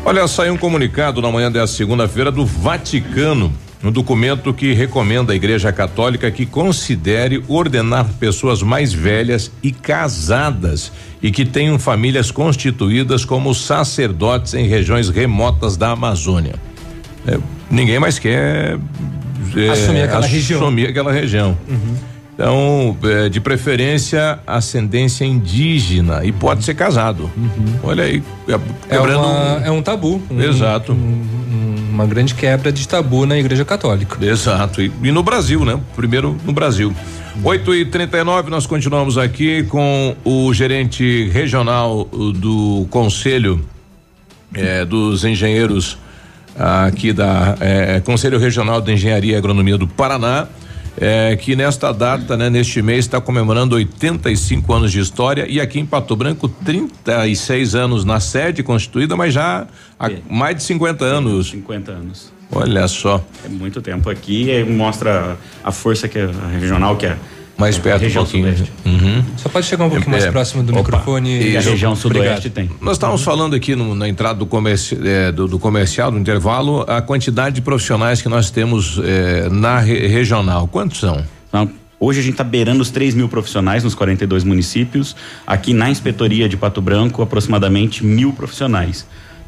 Olha, 0.04 0.28
saiu 0.28 0.54
um 0.54 0.58
comunicado 0.58 1.22
na 1.22 1.32
manhã 1.32 1.50
dessa 1.52 1.74
segunda-feira 1.74 2.32
do 2.32 2.46
Vaticano, 2.46 3.52
um 3.86 3.92
documento 3.92 4.54
que 4.54 4.74
recomenda 4.74 5.32
à 5.34 5.36
Igreja 5.36 5.72
Católica 5.72 6.32
que 6.32 6.46
considere 6.46 7.44
ordenar 7.48 8.06
pessoas 8.20 8.64
mais 8.64 8.92
velhas 8.92 9.52
e 9.62 9.72
casadas 9.72 10.92
e 11.22 11.32
que 11.32 11.46
tenham 11.46 11.78
famílias 11.78 12.32
constituídas 12.32 13.24
como 13.24 13.54
sacerdotes 13.54 14.54
em 14.54 14.68
regiões 14.68 15.10
remotas 15.10 15.78
da 15.78 15.92
Amazônia. 15.92 16.56
É, 17.28 17.38
ninguém 17.70 18.00
mais 18.00 18.18
quer 18.18 18.78
é, 19.56 19.70
Assumir 19.70 20.02
aquela 20.02 20.26
região. 20.26 20.62
assumir 20.62 20.88
aquela 20.88 21.12
região. 21.14 21.58
Então, 22.34 22.98
é, 23.04 23.30
de 23.30 23.40
preferência, 23.40 24.40
ascendência 24.46 25.24
indígena 25.24 26.26
e 26.26 26.32
pode 26.34 26.66
ser 26.66 26.74
casado. 26.74 27.30
Olha 27.82 28.04
aí, 28.04 28.22
é, 28.48 28.54
É, 28.54 28.60
quebrando 28.90 29.20
uma- 29.20 29.58
um- 29.60 29.64
é 29.66 29.72
um 29.72 29.82
tabu. 29.82 30.22
um- 30.30 30.42
Exato. 30.42 30.92
um- 30.92 31.45
uma 31.96 32.06
grande 32.06 32.36
quebra 32.36 32.72
de 32.72 32.88
tabu 32.88 33.26
na 33.26 33.38
Igreja 33.38 33.66
Católica. 33.66 34.24
Exato. 34.24 34.82
E, 34.82 34.92
e 35.02 35.12
no 35.12 35.24
Brasil, 35.24 35.64
né? 35.66 35.80
Primeiro 35.96 36.38
no 36.46 36.54
Brasil. 36.54 36.94
8 37.44 37.76
e 37.76 37.86
39 37.86 38.50
nós 38.50 38.66
continuamos 38.66 39.18
aqui 39.18 39.64
com 39.64 40.16
o 40.24 40.54
gerente 40.54 41.30
regional 41.30 42.06
do 42.06 42.88
Conselho 42.90 43.66
eh, 44.54 44.86
dos 44.86 45.26
Engenheiros 45.26 45.98
aqui 46.58 47.12
da 47.12 47.58
eh, 47.60 48.02
Conselho 48.06 48.40
Regional 48.40 48.80
de 48.80 48.94
Engenharia 48.94 49.34
e 49.34 49.36
Agronomia 49.36 49.78
do 49.78 49.88
Paraná. 49.88 50.48
Eh, 50.98 51.36
que 51.36 51.56
nesta 51.56 51.92
data, 51.92 52.38
né, 52.38 52.50
neste 52.50 52.82
mês, 52.82 53.06
está 53.06 53.20
comemorando 53.20 53.76
85 53.76 54.74
anos 54.74 54.92
de 54.92 55.00
história 55.00 55.46
e 55.48 55.60
aqui 55.60 55.80
em 55.80 55.86
Pato 55.86 56.16
Branco 56.16 56.48
36 56.48 57.76
anos 57.76 58.06
na 58.06 58.20
sede 58.20 58.64
constituída, 58.64 59.16
mas 59.16 59.34
já 59.34 59.68
há 60.00 60.10
mais 60.30 60.56
de 60.58 60.64
50 60.64 61.04
anos. 61.04 61.50
50 61.50 61.92
anos. 61.92 62.34
Olha 62.52 62.88
só. 62.88 63.24
É 63.44 63.50
muito 63.50 63.82
tempo 63.82 64.10
aqui 64.10 64.50
e 64.50 64.64
mostra 64.64 65.38
a 65.64 65.72
força 65.72 66.08
que 66.08 66.18
é 66.18 66.24
a 66.24 66.48
regional 66.48 66.96
que 66.96 67.06
é 67.06 67.18
mais 67.58 67.78
perto 67.78 68.02
região 68.02 68.24
um 68.24 68.26
pouquinho. 68.26 68.52
sudeste. 68.52 68.74
Uhum. 68.86 69.24
Só 69.38 69.50
pode 69.50 69.66
chegar 69.66 69.86
um 69.86 69.90
pouquinho 69.90 70.12
mais 70.12 70.26
É. 70.26 70.32
próximo 70.32 70.62
do 70.64 70.72
Opa. 70.74 70.80
microfone. 70.82 71.52
E 71.52 71.58
a 71.58 71.62
região 71.62 71.96
sudoeste 71.96 72.48
Obrigado. 72.48 72.54
tem. 72.54 72.70
Nós 72.82 72.98
estávamos 72.98 73.24
falando 73.24 73.56
aqui 73.56 73.76
no- 73.76 73.96
na 73.96 74.08
entrada 74.10 74.40
do, 74.40 74.46
comerci, 74.46 74.98
eh, 75.04 75.32
do, 75.32 75.48
do 75.48 75.58
comercial, 75.58 76.12
do 76.12 76.18
intervalo, 76.20 76.84
a 76.88 77.02
quantidade 77.02 77.56
de 77.56 77.62
profissionais 77.62 78.22
que 78.22 78.28
nós 78.30 78.50
temos 78.52 79.00
eh, 79.04 79.48
na 79.52 79.80
re- 79.80 80.08
regional. 80.08 80.68
Quantos 80.68 81.00
são? 81.00 81.24
Então, 81.48 81.70
hoje 82.00 82.20
a 82.20 82.24
gente 82.24 82.34
está 82.34 82.44
beirando 82.44 82.82
os 82.82 82.90
3 82.90 83.16
mil 83.16 83.30
profissionais 83.30 83.84
nos 83.84 83.96
42 83.96 84.44
municípios. 84.44 85.16
Aqui 85.48 85.74
na 85.74 85.90
inspetoria 85.90 86.50
de 86.50 86.58
Pato 86.58 86.82
Branco, 86.82 87.22
aproximadamente 87.22 88.04
mil 88.06 88.34
profissionais. 88.34 89.06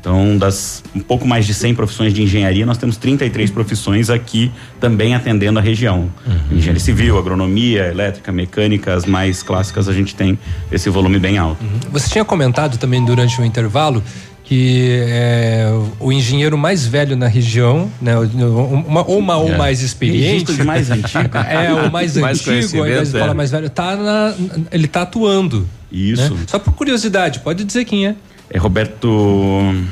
Então, 0.07 0.38
das 0.38 0.81
um 0.95 1.01
pouco 1.01 1.27
mais 1.27 1.45
de 1.45 1.53
100 1.53 1.75
profissões 1.75 2.13
de 2.13 2.23
engenharia, 2.23 2.65
nós 2.65 2.77
temos 2.77 2.95
33 2.95 3.51
profissões 3.51 4.09
aqui 4.09 4.49
também 4.79 5.13
atendendo 5.13 5.59
a 5.59 5.61
região. 5.61 6.09
Engenharia 6.49 6.79
civil, 6.79 7.17
agronomia, 7.17 7.88
elétrica, 7.88 8.31
mecânica, 8.31 8.93
as 8.93 9.05
mais 9.05 9.43
clássicas, 9.43 9.89
a 9.89 9.93
gente 9.93 10.15
tem 10.15 10.39
esse 10.71 10.89
volume 10.89 11.19
bem 11.19 11.38
alto. 11.38 11.57
Você 11.91 12.09
tinha 12.09 12.23
comentado 12.23 12.77
também 12.77 13.03
durante 13.03 13.41
o 13.41 13.43
intervalo 13.43 14.01
que 14.45 15.01
é 15.09 15.67
o 15.99 16.09
engenheiro 16.09 16.57
mais 16.57 16.88
velho 16.88 17.17
na 17.17 17.27
região, 17.27 17.91
né? 18.01 18.17
Uma, 18.17 19.05
ou 19.05 19.19
uma, 19.19 19.35
ou 19.35 19.49
É. 19.49 19.57
mais 19.57 19.81
experiente. 19.81 20.53
De 20.53 20.63
mais 20.63 20.89
antigo. 20.89 21.35
É, 21.35 21.73
o 21.73 21.91
mais, 21.91 22.15
Mais 22.15 22.39
antigo, 22.39 22.53
ao 22.53 22.88
invés 22.88 23.09
de 23.09 23.11
conhecimento, 23.11 23.11
falar 23.11 23.31
é. 23.31 23.34
mais 23.34 23.51
velho, 23.51 23.69
tá 23.69 23.97
na, 23.97 24.34
ele 24.71 24.88
tá 24.88 25.01
atuando. 25.01 25.67
Isso. 25.91 26.34
né? 26.34 26.43
Só 26.47 26.59
por 26.59 26.73
curiosidade, 26.73 27.41
pode 27.41 27.65
dizer 27.65 27.84
quem 27.84 28.07
é. 28.07 28.15
É 28.49 28.57
Roberto. 28.57 29.07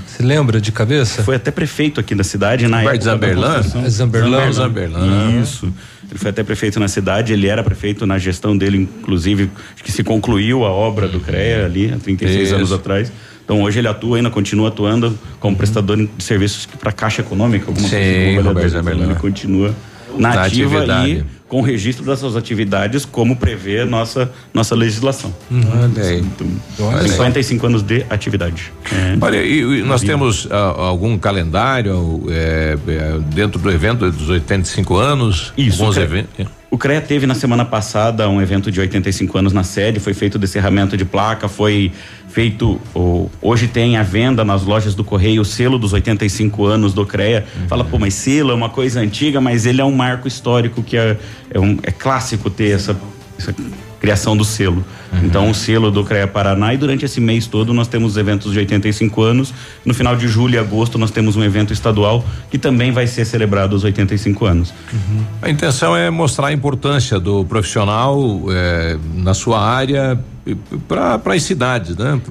Você 0.08 0.24
lembra 0.24 0.62
de 0.62 0.72
cabeça? 0.72 1.24
Foi 1.24 1.36
até 1.36 1.52
prefeito 1.52 2.00
aqui 2.00 2.16
da 2.16 2.24
cidade 2.24 2.68
na 2.68 2.80
Roberto 2.80 3.10
época. 3.10 3.28
da 3.28 3.62
Zamberlan? 3.62 3.90
Zamberlan. 3.90 4.52
Zamberlan. 4.54 5.42
Isso. 5.42 5.74
Ele 6.10 6.20
foi 6.20 6.30
até 6.30 6.44
prefeito 6.44 6.80
na 6.80 6.88
cidade, 6.88 7.34
ele 7.34 7.48
era 7.48 7.64
prefeito 7.64 8.06
na 8.06 8.18
gestão 8.18 8.56
dele, 8.56 8.78
inclusive, 8.78 9.50
acho 9.74 9.84
que 9.84 9.92
se 9.92 10.04
concluiu 10.04 10.64
a 10.64 10.70
obra 10.70 11.08
do 11.08 11.20
CREA 11.20 11.66
ali, 11.66 11.92
há 11.92 11.98
36 11.98 12.48
Isso. 12.48 12.56
anos 12.56 12.72
atrás. 12.72 13.12
Então 13.44 13.62
hoje 13.62 13.80
ele 13.80 13.88
atua 13.88 14.18
ainda, 14.18 14.30
continua 14.30 14.70
atuando 14.70 15.18
como 15.40 15.56
prestador 15.56 15.98
de 15.98 16.10
serviços 16.24 16.66
para 16.66 16.92
Caixa 16.92 17.22
Econômica, 17.22 17.66
alguma 17.68 17.88
Sim, 17.88 17.96
coisa 17.96 18.06
vereador. 18.08 18.46
Roberto 18.46 18.70
Zamberlan. 18.70 19.06
Ele 19.06 19.16
continua 19.16 19.76
na, 20.18 20.36
Na 20.36 20.44
ativa 20.44 20.78
atividade. 20.78 21.12
e 21.12 21.36
com 21.48 21.62
registro 21.62 22.04
das 22.04 22.20
suas 22.20 22.36
atividades, 22.36 23.06
como 23.06 23.36
prevê 23.36 23.82
a 23.82 23.86
nossa, 23.86 24.32
nossa 24.54 24.74
legislação. 24.76 25.34
Aí. 25.52 26.24
Olha 26.80 27.02
aí. 27.02 27.10
55 27.10 27.66
anos 27.68 27.84
de 27.84 28.06
atividade. 28.10 28.74
É. 28.92 29.18
Olha, 29.22 29.38
e, 29.38 29.60
e 29.60 29.64
nós 29.82 30.02
Maravilha. 30.02 30.08
temos 30.08 30.48
ah, 30.50 30.74
algum 30.76 31.18
calendário 31.18 32.24
é, 32.30 32.78
é, 32.88 33.20
dentro 33.34 33.60
do 33.60 33.72
evento 33.72 34.10
dos 34.12 34.30
85 34.30 34.98
anos? 34.98 35.54
Isso, 35.58 35.82
Alguns 35.82 35.98
eventos? 35.98 36.46
O 36.76 36.78
CREA 36.78 37.00
teve 37.00 37.26
na 37.26 37.34
semana 37.36 37.64
passada 37.64 38.28
um 38.28 38.42
evento 38.42 38.70
de 38.70 38.82
85 38.82 39.38
anos 39.38 39.54
na 39.54 39.64
sede, 39.64 39.98
foi 39.98 40.14
feito 40.14 40.36
o 40.36 40.38
descerramento 40.38 40.98
de 40.98 41.06
placa, 41.06 41.48
foi 41.48 41.90
feito. 42.28 42.82
o- 42.94 43.30
hoje 43.42 43.66
tem 43.66 43.96
a 43.96 44.04
venda 44.04 44.44
nas 44.44 44.64
lojas 44.64 44.94
do 44.94 45.02
Correio 45.02 45.42
o 45.42 45.46
selo 45.46 45.80
dos 45.80 45.94
85 45.94 46.66
anos 46.66 46.94
do 46.94 47.06
CREA. 47.06 47.46
Fala, 47.70 47.86
pô, 47.86 47.98
mas 47.98 48.14
selo 48.16 48.52
é 48.52 48.54
uma 48.54 48.68
coisa 48.68 49.00
antiga, 49.00 49.40
mas 49.40 49.66
ele 49.66 49.80
é 49.80 49.86
um 49.86 49.94
marco 49.94 50.28
histórico 50.28 50.84
que 50.84 50.98
é, 50.98 51.16
é, 51.50 51.58
um, 51.58 51.78
é 51.82 51.92
clássico 51.92 52.50
ter 52.50 52.72
essa, 52.76 52.94
essa 53.40 53.56
criação 54.06 54.38
do 54.38 54.46
selo. 54.46 54.86
Então, 55.24 55.50
o 55.50 55.54
selo 55.56 55.90
do 55.90 56.04
CREA 56.04 56.28
Paraná 56.28 56.74
e 56.74 56.78
durante 56.78 57.06
esse 57.06 57.20
mês 57.20 57.48
todo 57.48 57.74
nós 57.74 57.88
temos 57.88 58.18
eventos 58.18 58.52
de 58.54 58.60
85 58.60 59.22
anos. 59.24 59.52
No 59.84 59.94
final 59.96 60.16
de 60.16 60.28
julho 60.28 60.54
e 60.56 60.58
agosto 60.60 60.98
nós 61.00 61.10
temos 61.10 61.36
um 61.36 61.44
evento 61.44 61.74
estadual 61.74 62.24
que 62.52 62.60
também 62.60 62.92
vai 62.92 63.08
ser 63.08 63.26
celebrado 63.26 63.74
os 63.76 63.84
85 63.84 64.46
anos. 64.46 64.74
A 65.42 65.50
intenção 65.50 65.96
é 65.98 66.12
mostrar 66.12 66.48
a 66.48 66.54
importância 66.54 67.20
do 67.20 67.44
profissional 67.46 68.42
é, 68.52 68.98
na 69.16 69.34
sua 69.34 69.60
área 69.60 70.20
para 70.88 71.34
as 71.34 71.42
cidades, 71.42 71.96
né? 71.98 72.22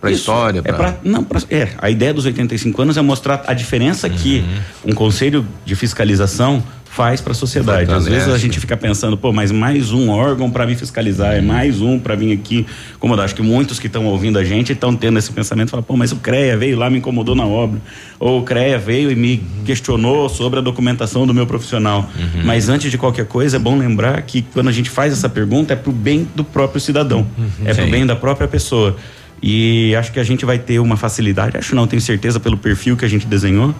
Para 0.00 0.10
a 0.10 0.12
história. 0.12 0.60
É 0.64 0.72
pra, 0.72 0.94
não, 1.02 1.24
pra- 1.24 1.40
é, 1.50 1.70
a 1.78 1.90
ideia 1.90 2.14
dos 2.14 2.24
85 2.24 2.80
anos 2.82 2.96
é 2.96 3.02
mostrar 3.02 3.42
a 3.48 3.52
diferença 3.54 4.08
que 4.08 4.44
Uhum. 4.84 4.92
um 4.92 4.94
conselho 4.94 5.44
de 5.64 5.74
fiscalização 5.74 6.62
faz 6.96 7.20
para 7.20 7.32
a 7.32 7.34
sociedade. 7.34 7.92
Às 7.92 8.06
vezes 8.06 8.28
a 8.28 8.38
gente 8.38 8.58
fica 8.58 8.74
pensando, 8.74 9.18
pô, 9.18 9.30
mas 9.30 9.52
mais 9.52 9.92
um 9.92 10.08
órgão 10.08 10.50
para 10.50 10.66
me 10.66 10.74
fiscalizar, 10.74 11.34
é 11.34 11.42
mais 11.42 11.82
um 11.82 11.98
para 11.98 12.14
vir 12.14 12.32
aqui 12.32 12.64
incomodar. 12.96 13.26
Acho 13.26 13.34
que 13.34 13.42
muitos 13.42 13.78
que 13.78 13.86
estão 13.86 14.06
ouvindo 14.06 14.38
a 14.38 14.44
gente 14.44 14.72
estão 14.72 14.96
tendo 14.96 15.18
esse 15.18 15.30
pensamento, 15.30 15.68
falam, 15.68 15.84
pô, 15.84 15.94
mas 15.94 16.10
o 16.10 16.16
CREA 16.16 16.56
veio 16.56 16.78
lá 16.78 16.88
me 16.88 16.96
incomodou 16.96 17.34
na 17.34 17.44
obra, 17.44 17.78
ou 18.18 18.40
o 18.40 18.42
CREA 18.44 18.78
veio 18.78 19.10
e 19.10 19.14
me 19.14 19.44
questionou 19.66 20.30
sobre 20.30 20.58
a 20.58 20.62
documentação 20.62 21.26
do 21.26 21.34
meu 21.34 21.46
profissional. 21.46 22.08
Mas 22.46 22.70
antes 22.70 22.90
de 22.90 22.96
qualquer 22.96 23.26
coisa, 23.26 23.58
é 23.58 23.60
bom 23.60 23.76
lembrar 23.76 24.22
que 24.22 24.40
quando 24.54 24.68
a 24.68 24.72
gente 24.72 24.88
faz 24.88 25.12
essa 25.12 25.28
pergunta 25.28 25.74
é 25.74 25.76
para 25.76 25.90
o 25.90 25.92
bem 25.92 26.26
do 26.34 26.44
próprio 26.44 26.80
cidadão, 26.80 27.26
é 27.62 27.74
para 27.74 27.84
o 27.84 27.90
bem 27.90 28.06
da 28.06 28.16
própria 28.16 28.48
pessoa. 28.48 28.96
E 29.42 29.94
acho 29.94 30.12
que 30.12 30.18
a 30.18 30.24
gente 30.24 30.46
vai 30.46 30.58
ter 30.58 30.78
uma 30.78 30.96
facilidade, 30.96 31.58
acho 31.58 31.74
não, 31.74 31.86
tenho 31.86 32.00
certeza 32.00 32.40
pelo 32.40 32.56
perfil 32.56 32.96
que 32.96 33.04
a 33.04 33.08
gente 33.08 33.26
desenhou, 33.26 33.74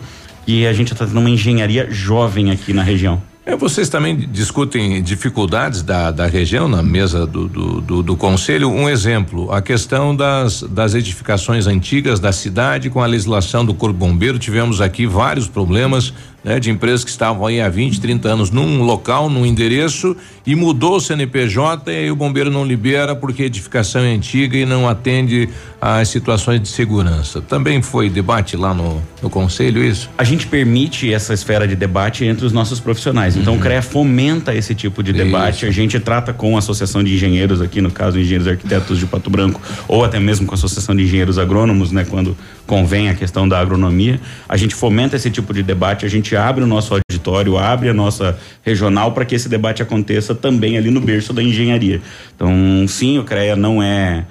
e 0.46 0.66
a 0.66 0.72
gente 0.72 0.92
está 0.92 1.06
tendo 1.06 1.18
uma 1.18 1.30
engenharia 1.30 1.88
jovem 1.90 2.50
aqui 2.50 2.72
na 2.72 2.82
região. 2.82 3.20
É, 3.48 3.54
vocês 3.54 3.88
também 3.88 4.16
discutem 4.16 5.00
dificuldades 5.00 5.80
da, 5.80 6.10
da 6.10 6.26
região 6.26 6.66
na 6.66 6.82
mesa 6.82 7.24
do, 7.24 7.46
do, 7.46 7.80
do, 7.80 8.02
do 8.02 8.16
conselho. 8.16 8.68
Um 8.68 8.88
exemplo, 8.88 9.52
a 9.52 9.62
questão 9.62 10.16
das, 10.16 10.62
das 10.62 10.94
edificações 10.94 11.68
antigas 11.68 12.18
da 12.18 12.32
cidade 12.32 12.90
com 12.90 13.00
a 13.00 13.06
legislação 13.06 13.64
do 13.64 13.72
Corpo 13.72 13.96
Bombeiro. 13.96 14.36
Tivemos 14.36 14.80
aqui 14.80 15.06
vários 15.06 15.46
problemas 15.46 16.12
né, 16.46 16.60
de 16.60 16.70
empresas 16.70 17.02
que 17.02 17.10
estavam 17.10 17.44
aí 17.44 17.60
há 17.60 17.68
20, 17.68 18.00
30 18.00 18.28
anos 18.28 18.50
num 18.52 18.84
local, 18.84 19.28
num 19.28 19.44
endereço 19.44 20.16
e 20.46 20.54
mudou 20.54 20.94
o 20.94 21.00
CNPJ 21.00 21.90
e 21.90 21.96
aí 21.96 22.10
o 22.10 22.14
bombeiro 22.14 22.52
não 22.52 22.64
libera 22.64 23.16
porque 23.16 23.42
a 23.42 23.46
edificação 23.46 24.02
é 24.02 24.14
antiga 24.14 24.56
e 24.56 24.64
não 24.64 24.88
atende 24.88 25.48
às 25.80 26.08
situações 26.08 26.60
de 26.60 26.68
segurança. 26.68 27.40
Também 27.40 27.82
foi 27.82 28.08
debate 28.08 28.56
lá 28.56 28.72
no, 28.72 29.02
no 29.20 29.28
conselho 29.28 29.82
isso? 29.82 30.08
A 30.16 30.22
gente 30.22 30.46
permite 30.46 31.12
essa 31.12 31.34
esfera 31.34 31.66
de 31.66 31.74
debate 31.74 32.24
entre 32.24 32.46
os 32.46 32.52
nossos 32.52 32.78
profissionais. 32.78 33.36
Então 33.36 33.56
o 33.56 33.58
CREA 33.58 33.82
fomenta 33.82 34.54
esse 34.54 34.72
tipo 34.72 35.02
de 35.02 35.12
debate. 35.12 35.66
A 35.66 35.72
gente 35.72 35.98
trata 35.98 36.32
com 36.32 36.54
a 36.54 36.60
Associação 36.60 37.02
de 37.02 37.12
Engenheiros 37.12 37.60
aqui, 37.60 37.80
no 37.80 37.90
caso, 37.90 38.20
Engenheiros 38.20 38.46
Arquitetos 38.46 39.00
de 39.00 39.06
Pato 39.06 39.28
Branco, 39.28 39.60
ou 39.88 40.04
até 40.04 40.20
mesmo 40.20 40.46
com 40.46 40.54
a 40.54 40.56
Associação 40.56 40.94
de 40.94 41.02
Engenheiros 41.02 41.38
Agrônomos, 41.38 41.90
né, 41.90 42.06
quando 42.08 42.36
convém 42.66 43.08
a 43.08 43.14
questão 43.14 43.48
da 43.48 43.58
agronomia. 43.58 44.20
A 44.48 44.56
gente 44.56 44.76
fomenta 44.76 45.16
esse 45.16 45.30
tipo 45.30 45.52
de 45.52 45.62
debate, 45.62 46.06
a 46.06 46.08
gente 46.08 46.35
abre 46.36 46.62
o 46.62 46.66
nosso 46.66 46.94
auditório, 46.94 47.56
abre 47.56 47.88
a 47.88 47.94
nossa 47.94 48.38
regional 48.62 49.12
para 49.12 49.24
que 49.24 49.34
esse 49.34 49.48
debate 49.48 49.82
aconteça 49.82 50.34
também 50.34 50.76
ali 50.76 50.90
no 50.90 51.00
berço 51.00 51.32
da 51.32 51.42
engenharia. 51.42 52.00
Então, 52.34 52.50
sim, 52.86 53.18
o 53.18 53.24
CREA 53.24 53.56
não 53.56 53.82
é 53.82 54.24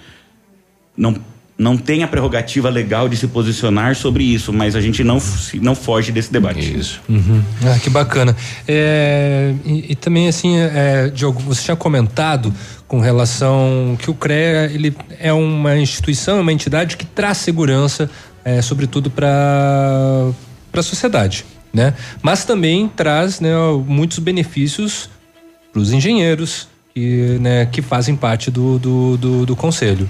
não 0.97 1.15
não 1.57 1.77
tem 1.77 2.03
a 2.03 2.07
prerrogativa 2.07 2.69
legal 2.69 3.07
de 3.07 3.15
se 3.15 3.27
posicionar 3.27 3.95
sobre 3.95 4.25
isso, 4.25 4.51
mas 4.51 4.75
a 4.75 4.81
gente 4.81 5.03
não 5.03 5.21
não 5.61 5.73
foge 5.73 6.11
desse 6.11 6.31
debate. 6.31 6.77
Isso. 6.77 7.01
Uhum. 7.07 7.41
Ah, 7.63 7.79
que 7.79 7.89
bacana. 7.89 8.35
É, 8.67 9.53
e, 9.63 9.93
e 9.93 9.95
também 9.95 10.27
assim, 10.27 10.57
é, 10.57 11.09
Diogo, 11.13 11.39
você 11.39 11.63
tinha 11.63 11.77
comentado 11.77 12.53
com 12.87 12.99
relação 12.99 13.97
que 13.99 14.11
o 14.11 14.13
CREA 14.13 14.69
ele 14.73 14.95
é 15.17 15.31
uma 15.31 15.77
instituição, 15.77 16.37
é 16.37 16.41
uma 16.41 16.53
entidade 16.53 16.97
que 16.97 17.05
traz 17.05 17.37
segurança, 17.37 18.09
é, 18.43 18.61
sobretudo 18.61 19.09
para 19.09 20.31
para 20.71 20.81
a 20.81 20.83
sociedade, 20.83 21.45
né? 21.75 21.93
Mas 22.23 22.45
também 22.45 22.87
traz 22.87 23.41
né, 23.41 23.51
muitos 23.85 24.17
benefícios 24.19 25.09
para 25.73 25.81
os 25.81 25.91
engenheiros 25.91 26.69
que, 26.93 27.37
né, 27.41 27.65
que 27.65 27.81
fazem 27.81 28.15
parte 28.15 28.49
do, 28.49 28.79
do, 28.79 29.17
do, 29.17 29.45
do 29.45 29.55
conselho. 29.57 30.09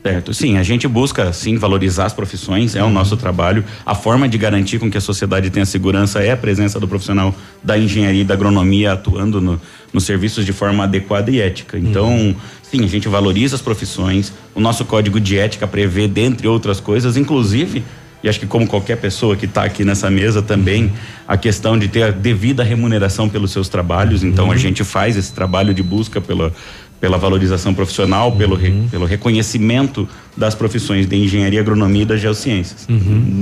Certo. 0.00 0.32
Sim, 0.32 0.56
a 0.56 0.62
gente 0.62 0.86
busca 0.86 1.32
sim 1.32 1.56
valorizar 1.56 2.06
as 2.06 2.12
profissões, 2.12 2.76
é 2.76 2.84
o 2.84 2.88
nosso 2.88 3.16
trabalho. 3.16 3.64
A 3.84 3.96
forma 3.96 4.28
de 4.28 4.38
garantir 4.38 4.78
com 4.78 4.88
que 4.88 4.96
a 4.96 5.00
sociedade 5.00 5.50
tenha 5.50 5.66
segurança 5.66 6.20
é 6.20 6.30
a 6.30 6.36
presença 6.36 6.78
do 6.78 6.86
profissional 6.86 7.34
da 7.62 7.76
engenharia 7.76 8.22
e 8.22 8.24
da 8.24 8.34
agronomia 8.34 8.92
atuando 8.92 9.40
no, 9.40 9.60
nos 9.92 10.04
serviços 10.04 10.46
de 10.46 10.52
forma 10.52 10.84
adequada 10.84 11.28
e 11.32 11.40
ética. 11.40 11.76
Então, 11.76 12.36
sim, 12.62 12.84
a 12.84 12.86
gente 12.86 13.08
valoriza 13.08 13.56
as 13.56 13.60
profissões. 13.60 14.32
O 14.54 14.60
nosso 14.60 14.84
código 14.84 15.18
de 15.18 15.36
ética 15.36 15.66
prevê, 15.66 16.06
dentre 16.06 16.46
outras 16.46 16.78
coisas, 16.78 17.16
inclusive 17.16 17.82
e 18.22 18.28
acho 18.28 18.40
que 18.40 18.46
como 18.46 18.66
qualquer 18.66 18.96
pessoa 18.96 19.36
que 19.36 19.44
está 19.46 19.64
aqui 19.64 19.84
nessa 19.84 20.10
mesa 20.10 20.42
também, 20.42 20.92
a 21.26 21.36
questão 21.36 21.78
de 21.78 21.88
ter 21.88 22.02
a 22.02 22.10
devida 22.10 22.62
remuneração 22.64 23.28
pelos 23.28 23.50
seus 23.52 23.68
trabalhos. 23.68 24.24
Então 24.24 24.50
a 24.50 24.56
gente 24.56 24.82
faz 24.82 25.16
esse 25.16 25.32
trabalho 25.32 25.72
de 25.72 25.82
busca 25.82 26.20
pela, 26.20 26.52
pela 27.00 27.16
valorização 27.16 27.72
profissional, 27.72 28.32
pelo, 28.32 28.56
re- 28.56 28.74
pelo 28.90 29.04
reconhecimento 29.06 30.08
das 30.36 30.54
profissões 30.54 31.06
de 31.06 31.16
engenharia, 31.16 31.60
agronomia 31.60 32.02
e 32.02 32.06
das 32.06 32.20
geociências. 32.20 32.86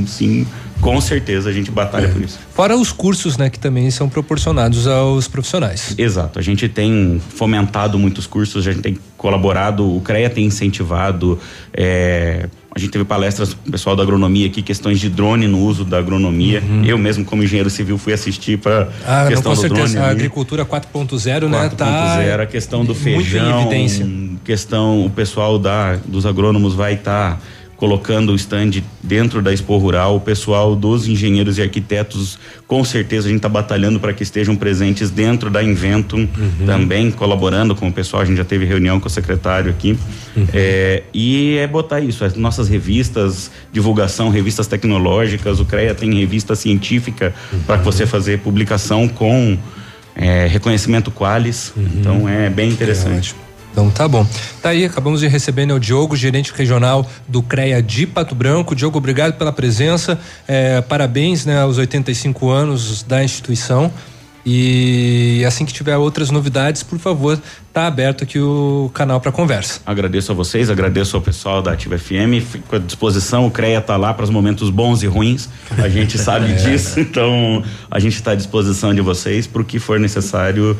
Sim, 0.06 0.46
com 0.80 1.00
certeza 1.00 1.48
a 1.50 1.52
gente 1.52 1.70
batalha 1.70 2.08
por 2.08 2.20
isso. 2.22 2.38
Fora 2.54 2.76
os 2.76 2.90
cursos, 2.92 3.36
né, 3.38 3.48
que 3.50 3.58
também 3.58 3.90
são 3.90 4.08
proporcionados 4.08 4.86
aos 4.86 5.28
profissionais. 5.28 5.94
Exato, 5.96 6.38
a 6.38 6.42
gente 6.42 6.68
tem 6.68 7.20
fomentado 7.34 7.98
muitos 7.98 8.26
cursos, 8.26 8.66
a 8.66 8.72
gente 8.72 8.82
tem 8.82 8.98
colaborado, 9.16 9.96
o 9.96 10.00
CREA 10.00 10.28
tem 10.30 10.44
incentivado, 10.46 11.38
é, 11.72 12.48
a 12.76 12.78
gente 12.78 12.90
teve 12.90 13.06
palestras 13.06 13.54
com 13.54 13.68
o 13.70 13.72
pessoal 13.72 13.96
da 13.96 14.02
agronomia 14.02 14.46
aqui, 14.46 14.60
questões 14.60 15.00
de 15.00 15.08
drone 15.08 15.48
no 15.48 15.60
uso 15.60 15.82
da 15.82 15.98
agronomia. 15.98 16.62
Eu 16.84 16.98
mesmo, 16.98 17.24
como 17.24 17.42
engenheiro 17.42 17.70
civil, 17.70 17.96
fui 17.96 18.12
assistir 18.12 18.58
para 18.58 18.76
Uhum. 18.76 18.92
Ah, 19.06 19.22
não, 19.22 19.28
questão 19.30 19.52
com 19.52 19.56
do 19.56 19.60
certeza. 19.62 19.92
drone. 19.94 20.06
A 20.06 20.10
agricultura 20.10 20.64
4.0, 20.66 21.48
né? 21.48 21.70
Tá 21.70 22.18
4.0, 22.20 22.40
a 22.42 22.46
questão 22.46 22.84
do 22.84 22.94
feijão, 22.94 23.62
evidência. 23.62 24.06
questão, 24.44 25.06
o 25.06 25.08
pessoal 25.10 25.58
da, 25.58 25.96
dos 26.06 26.26
agrônomos 26.26 26.74
vai 26.74 26.94
estar 26.94 27.40
colocando 27.76 28.32
o 28.32 28.34
stand 28.36 28.82
dentro 29.02 29.42
da 29.42 29.52
Expo 29.52 29.76
Rural, 29.76 30.16
o 30.16 30.20
pessoal 30.20 30.74
dos 30.74 31.06
engenheiros 31.06 31.58
e 31.58 31.62
arquitetos, 31.62 32.38
com 32.66 32.82
certeza 32.82 33.26
a 33.26 33.30
gente 33.30 33.38
está 33.38 33.48
batalhando 33.48 34.00
para 34.00 34.12
que 34.14 34.22
estejam 34.22 34.56
presentes 34.56 35.10
dentro 35.10 35.50
da 35.50 35.62
Inventum, 35.62 36.26
Uhum. 36.36 36.66
também 36.66 37.10
colaborando 37.10 37.74
com 37.74 37.88
o 37.88 37.92
pessoal, 37.92 38.22
a 38.22 38.24
gente 38.24 38.38
já 38.38 38.44
teve 38.44 38.64
reunião 38.64 38.98
com 38.98 39.06
o 39.08 39.10
secretário 39.10 39.70
aqui, 39.70 39.96
Uhum. 40.34 40.46
É, 40.54 41.02
e 41.12 41.56
é 41.58 41.66
botar 41.66 42.00
isso, 42.00 42.24
as 42.24 42.34
nossas 42.34 42.68
revistas, 42.68 43.50
divulgação, 43.72 44.30
revistas 44.30 44.66
tecnológicas, 44.66 45.60
o 45.60 45.64
CREA 45.64 45.94
tem 45.94 46.14
revista 46.14 46.54
científica 46.56 47.34
para 47.66 47.76
você 47.76 48.06
fazer 48.06 48.38
publicação 48.40 49.06
com 49.06 49.56
é, 50.14 50.46
reconhecimento 50.46 51.10
Qualis, 51.10 51.74
então 51.76 52.26
é 52.28 52.48
bem 52.48 52.70
interessante. 52.70 53.34
Então 53.76 53.90
tá 53.90 54.08
bom. 54.08 54.26
Tá 54.62 54.70
aí, 54.70 54.86
acabamos 54.86 55.20
de 55.20 55.28
receber 55.28 55.66
né, 55.66 55.74
o 55.74 55.78
Diogo, 55.78 56.16
gerente 56.16 56.50
regional 56.56 57.06
do 57.28 57.42
CREA 57.42 57.82
de 57.82 58.06
Pato 58.06 58.34
Branco. 58.34 58.74
Diogo, 58.74 58.96
obrigado 58.96 59.34
pela 59.34 59.52
presença. 59.52 60.18
É, 60.48 60.80
parabéns 60.80 61.44
né, 61.44 61.60
aos 61.60 61.76
85 61.76 62.48
anos 62.48 63.02
da 63.02 63.22
instituição. 63.22 63.92
E 64.46 65.44
assim 65.46 65.66
que 65.66 65.74
tiver 65.74 65.94
outras 65.98 66.30
novidades, 66.30 66.82
por 66.82 66.98
favor, 66.98 67.38
tá 67.70 67.86
aberto 67.86 68.24
aqui 68.24 68.38
o 68.38 68.90
canal 68.94 69.20
para 69.20 69.30
conversa. 69.30 69.80
Agradeço 69.84 70.32
a 70.32 70.34
vocês, 70.34 70.70
agradeço 70.70 71.14
ao 71.14 71.20
pessoal 71.20 71.60
da 71.60 71.72
Ativa 71.72 71.98
FM, 71.98 72.40
fico 72.50 72.76
à 72.76 72.78
disposição, 72.78 73.46
o 73.46 73.50
CREA 73.50 73.82
tá 73.82 73.98
lá 73.98 74.14
para 74.14 74.24
os 74.24 74.30
momentos 74.30 74.70
bons 74.70 75.02
e 75.02 75.06
ruins, 75.06 75.50
a 75.76 75.88
gente 75.90 76.16
sabe 76.16 76.52
É. 76.52 76.54
disso, 76.54 76.98
então 77.00 77.62
a 77.90 77.98
gente 77.98 78.14
está 78.14 78.30
à 78.30 78.34
disposição 78.36 78.94
de 78.94 79.02
vocês 79.02 79.46
para 79.46 79.60
o 79.60 79.64
que 79.64 79.78
for 79.78 80.00
necessário. 80.00 80.78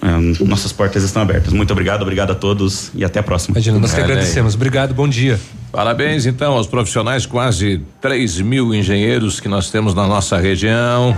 É, 0.00 0.44
nossas 0.44 0.72
portas 0.72 1.02
estão 1.02 1.22
abertas. 1.22 1.52
Muito 1.52 1.72
obrigado, 1.72 2.02
obrigado 2.02 2.30
a 2.30 2.34
todos 2.34 2.90
e 2.94 3.04
até 3.04 3.18
a 3.18 3.22
próxima. 3.22 3.54
Imagina, 3.54 3.78
nós 3.78 3.92
que 3.92 4.00
agradecemos. 4.00 4.54
Obrigado, 4.54 4.94
bom 4.94 5.08
dia. 5.08 5.38
Parabéns 5.70 6.24
então 6.24 6.54
aos 6.54 6.66
profissionais, 6.66 7.26
quase 7.26 7.82
3 8.00 8.40
mil 8.40 8.74
engenheiros 8.74 9.38
que 9.38 9.48
nós 9.48 9.70
temos 9.70 9.94
na 9.94 10.06
nossa 10.06 10.38
região. 10.38 11.14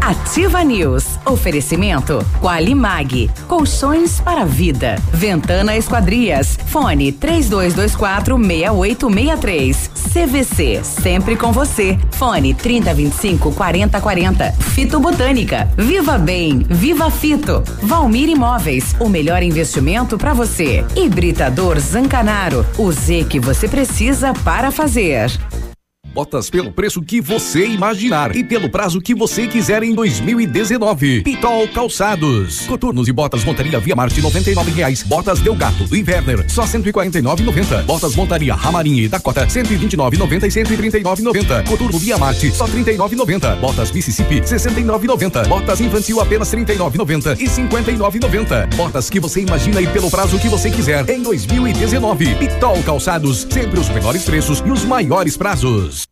Ativa 0.00 0.64
News. 0.64 1.18
Oferecimento 1.24 2.18
Qualimag. 2.40 3.30
Colchões 3.46 4.20
para 4.20 4.44
vida. 4.44 4.96
Ventana 5.12 5.76
Esquadrias. 5.76 6.58
Fone 6.66 7.12
3224 7.12 8.36
6863. 8.36 9.90
CVC. 10.12 10.80
Sempre 10.82 11.36
com 11.36 11.52
você. 11.52 11.98
Fone 12.12 12.52
3025 12.52 13.52
4040. 13.52 14.52
Fito 14.52 14.98
Botânica. 14.98 15.68
Viva 15.76 16.18
Bem. 16.18 16.66
Viva 16.68 17.10
Fito. 17.10 17.62
Valmir 17.82 18.28
Imóveis. 18.28 18.94
O 18.98 19.08
melhor 19.08 19.42
investimento 19.42 20.18
para 20.18 20.34
você. 20.34 20.84
Hibridador 20.96 21.78
Zancanaro. 21.78 22.66
O 22.76 22.90
Z 22.90 23.26
que 23.28 23.38
você 23.38 23.68
precisa 23.68 23.83
para 24.44 24.70
fazer. 24.70 25.30
Botas 26.14 26.48
pelo 26.48 26.70
preço 26.70 27.02
que 27.02 27.20
você 27.20 27.66
imaginar 27.66 28.36
e 28.36 28.44
pelo 28.44 28.70
prazo 28.70 29.00
que 29.00 29.12
você 29.12 29.48
quiser 29.48 29.82
em 29.82 29.92
2019. 29.92 31.22
Pitol 31.22 31.66
Calçados. 31.66 32.60
Coturnos 32.68 33.08
e 33.08 33.12
botas 33.12 33.42
montaria 33.42 33.80
Via 33.80 33.96
Marte 33.96 34.22
99 34.22 34.70
reais. 34.70 35.02
Botas 35.02 35.40
Del 35.40 35.56
Gato 35.56 35.92
Inverner 35.92 36.48
só 36.48 36.62
149,90. 36.62 37.82
Botas 37.82 38.14
montaria 38.14 38.54
Ramarinha 38.54 39.02
e 39.02 39.08
Dakota 39.08 39.44
129,90 39.44 40.44
e 40.44 40.48
139,90. 40.48 41.66
Coturno 41.68 41.98
Via 41.98 42.16
Marte 42.16 42.52
só 42.52 42.68
39,90. 42.68 43.56
Botas 43.56 43.90
Mississippi 43.90 44.40
69,90. 44.40 45.48
Botas 45.48 45.80
infantil 45.80 46.20
apenas 46.20 46.48
39,90 46.54 47.40
e 47.40 47.46
59,90. 47.46 48.76
Botas 48.76 49.10
que 49.10 49.18
você 49.18 49.40
imagina 49.40 49.80
e 49.80 49.88
pelo 49.88 50.08
prazo 50.08 50.38
que 50.38 50.48
você 50.48 50.70
quiser 50.70 51.10
em 51.10 51.24
2019. 51.24 52.36
Pitol 52.36 52.80
Calçados, 52.84 53.48
sempre 53.50 53.80
os 53.80 53.88
menores 53.88 54.22
preços 54.22 54.62
e 54.64 54.70
os 54.70 54.84
maiores 54.84 55.36
prazos. 55.36 56.03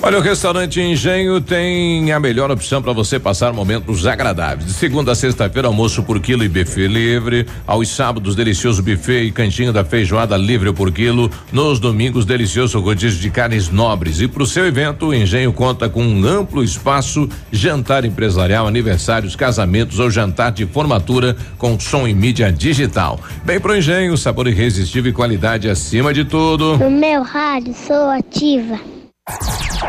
Olha, 0.00 0.16
o 0.16 0.22
restaurante 0.22 0.80
Engenho 0.80 1.40
tem 1.40 2.12
a 2.12 2.20
melhor 2.20 2.52
opção 2.52 2.80
para 2.80 2.92
você 2.92 3.18
passar 3.18 3.52
momentos 3.52 4.06
agradáveis. 4.06 4.64
De 4.64 4.72
segunda 4.72 5.10
a 5.10 5.14
sexta-feira, 5.14 5.66
almoço 5.66 6.04
por 6.04 6.20
quilo 6.20 6.44
e 6.44 6.48
buffet 6.48 6.86
livre. 6.86 7.44
Aos 7.66 7.88
sábados, 7.88 8.36
delicioso 8.36 8.80
buffet 8.80 9.24
e 9.24 9.32
cantinho 9.32 9.72
da 9.72 9.84
feijoada 9.84 10.36
livre 10.36 10.72
por 10.72 10.92
quilo. 10.92 11.28
Nos 11.52 11.80
domingos, 11.80 12.24
delicioso 12.24 12.78
rodízio 12.78 13.18
de 13.18 13.28
carnes 13.28 13.70
nobres. 13.70 14.20
E 14.20 14.28
para 14.28 14.44
o 14.44 14.46
seu 14.46 14.66
evento, 14.66 15.06
o 15.06 15.14
Engenho 15.14 15.52
conta 15.52 15.88
com 15.88 16.02
um 16.02 16.24
amplo 16.24 16.62
espaço, 16.62 17.28
jantar 17.50 18.04
empresarial, 18.04 18.68
aniversários, 18.68 19.34
casamentos 19.34 19.98
ou 19.98 20.08
jantar 20.08 20.52
de 20.52 20.64
formatura 20.64 21.36
com 21.58 21.78
som 21.78 22.06
e 22.06 22.14
mídia 22.14 22.52
digital. 22.52 23.20
Bem 23.44 23.58
pro 23.58 23.76
Engenho, 23.76 24.16
sabor 24.16 24.46
irresistível 24.46 25.10
e 25.10 25.14
qualidade 25.14 25.68
acima 25.68 26.14
de 26.14 26.24
tudo. 26.24 26.78
No 26.78 26.88
meu 26.88 27.22
rádio 27.22 27.74
sou 27.74 28.10
ativa. 28.10 28.78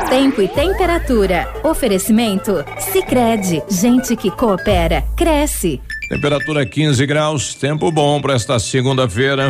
Tempo 0.10 0.42
e 0.42 0.48
temperatura. 0.48 1.48
Oferecimento? 1.64 2.66
Sicredi 2.80 3.62
Gente 3.70 4.16
que 4.16 4.32
coopera, 4.32 5.04
cresce. 5.16 5.80
Temperatura 6.10 6.66
15 6.66 7.06
graus, 7.06 7.54
tempo 7.54 7.92
bom 7.92 8.20
para 8.20 8.34
esta 8.34 8.58
segunda-feira. 8.60 9.50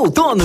Outono. 0.00 0.44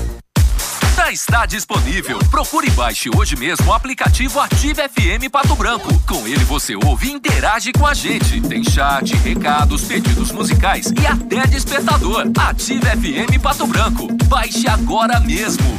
Já 1.11 1.13
está 1.13 1.45
disponível. 1.45 2.19
Procure 2.29 2.67
e 2.67 2.71
baixe 2.71 3.09
hoje 3.15 3.35
mesmo 3.35 3.69
o 3.69 3.73
aplicativo 3.73 4.39
Ative 4.39 4.81
FM 4.87 5.29
Pato 5.31 5.55
Branco. 5.55 5.87
Com 6.07 6.27
ele 6.27 6.43
você 6.45 6.75
ouve 6.75 7.07
e 7.07 7.11
interage 7.11 7.71
com 7.73 7.85
a 7.85 7.93
gente. 7.93 8.39
Tem 8.41 8.63
chat, 8.63 9.13
recados, 9.17 9.83
pedidos 9.83 10.31
musicais 10.31 10.91
e 11.01 11.05
até 11.05 11.45
despertador. 11.47 12.27
Ative 12.37 12.85
FM 12.85 13.41
Pato 13.41 13.67
Branco. 13.67 14.07
Baixe 14.25 14.67
agora 14.67 15.19
mesmo. 15.19 15.77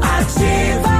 Ativa. 0.00 0.96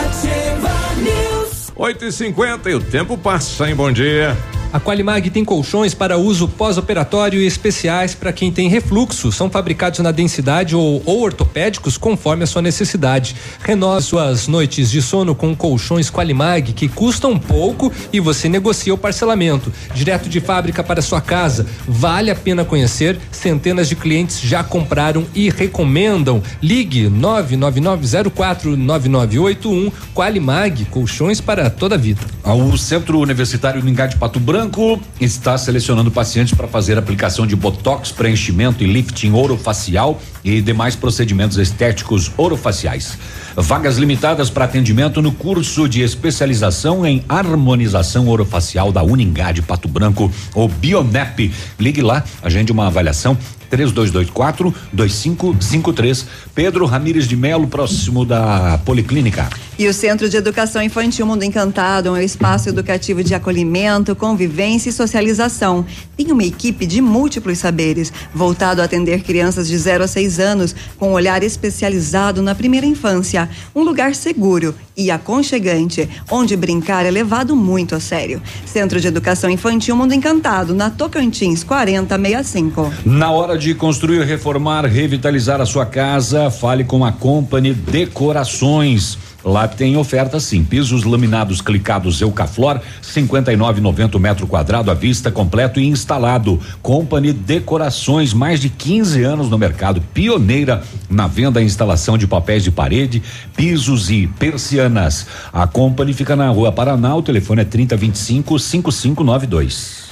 Ativa 0.00 0.94
News. 0.96 1.72
8 1.76 2.04
e 2.04 2.12
50 2.12 2.70
e 2.70 2.74
o 2.74 2.80
tempo 2.80 3.16
passa, 3.16 3.68
hein? 3.68 3.76
Bom 3.76 3.92
dia. 3.92 4.36
A 4.72 4.80
Qualimag 4.80 5.28
tem 5.28 5.44
colchões 5.44 5.92
para 5.92 6.16
uso 6.16 6.48
pós-operatório 6.48 7.42
e 7.42 7.46
especiais 7.46 8.14
para 8.14 8.32
quem 8.32 8.50
tem 8.50 8.70
refluxo. 8.70 9.30
São 9.30 9.50
fabricados 9.50 9.98
na 9.98 10.10
densidade 10.10 10.74
ou, 10.74 11.02
ou 11.04 11.20
ortopédicos 11.20 11.98
conforme 11.98 12.44
a 12.44 12.46
sua 12.46 12.62
necessidade. 12.62 13.36
Renove 13.60 14.02
suas 14.02 14.48
noites 14.48 14.90
de 14.90 15.02
sono 15.02 15.34
com 15.34 15.54
colchões 15.54 16.10
Qualimag 16.10 16.72
que 16.72 16.88
custam 16.88 17.38
pouco 17.38 17.92
e 18.10 18.18
você 18.18 18.48
negocia 18.48 18.94
o 18.94 18.98
parcelamento. 18.98 19.70
Direto 19.94 20.30
de 20.30 20.40
fábrica 20.40 20.82
para 20.82 21.02
sua 21.02 21.20
casa. 21.20 21.66
Vale 21.86 22.30
a 22.30 22.34
pena 22.34 22.64
conhecer. 22.64 23.20
Centenas 23.30 23.90
de 23.90 23.94
clientes 23.94 24.40
já 24.40 24.64
compraram 24.64 25.26
e 25.34 25.50
recomendam. 25.50 26.42
Ligue 26.62 27.10
999049981 27.10 29.92
Qualimag, 30.14 30.86
colchões 30.86 31.42
para 31.42 31.68
toda 31.68 31.96
a 31.96 31.98
vida. 31.98 32.22
O 32.42 32.74
Centro 32.78 33.20
Universitário 33.20 33.84
Ningá 33.84 34.06
de 34.06 34.16
Pato 34.16 34.40
Branco 34.62 35.00
está 35.20 35.58
selecionando 35.58 36.08
pacientes 36.08 36.54
para 36.54 36.68
fazer 36.68 36.96
aplicação 36.96 37.44
de 37.44 37.56
botox, 37.56 38.12
preenchimento 38.12 38.84
e 38.84 38.86
lifting 38.86 39.32
orofacial 39.32 40.22
e 40.44 40.60
demais 40.60 40.94
procedimentos 40.94 41.58
estéticos 41.58 42.30
orofaciais. 42.36 43.18
Vagas 43.56 43.96
limitadas 43.98 44.50
para 44.50 44.66
atendimento 44.66 45.20
no 45.20 45.32
curso 45.32 45.88
de 45.88 46.00
especialização 46.00 47.04
em 47.04 47.24
harmonização 47.28 48.28
orofacial 48.28 48.92
da 48.92 49.02
Uningá 49.02 49.50
de 49.50 49.62
Pato 49.62 49.88
Branco, 49.88 50.32
ou 50.54 50.68
Bionep. 50.68 51.52
Ligue 51.76 52.00
lá, 52.00 52.22
agende 52.40 52.70
uma 52.70 52.86
avaliação 52.86 53.36
3224 53.72 54.74
2553. 54.92 56.26
Pedro 56.54 56.84
Ramires 56.84 57.26
de 57.26 57.36
Melo, 57.36 57.66
próximo 57.66 58.26
da 58.26 58.78
Policlínica. 58.84 59.48
E 59.78 59.88
o 59.88 59.94
Centro 59.94 60.28
de 60.28 60.36
Educação 60.36 60.82
Infantil 60.82 61.24
Mundo 61.24 61.42
Encantado 61.42 62.10
é 62.10 62.12
um 62.12 62.18
espaço 62.18 62.68
educativo 62.68 63.24
de 63.24 63.34
acolhimento, 63.34 64.14
convivência 64.14 64.90
e 64.90 64.92
socialização. 64.92 65.86
Tem 66.14 66.30
uma 66.30 66.44
equipe 66.44 66.84
de 66.84 67.00
múltiplos 67.00 67.58
saberes, 67.58 68.12
voltado 68.34 68.82
a 68.82 68.84
atender 68.84 69.22
crianças 69.22 69.66
de 69.66 69.76
0 69.78 70.04
a 70.04 70.06
6 70.06 70.38
anos, 70.38 70.76
com 70.98 71.08
um 71.08 71.12
olhar 71.12 71.42
especializado 71.42 72.42
na 72.42 72.54
primeira 72.54 72.86
infância. 72.86 73.48
Um 73.74 73.82
lugar 73.82 74.14
seguro 74.14 74.74
e 74.94 75.10
aconchegante, 75.10 76.08
onde 76.30 76.54
brincar 76.54 77.06
é 77.06 77.10
levado 77.10 77.56
muito 77.56 77.94
a 77.94 78.00
sério. 78.00 78.42
Centro 78.66 79.00
de 79.00 79.08
Educação 79.08 79.48
Infantil 79.48 79.96
Mundo 79.96 80.12
Encantado, 80.12 80.74
na 80.74 80.90
Tocantins 80.90 81.64
4065. 81.64 82.92
Na 83.06 83.30
hora 83.30 83.56
de 83.56 83.61
construir, 83.74 84.24
reformar, 84.24 84.84
revitalizar 84.84 85.60
a 85.60 85.66
sua 85.66 85.86
casa, 85.86 86.50
fale 86.50 86.82
com 86.82 87.04
a 87.04 87.12
Company 87.12 87.72
Decorações. 87.72 89.16
Lá 89.44 89.66
tem 89.66 89.96
oferta 89.96 90.38
sim, 90.40 90.64
pisos 90.64 91.04
laminados 91.04 91.60
clicados 91.60 92.20
Eucaflor, 92.20 92.80
59,90 93.02 94.18
metro 94.18 94.46
quadrado 94.46 94.90
à 94.90 94.94
vista, 94.94 95.30
completo 95.30 95.80
e 95.80 95.86
instalado. 95.86 96.60
Company 96.82 97.32
Decorações, 97.32 98.34
mais 98.34 98.60
de 98.60 98.68
15 98.68 99.22
anos 99.22 99.48
no 99.48 99.56
mercado, 99.56 100.02
pioneira 100.12 100.82
na 101.08 101.26
venda 101.26 101.62
e 101.62 101.64
instalação 101.64 102.18
de 102.18 102.26
papéis 102.26 102.64
de 102.64 102.70
parede, 102.70 103.22
pisos 103.56 104.10
e 104.10 104.26
persianas. 104.26 105.26
A 105.52 105.66
Company 105.66 106.12
fica 106.12 106.34
na 106.34 106.48
Rua 106.48 106.72
Paraná, 106.72 107.14
o 107.14 107.22
telefone 107.22 107.62
é 107.62 107.64
3025 107.64 108.58
5592. 108.58 110.11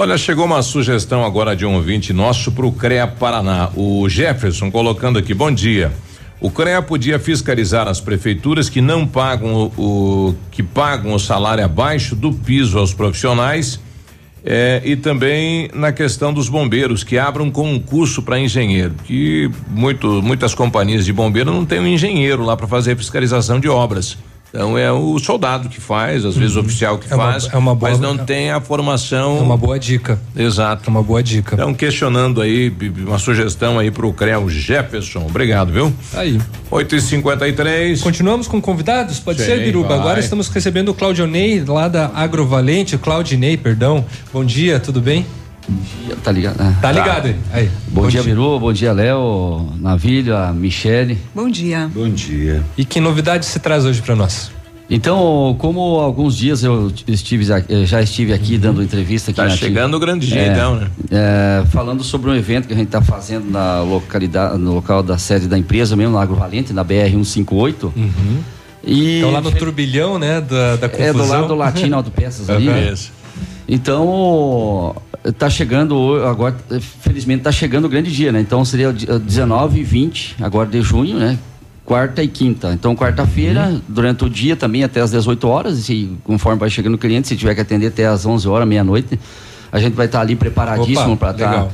Olha, 0.00 0.16
chegou 0.16 0.44
uma 0.44 0.62
sugestão 0.62 1.24
agora 1.24 1.56
de 1.56 1.66
um 1.66 1.74
ouvinte 1.74 2.12
nosso 2.12 2.52
para 2.52 2.64
o 2.64 2.70
CREA 2.70 3.04
Paraná. 3.04 3.70
O 3.74 4.08
Jefferson 4.08 4.70
colocando 4.70 5.18
aqui, 5.18 5.34
bom 5.34 5.50
dia. 5.50 5.90
O 6.40 6.52
CREA 6.52 6.80
podia 6.80 7.18
fiscalizar 7.18 7.88
as 7.88 8.00
prefeituras 8.00 8.68
que 8.68 8.80
não 8.80 9.04
pagam 9.04 9.72
o, 9.76 9.82
o 10.28 10.34
que 10.52 10.62
pagam 10.62 11.14
o 11.14 11.18
salário 11.18 11.64
abaixo 11.64 12.14
do 12.14 12.32
piso 12.32 12.78
aos 12.78 12.94
profissionais 12.94 13.80
eh, 14.44 14.80
e 14.84 14.94
também 14.94 15.68
na 15.74 15.90
questão 15.90 16.32
dos 16.32 16.48
bombeiros 16.48 17.02
que 17.02 17.18
abram 17.18 17.50
concurso 17.50 18.22
para 18.22 18.38
engenheiro, 18.38 18.94
que 19.02 19.50
muito, 19.68 20.22
muitas 20.22 20.54
companhias 20.54 21.04
de 21.04 21.12
bombeiro 21.12 21.52
não 21.52 21.64
tem 21.64 21.80
um 21.80 21.86
engenheiro 21.88 22.44
lá 22.44 22.56
para 22.56 22.68
fazer 22.68 22.96
fiscalização 22.96 23.58
de 23.58 23.68
obras. 23.68 24.16
Então 24.50 24.78
é 24.78 24.90
o 24.90 25.18
soldado 25.18 25.68
que 25.68 25.80
faz, 25.80 26.24
às 26.24 26.34
vezes 26.36 26.56
o 26.56 26.60
oficial 26.60 26.96
que 26.98 27.12
É 27.12 27.14
uma- 27.14 27.32
faz, 27.32 27.48
é 27.52 27.56
uma 27.56 27.74
boa- 27.74 27.90
mas 27.90 28.00
não 28.00 28.16
tem 28.16 28.50
a 28.50 28.60
formação. 28.60 29.36
É 29.38 29.40
uma 29.42 29.56
boa 29.56 29.78
dica. 29.78 30.18
Exato. 30.34 30.84
É 30.86 30.90
uma 30.90 31.02
boa 31.02 31.22
dica. 31.22 31.54
Então, 31.54 31.74
questionando 31.74 32.40
aí, 32.40 32.72
uma 33.06 33.18
sugestão 33.18 33.78
aí 33.78 33.90
pro 33.90 34.10
CREA 34.12 34.38
Jefferson. 34.48 35.26
Obrigado, 35.26 35.70
viu? 35.72 35.92
Aí. 36.14 36.40
8 36.70 36.96
e 36.96 37.00
53 37.00 38.00
Continuamos 38.00 38.48
com 38.48 38.60
convidados? 38.60 39.18
Pode 39.20 39.40
Sim, 39.40 39.46
ser, 39.46 39.64
Biruba? 39.64 39.88
vai. 39.88 39.98
Agora 39.98 40.20
estamos 40.20 40.48
recebendo 40.48 40.90
o 40.90 40.94
Claudionei, 40.94 41.62
lá 41.66 41.88
da 41.88 42.10
Agrovalente. 42.14 42.96
Claudinei, 42.96 43.56
perdão. 43.56 44.04
Bom 44.32 44.44
dia, 44.44 44.80
tudo 44.80 45.00
bem? 45.00 45.26
Tá 46.22 46.32
ligado? 46.32 46.58
né? 46.58 46.76
Tá 46.80 46.90
ligado 46.92 47.26
aí. 47.26 47.36
aí. 47.52 47.70
Bom, 47.88 48.02
Bom 48.02 48.08
dia, 48.08 48.22
dia. 48.22 48.30
Biru. 48.34 48.58
Bom 48.58 48.72
dia, 48.72 48.92
Léo, 48.92 49.68
Navilho, 49.80 50.36
a 50.36 50.52
Michele. 50.52 51.18
Bom 51.34 51.48
dia. 51.48 51.90
Bom 51.94 52.08
dia. 52.08 52.62
E 52.76 52.84
que 52.84 53.00
novidade 53.00 53.44
você 53.46 53.58
traz 53.58 53.84
hoje 53.84 54.00
para 54.02 54.16
nós? 54.16 54.50
Então, 54.90 55.54
como 55.58 55.80
alguns 56.00 56.34
dias 56.34 56.64
eu 56.64 56.90
estive, 57.06 57.46
eu 57.68 57.84
já 57.84 58.00
estive 58.00 58.32
aqui 58.32 58.56
dando 58.56 58.82
entrevista 58.82 59.30
aqui 59.30 59.36
Tá 59.36 59.44
na 59.44 59.50
chegando 59.50 59.94
o 59.94 60.00
grande 60.00 60.26
dia, 60.26 60.40
É, 60.40 60.52
então, 60.52 60.76
né? 60.76 60.88
é, 61.10 61.62
falando 61.66 62.02
sobre 62.02 62.30
um 62.30 62.34
evento 62.34 62.66
que 62.66 62.72
a 62.72 62.76
gente 62.76 62.86
está 62.86 63.02
fazendo 63.02 63.50
na 63.50 63.82
localidade, 63.82 64.56
no 64.56 64.72
local 64.72 65.02
da 65.02 65.18
sede 65.18 65.46
da 65.46 65.58
empresa 65.58 65.94
mesmo, 65.94 66.14
na 66.14 66.22
Agrovalente, 66.22 66.72
na 66.72 66.82
BR 66.82 67.10
158. 67.10 67.92
E 68.82 69.18
Então 69.18 69.30
lá 69.30 69.42
no 69.42 69.52
turbilhão, 69.52 70.18
né, 70.18 70.40
da, 70.40 70.76
da 70.76 70.88
confusão. 70.88 71.06
é 71.10 71.12
do 71.12 71.26
lado 71.26 71.48
do 71.48 71.54
Latino 71.54 71.94
Autopeças 71.94 72.48
ali. 72.48 72.68
Aham. 72.70 72.80
né? 72.80 72.94
Então, 73.68 74.96
tá 75.36 75.50
chegando 75.50 76.22
agora, 76.24 76.56
felizmente 77.00 77.42
tá 77.42 77.52
chegando 77.52 77.86
o 77.86 77.88
grande 77.88 78.10
dia, 78.10 78.32
né? 78.32 78.40
Então 78.40 78.64
seria 78.64 78.90
o 78.90 78.92
dia 78.92 79.18
19 79.18 79.80
e 79.80 79.82
20 79.82 80.36
agora 80.40 80.68
de 80.68 80.80
junho, 80.82 81.18
né? 81.18 81.38
Quarta 81.84 82.22
e 82.22 82.28
quinta. 82.28 82.72
Então, 82.74 82.94
quarta-feira, 82.94 83.80
durante 83.88 84.22
o 84.22 84.28
dia 84.28 84.54
também 84.54 84.84
até 84.84 85.00
às 85.00 85.10
18 85.10 85.48
horas, 85.48 85.78
e 85.78 85.82
se, 85.82 86.18
conforme 86.22 86.58
vai 86.58 86.68
chegando 86.68 86.94
o 86.94 86.98
cliente, 86.98 87.28
se 87.28 87.34
tiver 87.34 87.54
que 87.54 87.62
atender 87.62 87.86
até 87.86 88.06
às 88.06 88.26
11 88.26 88.46
horas, 88.46 88.68
meia-noite, 88.68 89.18
a 89.72 89.78
gente 89.80 89.94
vai 89.94 90.04
estar 90.04 90.20
ali 90.20 90.36
preparadíssimo 90.36 91.16
para 91.16 91.30
estar 91.30 91.50
legal. 91.50 91.72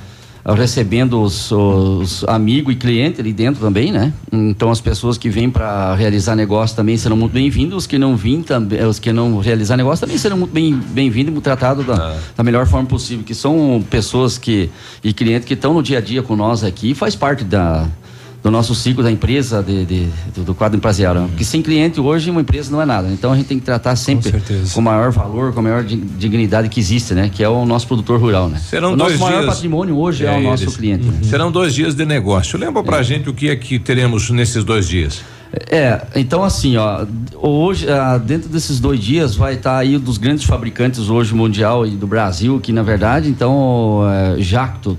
Recebendo 0.53 1.23
os, 1.23 1.51
os 1.51 2.23
amigos 2.25 2.75
e 2.75 2.77
clientes 2.77 3.19
ali 3.19 3.33
dentro 3.33 3.63
também, 3.63 3.91
né? 3.91 4.13
Então 4.31 4.71
as 4.71 4.81
pessoas 4.81 5.17
que 5.17 5.31
vêm 5.31 5.49
para 5.49 5.95
realizar 5.95 6.37
negócio 6.37 6.77
também 6.77 6.99
serão 6.99 7.17
muito 7.17 7.33
bem-vindos, 7.33 7.79
os 7.79 7.87
que 7.87 7.99
não 7.99 8.15
vêm 8.15 8.43
também, 8.43 8.85
os 8.85 8.99
que 8.99 9.11
não 9.13 9.39
realizar 9.39 9.77
negócio 9.77 10.05
também 10.07 10.19
serão 10.19 10.37
muito 10.37 10.53
bem- 10.53 10.75
bem-vindos 10.75 11.29
e 11.29 11.33
muito 11.33 11.45
tratados 11.45 11.87
da, 11.87 12.17
da 12.37 12.43
melhor 12.43 12.67
forma 12.67 12.87
possível, 12.87 13.25
que 13.25 13.35
são 13.35 13.83
pessoas 13.89 14.37
que 14.37 14.69
e 15.03 15.13
clientes 15.15 15.47
que 15.47 15.55
estão 15.55 15.73
no 15.73 15.83
dia 15.83 15.99
a 15.99 16.01
dia 16.03 16.23
com 16.23 16.37
nós 16.37 16.63
aqui 16.63 16.91
e 16.91 16.95
faz 16.95 17.15
parte 17.17 17.43
da 17.45 17.87
do 18.45 18.51
nosso 18.51 18.75
ciclo 18.75 19.03
da 19.03 19.11
empresa, 19.11 19.63
de, 19.63 19.87
de- 19.87 20.09
do, 20.45 20.55
quadro 20.55 20.77
empresarial. 20.77 21.15
né? 21.15 21.29
Porque 21.31 21.43
sem 21.45 21.63
cliente 21.63 21.99
hoje 21.99 22.31
uma 22.31 22.43
empresa 22.43 22.71
não 22.71 22.81
é 22.81 22.85
nada. 22.85 23.09
Então 23.11 23.33
a 23.33 23.37
gente 23.37 23.47
tem 23.47 23.59
que 23.59 23.65
tratar 23.65 23.97
sempre 23.97 24.31
com, 24.73 24.81
o 24.81 24.83
maior 24.83 25.11
valor, 25.11 25.55
com 25.55 25.61
a 25.61 25.63
maior 25.63 25.83
di- 25.83 25.97
dignidade 25.97 26.69
que 26.69 26.79
existe, 26.79 27.15
né? 27.15 27.31
Que 27.33 27.43
é 27.43 27.49
o 27.49 27.65
nosso 27.65 27.87
produtor 27.89 28.21
rural, 28.21 28.51
né? 28.51 28.59
Serão 28.59 28.93
o 28.93 28.97
nosso 28.97 29.17
maior 29.19 29.41
dias- 29.41 29.55
patrimônio 29.55 29.97
hoje 29.97 30.27
é, 30.27 30.35
É, 30.35 30.39
o 30.39 30.43
nosso 30.43 30.65
eles- 30.65 30.77
cliente. 30.77 31.07
né? 31.07 31.21
Serão 31.23 31.51
dois 31.51 31.75
dias 31.75 31.95
de 31.95 32.05
negócio. 32.05 32.59
Lembra 32.59 32.83
pra 32.85 33.03
gente 33.03 33.31
o 33.31 33.33
que 33.33 33.49
é 33.49 33.57
que 33.57 33.79
teremos 33.79 34.29
nesses 34.29 34.63
dois 34.63 34.87
dias? 34.87 35.23
É, 35.71 36.03
então 36.17 36.43
assim, 36.45 36.77
ó, 36.77 37.07
hoje, 37.41 37.89
ah, 37.89 38.19
dentro 38.19 38.49
desses 38.51 38.79
dois 38.79 39.01
dias 39.01 39.37
vai 39.37 39.55
estar 39.55 39.79
aí 39.79 39.97
um 39.97 40.01
dos 40.01 40.19
grandes 40.19 40.45
fabricantes 40.45 41.09
hoje 41.09 41.33
mundial 41.35 41.87
e 41.87 41.91
do 41.93 42.07
Brasil, 42.07 42.61
que 42.61 42.73
na 42.73 42.83
verdade, 42.83 43.29
então, 43.31 44.01
é, 44.37 44.43
Jacto 44.43 44.99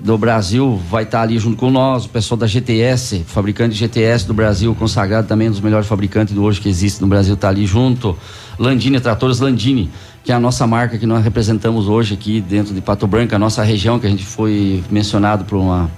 do 0.00 0.16
Brasil 0.16 0.80
vai 0.90 1.02
estar 1.02 1.22
ali 1.22 1.38
junto 1.38 1.56
com 1.56 1.70
nós, 1.70 2.04
o 2.04 2.08
pessoal 2.08 2.38
da 2.38 2.46
GTS, 2.46 3.24
fabricante 3.26 3.74
de 3.74 3.80
GTS 3.80 4.26
do 4.26 4.32
Brasil, 4.34 4.74
consagrado 4.74 5.26
também 5.26 5.48
um 5.48 5.50
dos 5.50 5.60
melhores 5.60 5.88
fabricantes 5.88 6.32
do 6.34 6.42
hoje 6.42 6.60
que 6.60 6.68
existe 6.68 7.00
no 7.00 7.08
Brasil, 7.08 7.34
está 7.34 7.48
ali 7.48 7.66
junto. 7.66 8.16
Landini, 8.58 9.00
Tratores 9.00 9.40
Landini, 9.40 9.90
que 10.22 10.30
é 10.30 10.34
a 10.34 10.40
nossa 10.40 10.66
marca 10.66 10.96
que 10.98 11.06
nós 11.06 11.24
representamos 11.24 11.88
hoje 11.88 12.14
aqui 12.14 12.40
dentro 12.40 12.72
de 12.72 12.80
Pato 12.80 13.06
Branco, 13.08 13.34
a 13.34 13.38
nossa 13.38 13.62
região, 13.64 13.98
que 13.98 14.06
a 14.06 14.10
gente 14.10 14.24
foi 14.24 14.84
mencionado 14.88 15.44
por 15.44 15.56
uma 15.56 15.90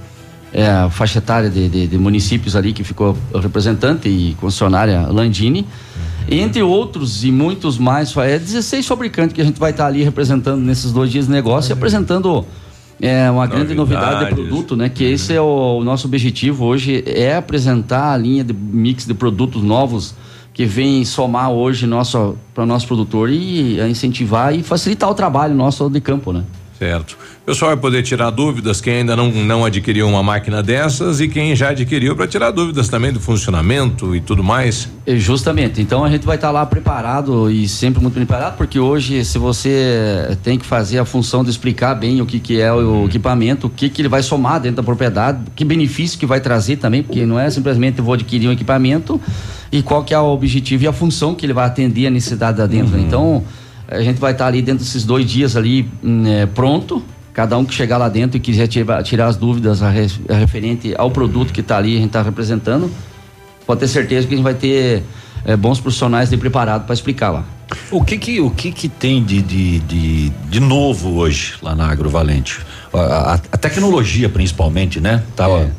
é, 0.52 0.88
faixa 0.90 1.18
etária 1.18 1.50
de, 1.50 1.68
de- 1.68 1.86
de 1.86 1.98
municípios 1.98 2.56
ali 2.56 2.72
que 2.72 2.82
ficou 2.82 3.16
representante 3.34 4.08
e 4.08 4.34
concessionária 4.40 5.02
Landini. 5.08 5.66
Entre 6.28 6.62
outros 6.62 7.22
e 7.24 7.30
muitos 7.30 7.76
mais, 7.76 8.16
é 8.16 8.38
16 8.38 8.86
fabricantes 8.86 9.34
que 9.34 9.40
a 9.42 9.44
gente 9.44 9.58
vai 9.60 9.72
estar 9.72 9.86
ali 9.86 10.02
representando 10.02 10.60
nesses 10.60 10.90
dois 10.92 11.10
dias 11.10 11.26
de 11.26 11.32
negócio 11.32 11.70
e 11.70 11.74
apresentando 11.74 12.46
é, 13.00 13.30
uma 13.30 13.46
grande 13.46 13.74
novidade 13.74 14.26
de 14.26 14.34
produto, 14.34 14.76
né? 14.76 14.88
Que 14.88 15.04
esse 15.04 15.32
é 15.34 15.40
o, 15.40 15.78
o 15.78 15.84
nosso 15.84 16.06
objetivo 16.06 16.66
hoje, 16.66 17.02
é 17.06 17.34
apresentar 17.34 18.12
a 18.12 18.16
linha 18.16 18.44
de 18.44 18.52
mix 18.52 19.06
de 19.06 19.14
produtos 19.14 19.62
novos 19.62 20.14
que 20.52 20.66
vem 20.66 21.04
somar 21.04 21.50
hoje 21.50 21.86
nosso 21.86 22.36
para 22.52 22.64
o 22.64 22.66
nosso 22.66 22.86
produtor 22.86 23.30
e 23.30 23.80
incentivar 23.88 24.54
e 24.54 24.62
facilitar 24.62 25.08
o 25.08 25.14
trabalho 25.14 25.54
nosso 25.54 25.88
de 25.88 26.00
campo, 26.00 26.32
né? 26.32 26.44
Certo. 26.80 27.18
O 27.42 27.44
pessoal 27.44 27.72
vai 27.72 27.76
poder 27.76 28.02
tirar 28.02 28.30
dúvidas, 28.30 28.80
quem 28.80 28.94
ainda 28.94 29.14
não, 29.14 29.30
não 29.30 29.66
adquiriu 29.66 30.08
uma 30.08 30.22
máquina 30.22 30.62
dessas 30.62 31.20
e 31.20 31.28
quem 31.28 31.54
já 31.54 31.68
adquiriu 31.68 32.16
para 32.16 32.26
tirar 32.26 32.50
dúvidas 32.52 32.88
também 32.88 33.12
do 33.12 33.20
funcionamento 33.20 34.16
e 34.16 34.20
tudo 34.22 34.42
mais. 34.42 34.88
Justamente. 35.06 35.82
Então 35.82 36.02
a 36.02 36.08
gente 36.08 36.24
vai 36.24 36.36
estar 36.36 36.50
lá 36.50 36.64
preparado 36.64 37.50
e 37.50 37.68
sempre 37.68 38.00
muito 38.00 38.14
preparado, 38.14 38.56
porque 38.56 38.80
hoje, 38.80 39.22
se 39.26 39.36
você 39.36 40.34
tem 40.42 40.58
que 40.58 40.64
fazer 40.64 40.98
a 40.98 41.04
função 41.04 41.44
de 41.44 41.50
explicar 41.50 41.94
bem 41.94 42.22
o 42.22 42.24
que, 42.24 42.40
que 42.40 42.58
é 42.58 42.72
o 42.72 43.04
equipamento, 43.04 43.66
o 43.66 43.70
que, 43.70 43.90
que 43.90 44.00
ele 44.00 44.08
vai 44.08 44.22
somar 44.22 44.58
dentro 44.58 44.76
da 44.76 44.82
propriedade, 44.82 45.38
que 45.54 45.66
benefício 45.66 46.18
que 46.18 46.24
vai 46.24 46.40
trazer 46.40 46.76
também, 46.76 47.02
porque 47.02 47.26
não 47.26 47.38
é 47.38 47.50
simplesmente 47.50 47.98
eu 47.98 48.04
vou 48.06 48.14
adquirir 48.14 48.48
um 48.48 48.52
equipamento 48.52 49.20
e 49.70 49.82
qual 49.82 50.02
que 50.02 50.14
é 50.14 50.18
o 50.18 50.32
objetivo 50.32 50.84
e 50.84 50.86
a 50.86 50.94
função 50.94 51.34
que 51.34 51.44
ele 51.44 51.52
vai 51.52 51.66
atender 51.66 52.06
a 52.06 52.10
necessidade 52.10 52.56
da 52.56 52.66
dentro. 52.66 52.96
né? 52.96 53.04
Então 53.06 53.44
a 53.90 54.00
gente 54.02 54.18
vai 54.20 54.32
estar 54.32 54.46
ali 54.46 54.62
dentro 54.62 54.84
desses 54.84 55.04
dois 55.04 55.28
dias 55.28 55.56
ali 55.56 55.88
hum, 56.02 56.26
é, 56.26 56.46
pronto. 56.46 57.02
Cada 57.32 57.56
um 57.56 57.64
que 57.64 57.72
chegar 57.74 57.96
lá 57.96 58.08
dentro 58.08 58.36
e 58.36 58.40
quiser 58.40 58.66
tirar, 58.66 59.02
tirar 59.02 59.26
as 59.26 59.36
dúvidas 59.36 59.82
a, 59.82 59.88
a 59.88 60.34
referente 60.34 60.94
ao 60.98 61.10
produto 61.10 61.52
que 61.52 61.60
está 61.60 61.76
ali, 61.78 61.94
a 61.94 61.98
gente 61.98 62.06
está 62.08 62.22
representando, 62.22 62.90
pode 63.66 63.80
ter 63.80 63.88
certeza 63.88 64.26
que 64.26 64.34
a 64.34 64.36
gente 64.36 64.44
vai 64.44 64.54
ter 64.54 65.02
é, 65.44 65.56
bons 65.56 65.78
profissionais 65.80 66.28
de 66.28 66.36
preparado 66.36 66.84
para 66.86 66.92
explicar 66.94 67.30
lá. 67.30 67.44
O 67.90 68.02
que 68.04 68.18
que, 68.18 68.40
o 68.40 68.50
que 68.50 68.72
que 68.72 68.88
tem 68.88 69.22
de, 69.22 69.40
de, 69.40 69.78
de, 69.78 70.28
de 70.28 70.60
novo 70.60 71.10
hoje 71.18 71.54
lá 71.62 71.74
na 71.74 71.88
Agrovalente? 71.88 72.58
A, 72.92 72.98
a- 73.34 73.34
a 73.34 73.56
tecnologia 73.56 74.28
principalmente, 74.28 75.00
né? 75.00 75.22
Tava 75.36 75.70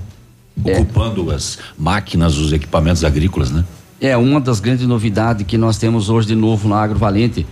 ocupando 0.63 1.31
as 1.31 1.59
máquinas, 1.77 2.37
os 2.37 2.53
equipamentos 2.53 3.03
agrícolas, 3.03 3.51
né? 3.51 3.65
É 3.99 4.15
uma 4.17 4.39
das 4.39 4.59
grandes 4.59 4.87
novidades 4.87 5.45
que 5.45 5.57
nós 5.57 5.77
temos 5.77 6.09
hoje 6.09 6.29
de 6.29 6.35
novo 6.35 6.67
na 6.69 6.81
Agrovalente, 6.81 7.45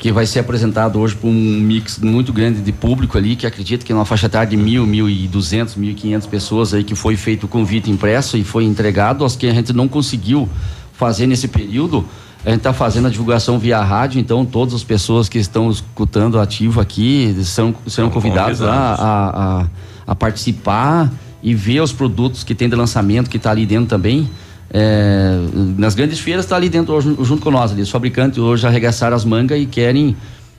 que 0.00 0.10
vai 0.10 0.24
ser 0.24 0.38
apresentado 0.38 0.98
hoje 0.98 1.14
para 1.14 1.28
um 1.28 1.32
mix 1.32 1.98
muito 1.98 2.32
grande 2.32 2.62
de 2.62 2.72
público 2.72 3.18
ali, 3.18 3.36
que 3.36 3.46
acredito 3.46 3.84
que 3.84 3.92
numa 3.92 4.06
faixa 4.06 4.26
etária 4.26 4.48
de 4.48 4.56
mil, 4.56 4.86
mil 4.86 5.10
e 5.10 5.28
duzentos, 5.28 5.76
mil 5.76 5.90
e 5.90 5.94
quinhentos 5.94 6.26
pessoas 6.26 6.72
aí 6.72 6.82
que 6.82 6.94
foi 6.94 7.18
feito 7.18 7.44
o 7.44 7.48
convite 7.48 7.90
impresso 7.90 8.38
e 8.38 8.42
foi 8.42 8.64
entregado, 8.64 9.26
as 9.26 9.36
que 9.36 9.46
a 9.46 9.52
gente 9.52 9.74
não 9.74 9.86
conseguiu 9.86 10.48
fazer 10.94 11.26
nesse 11.26 11.48
período, 11.48 12.02
a 12.42 12.48
gente 12.48 12.60
está 12.60 12.72
fazendo 12.72 13.08
a 13.08 13.10
divulgação 13.10 13.58
via 13.58 13.78
rádio, 13.82 14.18
então 14.18 14.42
todas 14.42 14.72
as 14.72 14.82
pessoas 14.82 15.28
que 15.28 15.38
estão 15.38 15.70
escutando 15.70 16.40
ativo 16.40 16.80
aqui 16.80 17.36
são, 17.44 17.74
serão 17.86 18.08
convidadas 18.08 18.60
lá 18.60 18.94
a, 18.94 19.60
a, 19.60 19.66
a 20.06 20.14
participar 20.14 21.12
e 21.42 21.54
ver 21.54 21.82
os 21.82 21.92
produtos 21.92 22.42
que 22.42 22.54
tem 22.54 22.70
de 22.70 22.74
lançamento 22.74 23.28
que 23.28 23.36
está 23.36 23.50
ali 23.50 23.66
dentro 23.66 23.86
também. 23.86 24.30
É, 24.72 25.36
nas 25.76 25.94
grandes 25.94 26.20
feiras 26.20 26.44
está 26.44 26.56
ali 26.56 26.68
dentro 26.68 26.94
hoje, 26.94 27.16
junto 27.22 27.42
com 27.42 27.50
nós 27.50 27.72
ali. 27.72 27.82
Os 27.82 27.90
fabricantes 27.90 28.38
hoje 28.38 28.66
arregaçaram 28.66 29.16
as 29.16 29.24
mangas 29.24 29.60
e 29.60 29.66
querem 29.66 30.16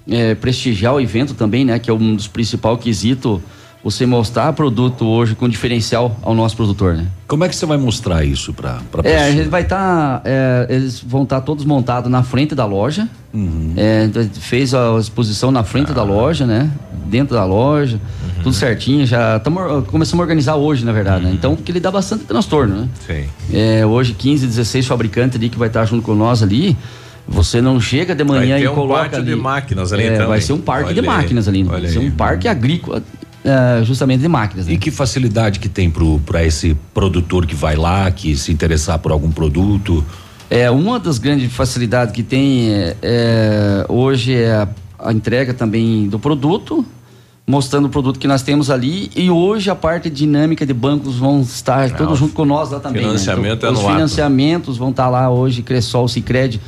é, 0.09 0.35
prestigiar 0.35 0.93
o 0.93 0.99
evento 0.99 1.33
também, 1.33 1.63
né? 1.63 1.79
Que 1.79 1.89
é 1.89 1.93
um 1.93 2.15
dos 2.15 2.27
principais 2.27 2.77
quesitos 2.79 3.39
você 3.83 4.05
mostrar 4.05 4.53
produto 4.53 5.05
hoje 5.05 5.33
com 5.33 5.49
diferencial 5.49 6.15
ao 6.21 6.35
nosso 6.35 6.55
produtor, 6.55 6.95
né? 6.95 7.07
Como 7.27 7.43
é 7.43 7.49
que 7.49 7.55
você 7.55 7.65
vai 7.65 7.77
mostrar 7.77 8.23
isso 8.23 8.53
para 8.53 8.79
para 8.91 9.09
É, 9.09 9.23
a 9.23 9.31
gente 9.31 9.49
vai 9.49 9.63
estar. 9.63 10.21
eles 10.69 10.99
vão 10.99 11.23
estar 11.23 11.41
todos 11.41 11.65
montados 11.65 12.11
na 12.11 12.21
frente 12.21 12.53
da 12.53 12.65
loja. 12.65 13.07
É, 13.75 14.09
a 14.13 14.21
gente 14.21 14.39
fez 14.39 14.73
a 14.73 14.97
exposição 14.99 15.51
na 15.51 15.63
frente 15.63 15.93
da 15.93 16.03
loja, 16.03 16.45
né? 16.45 16.69
Dentro 17.07 17.35
da 17.35 17.43
loja, 17.43 17.99
tudo 18.43 18.53
certinho. 18.53 19.05
Já 19.05 19.39
tamo, 19.39 19.81
começamos 19.84 20.19
a 20.19 20.23
organizar 20.23 20.55
hoje, 20.55 20.84
na 20.85 20.91
verdade, 20.91 21.26
né? 21.26 21.31
Então, 21.34 21.55
porque 21.55 21.72
ele 21.72 21.80
dá 21.80 21.91
bastante 21.91 22.23
transtorno, 22.26 22.76
né? 22.81 22.89
Sim. 23.05 23.26
É, 23.53 23.85
hoje, 23.85 24.13
15, 24.13 24.45
16 24.47 24.85
fabricantes 24.85 25.38
ali 25.38 25.49
que 25.49 25.57
vai 25.57 25.68
estar 25.68 25.85
junto 25.85 26.03
com 26.03 26.15
nós 26.15 26.41
ali. 26.43 26.76
Você 27.27 27.61
não 27.61 27.80
chega 27.80 28.13
de 28.15 28.23
manhã 28.23 28.57
e 28.59 28.68
um 28.68 28.73
coloca 28.76 29.01
pátio 29.03 29.19
ali. 29.19 29.26
de 29.27 29.35
máquinas 29.35 29.93
ali, 29.93 30.03
É, 30.03 30.15
então, 30.15 30.27
Vai 30.27 30.39
hein? 30.39 30.45
ser 30.45 30.53
um 30.53 30.57
parque 30.59 30.85
Olha 30.89 31.01
de 31.01 31.07
máquinas 31.07 31.47
ali. 31.47 31.63
Vai 31.63 31.88
ser 31.88 31.99
um 31.99 32.11
parque 32.11 32.47
agrícola, 32.47 33.01
é, 33.45 33.84
justamente 33.84 34.22
de 34.22 34.27
máquinas. 34.27 34.65
Né? 34.68 34.73
E 34.73 34.77
que 34.77 34.91
facilidade 34.91 35.59
que 35.59 35.69
tem 35.69 35.91
para 36.26 36.43
esse 36.43 36.76
produtor 36.93 37.45
que 37.45 37.55
vai 37.55 37.76
lá, 37.76 38.09
que 38.11 38.35
se 38.35 38.51
interessar 38.51 38.99
por 38.99 39.11
algum 39.11 39.31
produto? 39.31 40.03
É, 40.49 40.69
uma 40.69 40.99
das 40.99 41.18
grandes 41.18 41.53
facilidades 41.53 42.13
que 42.13 42.23
tem 42.23 42.73
é, 42.73 42.97
é, 43.01 43.85
hoje 43.88 44.34
é 44.35 44.51
a, 44.51 44.68
a 44.99 45.13
entrega 45.13 45.53
também 45.53 46.09
do 46.09 46.19
produto, 46.19 46.85
mostrando 47.52 47.86
o 47.86 47.90
produto 47.90 48.18
que 48.18 48.28
nós 48.28 48.41
temos 48.41 48.69
ali 48.69 49.11
e 49.14 49.30
hoje 49.30 49.69
a 49.69 49.76
parte 49.76 50.10
dinâmica 50.10 50.65
de 50.65 50.73
bancos 50.73 51.18
vão 51.18 51.41
estar 51.41 51.91
todos 51.91 52.18
junto 52.18 52.34
com 52.34 52.45
nós 52.45 52.72
lá 52.72 52.80
também. 52.80 53.02
né? 53.02 53.10
financiamento 53.10 53.65
é 53.65 53.69
Os 53.69 53.80
no 53.80 53.86
ato. 53.86 53.94
financiamentos 53.94 54.78
vão 54.78 54.90
estar 54.91 55.10
lá 55.10 55.30
hoje, 55.30 55.61
Cressol, 55.61 56.07
Sicredi, 56.07 56.61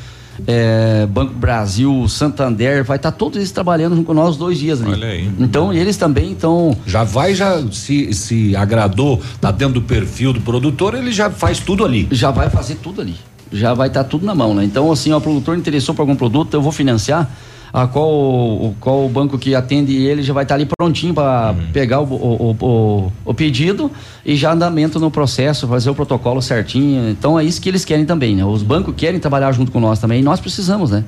é, 0.46 1.08
Banco 1.10 1.34
Brasil, 1.34 2.06
Santander, 2.10 2.84
vai 2.84 2.98
estar 2.98 3.12
todos 3.12 3.38
eles 3.38 3.50
trabalhando 3.52 3.96
junto 3.96 4.06
com 4.06 4.14
nós 4.14 4.36
dois 4.36 4.60
dias 4.60 4.82
ali. 4.82 4.92
Olha 4.92 5.08
aí. 5.08 5.32
Então 5.40 5.72
eles 5.74 5.96
também 5.96 6.34
estão 6.34 6.76
Já 6.86 7.06
vai, 7.06 7.34
já 7.34 7.64
se, 7.72 8.14
se 8.14 8.54
agradou, 8.54 9.22
tá 9.40 9.52
dentro 9.52 9.76
do 9.76 9.82
perfil 9.82 10.34
do 10.34 10.42
produtor, 10.42 10.96
ele 10.96 11.14
já 11.14 11.30
faz 11.30 11.60
tudo 11.60 11.86
ali. 11.86 12.10
já 12.12 12.30
vai 12.30 12.50
fazer 12.50 12.76
tudo 12.76 13.00
ali. 13.00 13.16
Já 13.54 13.74
vai 13.74 13.88
estar 13.88 14.04
tudo 14.04 14.26
na 14.26 14.36
mão, 14.36 14.54
né? 14.54 14.66
Então, 14.66 14.92
assim, 14.92 15.14
ó, 15.14 15.18
o 15.18 15.22
produtor 15.22 15.56
interessou 15.58 15.96
por 15.96 16.02
algum 16.02 16.16
produto, 16.16 16.54
eu 16.56 16.62
vou 16.62 16.72
financiar. 16.72 17.30
A 17.74 17.88
qual, 17.88 18.08
o- 18.08 18.76
qual 18.80 19.04
o 19.04 19.10
banco 19.10 19.36
que 19.40 19.56
atende 19.56 19.96
ele 19.96 20.22
já 20.22 20.32
vai 20.32 20.44
estar 20.44 20.54
ali 20.54 20.68
prontinho 20.78 21.12
para 21.12 21.56
pegar 21.74 22.02
o, 22.02 22.04
o, 22.04 22.56
o- 22.62 23.12
o- 23.26 23.34
pedido 23.34 23.90
e 24.24 24.36
já 24.36 24.54
andamento 24.54 25.00
no 25.00 25.10
processo, 25.10 25.68
fazer 25.68 25.90
o 25.90 25.96
protocolo 25.96 26.40
certinho. 26.40 27.10
Então 27.10 27.40
é 27.40 27.44
isso 27.44 27.60
que 27.60 27.68
eles 27.68 27.84
querem 27.84 28.06
também, 28.06 28.36
né? 28.36 28.46
Os 28.46 28.62
bancos 28.62 28.94
querem 28.96 29.20
trabalhar 29.20 29.52
junto 29.54 29.72
com 29.72 29.80
nós 29.80 29.98
também 29.98 30.20
e 30.20 30.24
nós 30.24 30.40
precisamos, 30.40 30.92
né? 30.92 31.04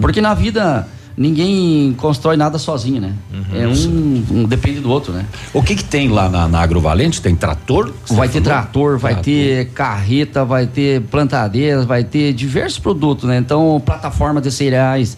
Porque 0.00 0.20
na 0.20 0.34
vida 0.34 0.88
ninguém 1.16 1.94
constrói 1.96 2.36
nada 2.36 2.58
sozinho, 2.58 3.00
né? 3.00 3.12
É 3.54 3.66
um, 3.68 4.24
um 4.40 4.44
depende 4.44 4.80
do 4.80 4.90
outro, 4.90 5.12
né? 5.12 5.24
O 5.54 5.62
que 5.62 5.76
que 5.76 5.84
tem 5.84 6.08
lá 6.08 6.28
na, 6.28 6.48
na 6.48 6.60
Agrovalente? 6.60 7.22
Tem 7.22 7.34
trator? 7.36 7.92
Vai 8.10 8.28
ter 8.28 8.40
trator, 8.40 8.98
vai 8.98 9.12
ter 9.22 9.66
carreta, 9.70 10.44
vai 10.44 10.66
ter 10.66 11.00
plantadeiras, 11.02 11.84
vai 11.84 12.02
ter 12.02 12.32
diversos 12.32 12.78
produtos, 12.80 13.24
né? 13.28 13.38
Então, 13.38 13.80
plataforma 13.86 14.40
de 14.40 14.50
cereais 14.50 15.16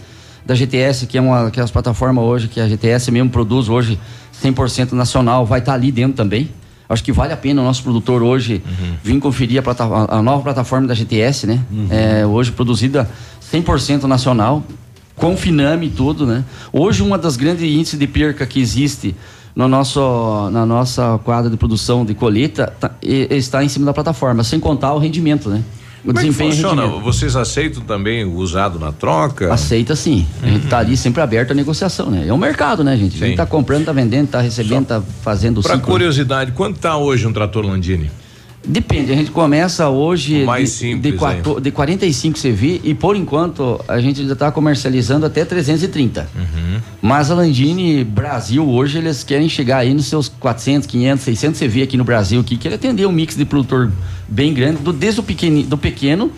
da 0.51 0.55
GTS, 0.57 1.07
que 1.07 1.17
é 1.17 1.21
uma 1.21 1.47
aquelas 1.47 1.71
plataformas 1.71 2.25
hoje 2.25 2.49
que 2.49 2.61
a 2.61 2.67
GTS 2.69 3.09
mesmo 3.13 3.31
produz 3.31 3.69
hoje 3.69 3.97
100% 4.43 4.93
nacional, 4.93 5.47
vai 5.47 5.61
estar 5.61 5.75
ali 5.75 5.93
dentro 5.93 6.15
também. 6.17 6.51
Acho 6.89 7.05
que 7.05 7.13
vale 7.13 7.33
a 7.33 7.37
pena 7.37 7.63
o 7.63 7.65
nosso 7.65 7.85
produtor 7.85 8.21
hoje 8.21 8.61
vir 9.05 9.21
conferir 9.21 9.63
a, 9.65 10.17
a- 10.17 10.23
nova 10.23 10.43
plataforma 10.43 10.89
da 10.89 10.95
GTS, 10.95 11.47
né? 11.47 11.61
É, 11.89 12.27
hoje 12.27 12.51
produzida 12.51 13.09
100% 13.53 14.03
nacional, 14.05 14.65
com 15.15 15.37
Finame 15.37 15.87
e 15.87 15.91
tudo, 15.91 16.27
né? 16.27 16.43
Hoje 16.73 17.01
uma 17.01 17.17
das 17.17 17.37
grandes 17.37 17.63
índices 17.63 17.97
de 17.97 18.09
perca 18.09 18.45
que 18.45 18.61
existe 18.61 19.15
no 19.55 19.69
nosso, 19.69 20.01
na 20.51 20.67
nossa 20.67 21.21
quadra 21.23 21.49
de 21.49 21.57
produção 21.57 22.05
de 22.05 22.13
colheita 22.13 22.73
tá- 22.81 22.91
está 23.01 23.63
em 23.63 23.69
cima 23.69 23.87
da 23.87 23.93
plataforma, 23.93 24.43
sem 24.43 24.59
contar 24.59 24.93
o 24.95 24.99
rendimento, 24.99 25.49
né? 25.49 25.63
O 26.03 26.07
Como 26.09 26.19
é 26.19 26.23
desempenho 26.23 26.51
e 26.51 26.55
funciona? 26.55 26.87
Vocês 26.87 27.37
aceitam 27.37 27.83
também 27.83 28.25
o 28.25 28.35
usado 28.37 28.79
na 28.79 28.91
troca? 28.91 29.53
Aceita 29.53 29.95
sim. 29.95 30.27
A 30.43 30.47
gente 30.47 30.67
tá 30.67 30.79
ali 30.79 30.97
sempre 30.97 31.21
aberto 31.21 31.51
à 31.51 31.55
negociação, 31.55 32.11
né? 32.11 32.25
É 32.27 32.33
um 32.33 32.39
mercado, 32.39 32.83
né, 32.83 32.97
gente? 32.97 33.17
A 33.17 33.19
gente 33.19 33.31
Sim. 33.33 33.37
tá 33.37 33.45
comprando, 33.45 33.85
tá 33.85 33.93
vendendo, 33.93 34.29
tá 34.29 34.41
recebendo, 34.41 34.87
tá 34.87 35.03
fazendo 35.23 35.59
o 35.59 35.63
Para 35.63 35.79
curiosidade, 35.79 36.53
quanto 36.53 36.77
está 36.77 36.97
hoje 36.97 37.27
um 37.27 37.33
trator 37.33 37.67
Landini? 37.67 38.11
Depende, 38.63 39.11
a 39.11 39.17
gente 39.17 39.31
começa 39.31 39.89
hoje 39.89 40.45
de, 40.65 40.71
simples 40.71 41.13
de, 41.13 41.19
quatro- 41.19 41.61
de 41.61 41.71
45 41.71 42.39
CV 42.39 42.81
e 42.85 42.95
por 42.95 43.17
enquanto 43.17 43.83
a 43.89 43.99
gente 44.01 44.27
já 44.27 44.35
está 44.35 44.53
comercializando 44.53 45.25
até 45.25 45.45
330. 45.47 46.29
Uhum. 46.37 46.81
Mas 47.01 47.31
a 47.31 47.35
Landini 47.35 48.05
Brasil 48.05 48.69
hoje 48.69 48.99
eles 48.99 49.25
querem 49.25 49.49
chegar 49.49 49.79
aí 49.79 49.95
nos 49.95 50.07
seus 50.07 50.29
400, 50.29 50.87
500, 50.87 51.25
600 51.25 51.59
CV 51.61 51.83
aqui 51.83 51.97
no 51.97 52.05
Brasil, 52.05 52.45
que 52.45 52.57
quer 52.59 52.75
atender 52.75 53.07
um 53.07 53.13
mix 53.13 53.35
de 53.35 53.47
produtor 53.47 53.91
bem 54.29 54.53
grande, 54.53 54.83
do, 54.83 54.93
desde 54.93 55.21
o 55.21 55.23
pequeno, 55.23 55.63
do 55.63 55.79
pequeno 55.79 56.31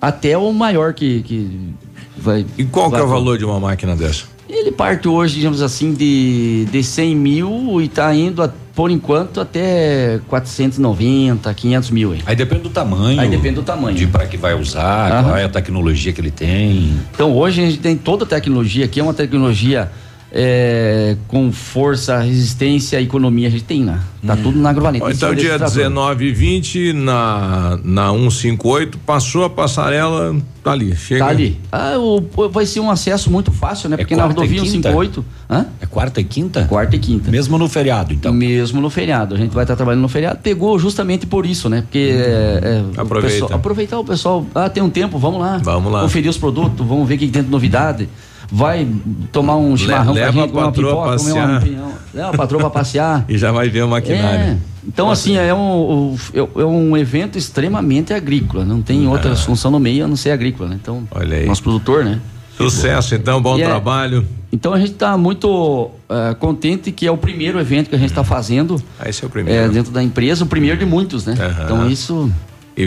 até 0.00 0.36
o 0.36 0.52
maior 0.52 0.92
que, 0.92 1.22
que 1.22 1.70
vai. 2.18 2.44
E 2.58 2.64
qual 2.64 2.86
que 2.86 2.92
vai 2.92 3.00
é 3.00 3.04
o 3.04 3.08
valor 3.08 3.38
de 3.38 3.44
uma 3.46 3.58
máquina 3.58 3.96
dessa? 3.96 4.24
Ele 4.54 4.70
parte 4.70 5.08
hoje, 5.08 5.36
digamos 5.36 5.62
assim, 5.62 5.94
de, 5.94 6.66
de 6.70 6.82
100 6.84 7.16
mil 7.16 7.80
e 7.80 7.86
está 7.86 8.14
indo, 8.14 8.42
a- 8.42 8.52
por 8.74 8.90
enquanto, 8.90 9.40
até 9.40 10.20
490, 10.28 11.52
500 11.54 11.90
mil. 11.90 12.14
Hein? 12.14 12.20
Aí 12.26 12.36
depende 12.36 12.62
do 12.62 12.70
tamanho. 12.70 13.18
Aí 13.20 13.28
depende 13.28 13.54
do 13.56 13.62
tamanho. 13.62 13.96
De 13.96 14.06
para 14.06 14.26
que 14.26 14.36
vai 14.36 14.54
usar, 14.54 15.10
Aham. 15.12 15.22
qual 15.24 15.36
é 15.36 15.44
a 15.44 15.48
tecnologia 15.48 16.12
que 16.12 16.20
ele 16.20 16.30
tem. 16.30 16.98
Então 17.14 17.32
hoje 17.34 17.62
a 17.62 17.66
gente 17.66 17.78
tem 17.78 17.96
toda 17.96 18.24
a 18.24 18.26
tecnologia 18.28 18.84
aqui, 18.84 19.00
é 19.00 19.02
uma 19.02 19.14
tecnologia 19.14 19.90
é, 20.34 21.14
com 21.28 21.52
força, 21.52 22.18
resistência, 22.20 22.98
economia, 23.00 23.48
a 23.48 23.50
gente 23.50 23.64
tem, 23.64 23.84
né? 23.84 24.00
Tá 24.26 24.34
tudo 24.36 24.58
na 24.58 24.70
agrovalente. 24.70 25.04
Então, 25.10 25.34
dia 25.34 25.58
19 25.58 26.26
e 26.26 26.32
20, 26.32 26.92
na, 26.94 27.78
na 27.84 28.10
158, 28.12 28.96
passou 28.98 29.44
a 29.44 29.50
passarela, 29.50 30.34
tá 30.62 30.70
ali. 30.70 30.94
Chega. 30.96 31.24
Tá 31.24 31.30
ali. 31.30 31.60
Ah, 31.70 31.98
o- 31.98 32.48
vai 32.48 32.64
ser 32.64 32.80
um 32.80 32.88
acesso 32.90 33.30
muito 33.30 33.50
fácil, 33.50 33.88
né? 33.90 33.96
Porque 33.96 34.14
na 34.16 34.24
e 34.24 34.28
rodovia 34.28 34.60
quinta? 34.62 34.90
158. 34.90 35.24
Hã? 35.50 35.66
É 35.80 35.86
quarta 35.86 36.20
e 36.20 36.24
quinta? 36.24 36.64
Quarta 36.66 36.96
e 36.96 36.98
quinta. 37.00 37.30
Mesmo 37.30 37.58
no 37.58 37.68
feriado, 37.68 38.14
então. 38.14 38.32
Mesmo 38.32 38.80
no 38.80 38.88
feriado. 38.88 39.34
A 39.34 39.38
gente 39.38 39.52
vai 39.52 39.64
estar 39.64 39.76
trabalhando 39.76 40.02
no 40.02 40.08
feriado. 40.08 40.38
Pegou 40.40 40.78
justamente 40.78 41.26
por 41.26 41.44
isso, 41.44 41.68
né? 41.68 41.82
Porque. 41.82 42.12
é, 42.14 42.60
é, 42.62 42.98
o 42.98 43.00
Aproveita. 43.02 43.34
pessoal- 43.40 43.52
aproveitar 43.58 43.98
o 43.98 44.04
pessoal. 44.04 44.46
Ah, 44.54 44.70
tem 44.70 44.82
um 44.82 44.88
tempo, 44.90 45.18
vamos 45.18 45.40
lá. 45.40 45.60
Vamos 45.62 45.92
lá. 45.92 46.00
Conferir 46.02 46.30
os 46.30 46.38
produtos, 46.38 46.86
vamos 46.86 47.06
ver 47.08 47.16
o 47.16 47.18
que 47.18 47.26
tem 47.28 47.42
de 47.42 47.50
novidade. 47.50 48.08
Vai 48.54 48.86
tomar 49.32 49.56
um 49.56 49.74
chimarrão 49.76 50.12
leva 50.12 50.32
com 50.32 50.38
a 50.38 50.42
a 50.42 50.46
gente, 50.46 50.52
uma 50.52 50.64
patroa 50.66 50.92
pipoca, 50.92 51.16
comer 51.16 51.32
uma 51.32 51.40
passear. 51.46 51.62
pinhão. 51.62 51.92
Leva 52.12 52.28
a 52.28 52.32
patroa 52.36 52.60
pra 52.60 52.70
passear. 52.70 53.24
E 53.30 53.38
já 53.38 53.50
vai 53.50 53.68
ver 53.70 53.82
o 53.82 53.88
maquinário. 53.88 54.40
É. 54.40 54.56
Então, 54.86 55.10
assim, 55.10 55.36
é 55.38 55.54
um, 55.54 56.16
é 56.34 56.38
é 56.60 56.64
um 56.64 56.94
evento 56.96 57.38
extremamente 57.38 58.12
agrícola. 58.12 58.64
Não 58.64 58.82
tem 58.82 59.06
outra 59.08 59.34
função 59.36 59.70
no 59.70 59.78
meio 59.80 60.04
a 60.04 60.08
não 60.08 60.16
ser 60.16 60.32
agrícola, 60.32 60.68
né? 60.68 60.78
Então, 60.82 61.02
É. 61.14 61.18
Olha 61.18 61.36
aí. 61.38 61.46
nosso 61.46 61.62
produtor, 61.62 62.04
né? 62.04 62.20
Sucesso, 62.56 63.14
então, 63.14 63.40
bom 63.40 63.56
E 63.56 63.62
é- 63.62 63.66
trabalho. 63.66 64.26
Então 64.52 64.74
a 64.74 64.78
gente 64.78 64.90
está 64.92 65.16
muito 65.16 65.90
eh, 66.10 66.34
contente 66.38 66.92
que 66.92 67.06
é 67.06 67.10
o 67.10 67.16
primeiro 67.16 67.58
evento 67.58 67.88
que 67.88 67.96
a 67.96 67.98
gente 67.98 68.10
está 68.10 68.22
fazendo. 68.22 68.76
Ah, 69.00 69.08
esse 69.08 69.24
é 69.24 69.26
o 69.26 69.30
primeiro. 69.30 69.58
eh, 69.64 69.68
dentro 69.70 69.90
da 69.90 70.02
empresa, 70.02 70.44
o 70.44 70.46
primeiro 70.46 70.76
de 70.78 70.84
muitos, 70.84 71.24
né? 71.24 71.34
Então 71.64 71.88
isso 71.88 72.30
E, 72.76 72.82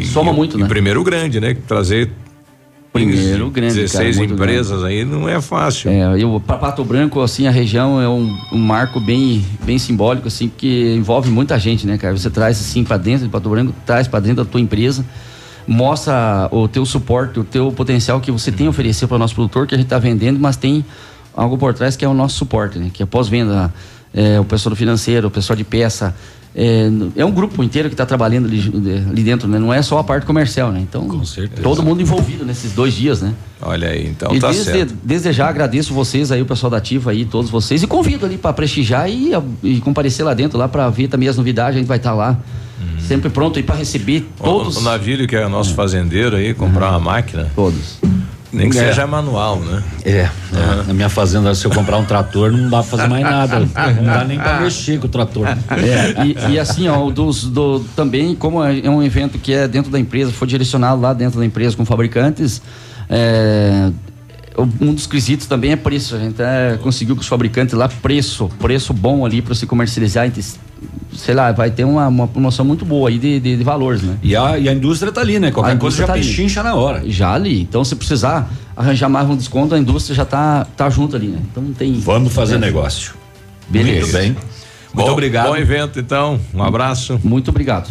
e- 0.00 0.06
Soma 0.06 0.32
e- 0.32 0.34
muito, 0.34 0.58
e 0.58 0.62
né? 0.62 0.66
primeiro 0.68 1.04
grande, 1.04 1.38
né? 1.38 1.54
Trazer 1.68 2.10
Primeiro 2.92 3.50
grande, 3.50 3.74
16 3.74 4.16
cara, 4.16 4.28
empresas 4.28 4.82
aí 4.82 5.04
não 5.04 5.28
é 5.28 5.40
fácil. 5.40 5.90
É, 5.90 6.20
eu, 6.20 6.42
para 6.44 6.56
Pato 6.56 6.84
Branco, 6.84 7.20
assim, 7.20 7.46
a 7.46 7.50
região 7.50 8.00
é 8.00 8.08
um, 8.08 8.36
um 8.52 8.58
marco 8.58 8.98
bem, 8.98 9.44
bem 9.64 9.78
simbólico, 9.78 10.26
assim, 10.26 10.48
porque 10.48 10.94
envolve 10.96 11.30
muita 11.30 11.56
gente, 11.58 11.86
né, 11.86 11.96
cara? 11.96 12.16
Você 12.16 12.28
traz, 12.28 12.58
assim, 12.60 12.82
para 12.82 12.96
dentro 12.96 13.24
de 13.26 13.30
Pato 13.30 13.48
Branco, 13.48 13.72
traz 13.86 14.08
para 14.08 14.18
dentro 14.18 14.44
da 14.44 14.50
tua 14.50 14.60
empresa, 14.60 15.04
mostra 15.68 16.48
o 16.50 16.66
teu 16.66 16.84
suporte, 16.84 17.38
o 17.38 17.44
teu 17.44 17.70
potencial 17.70 18.20
que 18.20 18.32
você 18.32 18.50
tem 18.50 18.66
a 18.66 18.70
oferecer 18.70 19.06
para 19.06 19.14
o 19.14 19.18
nosso 19.18 19.36
produtor, 19.36 19.68
que 19.68 19.74
a 19.74 19.78
gente 19.78 19.86
está 19.86 19.98
vendendo, 19.98 20.40
mas 20.40 20.56
tem 20.56 20.84
algo 21.32 21.56
por 21.56 21.72
trás 21.72 21.96
que 21.96 22.04
é 22.04 22.08
o 22.08 22.14
nosso 22.14 22.36
suporte, 22.38 22.76
né? 22.76 22.90
Que 22.92 23.04
é 23.04 23.06
pós-venda, 23.06 23.72
é, 24.12 24.40
o 24.40 24.44
pessoal 24.44 24.70
do 24.70 24.76
financeiro, 24.76 25.28
o 25.28 25.30
pessoal 25.30 25.56
de 25.56 25.64
peça. 25.64 26.14
É, 26.54 26.90
é 27.16 27.24
um 27.24 27.30
grupo 27.30 27.62
inteiro 27.62 27.88
que 27.88 27.94
está 27.94 28.04
trabalhando 28.04 28.46
ali, 28.46 28.60
ali 29.08 29.22
dentro, 29.22 29.46
né? 29.46 29.58
Não 29.58 29.72
é 29.72 29.80
só 29.82 29.98
a 29.98 30.04
parte 30.04 30.26
comercial, 30.26 30.72
né? 30.72 30.80
Então, 30.80 31.08
todo 31.62 31.82
mundo 31.82 32.02
envolvido 32.02 32.44
nesses 32.44 32.72
dois 32.72 32.92
dias, 32.92 33.22
né? 33.22 33.34
Olha 33.62 33.88
aí, 33.88 34.08
então 34.08 34.34
e 34.34 34.40
tá 34.40 34.48
desde, 34.48 34.64
certo. 34.64 34.94
desde 35.02 35.32
já 35.32 35.48
agradeço 35.48 35.94
vocês 35.94 36.32
aí, 36.32 36.42
o 36.42 36.46
pessoal 36.46 36.70
da 36.70 36.78
Ativa 36.78 37.12
aí, 37.12 37.24
todos 37.24 37.50
vocês, 37.50 37.82
e 37.82 37.86
convido 37.86 38.26
ali 38.26 38.36
para 38.36 38.52
prestigiar 38.52 39.08
e, 39.08 39.32
e 39.62 39.80
comparecer 39.80 40.24
lá 40.24 40.34
dentro, 40.34 40.58
lá 40.58 40.66
para 40.66 40.88
ver 40.88 41.08
também 41.08 41.28
as 41.28 41.36
novidades, 41.36 41.76
a 41.76 41.78
gente 41.78 41.88
vai 41.88 41.98
estar 41.98 42.14
lá. 42.14 42.38
Sempre 42.98 43.28
pronto 43.28 43.58
aí 43.58 43.62
para 43.64 43.74
receber 43.74 44.24
todos. 44.38 44.76
O, 44.76 44.80
o 44.80 44.82
Navílio, 44.82 45.26
que 45.26 45.34
é 45.34 45.46
nosso 45.48 45.74
fazendeiro 45.74 46.36
aí, 46.36 46.54
comprar 46.54 46.90
uma 46.90 47.00
máquina. 47.00 47.50
Todos. 47.56 47.98
Nem 48.52 48.68
que 48.68 48.78
É. 48.78 48.88
seja 48.88 49.06
manual, 49.06 49.60
né? 49.60 49.82
É, 50.04 50.10
é, 50.10 50.30
na 50.86 50.92
minha 50.92 51.08
fazenda, 51.08 51.54
se 51.54 51.64
eu 51.64 51.70
comprar 51.70 51.98
um 51.98 52.04
trator, 52.04 52.50
não 52.50 52.64
dá 52.68 52.78
pra 52.78 52.82
fazer 52.82 53.06
mais 53.08 53.22
nada. 53.22 53.60
Não 53.60 54.04
dá 54.04 54.24
nem 54.24 54.38
pra 54.38 54.60
mexer 54.60 54.98
com 54.98 55.06
o 55.06 55.08
trator. 55.10 55.46
É, 55.46 56.24
e, 56.48 56.52
e 56.54 56.58
assim, 56.58 56.88
ó, 56.88 57.08
dos, 57.10 57.44
do, 57.44 57.80
também, 57.94 58.34
como 58.34 58.62
é 58.64 58.90
um 58.90 59.02
evento 59.02 59.38
que 59.38 59.52
é 59.52 59.68
dentro 59.68 59.90
da 59.90 60.00
empresa, 60.00 60.32
foi 60.32 60.48
direcionado 60.48 61.00
lá 61.00 61.12
dentro 61.12 61.38
da 61.38 61.46
empresa 61.46 61.76
com 61.76 61.84
fabricantes, 61.84 62.60
é, 63.08 63.90
um 64.80 64.92
dos 64.92 65.06
quesitos 65.06 65.46
também 65.46 65.70
é 65.72 65.76
preço. 65.76 66.16
A 66.16 66.18
gente 66.18 66.40
é, 66.42 66.76
conseguiu 66.82 67.14
com 67.14 67.20
os 67.22 67.28
fabricantes 67.28 67.74
lá 67.74 67.88
preço, 67.88 68.50
preço 68.58 68.92
bom 68.92 69.24
ali 69.24 69.40
para 69.40 69.54
se 69.54 69.64
comercializar. 69.66 70.26
entre- 70.26 70.42
Sei 71.14 71.34
lá, 71.34 71.50
vai 71.52 71.70
ter 71.70 71.84
uma, 71.84 72.06
uma 72.08 72.28
promoção 72.28 72.64
muito 72.64 72.84
boa 72.84 73.08
aí 73.08 73.18
de, 73.18 73.40
de, 73.40 73.56
de 73.56 73.64
valores, 73.64 74.00
né? 74.02 74.16
E 74.22 74.34
a, 74.36 74.58
e 74.58 74.68
a 74.68 74.72
indústria 74.72 75.10
tá 75.12 75.20
ali, 75.20 75.38
né? 75.38 75.50
Qualquer 75.50 75.76
coisa 75.78 76.02
indústria 76.02 76.06
já 76.06 76.12
tá 76.12 76.18
ali. 76.18 76.22
pechincha 76.26 76.62
na 76.62 76.74
hora. 76.74 77.02
Já 77.06 77.34
ali. 77.34 77.60
Então, 77.60 77.84
se 77.84 77.96
precisar 77.96 78.48
arranjar 78.76 79.08
mais 79.08 79.28
um 79.28 79.36
desconto, 79.36 79.74
a 79.74 79.78
indústria 79.78 80.14
já 80.14 80.24
tá, 80.24 80.66
tá 80.76 80.88
junto 80.88 81.16
ali, 81.16 81.26
né? 81.28 81.40
Então 81.50 81.62
não 81.62 81.72
tem. 81.72 81.94
Vamos 82.00 82.32
fazer 82.32 82.54
é. 82.54 82.58
negócio. 82.58 83.14
Beleza. 83.68 84.00
Muito 84.00 84.12
bem. 84.12 84.26
Muito 84.92 85.06
Bom- 85.06 85.12
obrigado. 85.12 85.48
Bom 85.48 85.56
evento, 85.56 86.00
então. 86.00 86.40
Um 86.54 86.62
abraço. 86.62 87.20
Muito 87.22 87.50
obrigado. 87.50 87.90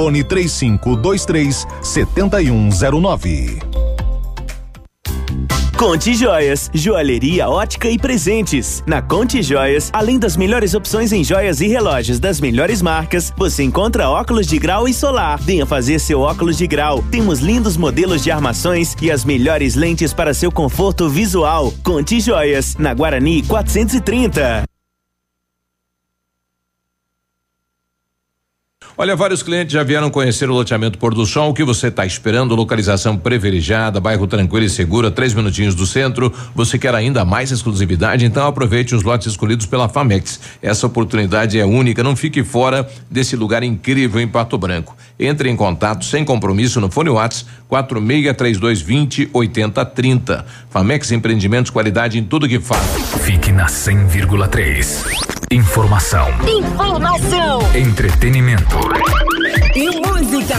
fone 0.01 0.23
3523 0.23 1.67
7109. 1.83 3.59
Conte 5.77 6.13
Joias, 6.13 6.69
joalheria, 6.73 7.49
ótica 7.49 7.89
e 7.89 7.97
presentes. 7.99 8.83
Na 8.85 9.01
Conte 9.01 9.41
Joias, 9.41 9.89
além 9.93 10.19
das 10.19 10.37
melhores 10.37 10.75
opções 10.75 11.11
em 11.11 11.23
joias 11.23 11.59
e 11.59 11.67
relógios 11.67 12.19
das 12.19 12.39
melhores 12.39 12.81
marcas, 12.83 13.33
você 13.35 13.63
encontra 13.63 14.09
óculos 14.09 14.45
de 14.47 14.59
grau 14.59 14.87
e 14.87 14.93
solar. 14.93 15.39
Venha 15.39 15.65
fazer 15.65 15.99
seu 15.99 16.21
óculos 16.21 16.57
de 16.57 16.67
grau. 16.67 17.03
Temos 17.11 17.39
lindos 17.39 17.77
modelos 17.77 18.23
de 18.23 18.31
armações 18.31 18.95
e 19.01 19.11
as 19.11 19.25
melhores 19.25 19.75
lentes 19.75 20.13
para 20.13 20.33
seu 20.33 20.51
conforto 20.51 21.09
visual. 21.09 21.73
Conte 21.83 22.19
Joias, 22.19 22.75
na 22.77 22.93
Guarani 22.93 23.43
430. 23.43 24.70
Olha, 28.97 29.15
vários 29.15 29.41
clientes 29.41 29.73
já 29.73 29.83
vieram 29.83 30.09
conhecer 30.09 30.49
o 30.49 30.53
loteamento 30.53 30.97
Pôr 30.97 31.13
do 31.13 31.25
Sol. 31.25 31.49
O 31.49 31.53
que 31.53 31.63
você 31.63 31.87
está 31.87 32.05
esperando? 32.05 32.55
Localização 32.55 33.17
privilegiada, 33.17 33.99
bairro 33.99 34.27
tranquilo 34.27 34.65
e 34.65 34.69
seguro, 34.69 35.07
a 35.07 35.11
três 35.11 35.33
minutinhos 35.33 35.73
do 35.73 35.87
centro. 35.87 36.31
Você 36.53 36.77
quer 36.77 36.93
ainda 36.93 37.23
mais 37.23 37.51
exclusividade? 37.51 38.25
Então 38.25 38.45
aproveite 38.45 38.93
os 38.93 39.03
lotes 39.03 39.27
escolhidos 39.27 39.65
pela 39.65 39.87
Famex. 39.87 40.39
Essa 40.61 40.87
oportunidade 40.87 41.57
é 41.57 41.65
única. 41.65 42.03
Não 42.03 42.15
fique 42.15 42.43
fora 42.43 42.87
desse 43.09 43.35
lugar 43.35 43.63
incrível 43.63 44.19
em 44.19 44.27
Pato 44.27 44.57
Branco. 44.57 44.95
Entre 45.17 45.49
em 45.49 45.55
contato 45.55 46.03
sem 46.03 46.25
compromisso 46.25 46.81
no 46.81 46.91
fone 46.91 47.09
Whats 47.09 47.45
463220 47.69 49.29
8030. 49.31 50.45
Famex 50.69 51.11
Empreendimentos, 51.11 51.71
qualidade 51.71 52.19
em 52.19 52.23
tudo 52.23 52.47
que 52.47 52.59
faz. 52.59 52.81
Fique 53.23 53.51
na 53.51 53.67
100,3. 53.67 55.30
Informação, 55.51 56.29
Informação 56.47 57.59
entretenimento. 57.75 58.77
e 59.75 59.85
música. 60.07 60.55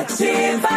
Ativa. 0.00 0.68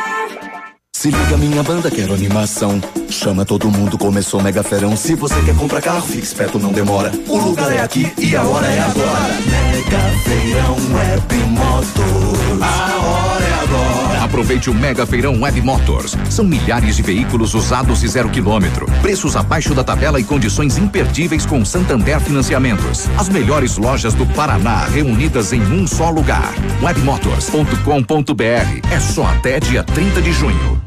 Se 0.95 1.09
liga 1.09 1.38
minha 1.38 1.63
banda, 1.63 1.89
quero 1.89 2.13
animação. 2.13 2.79
Chama 3.09 3.45
todo 3.45 3.71
mundo, 3.71 3.97
começou 3.97 4.41
mega 4.43 4.61
ferão. 4.61 4.95
Se 4.95 5.15
você 5.15 5.41
quer 5.41 5.55
comprar 5.55 5.81
carro, 5.81 6.01
fique 6.03 6.23
esperto, 6.23 6.59
não 6.59 6.71
demora. 6.71 7.11
O 7.27 7.38
lugar 7.38 7.71
é 7.71 7.81
aqui 7.81 8.11
e 8.17 8.35
a 8.35 8.43
hora 8.43 8.67
é 8.67 8.79
agora. 8.79 9.34
Mega 9.47 9.99
feirão 10.23 10.75
Web 10.95 11.35
Motors. 11.49 12.61
A 12.61 12.95
hora 13.05 13.43
é 13.43 13.53
agora. 13.63 14.23
Aproveite 14.27 14.69
o 14.69 14.73
Mega 14.73 15.05
Feirão 15.05 15.41
Web 15.41 15.61
Motors. 15.61 16.17
São 16.29 16.43
milhares 16.43 16.97
de 16.97 17.01
veículos 17.01 17.53
usados 17.53 18.03
e 18.03 18.07
zero 18.09 18.29
quilômetro. 18.29 18.85
Preços 19.01 19.37
abaixo 19.37 19.73
da 19.73 19.85
tabela 19.85 20.19
e 20.19 20.23
condições 20.23 20.77
imperdíveis 20.77 21.45
com 21.45 21.63
Santander 21.63 22.19
Financiamentos. 22.19 23.07
As 23.17 23.29
melhores 23.29 23.77
lojas 23.77 24.13
do 24.13 24.25
Paraná 24.25 24.83
reunidas 24.83 25.53
em 25.53 25.61
um 25.61 25.87
só 25.87 26.09
lugar. 26.09 26.53
Webmotors.com.br. 26.81 28.91
É 28.91 28.99
só 28.99 29.27
até 29.27 29.61
dia 29.61 29.83
30 29.83 30.21
de 30.21 30.33
junho. 30.33 30.86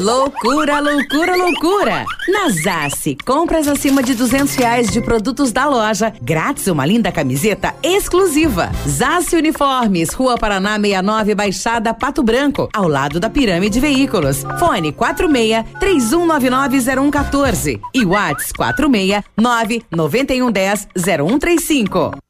Loucura, 0.00 0.80
loucura, 0.80 1.36
loucura! 1.36 2.06
Na 2.26 2.48
Zace, 2.48 3.18
compras 3.22 3.68
acima 3.68 4.02
de 4.02 4.14
duzentos 4.14 4.54
reais 4.54 4.90
de 4.90 5.02
produtos 5.02 5.52
da 5.52 5.66
loja, 5.66 6.10
grátis 6.22 6.68
uma 6.68 6.86
linda 6.86 7.12
camiseta 7.12 7.74
exclusiva. 7.82 8.72
Zace 8.88 9.36
Uniformes, 9.36 10.14
Rua 10.14 10.38
Paraná 10.38 10.76
69, 10.76 11.34
Baixada 11.34 11.92
Pato 11.92 12.22
Branco, 12.22 12.70
ao 12.72 12.88
lado 12.88 13.20
da 13.20 13.28
Pirâmide 13.28 13.78
Veículos. 13.78 14.42
Fone 14.58 14.90
46 14.90 15.66
31990114 15.78 17.78
e 17.94 18.06
Whats 18.06 18.52
46 18.52 19.22
99110 19.36 20.88
0135. 20.96 22.29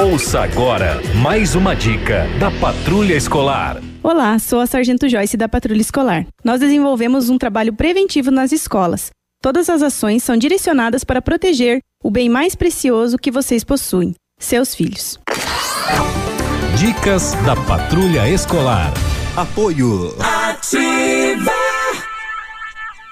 Ouça 0.00 0.42
agora 0.42 1.00
mais 1.20 1.56
uma 1.56 1.74
dica 1.74 2.28
da 2.38 2.52
Patrulha 2.52 3.14
Escolar. 3.14 3.82
Olá, 4.00 4.38
sou 4.38 4.60
a 4.60 4.66
Sargento 4.66 5.08
Joyce 5.08 5.36
da 5.36 5.48
Patrulha 5.48 5.80
Escolar. 5.80 6.24
Nós 6.44 6.60
desenvolvemos 6.60 7.28
um 7.28 7.36
trabalho 7.36 7.72
preventivo 7.72 8.30
nas 8.30 8.52
escolas. 8.52 9.10
Todas 9.42 9.68
as 9.68 9.82
ações 9.82 10.22
são 10.22 10.36
direcionadas 10.36 11.02
para 11.02 11.20
proteger 11.20 11.80
o 12.00 12.12
bem 12.12 12.28
mais 12.28 12.54
precioso 12.54 13.18
que 13.18 13.30
vocês 13.30 13.64
possuem, 13.64 14.14
seus 14.38 14.72
filhos. 14.72 15.18
Dicas 16.78 17.32
da 17.44 17.56
Patrulha 17.56 18.28
Escolar. 18.28 18.92
Apoio. 19.36 20.14
Ativa! 20.20 21.11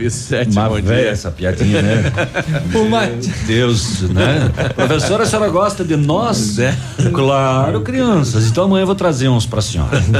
Nove 0.00 0.10
sete, 0.10 0.52
Uma 0.52 0.66
bom 0.66 0.80
véia 0.80 1.02
dia. 1.02 1.10
essa 1.10 1.30
piadinha, 1.30 1.82
né? 1.82 2.12
Meu 2.72 2.88
Deus, 3.46 4.00
né? 4.02 4.50
Professora, 4.74 5.24
a 5.24 5.26
senhora 5.26 5.50
gosta 5.50 5.84
de 5.84 5.94
nós? 5.94 6.58
É. 6.58 6.74
Claro, 7.12 7.82
crianças. 7.82 8.46
Então 8.46 8.64
amanhã 8.64 8.82
eu 8.82 8.86
vou 8.86 8.94
trazer 8.94 9.28
uns 9.28 9.44
pra 9.44 9.60
senhora. 9.60 9.90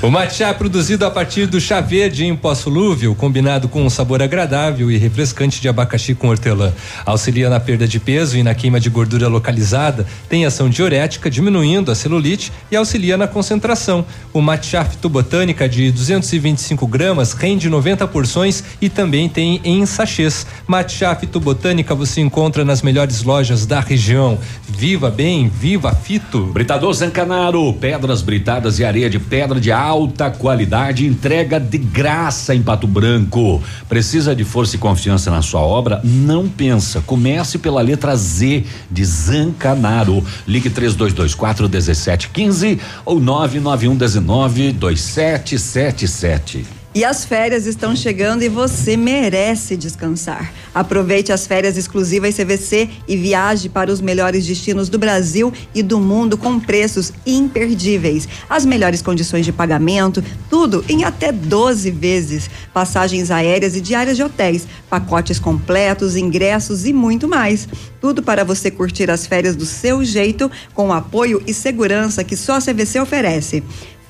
O 0.00 0.10
matcha 0.10 0.46
é 0.46 0.52
produzido 0.52 1.04
a 1.04 1.10
partir 1.10 1.46
do 1.46 1.60
chá 1.60 1.80
verde 1.80 2.24
em 2.24 2.34
pó 2.36 2.54
solúvel, 2.54 3.14
combinado 3.14 3.68
com 3.68 3.84
um 3.84 3.90
sabor 3.90 4.22
agradável 4.22 4.90
e 4.90 4.96
refrescante 4.96 5.60
de 5.60 5.68
abacaxi 5.68 6.14
com 6.14 6.28
hortelã. 6.28 6.72
Auxilia 7.04 7.48
na 7.48 7.58
perda 7.58 7.86
de 7.86 7.98
peso 7.98 8.36
e 8.36 8.42
na 8.42 8.54
queima 8.54 8.78
de 8.78 8.88
gordura 8.88 9.28
localizada, 9.28 10.06
tem 10.28 10.44
ação 10.46 10.68
diurética, 10.68 11.28
diminuindo 11.30 11.90
a 11.90 11.94
celulite 11.94 12.52
e 12.70 12.76
auxilia 12.76 13.16
na 13.16 13.26
concentração. 13.26 14.04
O 14.32 14.40
matcha 14.40 14.84
fitobotânica 14.84 15.68
de 15.68 15.90
225 15.90 16.86
gramas 16.86 17.32
rende 17.32 17.68
90 17.68 18.06
porções 18.08 18.62
e 18.80 18.88
também 18.88 19.28
tem 19.28 19.60
em 19.64 19.84
sachês. 19.86 20.46
Matcha 20.66 21.14
fitobotânica 21.14 21.94
você 21.94 22.20
encontra 22.20 22.64
nas 22.64 22.82
melhores 22.82 23.22
lojas 23.22 23.66
da 23.66 23.80
região. 23.80 24.38
Viva 24.68 25.10
bem, 25.10 25.48
viva 25.48 25.94
fito. 25.94 26.46
Britador 26.46 26.92
Zancanaro, 26.92 27.72
pedras 27.74 28.22
britadas 28.22 28.78
e 28.78 28.84
areia 28.84 29.08
de 29.08 29.18
pedra 29.18 29.60
de 29.60 29.70
alta 29.70 30.30
qualidade, 30.30 31.06
entrega 31.06 31.60
de 31.60 31.78
graça 31.78 32.54
em 32.54 32.62
Pato 32.62 32.86
Branco. 32.86 33.62
Precisa 33.88 34.34
de 34.34 34.44
força 34.44 34.76
e 34.76 34.78
confiança 34.78 35.30
na 35.30 35.42
sua 35.42 35.60
obra? 35.60 36.00
Não 36.02 36.48
pensa. 36.48 37.00
Comece 37.00 37.58
pela 37.58 37.82
letra 37.82 38.16
Z 38.16 38.64
de 38.90 39.04
Zancanaro. 39.04 40.24
Ligue 40.46 40.70
3224 40.70 41.68
1715 41.68 42.80
ou 43.04 43.20
99119 43.20 44.72
2777. 44.72 46.81
E 46.94 47.06
as 47.06 47.24
férias 47.24 47.66
estão 47.66 47.96
chegando 47.96 48.42
e 48.42 48.50
você 48.50 48.98
merece 48.98 49.78
descansar. 49.78 50.52
Aproveite 50.74 51.32
as 51.32 51.46
férias 51.46 51.78
exclusivas 51.78 52.36
CVC 52.36 52.86
e 53.08 53.16
viaje 53.16 53.70
para 53.70 53.90
os 53.90 54.02
melhores 54.02 54.46
destinos 54.46 54.90
do 54.90 54.98
Brasil 54.98 55.50
e 55.74 55.82
do 55.82 55.98
mundo 55.98 56.36
com 56.36 56.60
preços 56.60 57.10
imperdíveis. 57.26 58.28
As 58.48 58.66
melhores 58.66 59.00
condições 59.00 59.46
de 59.46 59.52
pagamento, 59.52 60.22
tudo 60.50 60.84
em 60.86 61.02
até 61.02 61.32
12 61.32 61.90
vezes. 61.90 62.50
Passagens 62.74 63.30
aéreas 63.30 63.74
e 63.74 63.80
diárias 63.80 64.18
de 64.18 64.22
hotéis, 64.22 64.68
pacotes 64.90 65.38
completos, 65.38 66.14
ingressos 66.14 66.84
e 66.84 66.92
muito 66.92 67.26
mais. 67.26 67.66
Tudo 68.02 68.22
para 68.22 68.44
você 68.44 68.70
curtir 68.70 69.10
as 69.10 69.26
férias 69.26 69.56
do 69.56 69.64
seu 69.64 70.04
jeito, 70.04 70.50
com 70.74 70.88
o 70.88 70.92
apoio 70.92 71.42
e 71.46 71.54
segurança 71.54 72.22
que 72.22 72.36
só 72.36 72.56
a 72.56 72.60
CVC 72.60 73.00
oferece. 73.00 73.62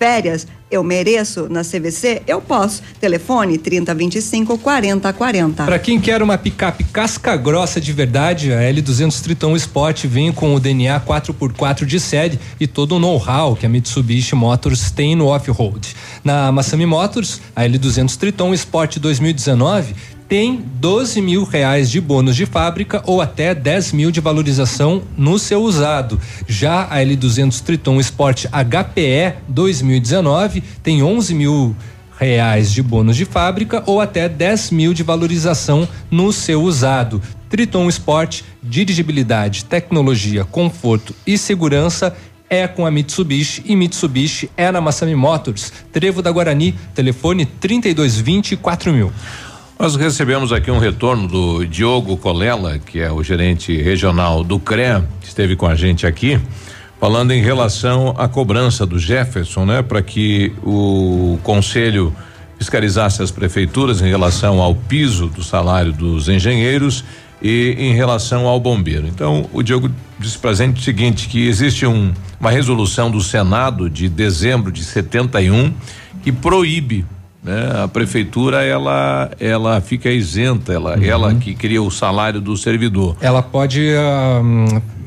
Férias, 0.03 0.49
eu 0.69 0.83
mereço. 0.83 1.47
Na 1.49 1.63
CVC, 1.63 2.23
eu 2.27 2.41
posso. 2.41 2.83
Telefone 3.01 3.57
3025 3.57 4.59
4040. 4.59 5.65
Para 5.65 5.79
quem 5.79 6.01
quer 6.01 6.21
uma 6.21 6.37
picape 6.37 6.83
casca 6.83 7.37
grossa 7.37 7.81
de 7.81 7.93
verdade, 7.93 8.53
a 8.53 8.63
L200 8.63 9.23
Triton 9.23 9.55
Sport 9.55 10.07
vem 10.07 10.33
com 10.33 10.57
o 10.57 10.59
DNA 10.59 10.99
4x4 11.03 11.85
de 11.85 12.01
série 12.01 12.37
e 12.59 12.67
todo 12.67 12.97
o 12.97 12.99
know-how 12.99 13.55
que 13.55 13.65
a 13.65 13.69
Mitsubishi 13.69 14.35
Motors 14.35 14.91
tem 14.91 15.15
no 15.15 15.27
off-road. 15.27 15.95
Na 16.25 16.51
Massami 16.51 16.85
Motors, 16.85 17.41
a 17.55 17.63
L200 17.63 18.17
Triton 18.17 18.53
Sport 18.55 18.99
2019 18.99 19.95
tem 20.33 20.65
12 20.81 21.21
mil 21.21 21.45
reais 21.45 21.91
de 21.91 22.01
bônus 22.01 22.35
de 22.35 22.47
fábrica 22.47 23.03
ou 23.05 23.21
até 23.21 23.55
10 23.55 23.93
mil 23.93 24.11
de 24.11 24.19
valorização 24.19 25.03
no 25.15 25.39
seu 25.39 25.63
usado. 25.63 26.19
Já 26.49 26.85
a 26.85 27.01
L200 27.01 27.61
Triton 27.61 28.01
Sport 28.01 28.47
HPE 28.47 29.35
2019 29.47 30.63
tem 30.83 31.03
11 31.03 31.35
mil 31.35 31.77
reais 32.19 32.73
de 32.73 32.83
bônus 32.83 33.15
de 33.15 33.27
fábrica 33.27 33.83
ou 33.85 34.01
até 34.01 34.27
10 34.27 34.71
mil 34.71 34.95
de 34.95 35.03
valorização 35.03 35.87
no 36.11 36.33
seu 36.33 36.63
usado. 36.63 37.21
Triton 37.51 37.87
Sport, 37.91 38.41
dirigibilidade, 38.63 39.67
tecnologia, 39.67 40.47
conforto 40.47 41.15
e 41.27 41.37
segurança 41.37 42.17
é 42.49 42.67
com 42.67 42.87
a 42.87 42.91
Mitsubishi 42.91 43.63
e 43.67 43.77
Mitsubishi 43.77 44.51
é 44.57 44.73
na 44.73 44.81
Massami 44.81 45.15
Motors, 45.15 45.71
Trevo 45.93 46.23
da 46.23 46.31
Guarani, 46.33 46.75
telefone 46.95 47.45
3220 47.45 48.57
4000. 48.57 49.13
Nós 49.83 49.97
recebemos 49.97 50.53
aqui 50.53 50.71
um 50.71 50.79
retorno 50.79 51.27
do 51.27 51.67
Diogo 51.67 52.17
Colela, 52.17 52.79
que 52.79 53.01
é 53.01 53.11
o 53.11 53.21
gerente 53.21 53.77
regional 53.83 54.45
do 54.45 54.57
CREA, 54.61 55.05
que 55.21 55.27
esteve 55.27 55.57
com 55.57 55.67
a 55.67 55.75
gente 55.75 56.07
aqui, 56.07 56.41
falando 57.01 57.33
em 57.33 57.43
relação 57.43 58.15
à 58.17 58.29
cobrança 58.29 58.87
do 58.87 58.97
Jefferson, 58.97 59.65
né, 59.65 59.83
para 59.83 60.01
que 60.01 60.53
o 60.63 61.37
conselho 61.43 62.15
fiscalizasse 62.57 63.25
as 63.25 63.33
prefeituras 63.33 64.01
em 64.01 64.09
relação 64.09 64.61
ao 64.61 64.73
piso 64.73 65.27
do 65.27 65.43
salário 65.43 65.93
dos 65.93 66.29
engenheiros 66.29 67.03
e 67.43 67.75
em 67.77 67.93
relação 67.93 68.47
ao 68.47 68.61
bombeiro. 68.61 69.09
Então, 69.09 69.51
o 69.53 69.65
Diogo 69.65 69.91
disse 70.17 70.39
para 70.39 70.51
a 70.51 70.55
gente 70.55 70.79
o 70.81 70.85
seguinte, 70.85 71.27
que 71.29 71.49
existe 71.49 71.85
um, 71.87 72.13
uma 72.39 72.53
resolução 72.53 73.11
do 73.11 73.21
Senado 73.21 73.91
de 73.91 74.09
dezembro 74.09 74.71
de 74.71 74.85
71 74.85 75.75
que 76.23 76.31
proíbe 76.31 77.05
né? 77.43 77.83
A 77.85 77.89
prefeitura 77.89 78.63
ela 78.63 79.31
ela 79.41 79.81
fica 79.81 80.11
isenta, 80.11 80.73
ela 80.73 80.97
Uhum. 80.97 81.05
ela 81.05 81.35
que 81.35 81.55
cria 81.55 81.83
o 81.83 81.91
salário 81.91 82.41
do 82.41 82.57
servidor. 82.57 83.17
Ela 83.21 83.43
pode 83.43 83.81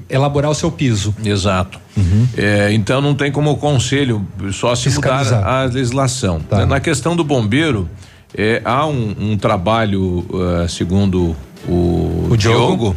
elaborar 0.10 0.52
o 0.52 0.56
seu 0.56 0.72
piso. 0.72 1.14
Exato. 1.24 1.80
Uhum. 1.98 2.28
É, 2.38 2.72
então 2.74 3.02
não 3.02 3.16
tem 3.16 3.32
como 3.32 3.52
o 3.52 3.58
conselho 3.58 4.26
só 4.52 4.76
se 4.76 4.90
mudar 4.94 5.34
a 5.44 5.64
legislação. 5.64 6.40
Tá. 6.40 6.66
Na 6.66 6.80
questão 6.80 7.16
do 7.16 7.24
bombeiro, 7.24 7.90
é, 8.38 8.62
há 8.66 8.86
um, 8.86 9.16
um 9.18 9.38
trabalho, 9.38 10.26
ah, 10.64 10.68
segundo 10.68 11.36
o, 11.68 12.28
O 12.30 12.36
Diogo. 12.38 12.38
Diogo, 12.38 12.96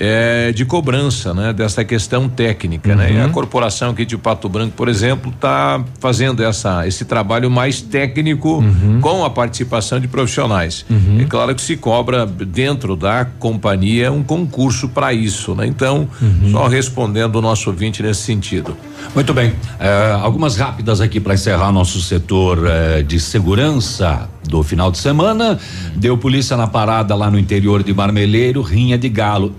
é, 0.00 0.52
de 0.52 0.64
cobrança, 0.64 1.34
né? 1.34 1.52
Dessa 1.52 1.84
questão 1.84 2.28
técnica, 2.28 2.94
né? 2.94 3.12
E 3.12 3.20
a 3.20 3.24
Uhum. 3.26 3.32
corporação 3.32 3.90
aqui 3.90 4.04
de 4.06 4.16
Pato 4.16 4.48
Branco, 4.48 4.72
por 4.76 4.88
exemplo, 4.88 5.32
está 5.34 5.82
fazendo 5.98 6.42
essa, 6.44 6.86
esse 6.86 7.04
trabalho 7.04 7.50
mais 7.50 7.82
técnico 7.82 8.62
com 9.00 9.24
a 9.24 9.30
participação 9.30 9.98
de 9.98 10.06
profissionais. 10.06 10.86
É 11.20 11.24
claro 11.24 11.52
que 11.54 11.60
se 11.60 11.76
cobra 11.76 12.24
dentro 12.24 12.94
da 12.94 13.24
companhia 13.24 14.12
um 14.12 14.22
concurso 14.22 14.88
para 14.88 15.12
isso, 15.12 15.54
né? 15.54 15.66
Então, 15.66 16.08
só 16.52 16.68
respondendo 16.68 17.36
o 17.36 17.42
nosso 17.42 17.68
ouvinte 17.70 18.02
nesse 18.02 18.22
sentido. 18.22 18.76
Muito 19.14 19.34
bem. 19.34 19.52
Eh, 19.80 20.18
algumas 20.22 20.56
rápidas 20.56 21.00
aqui 21.00 21.18
para 21.18 21.34
encerrar 21.34 21.72
nosso 21.72 22.00
setor 22.00 22.64
eh, 22.66 23.02
de 23.02 23.18
segurança 23.18 24.28
do 24.48 24.62
final 24.62 24.90
de 24.90 24.98
semana. 24.98 25.58
Deu 25.94 26.16
polícia 26.18 26.56
na 26.56 26.66
parada 26.66 27.14
lá 27.14 27.30
no 27.30 27.38
interior 27.38 27.82
de 27.82 27.94
Marmeleiro, 27.94 28.62
rinha 28.62 28.98
de 28.98 29.08
galo. 29.08 29.54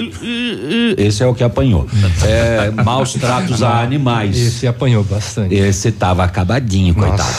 Esse 0.98 1.24
é 1.24 1.28
o 1.28 1.34
que 1.34 1.44
apanhou. 1.44 1.88
Eh, 2.26 2.72
maus 2.84 3.14
tratos 3.14 3.64
a 3.64 3.82
animais. 3.82 4.38
Esse 4.38 4.68
apanhou 4.68 5.04
bastante. 5.04 5.54
Esse 5.56 5.92
tava 5.92 6.24
acabadinho, 6.24 6.94
coitado. 6.94 7.30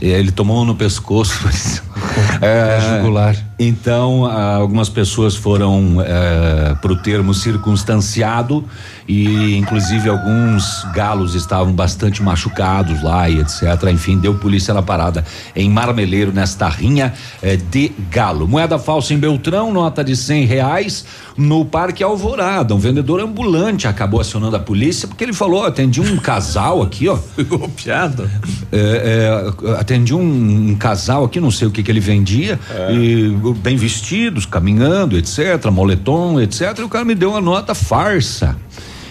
Ele 0.00 0.30
tomou 0.30 0.62
um 0.62 0.64
no 0.64 0.74
pescoço. 0.74 1.48
é, 2.42 2.98
jugular. 2.98 3.36
Então, 3.58 4.24
ah, 4.24 4.54
algumas 4.54 4.88
pessoas 4.88 5.34
foram 5.34 5.96
eh, 6.00 6.76
pro 6.80 6.94
termo 6.94 7.34
circunstanciado 7.34 8.64
e, 9.08 9.56
inclusive, 9.56 10.08
alguns 10.08 10.84
galos 10.94 11.34
estavam 11.34 11.72
bastante 11.72 12.22
machucados 12.22 13.02
lá 13.02 13.28
e 13.28 13.40
etc. 13.40 13.62
Enfim, 13.90 14.16
deu 14.16 14.34
polícia 14.34 14.72
na 14.72 14.80
parada 14.80 15.24
em 15.56 15.68
Marmeleiro 15.68 16.30
nesta 16.30 16.68
rinha 16.68 17.12
eh, 17.42 17.56
de 17.56 17.90
galo. 18.10 18.46
Moeda 18.46 18.78
falsa 18.78 19.12
em 19.12 19.18
Beltrão, 19.18 19.72
nota 19.72 20.04
de 20.04 20.14
cem 20.14 20.44
reais 20.44 21.04
no 21.36 21.64
Parque 21.64 22.04
Alvorada. 22.04 22.76
Um 22.76 22.78
vendedor 22.78 23.18
ambulante 23.20 23.88
acabou 23.88 24.20
acionando 24.20 24.54
a 24.54 24.60
polícia 24.60 25.08
porque 25.08 25.24
ele 25.24 25.32
falou: 25.32 25.64
atendi 25.64 26.00
um 26.00 26.16
casal 26.16 26.80
aqui, 26.80 27.08
ó. 27.08 27.18
Golpeado. 27.48 28.30
É, 28.70 29.50
é, 29.66 29.80
atendi 29.80 30.14
um, 30.14 30.70
um 30.70 30.76
casal 30.76 31.24
aqui, 31.24 31.40
não 31.40 31.50
sei 31.50 31.66
o 31.66 31.72
que 31.72 31.82
que 31.82 31.90
ele 31.90 32.00
vendia, 32.08 32.58
e 32.90 33.28
bem 33.58 33.76
vestidos, 33.76 34.46
caminhando, 34.46 35.16
etc, 35.18 35.66
moletom, 35.70 36.40
etc, 36.40 36.78
e 36.78 36.82
o 36.82 36.88
cara 36.88 37.04
me 37.04 37.14
deu 37.14 37.30
uma 37.30 37.40
nota 37.40 37.74
farsa. 37.74 38.56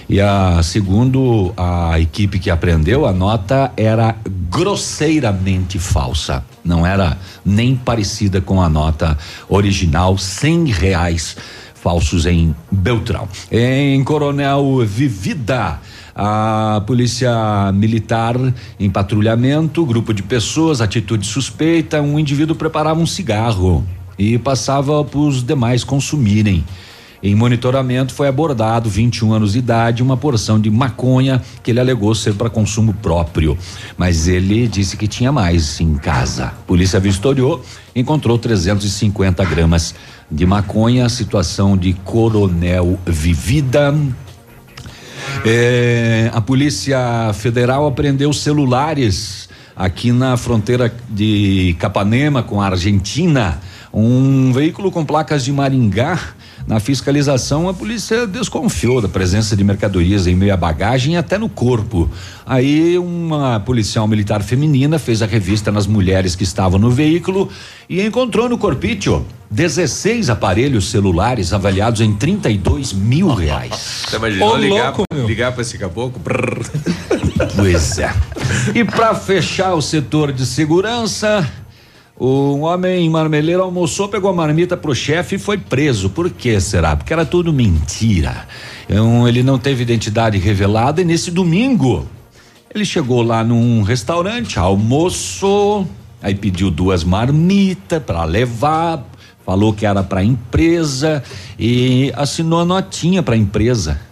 E 0.10 0.22
a 0.22 0.64
segundo 0.64 1.54
a 1.58 2.00
equipe 2.00 2.40
que 2.40 2.50
aprendeu, 2.50 3.06
a 3.06 3.12
nota 3.12 3.72
era 3.76 4.16
grosseiramente 4.50 5.78
falsa. 5.78 6.44
Não 6.64 6.86
era 6.86 7.18
nem 7.46 7.76
parecida 7.76 8.40
com 8.40 8.62
a 8.62 8.70
nota 8.70 9.18
original, 9.50 10.18
cem 10.18 10.66
reais 10.66 11.36
falsos 11.76 12.26
em 12.26 12.56
Beltrão. 12.72 13.28
Em 13.52 14.02
Coronel 14.04 14.84
Vivida, 14.86 15.80
a 16.20 16.82
polícia 16.88 17.72
militar 17.74 18.36
em 18.80 18.90
patrulhamento, 18.90 19.86
grupo 19.86 20.12
de 20.16 20.24
pessoas, 20.24 20.82
atitude 20.82 21.28
suspeita, 21.28 22.02
um 22.02 22.18
indivíduo 22.18 22.56
preparava 22.56 23.00
um 23.00 23.06
cigarro 23.06 23.86
e 24.18 24.36
passava 24.40 25.06
para 25.06 25.20
os 25.20 25.44
demais 25.44 25.84
consumirem. 25.84 26.66
Em 27.22 27.36
monitoramento 27.36 28.16
foi 28.16 28.28
abordado, 28.28 28.90
21 28.90 29.32
anos 29.34 29.54
de 29.54 29.60
idade, 29.60 30.02
uma 30.02 30.18
porção 30.18 30.60
de 30.60 30.72
maconha 30.72 31.40
que 31.62 31.70
ele 31.70 31.80
alegou 31.80 32.16
ser 32.16 32.34
para 32.34 32.50
consumo 32.50 32.96
próprio, 32.96 33.56
mas 33.96 34.28
ele 34.28 34.68
disse 34.68 34.98
que 34.98 35.08
tinha 35.08 35.32
mais 35.32 35.80
em 35.80 35.96
casa. 35.98 36.54
Polícia 36.66 37.00
vistoriou, 37.00 37.64
encontrou 37.96 38.40
350 38.40 39.46
gramas 39.46 39.94
de 40.32 40.46
maconha, 40.48 41.10
situação 41.10 41.78
de 41.78 41.94
Coronel 41.94 43.00
Vivida. 43.06 43.94
É, 45.50 46.30
a 46.34 46.42
Polícia 46.42 47.32
Federal 47.34 47.88
apreendeu 47.88 48.34
celulares 48.34 49.48
aqui 49.74 50.12
na 50.12 50.36
fronteira 50.36 50.94
de 51.10 51.74
Capanema 51.80 52.44
com 52.44 52.62
a 52.62 52.66
Argentina. 52.66 53.62
Um 53.94 54.52
veículo 54.52 54.92
com 54.92 55.06
placas 55.06 55.46
de 55.46 55.54
Maringá. 55.54 56.20
Na 56.68 56.82
fiscalização, 56.82 57.70
a 57.70 57.74
polícia 57.74 58.28
desconfiou 58.28 59.00
da 59.02 59.08
presença 59.08 59.56
de 59.56 59.64
mercadorias 59.64 60.28
em 60.28 60.36
meio 60.36 60.54
à 60.54 60.58
bagagem 60.58 61.14
e 61.14 61.18
até 61.18 61.38
no 61.38 61.48
corpo. 61.48 62.10
Aí, 62.46 62.98
uma 62.98 63.58
policial 63.62 64.06
militar 64.06 64.44
feminina 64.44 65.00
fez 65.00 65.22
a 65.22 65.26
revista 65.26 65.72
nas 65.72 65.88
mulheres 65.88 66.36
que 66.36 66.44
estavam 66.44 66.78
no 66.78 66.92
veículo 66.92 67.50
e 67.88 68.02
encontrou 68.06 68.50
no 68.50 68.58
corpício 68.58 69.26
16 69.50 70.30
aparelhos 70.30 70.90
celulares 70.90 71.54
avaliados 71.54 72.02
em 72.02 72.14
32 72.14 72.92
mil 72.92 73.34
reais. 73.34 74.04
Você 74.06 74.18
imaginou 74.18 74.52
Ô, 74.52 74.58
ligar, 74.58 74.88
louco, 74.88 75.04
meu. 75.14 75.26
ligar 75.26 75.54
para 75.54 75.62
esse 75.62 75.78
caboclo? 75.78 76.22
Pois 77.56 77.98
é. 77.98 78.14
E 78.76 78.84
para 78.84 79.16
fechar 79.16 79.74
o 79.74 79.82
setor 79.82 80.34
de 80.34 80.46
segurança, 80.46 81.50
um 82.20 82.64
homem 82.64 83.06
em 83.06 83.10
Marmeleiro 83.10 83.62
almoçou, 83.62 84.08
pegou 84.08 84.30
a 84.30 84.34
marmita 84.34 84.76
pro 84.76 84.96
chefe 84.96 85.36
e 85.36 85.40
foi 85.40 85.58
preso. 85.58 86.10
Por 86.10 86.30
que 86.32 86.60
será? 86.60 86.96
Porque 86.96 87.14
era 87.14 87.26
tudo 87.26 87.54
mentira. 87.54 88.48
Então, 88.90 89.28
ele 89.28 89.44
não 89.44 89.60
teve 89.60 89.84
identidade 89.84 90.38
revelada 90.38 91.02
e 91.02 91.06
nesse 91.06 91.30
domingo 91.30 92.08
ele 92.74 92.86
chegou 92.86 93.22
lá 93.22 93.44
num 93.44 93.82
restaurante, 93.82 94.58
almoçou, 94.58 95.88
aí 96.22 96.34
pediu 96.36 96.70
duas 96.72 97.04
marmitas 97.04 98.02
para 98.02 98.24
levar, 98.24 99.06
falou 99.46 99.74
que 99.74 99.86
era 99.86 100.04
para 100.04 100.24
empresa 100.24 101.24
e 101.58 102.12
assinou 102.16 102.62
a 102.62 102.66
notinha 102.66 103.22
para 103.22 103.38
empresa. 103.38 104.07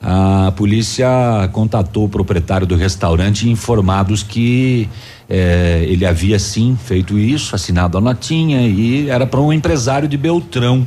A 0.00 0.52
polícia 0.56 1.08
contatou 1.52 2.04
o 2.04 2.08
proprietário 2.08 2.66
do 2.66 2.76
restaurante 2.76 3.48
informados 3.48 4.22
que 4.22 4.88
eh, 5.28 5.84
ele 5.88 6.06
havia 6.06 6.38
sim 6.38 6.78
feito 6.82 7.18
isso, 7.18 7.54
assinado 7.54 7.98
a 7.98 8.00
notinha 8.00 8.66
e 8.66 9.10
era 9.10 9.26
para 9.26 9.40
um 9.40 9.52
empresário 9.52 10.08
de 10.08 10.16
Beltrão. 10.16 10.86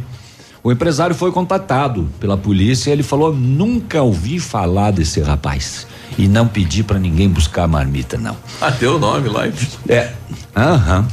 O 0.63 0.71
empresário 0.71 1.15
foi 1.15 1.31
contatado 1.31 2.07
pela 2.19 2.37
polícia 2.37 2.89
e 2.89 2.93
ele 2.93 3.03
falou: 3.03 3.35
nunca 3.35 4.01
ouvi 4.01 4.39
falar 4.39 4.91
desse 4.91 5.19
rapaz 5.19 5.87
e 6.17 6.27
não 6.27 6.47
pedi 6.47 6.83
para 6.83 6.99
ninguém 6.99 7.27
buscar 7.27 7.63
a 7.63 7.67
marmita, 7.67 8.17
não. 8.17 8.37
Ah, 8.61 8.69
deu 8.69 8.95
o 8.95 8.99
nome 8.99 9.27
lá. 9.27 9.47
É. 9.89 10.11
Aham. 10.55 11.07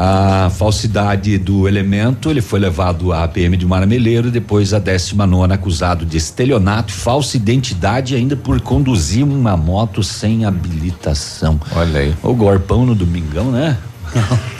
A 0.00 0.48
falsidade 0.50 1.36
do 1.38 1.66
elemento, 1.66 2.30
ele 2.30 2.40
foi 2.40 2.60
levado 2.60 3.12
à 3.12 3.26
PM 3.26 3.56
de 3.56 3.66
Marmeleiro, 3.66 4.30
depois 4.30 4.72
a 4.72 4.78
19 4.78 5.52
acusado 5.52 6.06
de 6.06 6.16
estelionato, 6.16 6.92
falsa 6.92 7.36
identidade 7.36 8.14
ainda 8.14 8.36
por 8.36 8.60
conduzir 8.60 9.24
uma 9.24 9.56
moto 9.56 10.04
sem 10.04 10.44
habilitação. 10.44 11.60
Olha 11.74 11.98
aí. 11.98 12.14
O 12.22 12.32
gorpão 12.32 12.86
no 12.86 12.94
domingão, 12.94 13.50
né? 13.50 13.76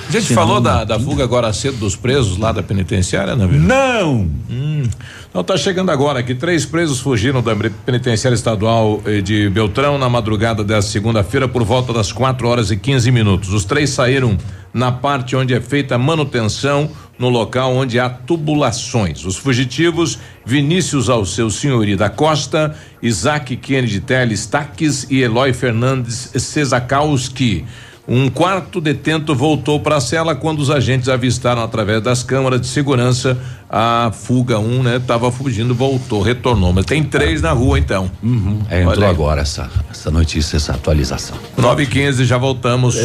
A 0.09 0.11
gente 0.11 0.29
Senão 0.29 0.41
falou 0.43 0.55
não 0.57 0.63
da, 0.63 0.85
da 0.85 0.99
fuga 0.99 1.23
agora 1.23 1.53
cedo 1.53 1.77
dos 1.77 1.95
presos 1.95 2.39
lá 2.39 2.51
da 2.51 2.63
penitenciária, 2.63 3.37
não 3.37 3.47
viu? 3.47 3.61
Não! 3.61 4.29
Hum. 4.51 4.85
Então 5.29 5.45
tá 5.45 5.57
chegando 5.57 5.91
agora 5.91 6.23
que 6.23 6.35
três 6.35 6.65
presos 6.65 6.99
fugiram 6.99 7.43
da 7.43 7.55
penitenciária 7.85 8.35
estadual 8.35 9.03
eh, 9.05 9.21
de 9.21 9.51
Beltrão 9.51 9.99
na 9.99 10.09
madrugada 10.09 10.65
desta 10.65 10.91
segunda-feira 10.91 11.47
por 11.47 11.63
volta 11.63 11.93
das 11.93 12.11
4 12.11 12.49
horas 12.49 12.71
e 12.71 12.77
15 12.77 13.11
minutos. 13.11 13.53
Os 13.53 13.67
três 13.67 13.91
saíram 13.91 14.39
na 14.73 14.91
parte 14.91 15.37
onde 15.37 15.53
é 15.53 15.61
feita 15.61 15.97
a 15.97 15.99
manutenção 15.99 16.91
no 17.19 17.29
local 17.29 17.75
onde 17.75 17.99
há 17.99 18.09
tubulações. 18.09 19.25
Os 19.25 19.37
fugitivos 19.37 20.19
Vinícius 20.47 21.11
Alceu 21.11 21.51
Senhori 21.51 21.97
da 21.97 22.09
Costa, 22.09 22.75
Isaac 23.03 23.57
Kennedy 23.57 24.01
Teles 24.01 24.47
Taques 24.47 25.07
e 25.11 25.21
Eloy 25.21 25.53
Fernandes 25.53 26.31
Cesakowski. 26.35 27.67
Um 28.11 28.31
quarto 28.31 28.81
detento 28.81 29.35
voltou 29.35 29.79
para 29.81 29.97
a 29.97 30.01
cela 30.01 30.35
quando 30.35 30.61
os 30.61 30.71
agentes 30.71 31.11
avistaram 31.11 31.63
através 31.63 32.03
das 32.03 32.23
câmaras 32.23 32.59
de 32.59 32.67
segurança 32.67 33.39
a 33.69 34.11
fuga. 34.15 34.59
Um, 34.59 34.83
né? 34.83 34.99
Tava 34.99 35.31
fugindo, 35.31 35.75
voltou, 35.75 36.23
retornou. 36.23 36.73
Mas 36.73 36.87
tem 36.87 37.05
três 37.05 37.43
na 37.43 37.53
rua 37.53 37.79
então. 37.79 38.11
Uhum. 38.23 38.61
É, 38.71 38.83
entrou 38.83 39.07
agora 39.07 39.43
essa, 39.43 39.71
essa 39.91 40.11
notícia, 40.11 40.57
essa 40.57 40.73
atualização. 40.73 41.37
9 41.59 41.83
e 41.83 41.87
15 41.87 42.25
já 42.25 42.39
voltamos. 42.39 42.97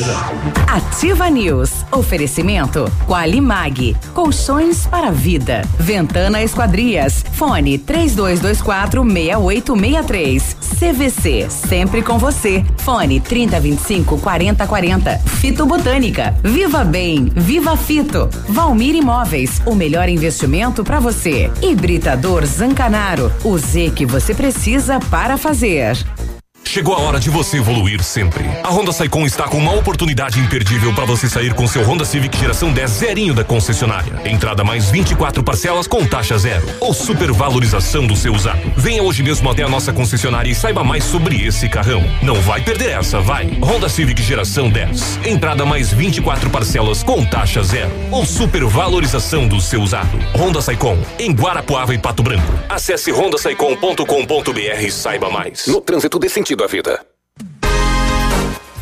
Ativa 0.67 1.29
News. 1.29 1.83
Oferecimento 1.91 2.89
Qualimag. 3.05 3.97
Colchões 4.13 4.87
para 4.87 5.11
vida. 5.11 5.63
Ventana 5.77 6.41
Esquadrias. 6.41 7.25
Fone 7.33 7.77
3224 7.77 9.03
6863. 9.03 10.57
CVC. 10.79 11.49
Sempre 11.49 12.01
com 12.01 12.17
você. 12.17 12.63
Fone 12.77 13.19
3025 13.19 14.17
4040. 14.19 14.92
Fito 15.41 15.65
Botânica. 15.65 16.35
Viva 16.43 16.83
Bem. 16.83 17.31
Viva 17.35 17.75
Fito. 17.75 18.29
Valmir 18.49 18.95
Imóveis. 18.95 19.61
O 19.65 19.75
melhor 19.75 20.09
investimento 20.09 20.83
para 20.83 20.99
você. 20.99 21.51
Hibridador 21.61 22.45
Zancanaro. 22.45 23.31
O 23.43 23.57
Z 23.57 23.91
que 23.95 24.05
você 24.05 24.33
precisa 24.33 24.99
para 24.99 25.37
fazer. 25.37 25.97
Chegou 26.65 26.95
a 26.95 26.99
hora 26.99 27.19
de 27.19 27.29
você 27.29 27.57
evoluir 27.57 28.01
sempre. 28.03 28.45
A 28.63 28.69
Honda 28.69 28.91
Saicon 28.91 29.25
está 29.25 29.43
com 29.43 29.57
uma 29.57 29.73
oportunidade 29.75 30.39
imperdível 30.39 30.91
para 30.93 31.05
você 31.05 31.29
sair 31.29 31.53
com 31.53 31.67
seu 31.67 31.83
Honda 31.83 32.03
Civic 32.03 32.35
geração 32.37 32.71
10 32.71 32.89
zerinho 32.89 33.33
da 33.33 33.43
concessionária. 33.43 34.21
Entrada 34.25 34.63
mais 34.63 34.89
24 34.89 35.43
parcelas 35.43 35.85
com 35.85 36.03
taxa 36.05 36.37
zero 36.37 36.65
ou 36.79 36.93
supervalorização 36.93 38.07
do 38.07 38.15
seu 38.15 38.33
usado. 38.33 38.59
Venha 38.75 39.03
hoje 39.03 39.21
mesmo 39.21 39.49
até 39.51 39.61
a 39.61 39.69
nossa 39.69 39.93
concessionária 39.93 40.49
e 40.49 40.55
saiba 40.55 40.83
mais 40.83 41.03
sobre 41.03 41.45
esse 41.45 41.69
carrão. 41.69 42.03
Não 42.23 42.35
vai 42.41 42.61
perder 42.61 42.91
essa, 42.91 43.21
vai. 43.21 43.45
Honda 43.61 43.87
Civic 43.87 44.21
geração 44.23 44.69
10. 44.69 45.19
Entrada 45.25 45.65
mais 45.65 45.93
24 45.93 46.49
parcelas 46.49 47.03
com 47.03 47.23
taxa 47.23 47.61
zero 47.61 47.91
ou 48.09 48.25
supervalorização 48.25 49.47
do 49.47 49.61
seu 49.61 49.81
usado. 49.81 50.17
Honda 50.35 50.61
Saicon 50.61 50.97
em 51.19 51.31
Guarapuava 51.31 51.93
e 51.93 51.99
Pato 51.99 52.23
Branco. 52.23 52.51
Acesse 52.67 53.11
hondasaicon.com.br 53.11 54.81
e 54.81 54.91
saiba 54.91 55.29
mais. 55.29 55.67
No 55.67 55.79
trânsito 55.79 56.17
dê 56.17 56.29
sentido 56.53 56.63
à 56.63 56.67
vida. 56.67 57.12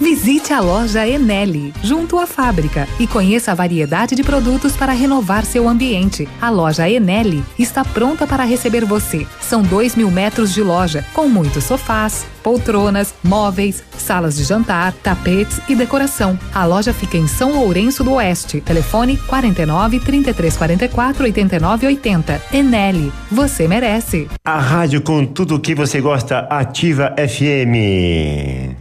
Visite 0.01 0.51
a 0.51 0.59
loja 0.59 1.07
Enel, 1.07 1.71
junto 1.83 2.17
à 2.17 2.25
fábrica, 2.25 2.87
e 2.99 3.05
conheça 3.05 3.51
a 3.51 3.55
variedade 3.55 4.15
de 4.15 4.23
produtos 4.23 4.75
para 4.75 4.93
renovar 4.93 5.45
seu 5.45 5.69
ambiente. 5.69 6.27
A 6.41 6.49
loja 6.49 6.89
Enel 6.89 7.43
está 7.57 7.85
pronta 7.85 8.25
para 8.25 8.43
receber 8.43 8.83
você. 8.83 9.27
São 9.39 9.61
dois 9.61 9.95
mil 9.95 10.09
metros 10.09 10.55
de 10.55 10.63
loja, 10.63 11.05
com 11.13 11.29
muitos 11.29 11.65
sofás, 11.65 12.25
poltronas, 12.41 13.13
móveis, 13.23 13.83
salas 13.95 14.35
de 14.35 14.43
jantar, 14.43 14.91
tapetes 15.03 15.61
e 15.69 15.75
decoração. 15.75 16.37
A 16.51 16.65
loja 16.65 16.91
fica 16.93 17.15
em 17.15 17.27
São 17.27 17.51
Lourenço 17.51 18.03
do 18.03 18.13
Oeste. 18.13 18.59
Telefone 18.59 19.17
49 19.27 19.99
3344 19.99 21.25
89 21.25 21.85
80. 21.85 22.41
Enel, 22.51 23.11
você 23.31 23.67
merece. 23.67 24.27
A 24.43 24.59
rádio 24.59 24.99
com 25.03 25.23
tudo 25.27 25.59
que 25.59 25.75
você 25.75 26.01
gosta, 26.01 26.39
Ativa 26.49 27.13
FM. 27.19 28.80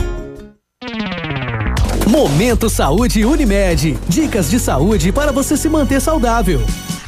Momento 2.11 2.69
Saúde 2.69 3.23
Unimed. 3.23 3.97
Dicas 4.09 4.49
de 4.49 4.59
saúde 4.59 5.13
para 5.13 5.31
você 5.31 5.55
se 5.55 5.69
manter 5.69 6.01
saudável. 6.01 6.59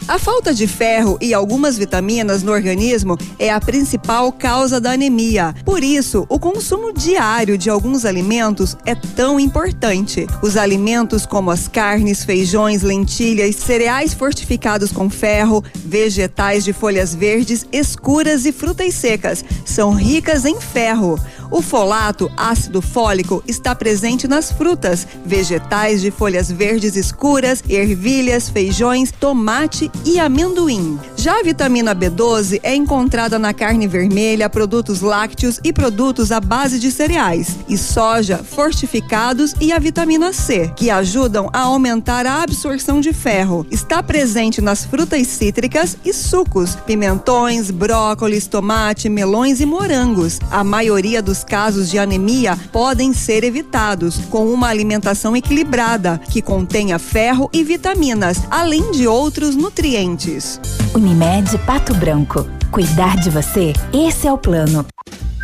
A 0.07 0.17
falta 0.17 0.53
de 0.53 0.65
ferro 0.65 1.17
e 1.21 1.33
algumas 1.33 1.77
vitaminas 1.77 2.41
no 2.41 2.53
organismo 2.53 3.17
é 3.37 3.49
a 3.49 3.59
principal 3.59 4.31
causa 4.31 4.79
da 4.79 4.91
anemia. 4.91 5.53
Por 5.65 5.83
isso, 5.83 6.25
o 6.29 6.39
consumo 6.39 6.93
diário 6.93 7.57
de 7.57 7.69
alguns 7.69 8.05
alimentos 8.05 8.77
é 8.85 8.95
tão 8.95 9.39
importante. 9.39 10.25
Os 10.41 10.55
alimentos 10.55 11.25
como 11.25 11.51
as 11.51 11.67
carnes, 11.67 12.23
feijões, 12.23 12.81
lentilhas, 12.81 13.55
cereais 13.57 14.13
fortificados 14.13 14.91
com 14.91 15.09
ferro, 15.09 15.63
vegetais 15.73 16.63
de 16.63 16.71
folhas 16.71 17.13
verdes 17.13 17.65
escuras 17.71 18.45
e 18.45 18.51
frutas 18.53 18.93
secas 18.93 19.43
são 19.65 19.93
ricas 19.93 20.45
em 20.45 20.59
ferro. 20.59 21.17
O 21.53 21.61
folato, 21.61 22.31
ácido 22.35 22.81
fólico, 22.81 23.43
está 23.47 23.75
presente 23.75 24.27
nas 24.27 24.51
frutas, 24.51 25.07
vegetais 25.23 26.01
de 26.01 26.09
folhas 26.09 26.51
verdes 26.51 26.95
escuras, 26.95 27.63
ervilhas, 27.69 28.49
feijões, 28.49 29.11
tomate 29.11 29.91
e 30.03 30.19
amendoim. 30.19 30.99
Já 31.15 31.39
a 31.39 31.43
vitamina 31.43 31.95
B12 31.95 32.59
é 32.63 32.73
encontrada 32.73 33.37
na 33.37 33.53
carne 33.53 33.87
vermelha, 33.87 34.49
produtos 34.49 35.01
lácteos 35.01 35.59
e 35.63 35.71
produtos 35.71 36.31
à 36.31 36.39
base 36.39 36.79
de 36.79 36.89
cereais, 36.89 37.55
e 37.69 37.77
soja, 37.77 38.39
fortificados 38.39 39.53
e 39.61 39.71
a 39.71 39.77
vitamina 39.77 40.33
C, 40.33 40.71
que 40.75 40.89
ajudam 40.89 41.51
a 41.53 41.59
aumentar 41.59 42.25
a 42.25 42.41
absorção 42.41 42.99
de 42.99 43.13
ferro. 43.13 43.63
Está 43.69 44.01
presente 44.01 44.59
nas 44.59 44.85
frutas 44.85 45.27
cítricas 45.27 45.97
e 46.03 46.11
sucos, 46.13 46.75
pimentões, 46.77 47.69
brócolis, 47.69 48.47
tomate, 48.47 49.07
melões 49.07 49.61
e 49.61 49.67
morangos. 49.67 50.39
A 50.49 50.63
maioria 50.63 51.21
dos 51.21 51.42
casos 51.43 51.89
de 51.89 51.97
anemia 51.97 52.57
podem 52.71 53.13
ser 53.13 53.43
evitados 53.43 54.17
com 54.29 54.47
uma 54.47 54.67
alimentação 54.67 55.35
equilibrada, 55.35 56.19
que 56.29 56.41
contenha 56.41 56.97
ferro 56.97 57.49
e 57.53 57.63
vitaminas, 57.63 58.41
além 58.49 58.91
de 58.91 59.07
outros 59.07 59.55
nutrientes. 59.55 60.59
Unimed 60.93 61.57
Pato 61.59 61.93
Branco. 61.93 62.47
Cuidar 62.71 63.17
de 63.17 63.29
você, 63.29 63.73
esse 63.93 64.27
é 64.27 64.33
o 64.33 64.37
plano. 64.37 64.85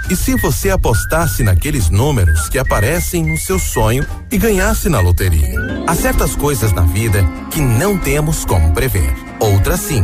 E 0.09 0.15
se 0.15 0.35
você 0.37 0.71
apostasse 0.71 1.43
naqueles 1.43 1.89
números 1.91 2.49
que 2.49 2.57
aparecem 2.57 3.23
no 3.23 3.37
seu 3.37 3.59
sonho 3.59 4.03
e 4.31 4.39
ganhasse 4.39 4.89
na 4.89 4.99
loteria? 4.99 5.53
Há 5.85 5.93
certas 5.93 6.35
coisas 6.35 6.73
na 6.73 6.81
vida 6.81 7.23
que 7.51 7.61
não 7.61 7.95
temos 7.95 8.43
como 8.43 8.73
prever. 8.73 9.13
Outras 9.39 9.79
sim. 9.81 10.03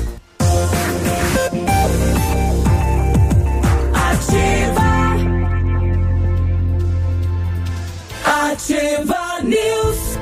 Ativa 8.61 9.41
News. 9.43 10.19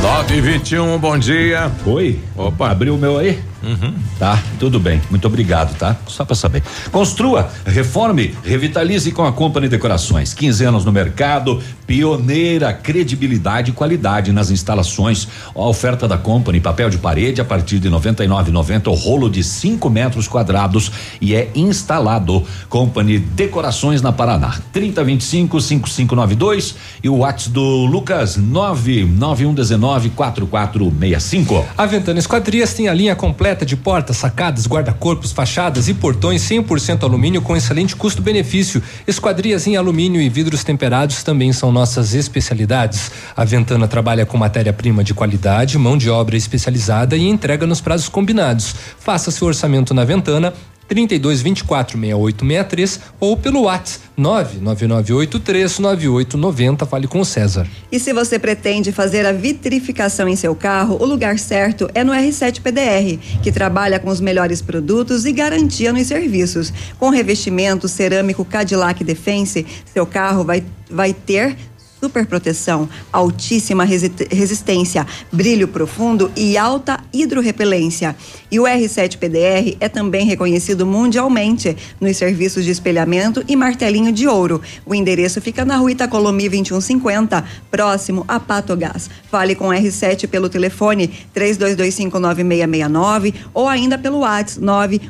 9 0.00 0.34
e 0.34 0.40
21 0.40 0.98
bom 0.98 1.18
dia. 1.18 1.70
Oi. 1.84 2.18
Opa. 2.34 2.70
Abriu 2.70 2.94
o 2.94 2.98
meu 2.98 3.18
aí? 3.18 3.38
Uhum. 3.62 3.92
Tá, 4.18 4.42
tudo 4.58 4.80
bem. 4.80 4.98
Muito 5.10 5.26
obrigado, 5.26 5.76
tá? 5.76 5.94
Só 6.06 6.24
para 6.24 6.34
saber. 6.34 6.62
Construa, 6.90 7.50
reforme, 7.66 8.34
revitalize 8.42 9.12
com 9.12 9.26
a 9.26 9.32
Company 9.32 9.68
Decorações. 9.68 10.32
15 10.32 10.64
anos 10.64 10.84
no 10.86 10.92
mercado, 10.92 11.62
pioneira, 11.88 12.70
credibilidade 12.70 13.70
e 13.70 13.74
qualidade 13.74 14.30
nas 14.30 14.50
instalações. 14.50 15.26
A 15.54 15.62
oferta 15.62 16.06
da 16.06 16.18
Company, 16.18 16.60
papel 16.60 16.90
de 16.90 16.98
parede 16.98 17.40
a 17.40 17.44
partir 17.46 17.78
de 17.78 17.88
99,90, 17.88 18.88
o 18.88 18.92
rolo 18.92 19.30
de 19.30 19.42
5 19.42 19.88
metros 19.88 20.28
quadrados 20.28 20.92
e 21.18 21.34
é 21.34 21.50
instalado. 21.54 22.44
Company 22.68 23.18
Decorações 23.18 24.02
na 24.02 24.12
Paraná. 24.12 24.60
3025 24.70 25.60
5592 25.62 26.74
e 27.02 27.08
o 27.08 27.16
WhatsApp 27.16 27.38
do 27.54 27.86
Lucas 27.86 28.36
99119 28.36 30.10
4465. 30.10 31.64
A 31.76 31.86
Ventana 31.86 32.18
Esquadrias 32.18 32.74
tem 32.74 32.88
a 32.88 32.92
linha 32.92 33.16
completa 33.16 33.64
de 33.64 33.76
portas, 33.76 34.18
sacadas, 34.18 34.66
guarda-corpos, 34.66 35.32
fachadas 35.32 35.88
e 35.88 35.94
portões 35.94 36.42
100% 36.42 37.04
alumínio 37.04 37.40
com 37.40 37.56
excelente 37.56 37.96
custo-benefício. 37.96 38.82
Esquadrias 39.06 39.66
em 39.66 39.76
alumínio 39.76 40.20
e 40.20 40.28
vidros 40.28 40.62
temperados 40.62 41.22
também 41.22 41.50
são 41.50 41.77
nossas 41.78 42.12
especialidades. 42.12 43.12
A 43.36 43.44
Ventana 43.44 43.86
trabalha 43.86 44.26
com 44.26 44.36
matéria-prima 44.36 45.04
de 45.04 45.14
qualidade, 45.14 45.78
mão 45.78 45.96
de 45.96 46.10
obra 46.10 46.36
especializada 46.36 47.16
e 47.16 47.28
entrega 47.28 47.66
nos 47.68 47.80
prazos 47.80 48.08
combinados. 48.08 48.74
Faça 48.98 49.30
seu 49.30 49.46
orçamento 49.46 49.94
na 49.94 50.04
Ventana 50.04 50.52
32 50.88 51.42
24 51.42 51.98
68 51.98 52.46
63 52.46 53.00
ou 53.20 53.36
pelo 53.36 53.62
WhatsApp 53.62 54.08
99983 54.16 55.78
9890. 55.78 56.86
Fale 56.86 57.06
com 57.06 57.20
o 57.20 57.24
César. 57.24 57.68
E 57.92 58.00
se 58.00 58.12
você 58.12 58.38
pretende 58.38 58.90
fazer 58.90 59.26
a 59.26 59.32
vitrificação 59.32 60.28
em 60.28 60.34
seu 60.34 60.54
carro, 60.54 60.96
o 61.00 61.04
lugar 61.04 61.38
certo 61.38 61.88
é 61.94 62.02
no 62.02 62.12
R7 62.12 62.60
PDR, 62.60 63.18
que 63.42 63.52
trabalha 63.52 64.00
com 64.00 64.08
os 64.08 64.20
melhores 64.20 64.62
produtos 64.62 65.24
e 65.24 65.32
garantia 65.32 65.92
nos 65.92 66.06
serviços. 66.06 66.72
Com 66.98 67.10
revestimento 67.10 67.86
cerâmico 67.86 68.44
Cadillac 68.44 69.04
Defense, 69.04 69.66
seu 69.92 70.06
carro 70.06 70.42
vai, 70.42 70.64
vai 70.90 71.12
ter 71.12 71.56
super 72.00 72.26
proteção, 72.26 72.88
altíssima 73.12 73.84
resi 73.84 74.10
resistência, 74.30 75.06
brilho 75.30 75.68
profundo 75.68 76.32
e 76.36 76.56
alta 76.56 76.98
hidrorrepelência. 77.12 78.16
E 78.50 78.58
o 78.58 78.64
R7 78.64 79.18
PDR 79.18 79.76
é 79.80 79.88
também 79.88 80.26
reconhecido 80.26 80.86
mundialmente 80.86 81.76
nos 82.00 82.16
serviços 82.16 82.64
de 82.64 82.70
espelhamento 82.70 83.44
e 83.46 83.54
martelinho 83.54 84.10
de 84.12 84.26
ouro. 84.26 84.62
O 84.86 84.94
endereço 84.94 85.40
fica 85.40 85.64
na 85.64 85.76
rua 85.76 85.92
Itacolomi 85.92 86.48
2150, 86.48 87.44
próximo 87.70 88.24
a 88.26 88.40
Patogás. 88.40 89.10
Fale 89.30 89.54
com 89.54 89.68
o 89.68 89.72
R7 89.72 90.26
pelo 90.28 90.48
telefone 90.48 91.10
32259669 91.34 93.34
ou 93.52 93.68
ainda 93.68 93.98
pelo 93.98 94.20
WhatsApp 94.20 94.38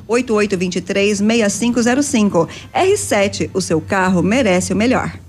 988236505. 0.09 2.49
R7, 2.75 3.51
o 3.53 3.61
seu 3.61 3.79
carro 3.81 4.23
merece 4.23 4.73
o 4.73 4.77
melhor. 4.77 5.28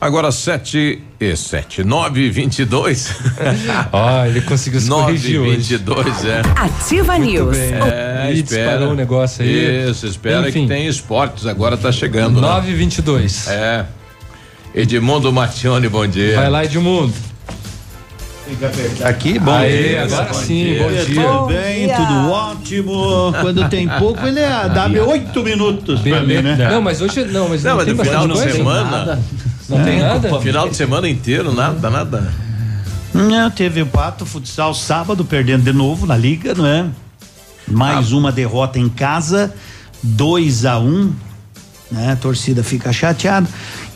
Agora 0.00 0.32
7 0.32 1.02
e 1.20 1.36
7, 1.36 1.84
9 1.84 2.20
e 2.22 2.30
22. 2.30 3.14
Ó, 3.92 4.24
ele 4.24 4.40
conseguiu 4.40 4.80
se 4.80 4.88
9 4.88 5.04
corrigir 5.04 5.34
e 5.34 5.38
hoje. 5.38 5.56
22, 5.56 6.24
é. 6.24 6.40
Ativa 6.56 7.18
News. 7.18 7.56
É, 7.58 8.30
Ih, 8.32 8.40
espera. 8.40 8.62
disparou 8.70 8.92
o 8.92 8.94
negócio 8.94 9.44
aí. 9.44 9.90
Isso, 9.90 10.06
espera 10.06 10.48
Enfim. 10.48 10.62
que 10.62 10.68
tem 10.68 10.86
esportes, 10.86 11.46
agora 11.46 11.76
tá 11.76 11.92
chegando. 11.92 12.40
9 12.40 12.70
e 12.70 12.74
22. 12.74 13.46
Né? 13.46 13.54
É. 13.54 13.84
Edmundo 14.80 15.30
Martione, 15.30 15.86
bom 15.88 16.06
dia. 16.06 16.36
Vai 16.36 16.48
lá, 16.48 16.64
Edmundo. 16.64 17.12
Aqui, 19.04 19.38
bom 19.38 19.52
Aê, 19.52 19.88
dia. 19.90 20.02
agora 20.04 20.32
sim, 20.34 20.76
bom 20.78 20.88
dia. 20.88 21.22
Tudo 21.22 21.46
bem, 21.46 21.86
Bom 21.86 21.94
tudo 21.94 22.08
dia. 22.08 22.30
ótimo. 22.30 23.32
Quando 23.40 23.68
tem 23.68 23.86
pouco, 23.86 24.26
ele 24.26 24.40
é, 24.40 24.68
dá 24.68 24.86
oito 25.06 25.42
minutos 25.44 26.00
pra 26.00 26.20
mim, 26.22 26.42
né? 26.42 26.56
Não, 26.70 26.80
mas 26.82 27.00
hoje 27.00 27.24
não, 27.26 27.48
mas 27.48 27.62
Não, 27.62 27.70
não, 27.70 27.76
mas 27.76 27.86
tem 27.86 27.94
no 27.94 28.04
final 28.04 28.26
de 28.26 28.52
semana. 28.52 29.20
Não 29.70 29.84
tem 29.84 30.00
nada? 30.00 30.40
Final 30.40 30.68
de 30.68 30.76
semana 30.76 31.08
inteiro, 31.08 31.52
nada, 31.54 31.88
nada. 31.88 32.32
Não, 33.12 33.50
teve 33.50 33.82
o 33.82 33.86
Pato 33.86 34.24
Futsal 34.24 34.74
sábado, 34.74 35.24
perdendo 35.24 35.64
de 35.64 35.72
novo 35.72 36.06
na 36.06 36.16
liga, 36.16 36.54
não 36.54 36.66
é? 36.66 36.86
Mais 37.66 38.12
uma 38.12 38.32
derrota 38.32 38.78
em 38.78 38.88
casa, 38.88 39.52
2 40.02 40.64
a 40.64 40.78
1 40.78 40.86
um, 40.86 41.12
né? 41.90 42.12
A 42.12 42.16
torcida 42.16 42.62
fica 42.62 42.92
chateada. 42.92 43.48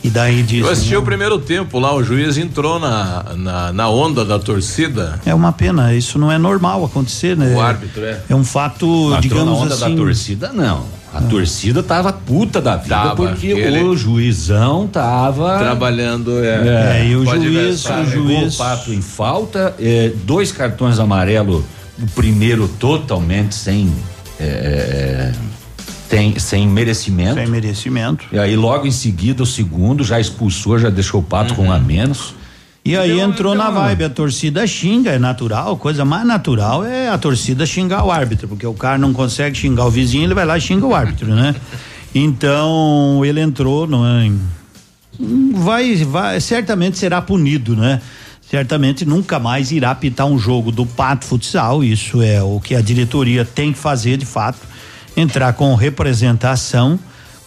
E 0.03 0.09
daí 0.09 0.43
diz. 0.43 0.63
Eu 0.63 0.71
assisti 0.71 0.95
o 0.95 1.01
primeiro 1.01 1.39
tempo 1.39 1.79
lá, 1.79 1.93
o 1.93 2.03
juiz 2.03 2.37
entrou 2.37 2.77
na, 2.77 3.33
na, 3.35 3.73
na 3.73 3.89
onda 3.89 4.23
da 4.23 4.37
torcida. 4.37 5.19
É 5.25 5.33
uma 5.33 5.51
pena, 5.51 5.93
isso 5.95 6.19
não 6.19 6.31
é 6.31 6.37
normal 6.37 6.85
acontecer, 6.85 7.35
né? 7.35 7.55
O 7.55 7.59
árbitro, 7.59 8.05
é. 8.05 8.21
É 8.29 8.35
um 8.35 8.43
fato, 8.43 8.85
entrou 8.85 9.21
digamos 9.21 9.45
na 9.45 9.65
onda 9.65 9.73
assim. 9.73 9.89
da 9.89 9.95
torcida, 9.95 10.53
não. 10.53 10.85
A 11.15 11.21
torcida 11.21 11.81
tava 11.81 12.11
puta 12.11 12.59
da 12.59 12.75
vida 12.75 12.93
Tava, 12.93 13.15
porque 13.15 13.53
o 13.53 13.95
juizão 13.95 14.85
tava 14.85 15.57
Trabalhando, 15.59 16.43
é. 16.43 16.99
É, 16.99 17.07
e 17.07 17.15
o 17.15 17.25
juiz, 17.25 17.85
o 17.85 18.05
juiz. 18.05 18.55
o 18.55 18.57
pato 18.57 18.93
em 18.93 19.01
falta, 19.01 19.73
é, 19.79 20.11
dois 20.25 20.51
cartões 20.51 20.99
amarelos, 20.99 21.63
o 21.97 22.07
primeiro 22.13 22.67
totalmente 22.67 23.55
sem 23.55 23.89
é, 24.37 25.31
tem, 26.09 26.37
sem 26.37 26.67
merecimento. 26.67 27.35
Sem 27.35 27.47
merecimento. 27.47 28.25
E 28.31 28.37
aí 28.37 28.55
logo 28.55 28.85
em 28.85 28.91
seguida 28.91 29.43
o 29.43 29.45
segundo 29.45 30.03
já 30.03 30.19
expulsou, 30.19 30.77
já 30.77 30.89
deixou 30.89 31.21
o 31.21 31.23
pato 31.23 31.55
com 31.55 31.67
um 31.67 31.71
a 31.71 31.79
menos. 31.79 32.35
E 32.85 32.95
aí 32.95 33.15
Deu- 33.15 33.19
entrou 33.27 33.55
deu 33.55 33.63
na 33.63 33.71
vibe, 33.71 34.03
a 34.03 34.09
torcida 34.11 34.67
xinga, 34.67 35.09
é 35.09 35.17
natural, 35.17 35.75
coisa 35.75 36.05
mais 36.05 36.23
natural 36.25 36.85
é 36.85 37.09
a 37.09 37.17
torcida 37.17 37.65
xingar 37.65 38.05
o 38.05 38.11
árbitro, 38.11 38.47
porque 38.47 38.67
o 38.67 38.75
cara 38.75 38.95
não 38.99 39.11
consegue 39.11 39.57
xingar 39.57 39.85
o 39.87 39.89
vizinho, 39.89 40.25
ele 40.25 40.35
vai 40.35 40.45
lá 40.45 40.55
e 40.55 40.61
xinga 40.61 40.85
o 40.85 40.93
árbitro, 40.93 41.33
né? 41.33 41.55
Então, 42.13 43.25
ele 43.25 43.41
entrou, 43.41 43.87
não 43.87 44.05
é? 44.05 44.31
Vai, 45.55 45.95
vai, 46.03 46.39
certamente 46.39 46.97
será 46.99 47.21
punido, 47.23 47.75
né? 47.75 47.99
Certamente 48.51 49.03
nunca 49.03 49.39
mais 49.39 49.71
irá 49.71 49.89
apitar 49.89 50.27
um 50.27 50.37
jogo 50.37 50.71
do 50.71 50.85
Pato 50.85 51.25
Futsal, 51.25 51.83
isso 51.83 52.21
é 52.21 52.43
o 52.43 52.59
que 52.59 52.75
a 52.75 52.81
diretoria 52.81 53.43
tem 53.43 53.73
que 53.73 53.79
fazer 53.79 54.17
de 54.17 54.25
fato, 54.27 54.59
entrar 55.17 55.53
com 55.53 55.73
representação 55.73 56.99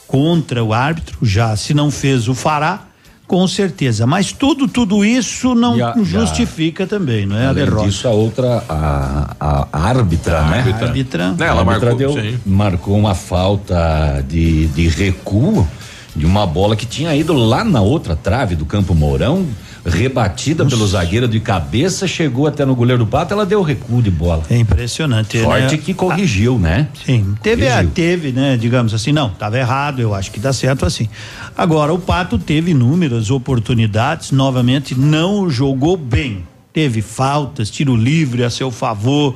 contra 0.08 0.64
o 0.64 0.72
árbitro, 0.72 1.18
já 1.22 1.54
se 1.54 1.72
não 1.72 1.92
fez 1.92 2.26
o 2.26 2.34
fará, 2.34 2.87
com 3.28 3.46
certeza. 3.46 4.06
Mas 4.06 4.32
tudo, 4.32 4.66
tudo 4.66 5.04
isso 5.04 5.54
não 5.54 5.74
a- 5.74 5.76
e 5.76 5.82
a- 5.82 5.94
justifica 6.02 6.86
também, 6.86 7.26
não 7.26 7.36
é 7.38 7.44
a 7.44 7.48
Além 7.50 7.64
derrota. 7.66 7.86
disso, 7.86 8.08
a 8.08 8.10
outra, 8.10 8.64
a, 8.68 9.34
a, 9.38 9.68
a 9.70 9.80
árbitra, 9.86 10.42
né? 10.44 10.58
árbitra. 10.60 10.86
Árbitra. 10.88 11.34
A 11.38 11.44
Ela 11.44 11.60
árbitra 11.60 11.90
marcou, 11.90 11.96
deu, 11.96 12.12
sim. 12.14 12.38
marcou 12.46 12.98
uma 12.98 13.14
falta 13.14 14.24
de, 14.26 14.66
de 14.68 14.88
recuo 14.88 15.68
de 16.16 16.24
uma 16.26 16.46
bola 16.46 16.74
que 16.74 16.86
tinha 16.86 17.14
ido 17.14 17.32
lá 17.34 17.62
na 17.62 17.80
outra 17.80 18.16
trave 18.16 18.56
do 18.56 18.64
Campo 18.64 18.94
Mourão, 18.94 19.46
rebatida 19.84 20.64
pelo 20.64 20.86
zagueiro 20.86 21.28
de 21.28 21.40
cabeça, 21.40 22.06
chegou 22.06 22.46
até 22.46 22.64
no 22.64 22.74
goleiro 22.74 23.04
do 23.04 23.10
Pato, 23.10 23.32
ela 23.32 23.46
deu 23.46 23.62
recuo 23.62 24.02
de 24.02 24.10
bola. 24.10 24.42
É 24.50 24.56
impressionante. 24.56 25.40
Sorte 25.40 25.76
né? 25.76 25.82
que 25.82 25.94
corrigiu, 25.94 26.58
né? 26.58 26.88
Sim, 27.04 27.34
teve, 27.42 27.66
a, 27.66 27.76
Corrigiu. 27.76 27.90
teve, 27.92 28.32
né? 28.32 28.56
Digamos 28.56 28.92
assim, 28.92 29.12
não, 29.12 29.28
estava 29.28 29.58
errado, 29.58 30.00
eu 30.00 30.14
acho 30.14 30.30
que 30.30 30.40
dá 30.40 30.52
certo 30.52 30.84
assim. 30.84 31.08
Agora, 31.56 31.92
o 31.92 31.98
Pato 31.98 32.38
teve 32.38 32.72
inúmeras 32.72 33.30
oportunidades, 33.30 34.30
novamente 34.30 34.94
não 34.94 35.48
jogou 35.50 35.96
bem. 35.96 36.44
Teve 36.72 37.02
faltas, 37.02 37.70
tiro 37.70 37.96
livre 37.96 38.44
a 38.44 38.50
seu 38.50 38.70
favor, 38.70 39.34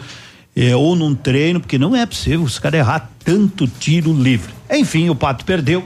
eh, 0.54 0.76
ou 0.76 0.94
num 0.94 1.14
treino, 1.14 1.60
porque 1.60 1.78
não 1.78 1.96
é 1.96 2.04
possível 2.04 2.42
os 2.42 2.58
caras 2.58 2.80
errar 2.80 3.10
tanto 3.24 3.66
tiro 3.66 4.12
livre. 4.12 4.52
Enfim, 4.70 5.08
o 5.08 5.14
Pato 5.14 5.44
perdeu. 5.44 5.84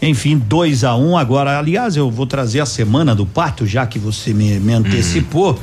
Enfim, 0.00 0.38
2 0.38 0.84
a 0.84 0.94
1 0.94 1.10
um. 1.10 1.18
Agora, 1.18 1.58
aliás, 1.58 1.96
eu 1.96 2.10
vou 2.10 2.26
trazer 2.26 2.60
a 2.60 2.66
semana 2.66 3.14
do 3.14 3.26
Pato, 3.26 3.66
já 3.66 3.86
que 3.86 3.98
você 3.98 4.32
me, 4.32 4.58
me 4.60 4.72
antecipou. 4.72 5.58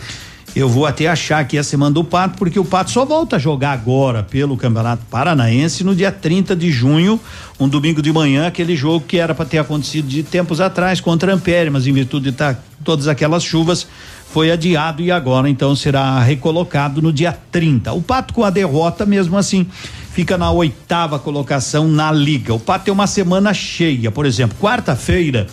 Eu 0.56 0.70
vou 0.70 0.86
até 0.86 1.06
achar 1.08 1.40
aqui 1.40 1.58
a 1.58 1.64
semana 1.64 1.92
do 1.92 2.02
Pato, 2.02 2.38
porque 2.38 2.58
o 2.58 2.64
Pato 2.64 2.90
só 2.90 3.04
volta 3.04 3.36
a 3.36 3.40
jogar 3.40 3.74
agora 3.74 4.24
pelo 4.24 4.56
Campeonato 4.56 5.04
Paranaense 5.12 5.84
no 5.84 5.94
dia 5.94 6.14
30 6.14 6.56
de 6.56 6.72
junho, 6.72 7.20
um 7.60 7.68
domingo 7.68 8.02
de 8.02 8.10
manhã, 8.14 8.48
aquele 8.48 8.74
jogo 8.74 9.06
que 9.06 9.18
era 9.18 9.36
para 9.36 9.44
ter 9.44 9.58
acontecido 9.58 10.08
de 10.08 10.24
tempos 10.24 10.62
atrás 10.62 11.02
contra 11.02 11.34
Ampere, 11.34 11.70
mas 11.70 11.86
em 11.86 11.92
virtude 11.92 12.32
de 12.32 12.38
tá, 12.38 12.56
todas 12.86 13.10
aquelas 13.10 13.44
chuvas, 13.44 13.86
foi 14.32 14.50
adiado 14.50 15.02
e 15.02 15.12
agora 15.12 15.50
então 15.50 15.76
será 15.76 16.22
recolocado 16.22 17.02
no 17.02 17.12
dia 17.12 17.38
30. 17.52 17.92
O 17.92 18.02
Pato 18.02 18.34
com 18.34 18.46
a 18.46 18.50
derrota, 18.50 19.06
mesmo 19.06 19.38
assim, 19.38 19.68
fica 20.16 20.38
na 20.38 20.50
oitava 20.50 21.20
colocação 21.20 21.90
na 21.90 22.10
liga. 22.10 22.54
O 22.54 22.60
Pato 22.60 22.86
tem 22.86 22.94
uma 22.94 23.06
semana 23.06 23.54
cheia, 23.54 24.10
por 24.10 24.26
exemplo, 24.26 24.58
quarta-feira 24.58 25.46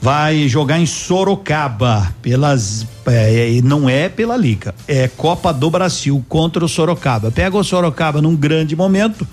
vai 0.00 0.48
jogar 0.48 0.80
em 0.80 0.86
Sorocaba 0.86 2.12
pelas 2.20 2.84
é, 3.06 3.60
não 3.62 3.88
é 3.88 4.08
pela 4.08 4.36
liga 4.36 4.74
é 4.88 5.06
Copa 5.06 5.52
do 5.52 5.70
Brasil 5.70 6.24
contra 6.28 6.64
o 6.64 6.68
Sorocaba 6.68 7.30
pega 7.30 7.56
o 7.56 7.62
Sorocaba 7.62 8.20
num 8.20 8.34
grande 8.34 8.74
momento 8.74 9.24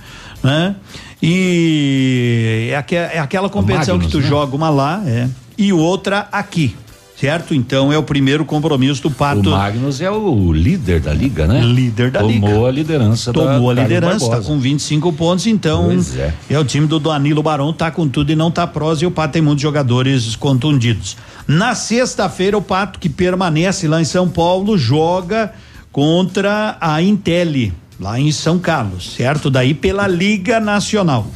né 0.44 0.76
e 1.24 2.70
é, 2.72 3.16
é 3.16 3.20
aquela 3.20 3.50
competição 3.50 3.96
Magnus, 3.96 4.14
que 4.14 4.20
tu 4.20 4.22
né? 4.22 4.30
joga 4.30 4.56
uma 4.56 4.70
lá 4.70 5.02
é 5.08 5.28
e 5.58 5.74
outra 5.74 6.28
aqui 6.32 6.76
certo 7.20 7.54
então 7.54 7.92
é 7.92 7.98
o 7.98 8.04
primeiro 8.04 8.46
compromisso 8.46 9.02
do 9.04 9.12
Pato 9.12 9.50
O 9.50 9.52
Magnus 9.52 10.00
é 10.00 10.10
o 10.10 10.54
líder 10.54 11.02
da 11.02 11.14
liga, 11.14 11.46
né? 11.46 11.62
Líder 11.62 12.12
da 12.12 12.20
Tomou 12.22 12.50
liga. 12.50 12.68
a 12.68 12.72
liderança 12.72 13.34
da 13.34 13.40
Tomou 13.40 13.72
a 13.72 13.76
Carlos 13.76 13.84
liderança, 13.92 14.26
tá 14.26 14.32
Barbosa. 14.32 14.48
com 14.48 14.60
25 14.60 15.14
pontos, 15.14 15.46
então 15.48 15.86
Pois 15.86 16.16
é. 16.18 16.34
o 16.58 16.64
time 16.64 16.88
do 16.88 17.00
Danilo 17.00 17.44
Barão 17.44 17.74
tá 17.74 17.92
com 17.92 18.08
tudo 18.08 18.32
e 18.32 18.36
não 18.36 18.50
tá 18.50 18.66
prós 18.66 19.02
e 19.02 19.06
o 19.06 19.12
Pato 19.12 19.34
tem 19.34 19.42
muitos 19.42 19.62
jogadores 19.62 20.36
contundidos. 20.36 21.18
Na 21.48 21.76
sexta-feira 21.76 22.58
o 22.58 22.62
Pato 22.62 23.00
que 23.00 23.10
permanece 23.10 23.88
lá 23.88 24.00
em 24.02 24.06
São 24.06 24.30
Paulo 24.30 24.78
joga 24.78 25.52
contra 25.92 26.78
a 26.80 27.02
Intelli 27.02 27.74
lá 28.00 28.18
em 28.20 28.32
São 28.32 28.58
Carlos, 28.58 29.14
certo? 29.18 29.50
Daí 29.50 29.74
pela 29.74 30.08
Liga 30.08 30.60
Nacional. 30.60 31.28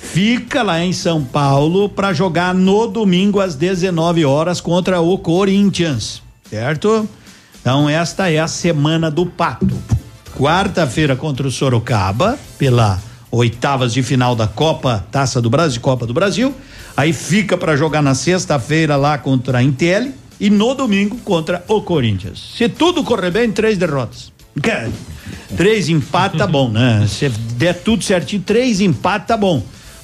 Fica 0.00 0.62
lá 0.62 0.82
em 0.82 0.92
São 0.92 1.22
Paulo 1.22 1.88
para 1.88 2.12
jogar 2.12 2.52
no 2.54 2.86
domingo 2.88 3.38
às 3.38 3.54
19 3.54 4.24
horas 4.24 4.60
contra 4.60 5.00
o 5.00 5.16
Corinthians, 5.18 6.20
certo? 6.48 7.08
Então 7.60 7.88
esta 7.88 8.28
é 8.30 8.40
a 8.40 8.48
semana 8.48 9.10
do 9.10 9.26
Pato. 9.26 9.76
Quarta-feira 10.36 11.14
contra 11.14 11.46
o 11.46 11.50
Sorocaba, 11.50 12.38
pela 12.58 13.00
oitavas 13.30 13.92
de 13.92 14.02
final 14.02 14.34
da 14.34 14.48
Copa 14.48 15.06
Taça 15.12 15.40
do 15.40 15.50
Brasil, 15.50 15.80
Copa 15.80 16.06
do 16.06 16.14
Brasil. 16.14 16.52
Aí 16.96 17.12
fica 17.12 17.56
para 17.56 17.76
jogar 17.76 18.02
na 18.02 18.14
sexta-feira 18.14 18.96
lá 18.96 19.16
contra 19.18 19.58
a 19.58 19.62
Intel 19.62 20.08
e 20.40 20.50
no 20.50 20.74
domingo 20.74 21.18
contra 21.18 21.62
o 21.68 21.82
Corinthians. 21.82 22.54
Se 22.56 22.68
tudo 22.68 23.04
correr 23.04 23.30
bem, 23.30 23.52
três 23.52 23.78
derrotas. 23.78 24.32
Três 25.56 25.88
empates 25.88 26.38
tá 26.40 26.46
bom, 26.46 26.68
né? 26.68 27.06
Se 27.06 27.28
der 27.28 27.74
tudo 27.74 28.02
certinho, 28.02 28.42
três 28.42 28.80
empates 28.80 29.28
tá 29.28 29.36
bom. 29.36 29.62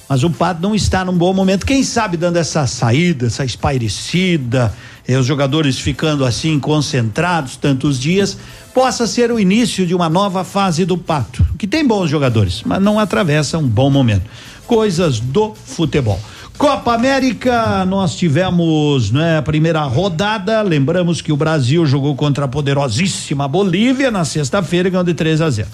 Mas 0.08 0.22
o 0.22 0.30
Pato 0.30 0.62
não 0.62 0.74
está 0.74 1.04
num 1.04 1.16
bom 1.16 1.32
momento. 1.32 1.66
Quem 1.66 1.82
sabe 1.82 2.16
dando 2.16 2.36
essa 2.36 2.66
saída, 2.66 3.26
essa 3.26 3.44
espairecida, 3.44 4.72
eh, 5.06 5.18
os 5.18 5.26
jogadores 5.26 5.78
ficando 5.78 6.24
assim 6.24 6.60
concentrados 6.60 7.56
tantos 7.56 7.98
dias, 7.98 8.38
possa 8.72 9.06
ser 9.06 9.32
o 9.32 9.40
início 9.40 9.86
de 9.86 9.94
uma 9.94 10.08
nova 10.08 10.44
fase 10.44 10.84
do 10.84 10.96
Pato, 10.96 11.44
que 11.58 11.66
tem 11.66 11.86
bons 11.86 12.08
jogadores, 12.08 12.62
mas 12.64 12.80
não 12.80 13.00
atravessa 13.00 13.58
um 13.58 13.66
bom 13.66 13.90
momento. 13.90 14.24
Coisas 14.66 15.18
do 15.18 15.54
futebol. 15.54 16.20
Copa 16.58 16.94
América, 16.94 17.84
nós 17.84 18.16
tivemos 18.16 19.10
né, 19.10 19.38
a 19.38 19.42
primeira 19.42 19.82
rodada. 19.82 20.62
Lembramos 20.62 21.20
que 21.20 21.30
o 21.30 21.36
Brasil 21.36 21.84
jogou 21.84 22.16
contra 22.16 22.46
a 22.46 22.48
poderosíssima 22.48 23.46
Bolívia 23.46 24.10
na 24.10 24.24
sexta-feira, 24.24 24.88
ganhou 24.88 25.04
de 25.04 25.12
3 25.12 25.42
a 25.42 25.50
0. 25.50 25.68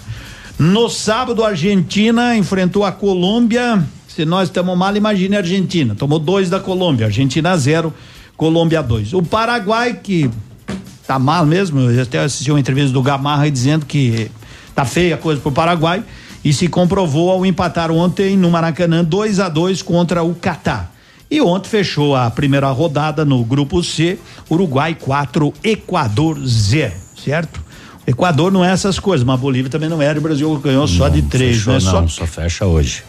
No 0.59 0.89
sábado, 0.89 1.43
a 1.43 1.49
Argentina 1.49 2.35
enfrentou 2.35 2.83
a 2.83 2.91
Colômbia. 2.91 3.81
Se 4.15 4.25
nós 4.25 4.49
estamos 4.49 4.77
mal, 4.77 4.95
imagine 4.95 5.35
a 5.35 5.39
Argentina. 5.39 5.95
Tomou 5.95 6.19
dois 6.19 6.47
da 6.47 6.59
Colômbia. 6.59 7.07
Argentina 7.07 7.57
zero, 7.57 7.91
Colômbia 8.37 8.83
dois. 8.83 9.11
O 9.11 9.23
Paraguai, 9.23 9.99
que 10.03 10.29
tá 11.07 11.17
mal 11.17 11.47
mesmo, 11.47 11.79
eu 11.79 12.03
até 12.03 12.19
assisti 12.19 12.51
uma 12.51 12.59
entrevista 12.59 12.93
do 12.93 13.01
Gamarra 13.01 13.49
dizendo 13.49 13.87
que 13.87 14.29
tá 14.75 14.85
feia 14.85 15.15
a 15.15 15.17
coisa 15.17 15.41
pro 15.41 15.51
Paraguai 15.51 16.03
e 16.45 16.53
se 16.53 16.67
comprovou 16.67 17.31
ao 17.31 17.43
empatar 17.43 17.89
ontem 17.89 18.37
no 18.37 18.51
Maracanã 18.51 19.03
2 19.03 19.39
a 19.39 19.49
2 19.49 19.81
contra 19.81 20.21
o 20.21 20.35
Catar. 20.35 20.93
E 21.31 21.41
ontem 21.41 21.69
fechou 21.69 22.15
a 22.15 22.29
primeira 22.29 22.69
rodada 22.69 23.25
no 23.25 23.43
grupo 23.43 23.81
C, 23.81 24.19
Uruguai 24.47 24.93
4, 24.93 25.51
Equador 25.63 26.39
0, 26.45 26.93
certo? 27.25 27.59
Equador 28.05 28.51
não 28.51 28.63
é 28.63 28.71
essas 28.71 28.99
coisas, 28.99 29.25
mas 29.25 29.39
Bolívia 29.39 29.71
também 29.71 29.89
não 29.89 29.99
era, 29.99 30.19
o 30.19 30.21
Brasil 30.21 30.55
ganhou 30.59 30.87
só 30.87 31.09
de 31.09 31.23
três, 31.23 31.57
Fechou, 31.57 31.73
né? 31.73 31.79
Só 31.79 32.01
não, 32.01 32.07
só 32.07 32.27
fecha 32.27 32.65
hoje. 32.67 33.03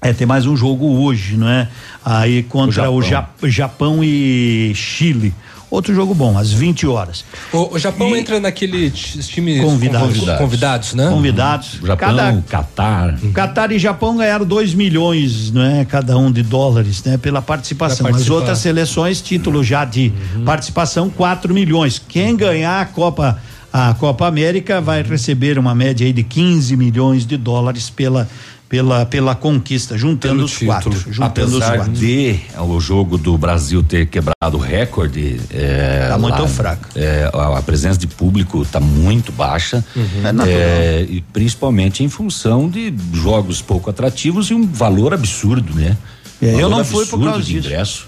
É, 0.00 0.12
tem 0.12 0.26
mais 0.26 0.46
um 0.46 0.56
jogo 0.56 0.86
hoje, 1.02 1.36
não 1.36 1.48
é? 1.48 1.68
Aí 2.04 2.42
contra 2.44 2.90
o, 2.90 3.02
Japão. 3.02 3.38
Ja- 3.42 3.48
Japão 3.48 4.04
e 4.04 4.72
Chile. 4.74 5.34
Outro 5.68 5.92
jogo 5.92 6.14
bom, 6.14 6.38
às 6.38 6.52
20 6.52 6.86
horas. 6.86 7.24
O, 7.52 7.74
o 7.74 7.78
Japão 7.78 8.14
entra 8.16 8.38
naquele 8.38 8.88
ti- 8.88 9.18
times 9.18 9.60
Convidados. 9.60 10.08
convidados, 10.14 10.38
convidados 10.40 10.94
né? 10.94 11.08
Convidados. 11.10 11.72
Japão, 11.82 11.96
Cada- 11.96 12.42
Catar. 12.48 13.18
Catar 13.34 13.72
e 13.72 13.78
Japão 13.78 14.16
ganharam 14.16 14.46
2 14.46 14.74
milhões, 14.74 15.50
né? 15.50 15.84
Cada 15.88 16.16
um 16.16 16.30
de 16.30 16.44
dólares, 16.44 17.02
né? 17.02 17.18
Pela 17.18 17.42
participação. 17.42 18.06
As 18.06 18.30
outras 18.30 18.58
seleções, 18.60 19.20
título 19.20 19.64
já 19.64 19.84
de 19.84 20.12
participação, 20.44 21.10
4 21.10 21.52
milhões. 21.52 22.00
Quem 22.08 22.36
ganhar 22.36 22.80
a 22.80 22.84
Copa, 22.86 23.36
a 23.72 23.92
Copa 23.94 24.24
América 24.28 24.80
vai 24.80 25.02
receber 25.02 25.58
uma 25.58 25.74
média 25.74 26.06
aí 26.06 26.12
de 26.12 26.22
15 26.22 26.76
milhões 26.76 27.26
de 27.26 27.36
dólares 27.36 27.90
pela, 27.90 28.28
pela, 28.68 29.06
pela 29.06 29.34
conquista, 29.34 29.96
juntando 29.96 30.44
os 30.44 30.58
quatro. 30.58 30.92
Juntando 30.92 31.56
os 31.56 31.62
Apesar 31.62 31.76
quatro. 31.76 31.92
de 31.92 32.40
o 32.58 32.80
jogo 32.80 33.16
do 33.16 33.36
Brasil 33.38 33.82
ter 33.82 34.06
quebrado 34.06 34.56
o 34.56 34.58
recorde. 34.58 35.40
É, 35.50 36.08
Tá 36.08 36.18
muito 36.18 36.42
lá, 36.42 36.48
fraco. 36.48 36.88
é, 36.96 37.30
a, 37.32 37.58
a 37.58 37.62
presença 37.62 37.98
de 37.98 38.06
público 38.06 38.62
está 38.62 38.80
muito 38.80 39.30
baixa. 39.32 39.84
É 40.24 40.32
natural. 40.32 40.46
É, 40.58 41.06
e 41.08 41.20
principalmente 41.32 42.02
em 42.02 42.08
função 42.08 42.68
de 42.68 42.92
jogos 43.12 43.62
pouco 43.62 43.88
atrativos 43.90 44.50
e 44.50 44.54
um 44.54 44.66
valor 44.66 45.14
absurdo, 45.14 45.72
né? 45.74 45.96
É, 46.42 46.54
eu 46.54 46.68
Valor 46.68 46.76
não 46.78 46.84
fui 46.84 47.06
por 47.06 47.22
causa 47.22 47.42
de 47.42 47.54
disso. 47.54 47.66
ingresso. 47.68 48.06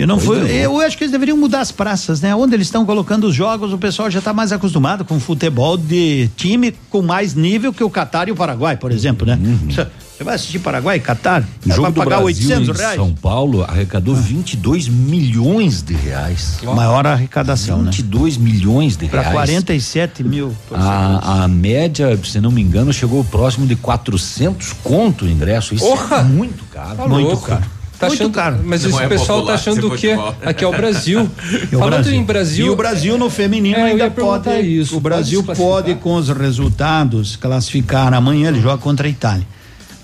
Eu 0.00 0.06
não 0.06 0.18
Coisa 0.18 0.46
fui. 0.46 0.56
Eu 0.56 0.80
acho 0.80 0.96
que 0.96 1.04
eles 1.04 1.12
deveriam 1.12 1.36
mudar 1.36 1.60
as 1.60 1.70
praças, 1.70 2.22
né? 2.22 2.34
Onde 2.34 2.54
eles 2.54 2.68
estão 2.68 2.86
colocando 2.86 3.24
os 3.24 3.34
jogos, 3.34 3.70
o 3.70 3.76
pessoal 3.76 4.10
já 4.10 4.18
está 4.18 4.32
mais 4.32 4.50
acostumado 4.50 5.04
com 5.04 5.20
futebol 5.20 5.76
de 5.76 6.30
time 6.36 6.74
com 6.88 7.02
mais 7.02 7.34
nível 7.34 7.70
que 7.70 7.84
o 7.84 7.90
Catar 7.90 8.26
e 8.28 8.32
o 8.32 8.34
Paraguai, 8.34 8.78
por 8.78 8.92
exemplo, 8.92 9.26
né? 9.26 9.38
Uhum. 9.38 9.68
Você 9.68 10.24
vai 10.24 10.34
assistir 10.34 10.58
Paraguai 10.58 10.96
e 10.96 11.00
Catar? 11.00 11.42
O 11.64 11.68
jogo 11.68 11.82
vai 11.82 11.92
do 11.92 11.96
pagar 11.96 12.22
Brasil 12.22 12.48
800 12.48 12.68
em 12.68 12.78
reais? 12.78 12.96
São 12.96 13.14
Paulo 13.14 13.62
arrecadou 13.62 14.14
22 14.14 14.88
milhões 14.88 15.82
de 15.82 15.94
reais. 15.94 16.58
Maior 16.62 17.06
arrecadação, 17.06 17.78
né? 17.78 17.90
22 17.90 18.38
milhões 18.38 18.96
de 18.96 19.06
Para 19.06 19.20
reais. 19.20 19.34
47 19.34 20.24
mil. 20.24 20.56
A, 20.72 21.44
a 21.44 21.48
média, 21.48 22.18
se 22.24 22.40
não 22.40 22.50
me 22.50 22.62
engano, 22.62 22.92
chegou 22.92 23.22
próximo 23.24 23.66
de 23.66 23.76
400 23.76 24.74
conto 24.82 25.26
o 25.26 25.28
ingresso. 25.28 25.74
Isso 25.74 25.84
Porra! 25.84 26.16
é 26.16 26.22
muito 26.22 26.64
caro. 26.64 26.96
Tá 26.96 27.08
muito 27.08 27.26
louco. 27.26 27.46
caro. 27.46 27.79
Tá 28.00 28.06
Muito 28.08 28.20
achando, 28.22 28.32
caro. 28.34 28.60
Mas 28.64 28.82
esse 28.84 29.00
é 29.02 29.06
pessoal 29.08 29.40
popular 29.40 29.46
tá 29.46 29.54
achando 29.54 29.86
o 29.88 29.96
quê? 29.96 30.16
Aqui 30.42 30.64
é 30.64 30.66
o 30.66 30.72
Brasil. 30.72 31.20
É 31.20 31.22
o 31.76 31.78
Falando 31.78 31.90
Brasil. 31.90 32.14
em 32.14 32.24
Brasil. 32.24 32.66
E 32.66 32.70
o 32.70 32.74
Brasil 32.76 33.18
no 33.18 33.28
feminino 33.28 33.76
É, 33.78 33.90
ainda 33.90 34.10
pode. 34.10 34.50
isso, 34.60 34.96
o 34.96 35.00
Brasil 35.00 35.42
pode 35.44 35.58
pode, 35.58 35.94
com 35.96 36.14
os 36.14 36.28
resultados, 36.30 37.36
classificar. 37.36 38.12
Amanhã 38.14 38.48
ele 38.48 38.60
joga 38.60 38.78
contra 38.78 39.06
a 39.06 39.10
Itália. 39.10 39.46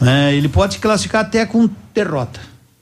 É, 0.05 0.35
ele 0.35 0.47
pode 0.49 0.75
se 0.75 0.79
classificar 0.81 1.23
até 1.23 1.47
com 1.47 1.69
derrota. 1.95 2.39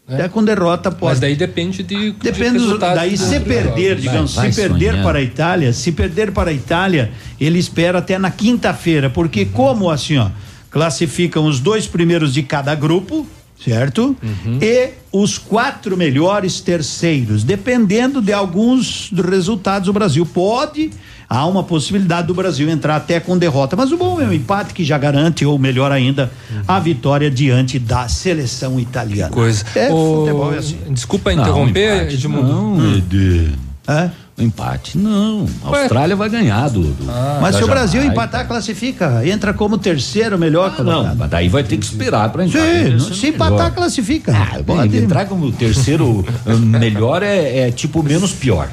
Até 0.06 0.28
com 0.28 0.44
derrota 0.44 0.90
pode. 0.90 1.04
É. 1.04 1.14
Mas 1.14 1.20
daí 1.20 1.36
depende 1.36 1.82
de. 1.84 2.10
Depende 2.20 2.58
de 2.58 2.66
do, 2.66 2.76
daí 2.78 3.16
se 3.16 3.38
do- 3.38 3.44
perder, 3.46 3.94
vai- 3.94 4.02
digamos, 4.02 4.34
vai 4.34 4.52
se 4.52 4.60
perder 4.60 4.88
sonhando. 4.90 5.02
para 5.06 5.18
a 5.18 5.22
Itália, 5.22 5.72
se 5.72 5.92
perder 5.92 6.32
para 6.32 6.50
a 6.50 6.52
Itália, 6.52 7.12
ele 7.40 7.58
espera 7.58 7.98
até 8.00 8.18
na 8.18 8.30
quinta-feira, 8.30 9.08
porque 9.08 9.42
Uhum. 9.44 9.48
como 9.52 9.90
assim, 9.90 10.18
ó, 10.18 10.28
classificam 10.70 11.46
os 11.46 11.60
dois 11.60 11.86
primeiros 11.86 12.34
de 12.34 12.42
cada 12.42 12.74
grupo, 12.74 13.26
certo? 13.64 14.16
Uhum. 14.22 14.58
E 14.60 14.90
os 15.10 15.38
quatro 15.38 15.96
melhores 15.96 16.60
terceiros, 16.60 17.42
dependendo 17.42 18.20
de 18.20 18.32
alguns 18.32 19.08
dos 19.10 19.24
resultados, 19.24 19.88
o 19.88 19.92
Brasil 19.92 20.26
pode 20.26 20.90
há 21.28 21.46
uma 21.46 21.62
possibilidade 21.62 22.26
do 22.26 22.34
Brasil 22.34 22.68
entrar 22.68 22.96
até 22.96 23.18
com 23.18 23.36
derrota, 23.36 23.74
mas 23.74 23.90
o 23.90 23.96
bom 23.96 24.20
é 24.20 24.26
o 24.26 24.32
empate 24.32 24.74
que 24.74 24.84
já 24.84 24.98
garante 24.98 25.44
ou 25.44 25.58
melhor 25.58 25.90
ainda, 25.90 26.30
a 26.68 26.78
vitória 26.78 27.30
diante 27.30 27.78
da 27.78 28.06
seleção 28.08 28.78
italiana. 28.78 29.30
Coisa. 29.30 29.64
É, 29.74 29.90
Ô, 29.90 30.20
futebol 30.20 30.54
é 30.54 30.58
assim. 30.58 30.78
Desculpa 30.90 31.34
Não, 31.34 31.42
interromper, 31.42 31.96
empate 32.02 32.14
Edmundo. 32.14 32.48
Não, 32.48 32.74
Hum. 32.74 32.96
Ed. 32.96 33.52
É? 33.88 34.10
Empate, 34.36 34.98
não. 34.98 35.46
A 35.62 35.70
Ué? 35.70 35.82
Austrália 35.82 36.16
vai 36.16 36.28
ganhar 36.28 36.68
do. 36.68 36.82
do 36.82 37.04
Mas 37.40 37.52
da 37.52 37.58
se 37.58 37.64
o 37.64 37.68
Brasil 37.68 38.00
Jamaica. 38.02 38.12
empatar, 38.12 38.48
classifica. 38.48 39.22
Entra 39.24 39.54
como 39.54 39.78
terceiro 39.78 40.36
melhor 40.36 40.74
Ah, 40.76 40.82
não, 40.82 41.14
mas 41.14 41.30
daí 41.30 41.48
vai 41.48 41.62
ter 41.62 41.76
que 41.76 41.84
esperar 41.84 42.30
para 42.30 42.44
entrar. 42.44 42.60
Sim, 42.60 42.66
não- 42.66 42.82
terceiro 42.90 43.14
se 43.14 43.26
empatar, 43.28 43.52
melhor. 43.58 43.70
classifica. 43.74 44.32
Ah, 44.36 44.60
bem, 44.60 44.96
entrar 45.02 45.26
como 45.26 45.52
terceiro 45.52 46.24
eh, 46.46 46.52
melhor 46.54 47.22
é, 47.22 47.68
é 47.68 47.70
tipo 47.70 48.02
menos 48.02 48.32
pior. 48.32 48.68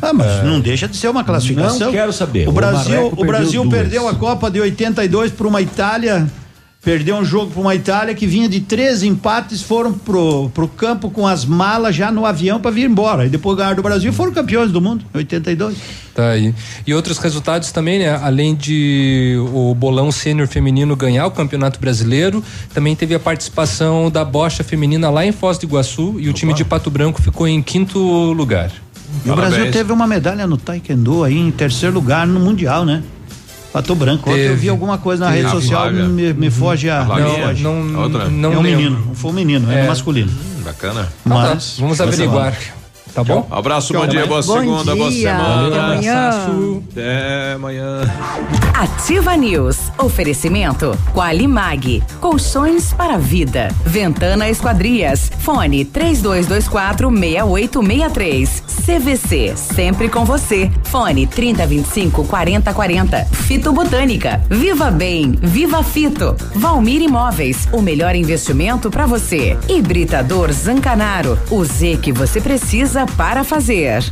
Ah, 0.00 0.12
mas 0.14 0.42
não 0.42 0.58
deixa 0.58 0.88
de 0.88 0.96
ser 0.96 1.08
uma 1.08 1.22
classificação. 1.22 1.78
Não 1.80 1.92
quero 1.92 2.12
saber. 2.12 2.48
O 2.48 2.52
Brasil, 2.52 2.94
Marreco 2.96 3.22
o 3.22 3.26
Brasil 3.26 3.62
duas. 3.62 3.74
perdeu 3.74 4.08
a 4.08 4.14
Copa 4.14 4.50
de 4.50 4.60
82 4.60 5.30
para 5.32 5.46
uma 5.46 5.60
Itália. 5.60 6.26
Perdeu 6.84 7.16
um 7.16 7.24
jogo 7.24 7.50
para 7.50 7.60
uma 7.62 7.74
Itália 7.74 8.14
que 8.14 8.26
vinha 8.26 8.46
de 8.46 8.60
três 8.60 9.02
empates, 9.02 9.62
foram 9.62 9.92
pro, 9.92 10.50
pro 10.50 10.68
campo 10.68 11.10
com 11.10 11.26
as 11.26 11.44
malas 11.44 11.96
já 11.96 12.12
no 12.12 12.26
avião 12.26 12.60
para 12.60 12.70
vir 12.70 12.84
embora. 12.84 13.24
E 13.24 13.30
depois 13.30 13.56
ganharam 13.56 13.76
do 13.76 13.82
Brasil 13.82 14.10
e 14.10 14.14
foram 14.14 14.32
campeões 14.32 14.70
do 14.70 14.82
mundo, 14.82 15.02
em 15.14 15.18
82. 15.18 15.76
Tá 16.14 16.28
aí. 16.28 16.54
E 16.86 16.92
outros 16.92 17.16
resultados 17.16 17.72
também, 17.72 18.00
né? 18.00 18.10
Além 18.22 18.54
de 18.54 19.34
o 19.54 19.74
bolão 19.74 20.12
sênior 20.12 20.46
feminino 20.46 20.94
ganhar 20.94 21.26
o 21.26 21.30
Campeonato 21.30 21.80
Brasileiro, 21.80 22.44
também 22.74 22.94
teve 22.94 23.14
a 23.14 23.18
participação 23.18 24.10
da 24.10 24.22
bocha 24.22 24.62
feminina 24.62 25.08
lá 25.08 25.24
em 25.24 25.32
Foz 25.32 25.56
do 25.56 25.64
Iguaçu 25.64 26.16
e 26.18 26.28
o 26.28 26.34
time 26.34 26.52
de 26.52 26.66
Pato 26.66 26.90
Branco 26.90 27.20
ficou 27.22 27.48
em 27.48 27.62
quinto 27.62 27.98
lugar. 28.32 28.70
E 29.24 29.30
o 29.30 29.34
Brasil 29.34 29.70
teve 29.70 29.90
uma 29.90 30.06
medalha 30.06 30.46
no 30.46 30.58
Taekwondo 30.58 31.24
aí 31.24 31.38
em 31.38 31.50
terceiro 31.50 31.94
lugar 31.94 32.26
no 32.26 32.38
Mundial, 32.40 32.84
né? 32.84 33.02
Pato 33.74 33.92
Branco. 33.96 34.30
Ontem 34.30 34.38
eu 34.46 34.56
vi 34.56 34.68
alguma 34.68 34.98
coisa 34.98 35.24
na 35.24 35.32
Teve. 35.32 35.42
rede 35.48 35.52
social, 35.60 35.82
Flávia. 35.82 36.04
me, 36.04 36.32
me 36.32 36.48
foge 36.48 36.88
a. 36.88 37.04
Flavinha? 37.04 37.46
foge. 37.48 37.62
Não- 37.64 38.02
Outra? 38.02 38.28
não 38.30 38.52
é 38.52 38.56
um 38.56 38.62
lembro. 38.62 38.78
menino, 38.80 39.04
não 39.08 39.14
foi 39.16 39.30
um 39.32 39.34
menino, 39.34 39.72
é, 39.72 39.80
É. 39.80 39.88
masculino. 39.88 40.30
Bacana. 40.64 41.08
Mas. 41.24 41.76
Vamos 41.80 42.00
averiguar. 42.00 42.56
Tá 43.14 43.22
bom? 43.22 43.46
Abraço, 43.48 43.92
bom 43.92 44.00
Tchau, 44.00 44.08
dia, 44.08 44.26
boa 44.26 44.42
Bom 44.42 44.58
segunda, 44.58 44.96
boa 44.96 45.08
dia, 45.10 45.30
semana. 45.30 45.66
até 45.68 45.78
amanhã. 45.78 46.80
Até 46.90 47.52
amanhã. 47.54 48.00
Ativa 48.74 49.36
News. 49.36 49.78
Oferecimento 49.98 50.98
Qualimag. 51.14 52.02
Colchões 52.20 52.92
para 52.92 53.16
vida. 53.16 53.68
Ventana 53.86 54.48
Esquadrias. 54.50 55.30
Fone 55.38 55.84
3224 55.84 57.08
6863. 57.08 58.62
CVC. 58.84 59.52
Sempre 59.56 60.08
com 60.08 60.24
você. 60.24 60.68
Fone 60.82 61.26
3025 61.28 62.24
4040. 62.24 63.24
Fito 63.26 63.72
Botânica. 63.72 64.42
Viva 64.50 64.90
Bem. 64.90 65.38
Viva 65.40 65.84
Fito. 65.84 66.34
Valmir 66.56 67.00
Imóveis. 67.00 67.68
O 67.72 67.80
melhor 67.80 68.16
investimento 68.16 68.90
para 68.90 69.06
você. 69.06 69.56
Hibridador 69.68 70.50
Zancanaro. 70.52 71.38
O 71.48 71.64
Z 71.64 71.98
que 72.02 72.10
você 72.12 72.40
precisa 72.40 73.03
para 73.06 73.44
fazer. 73.44 74.02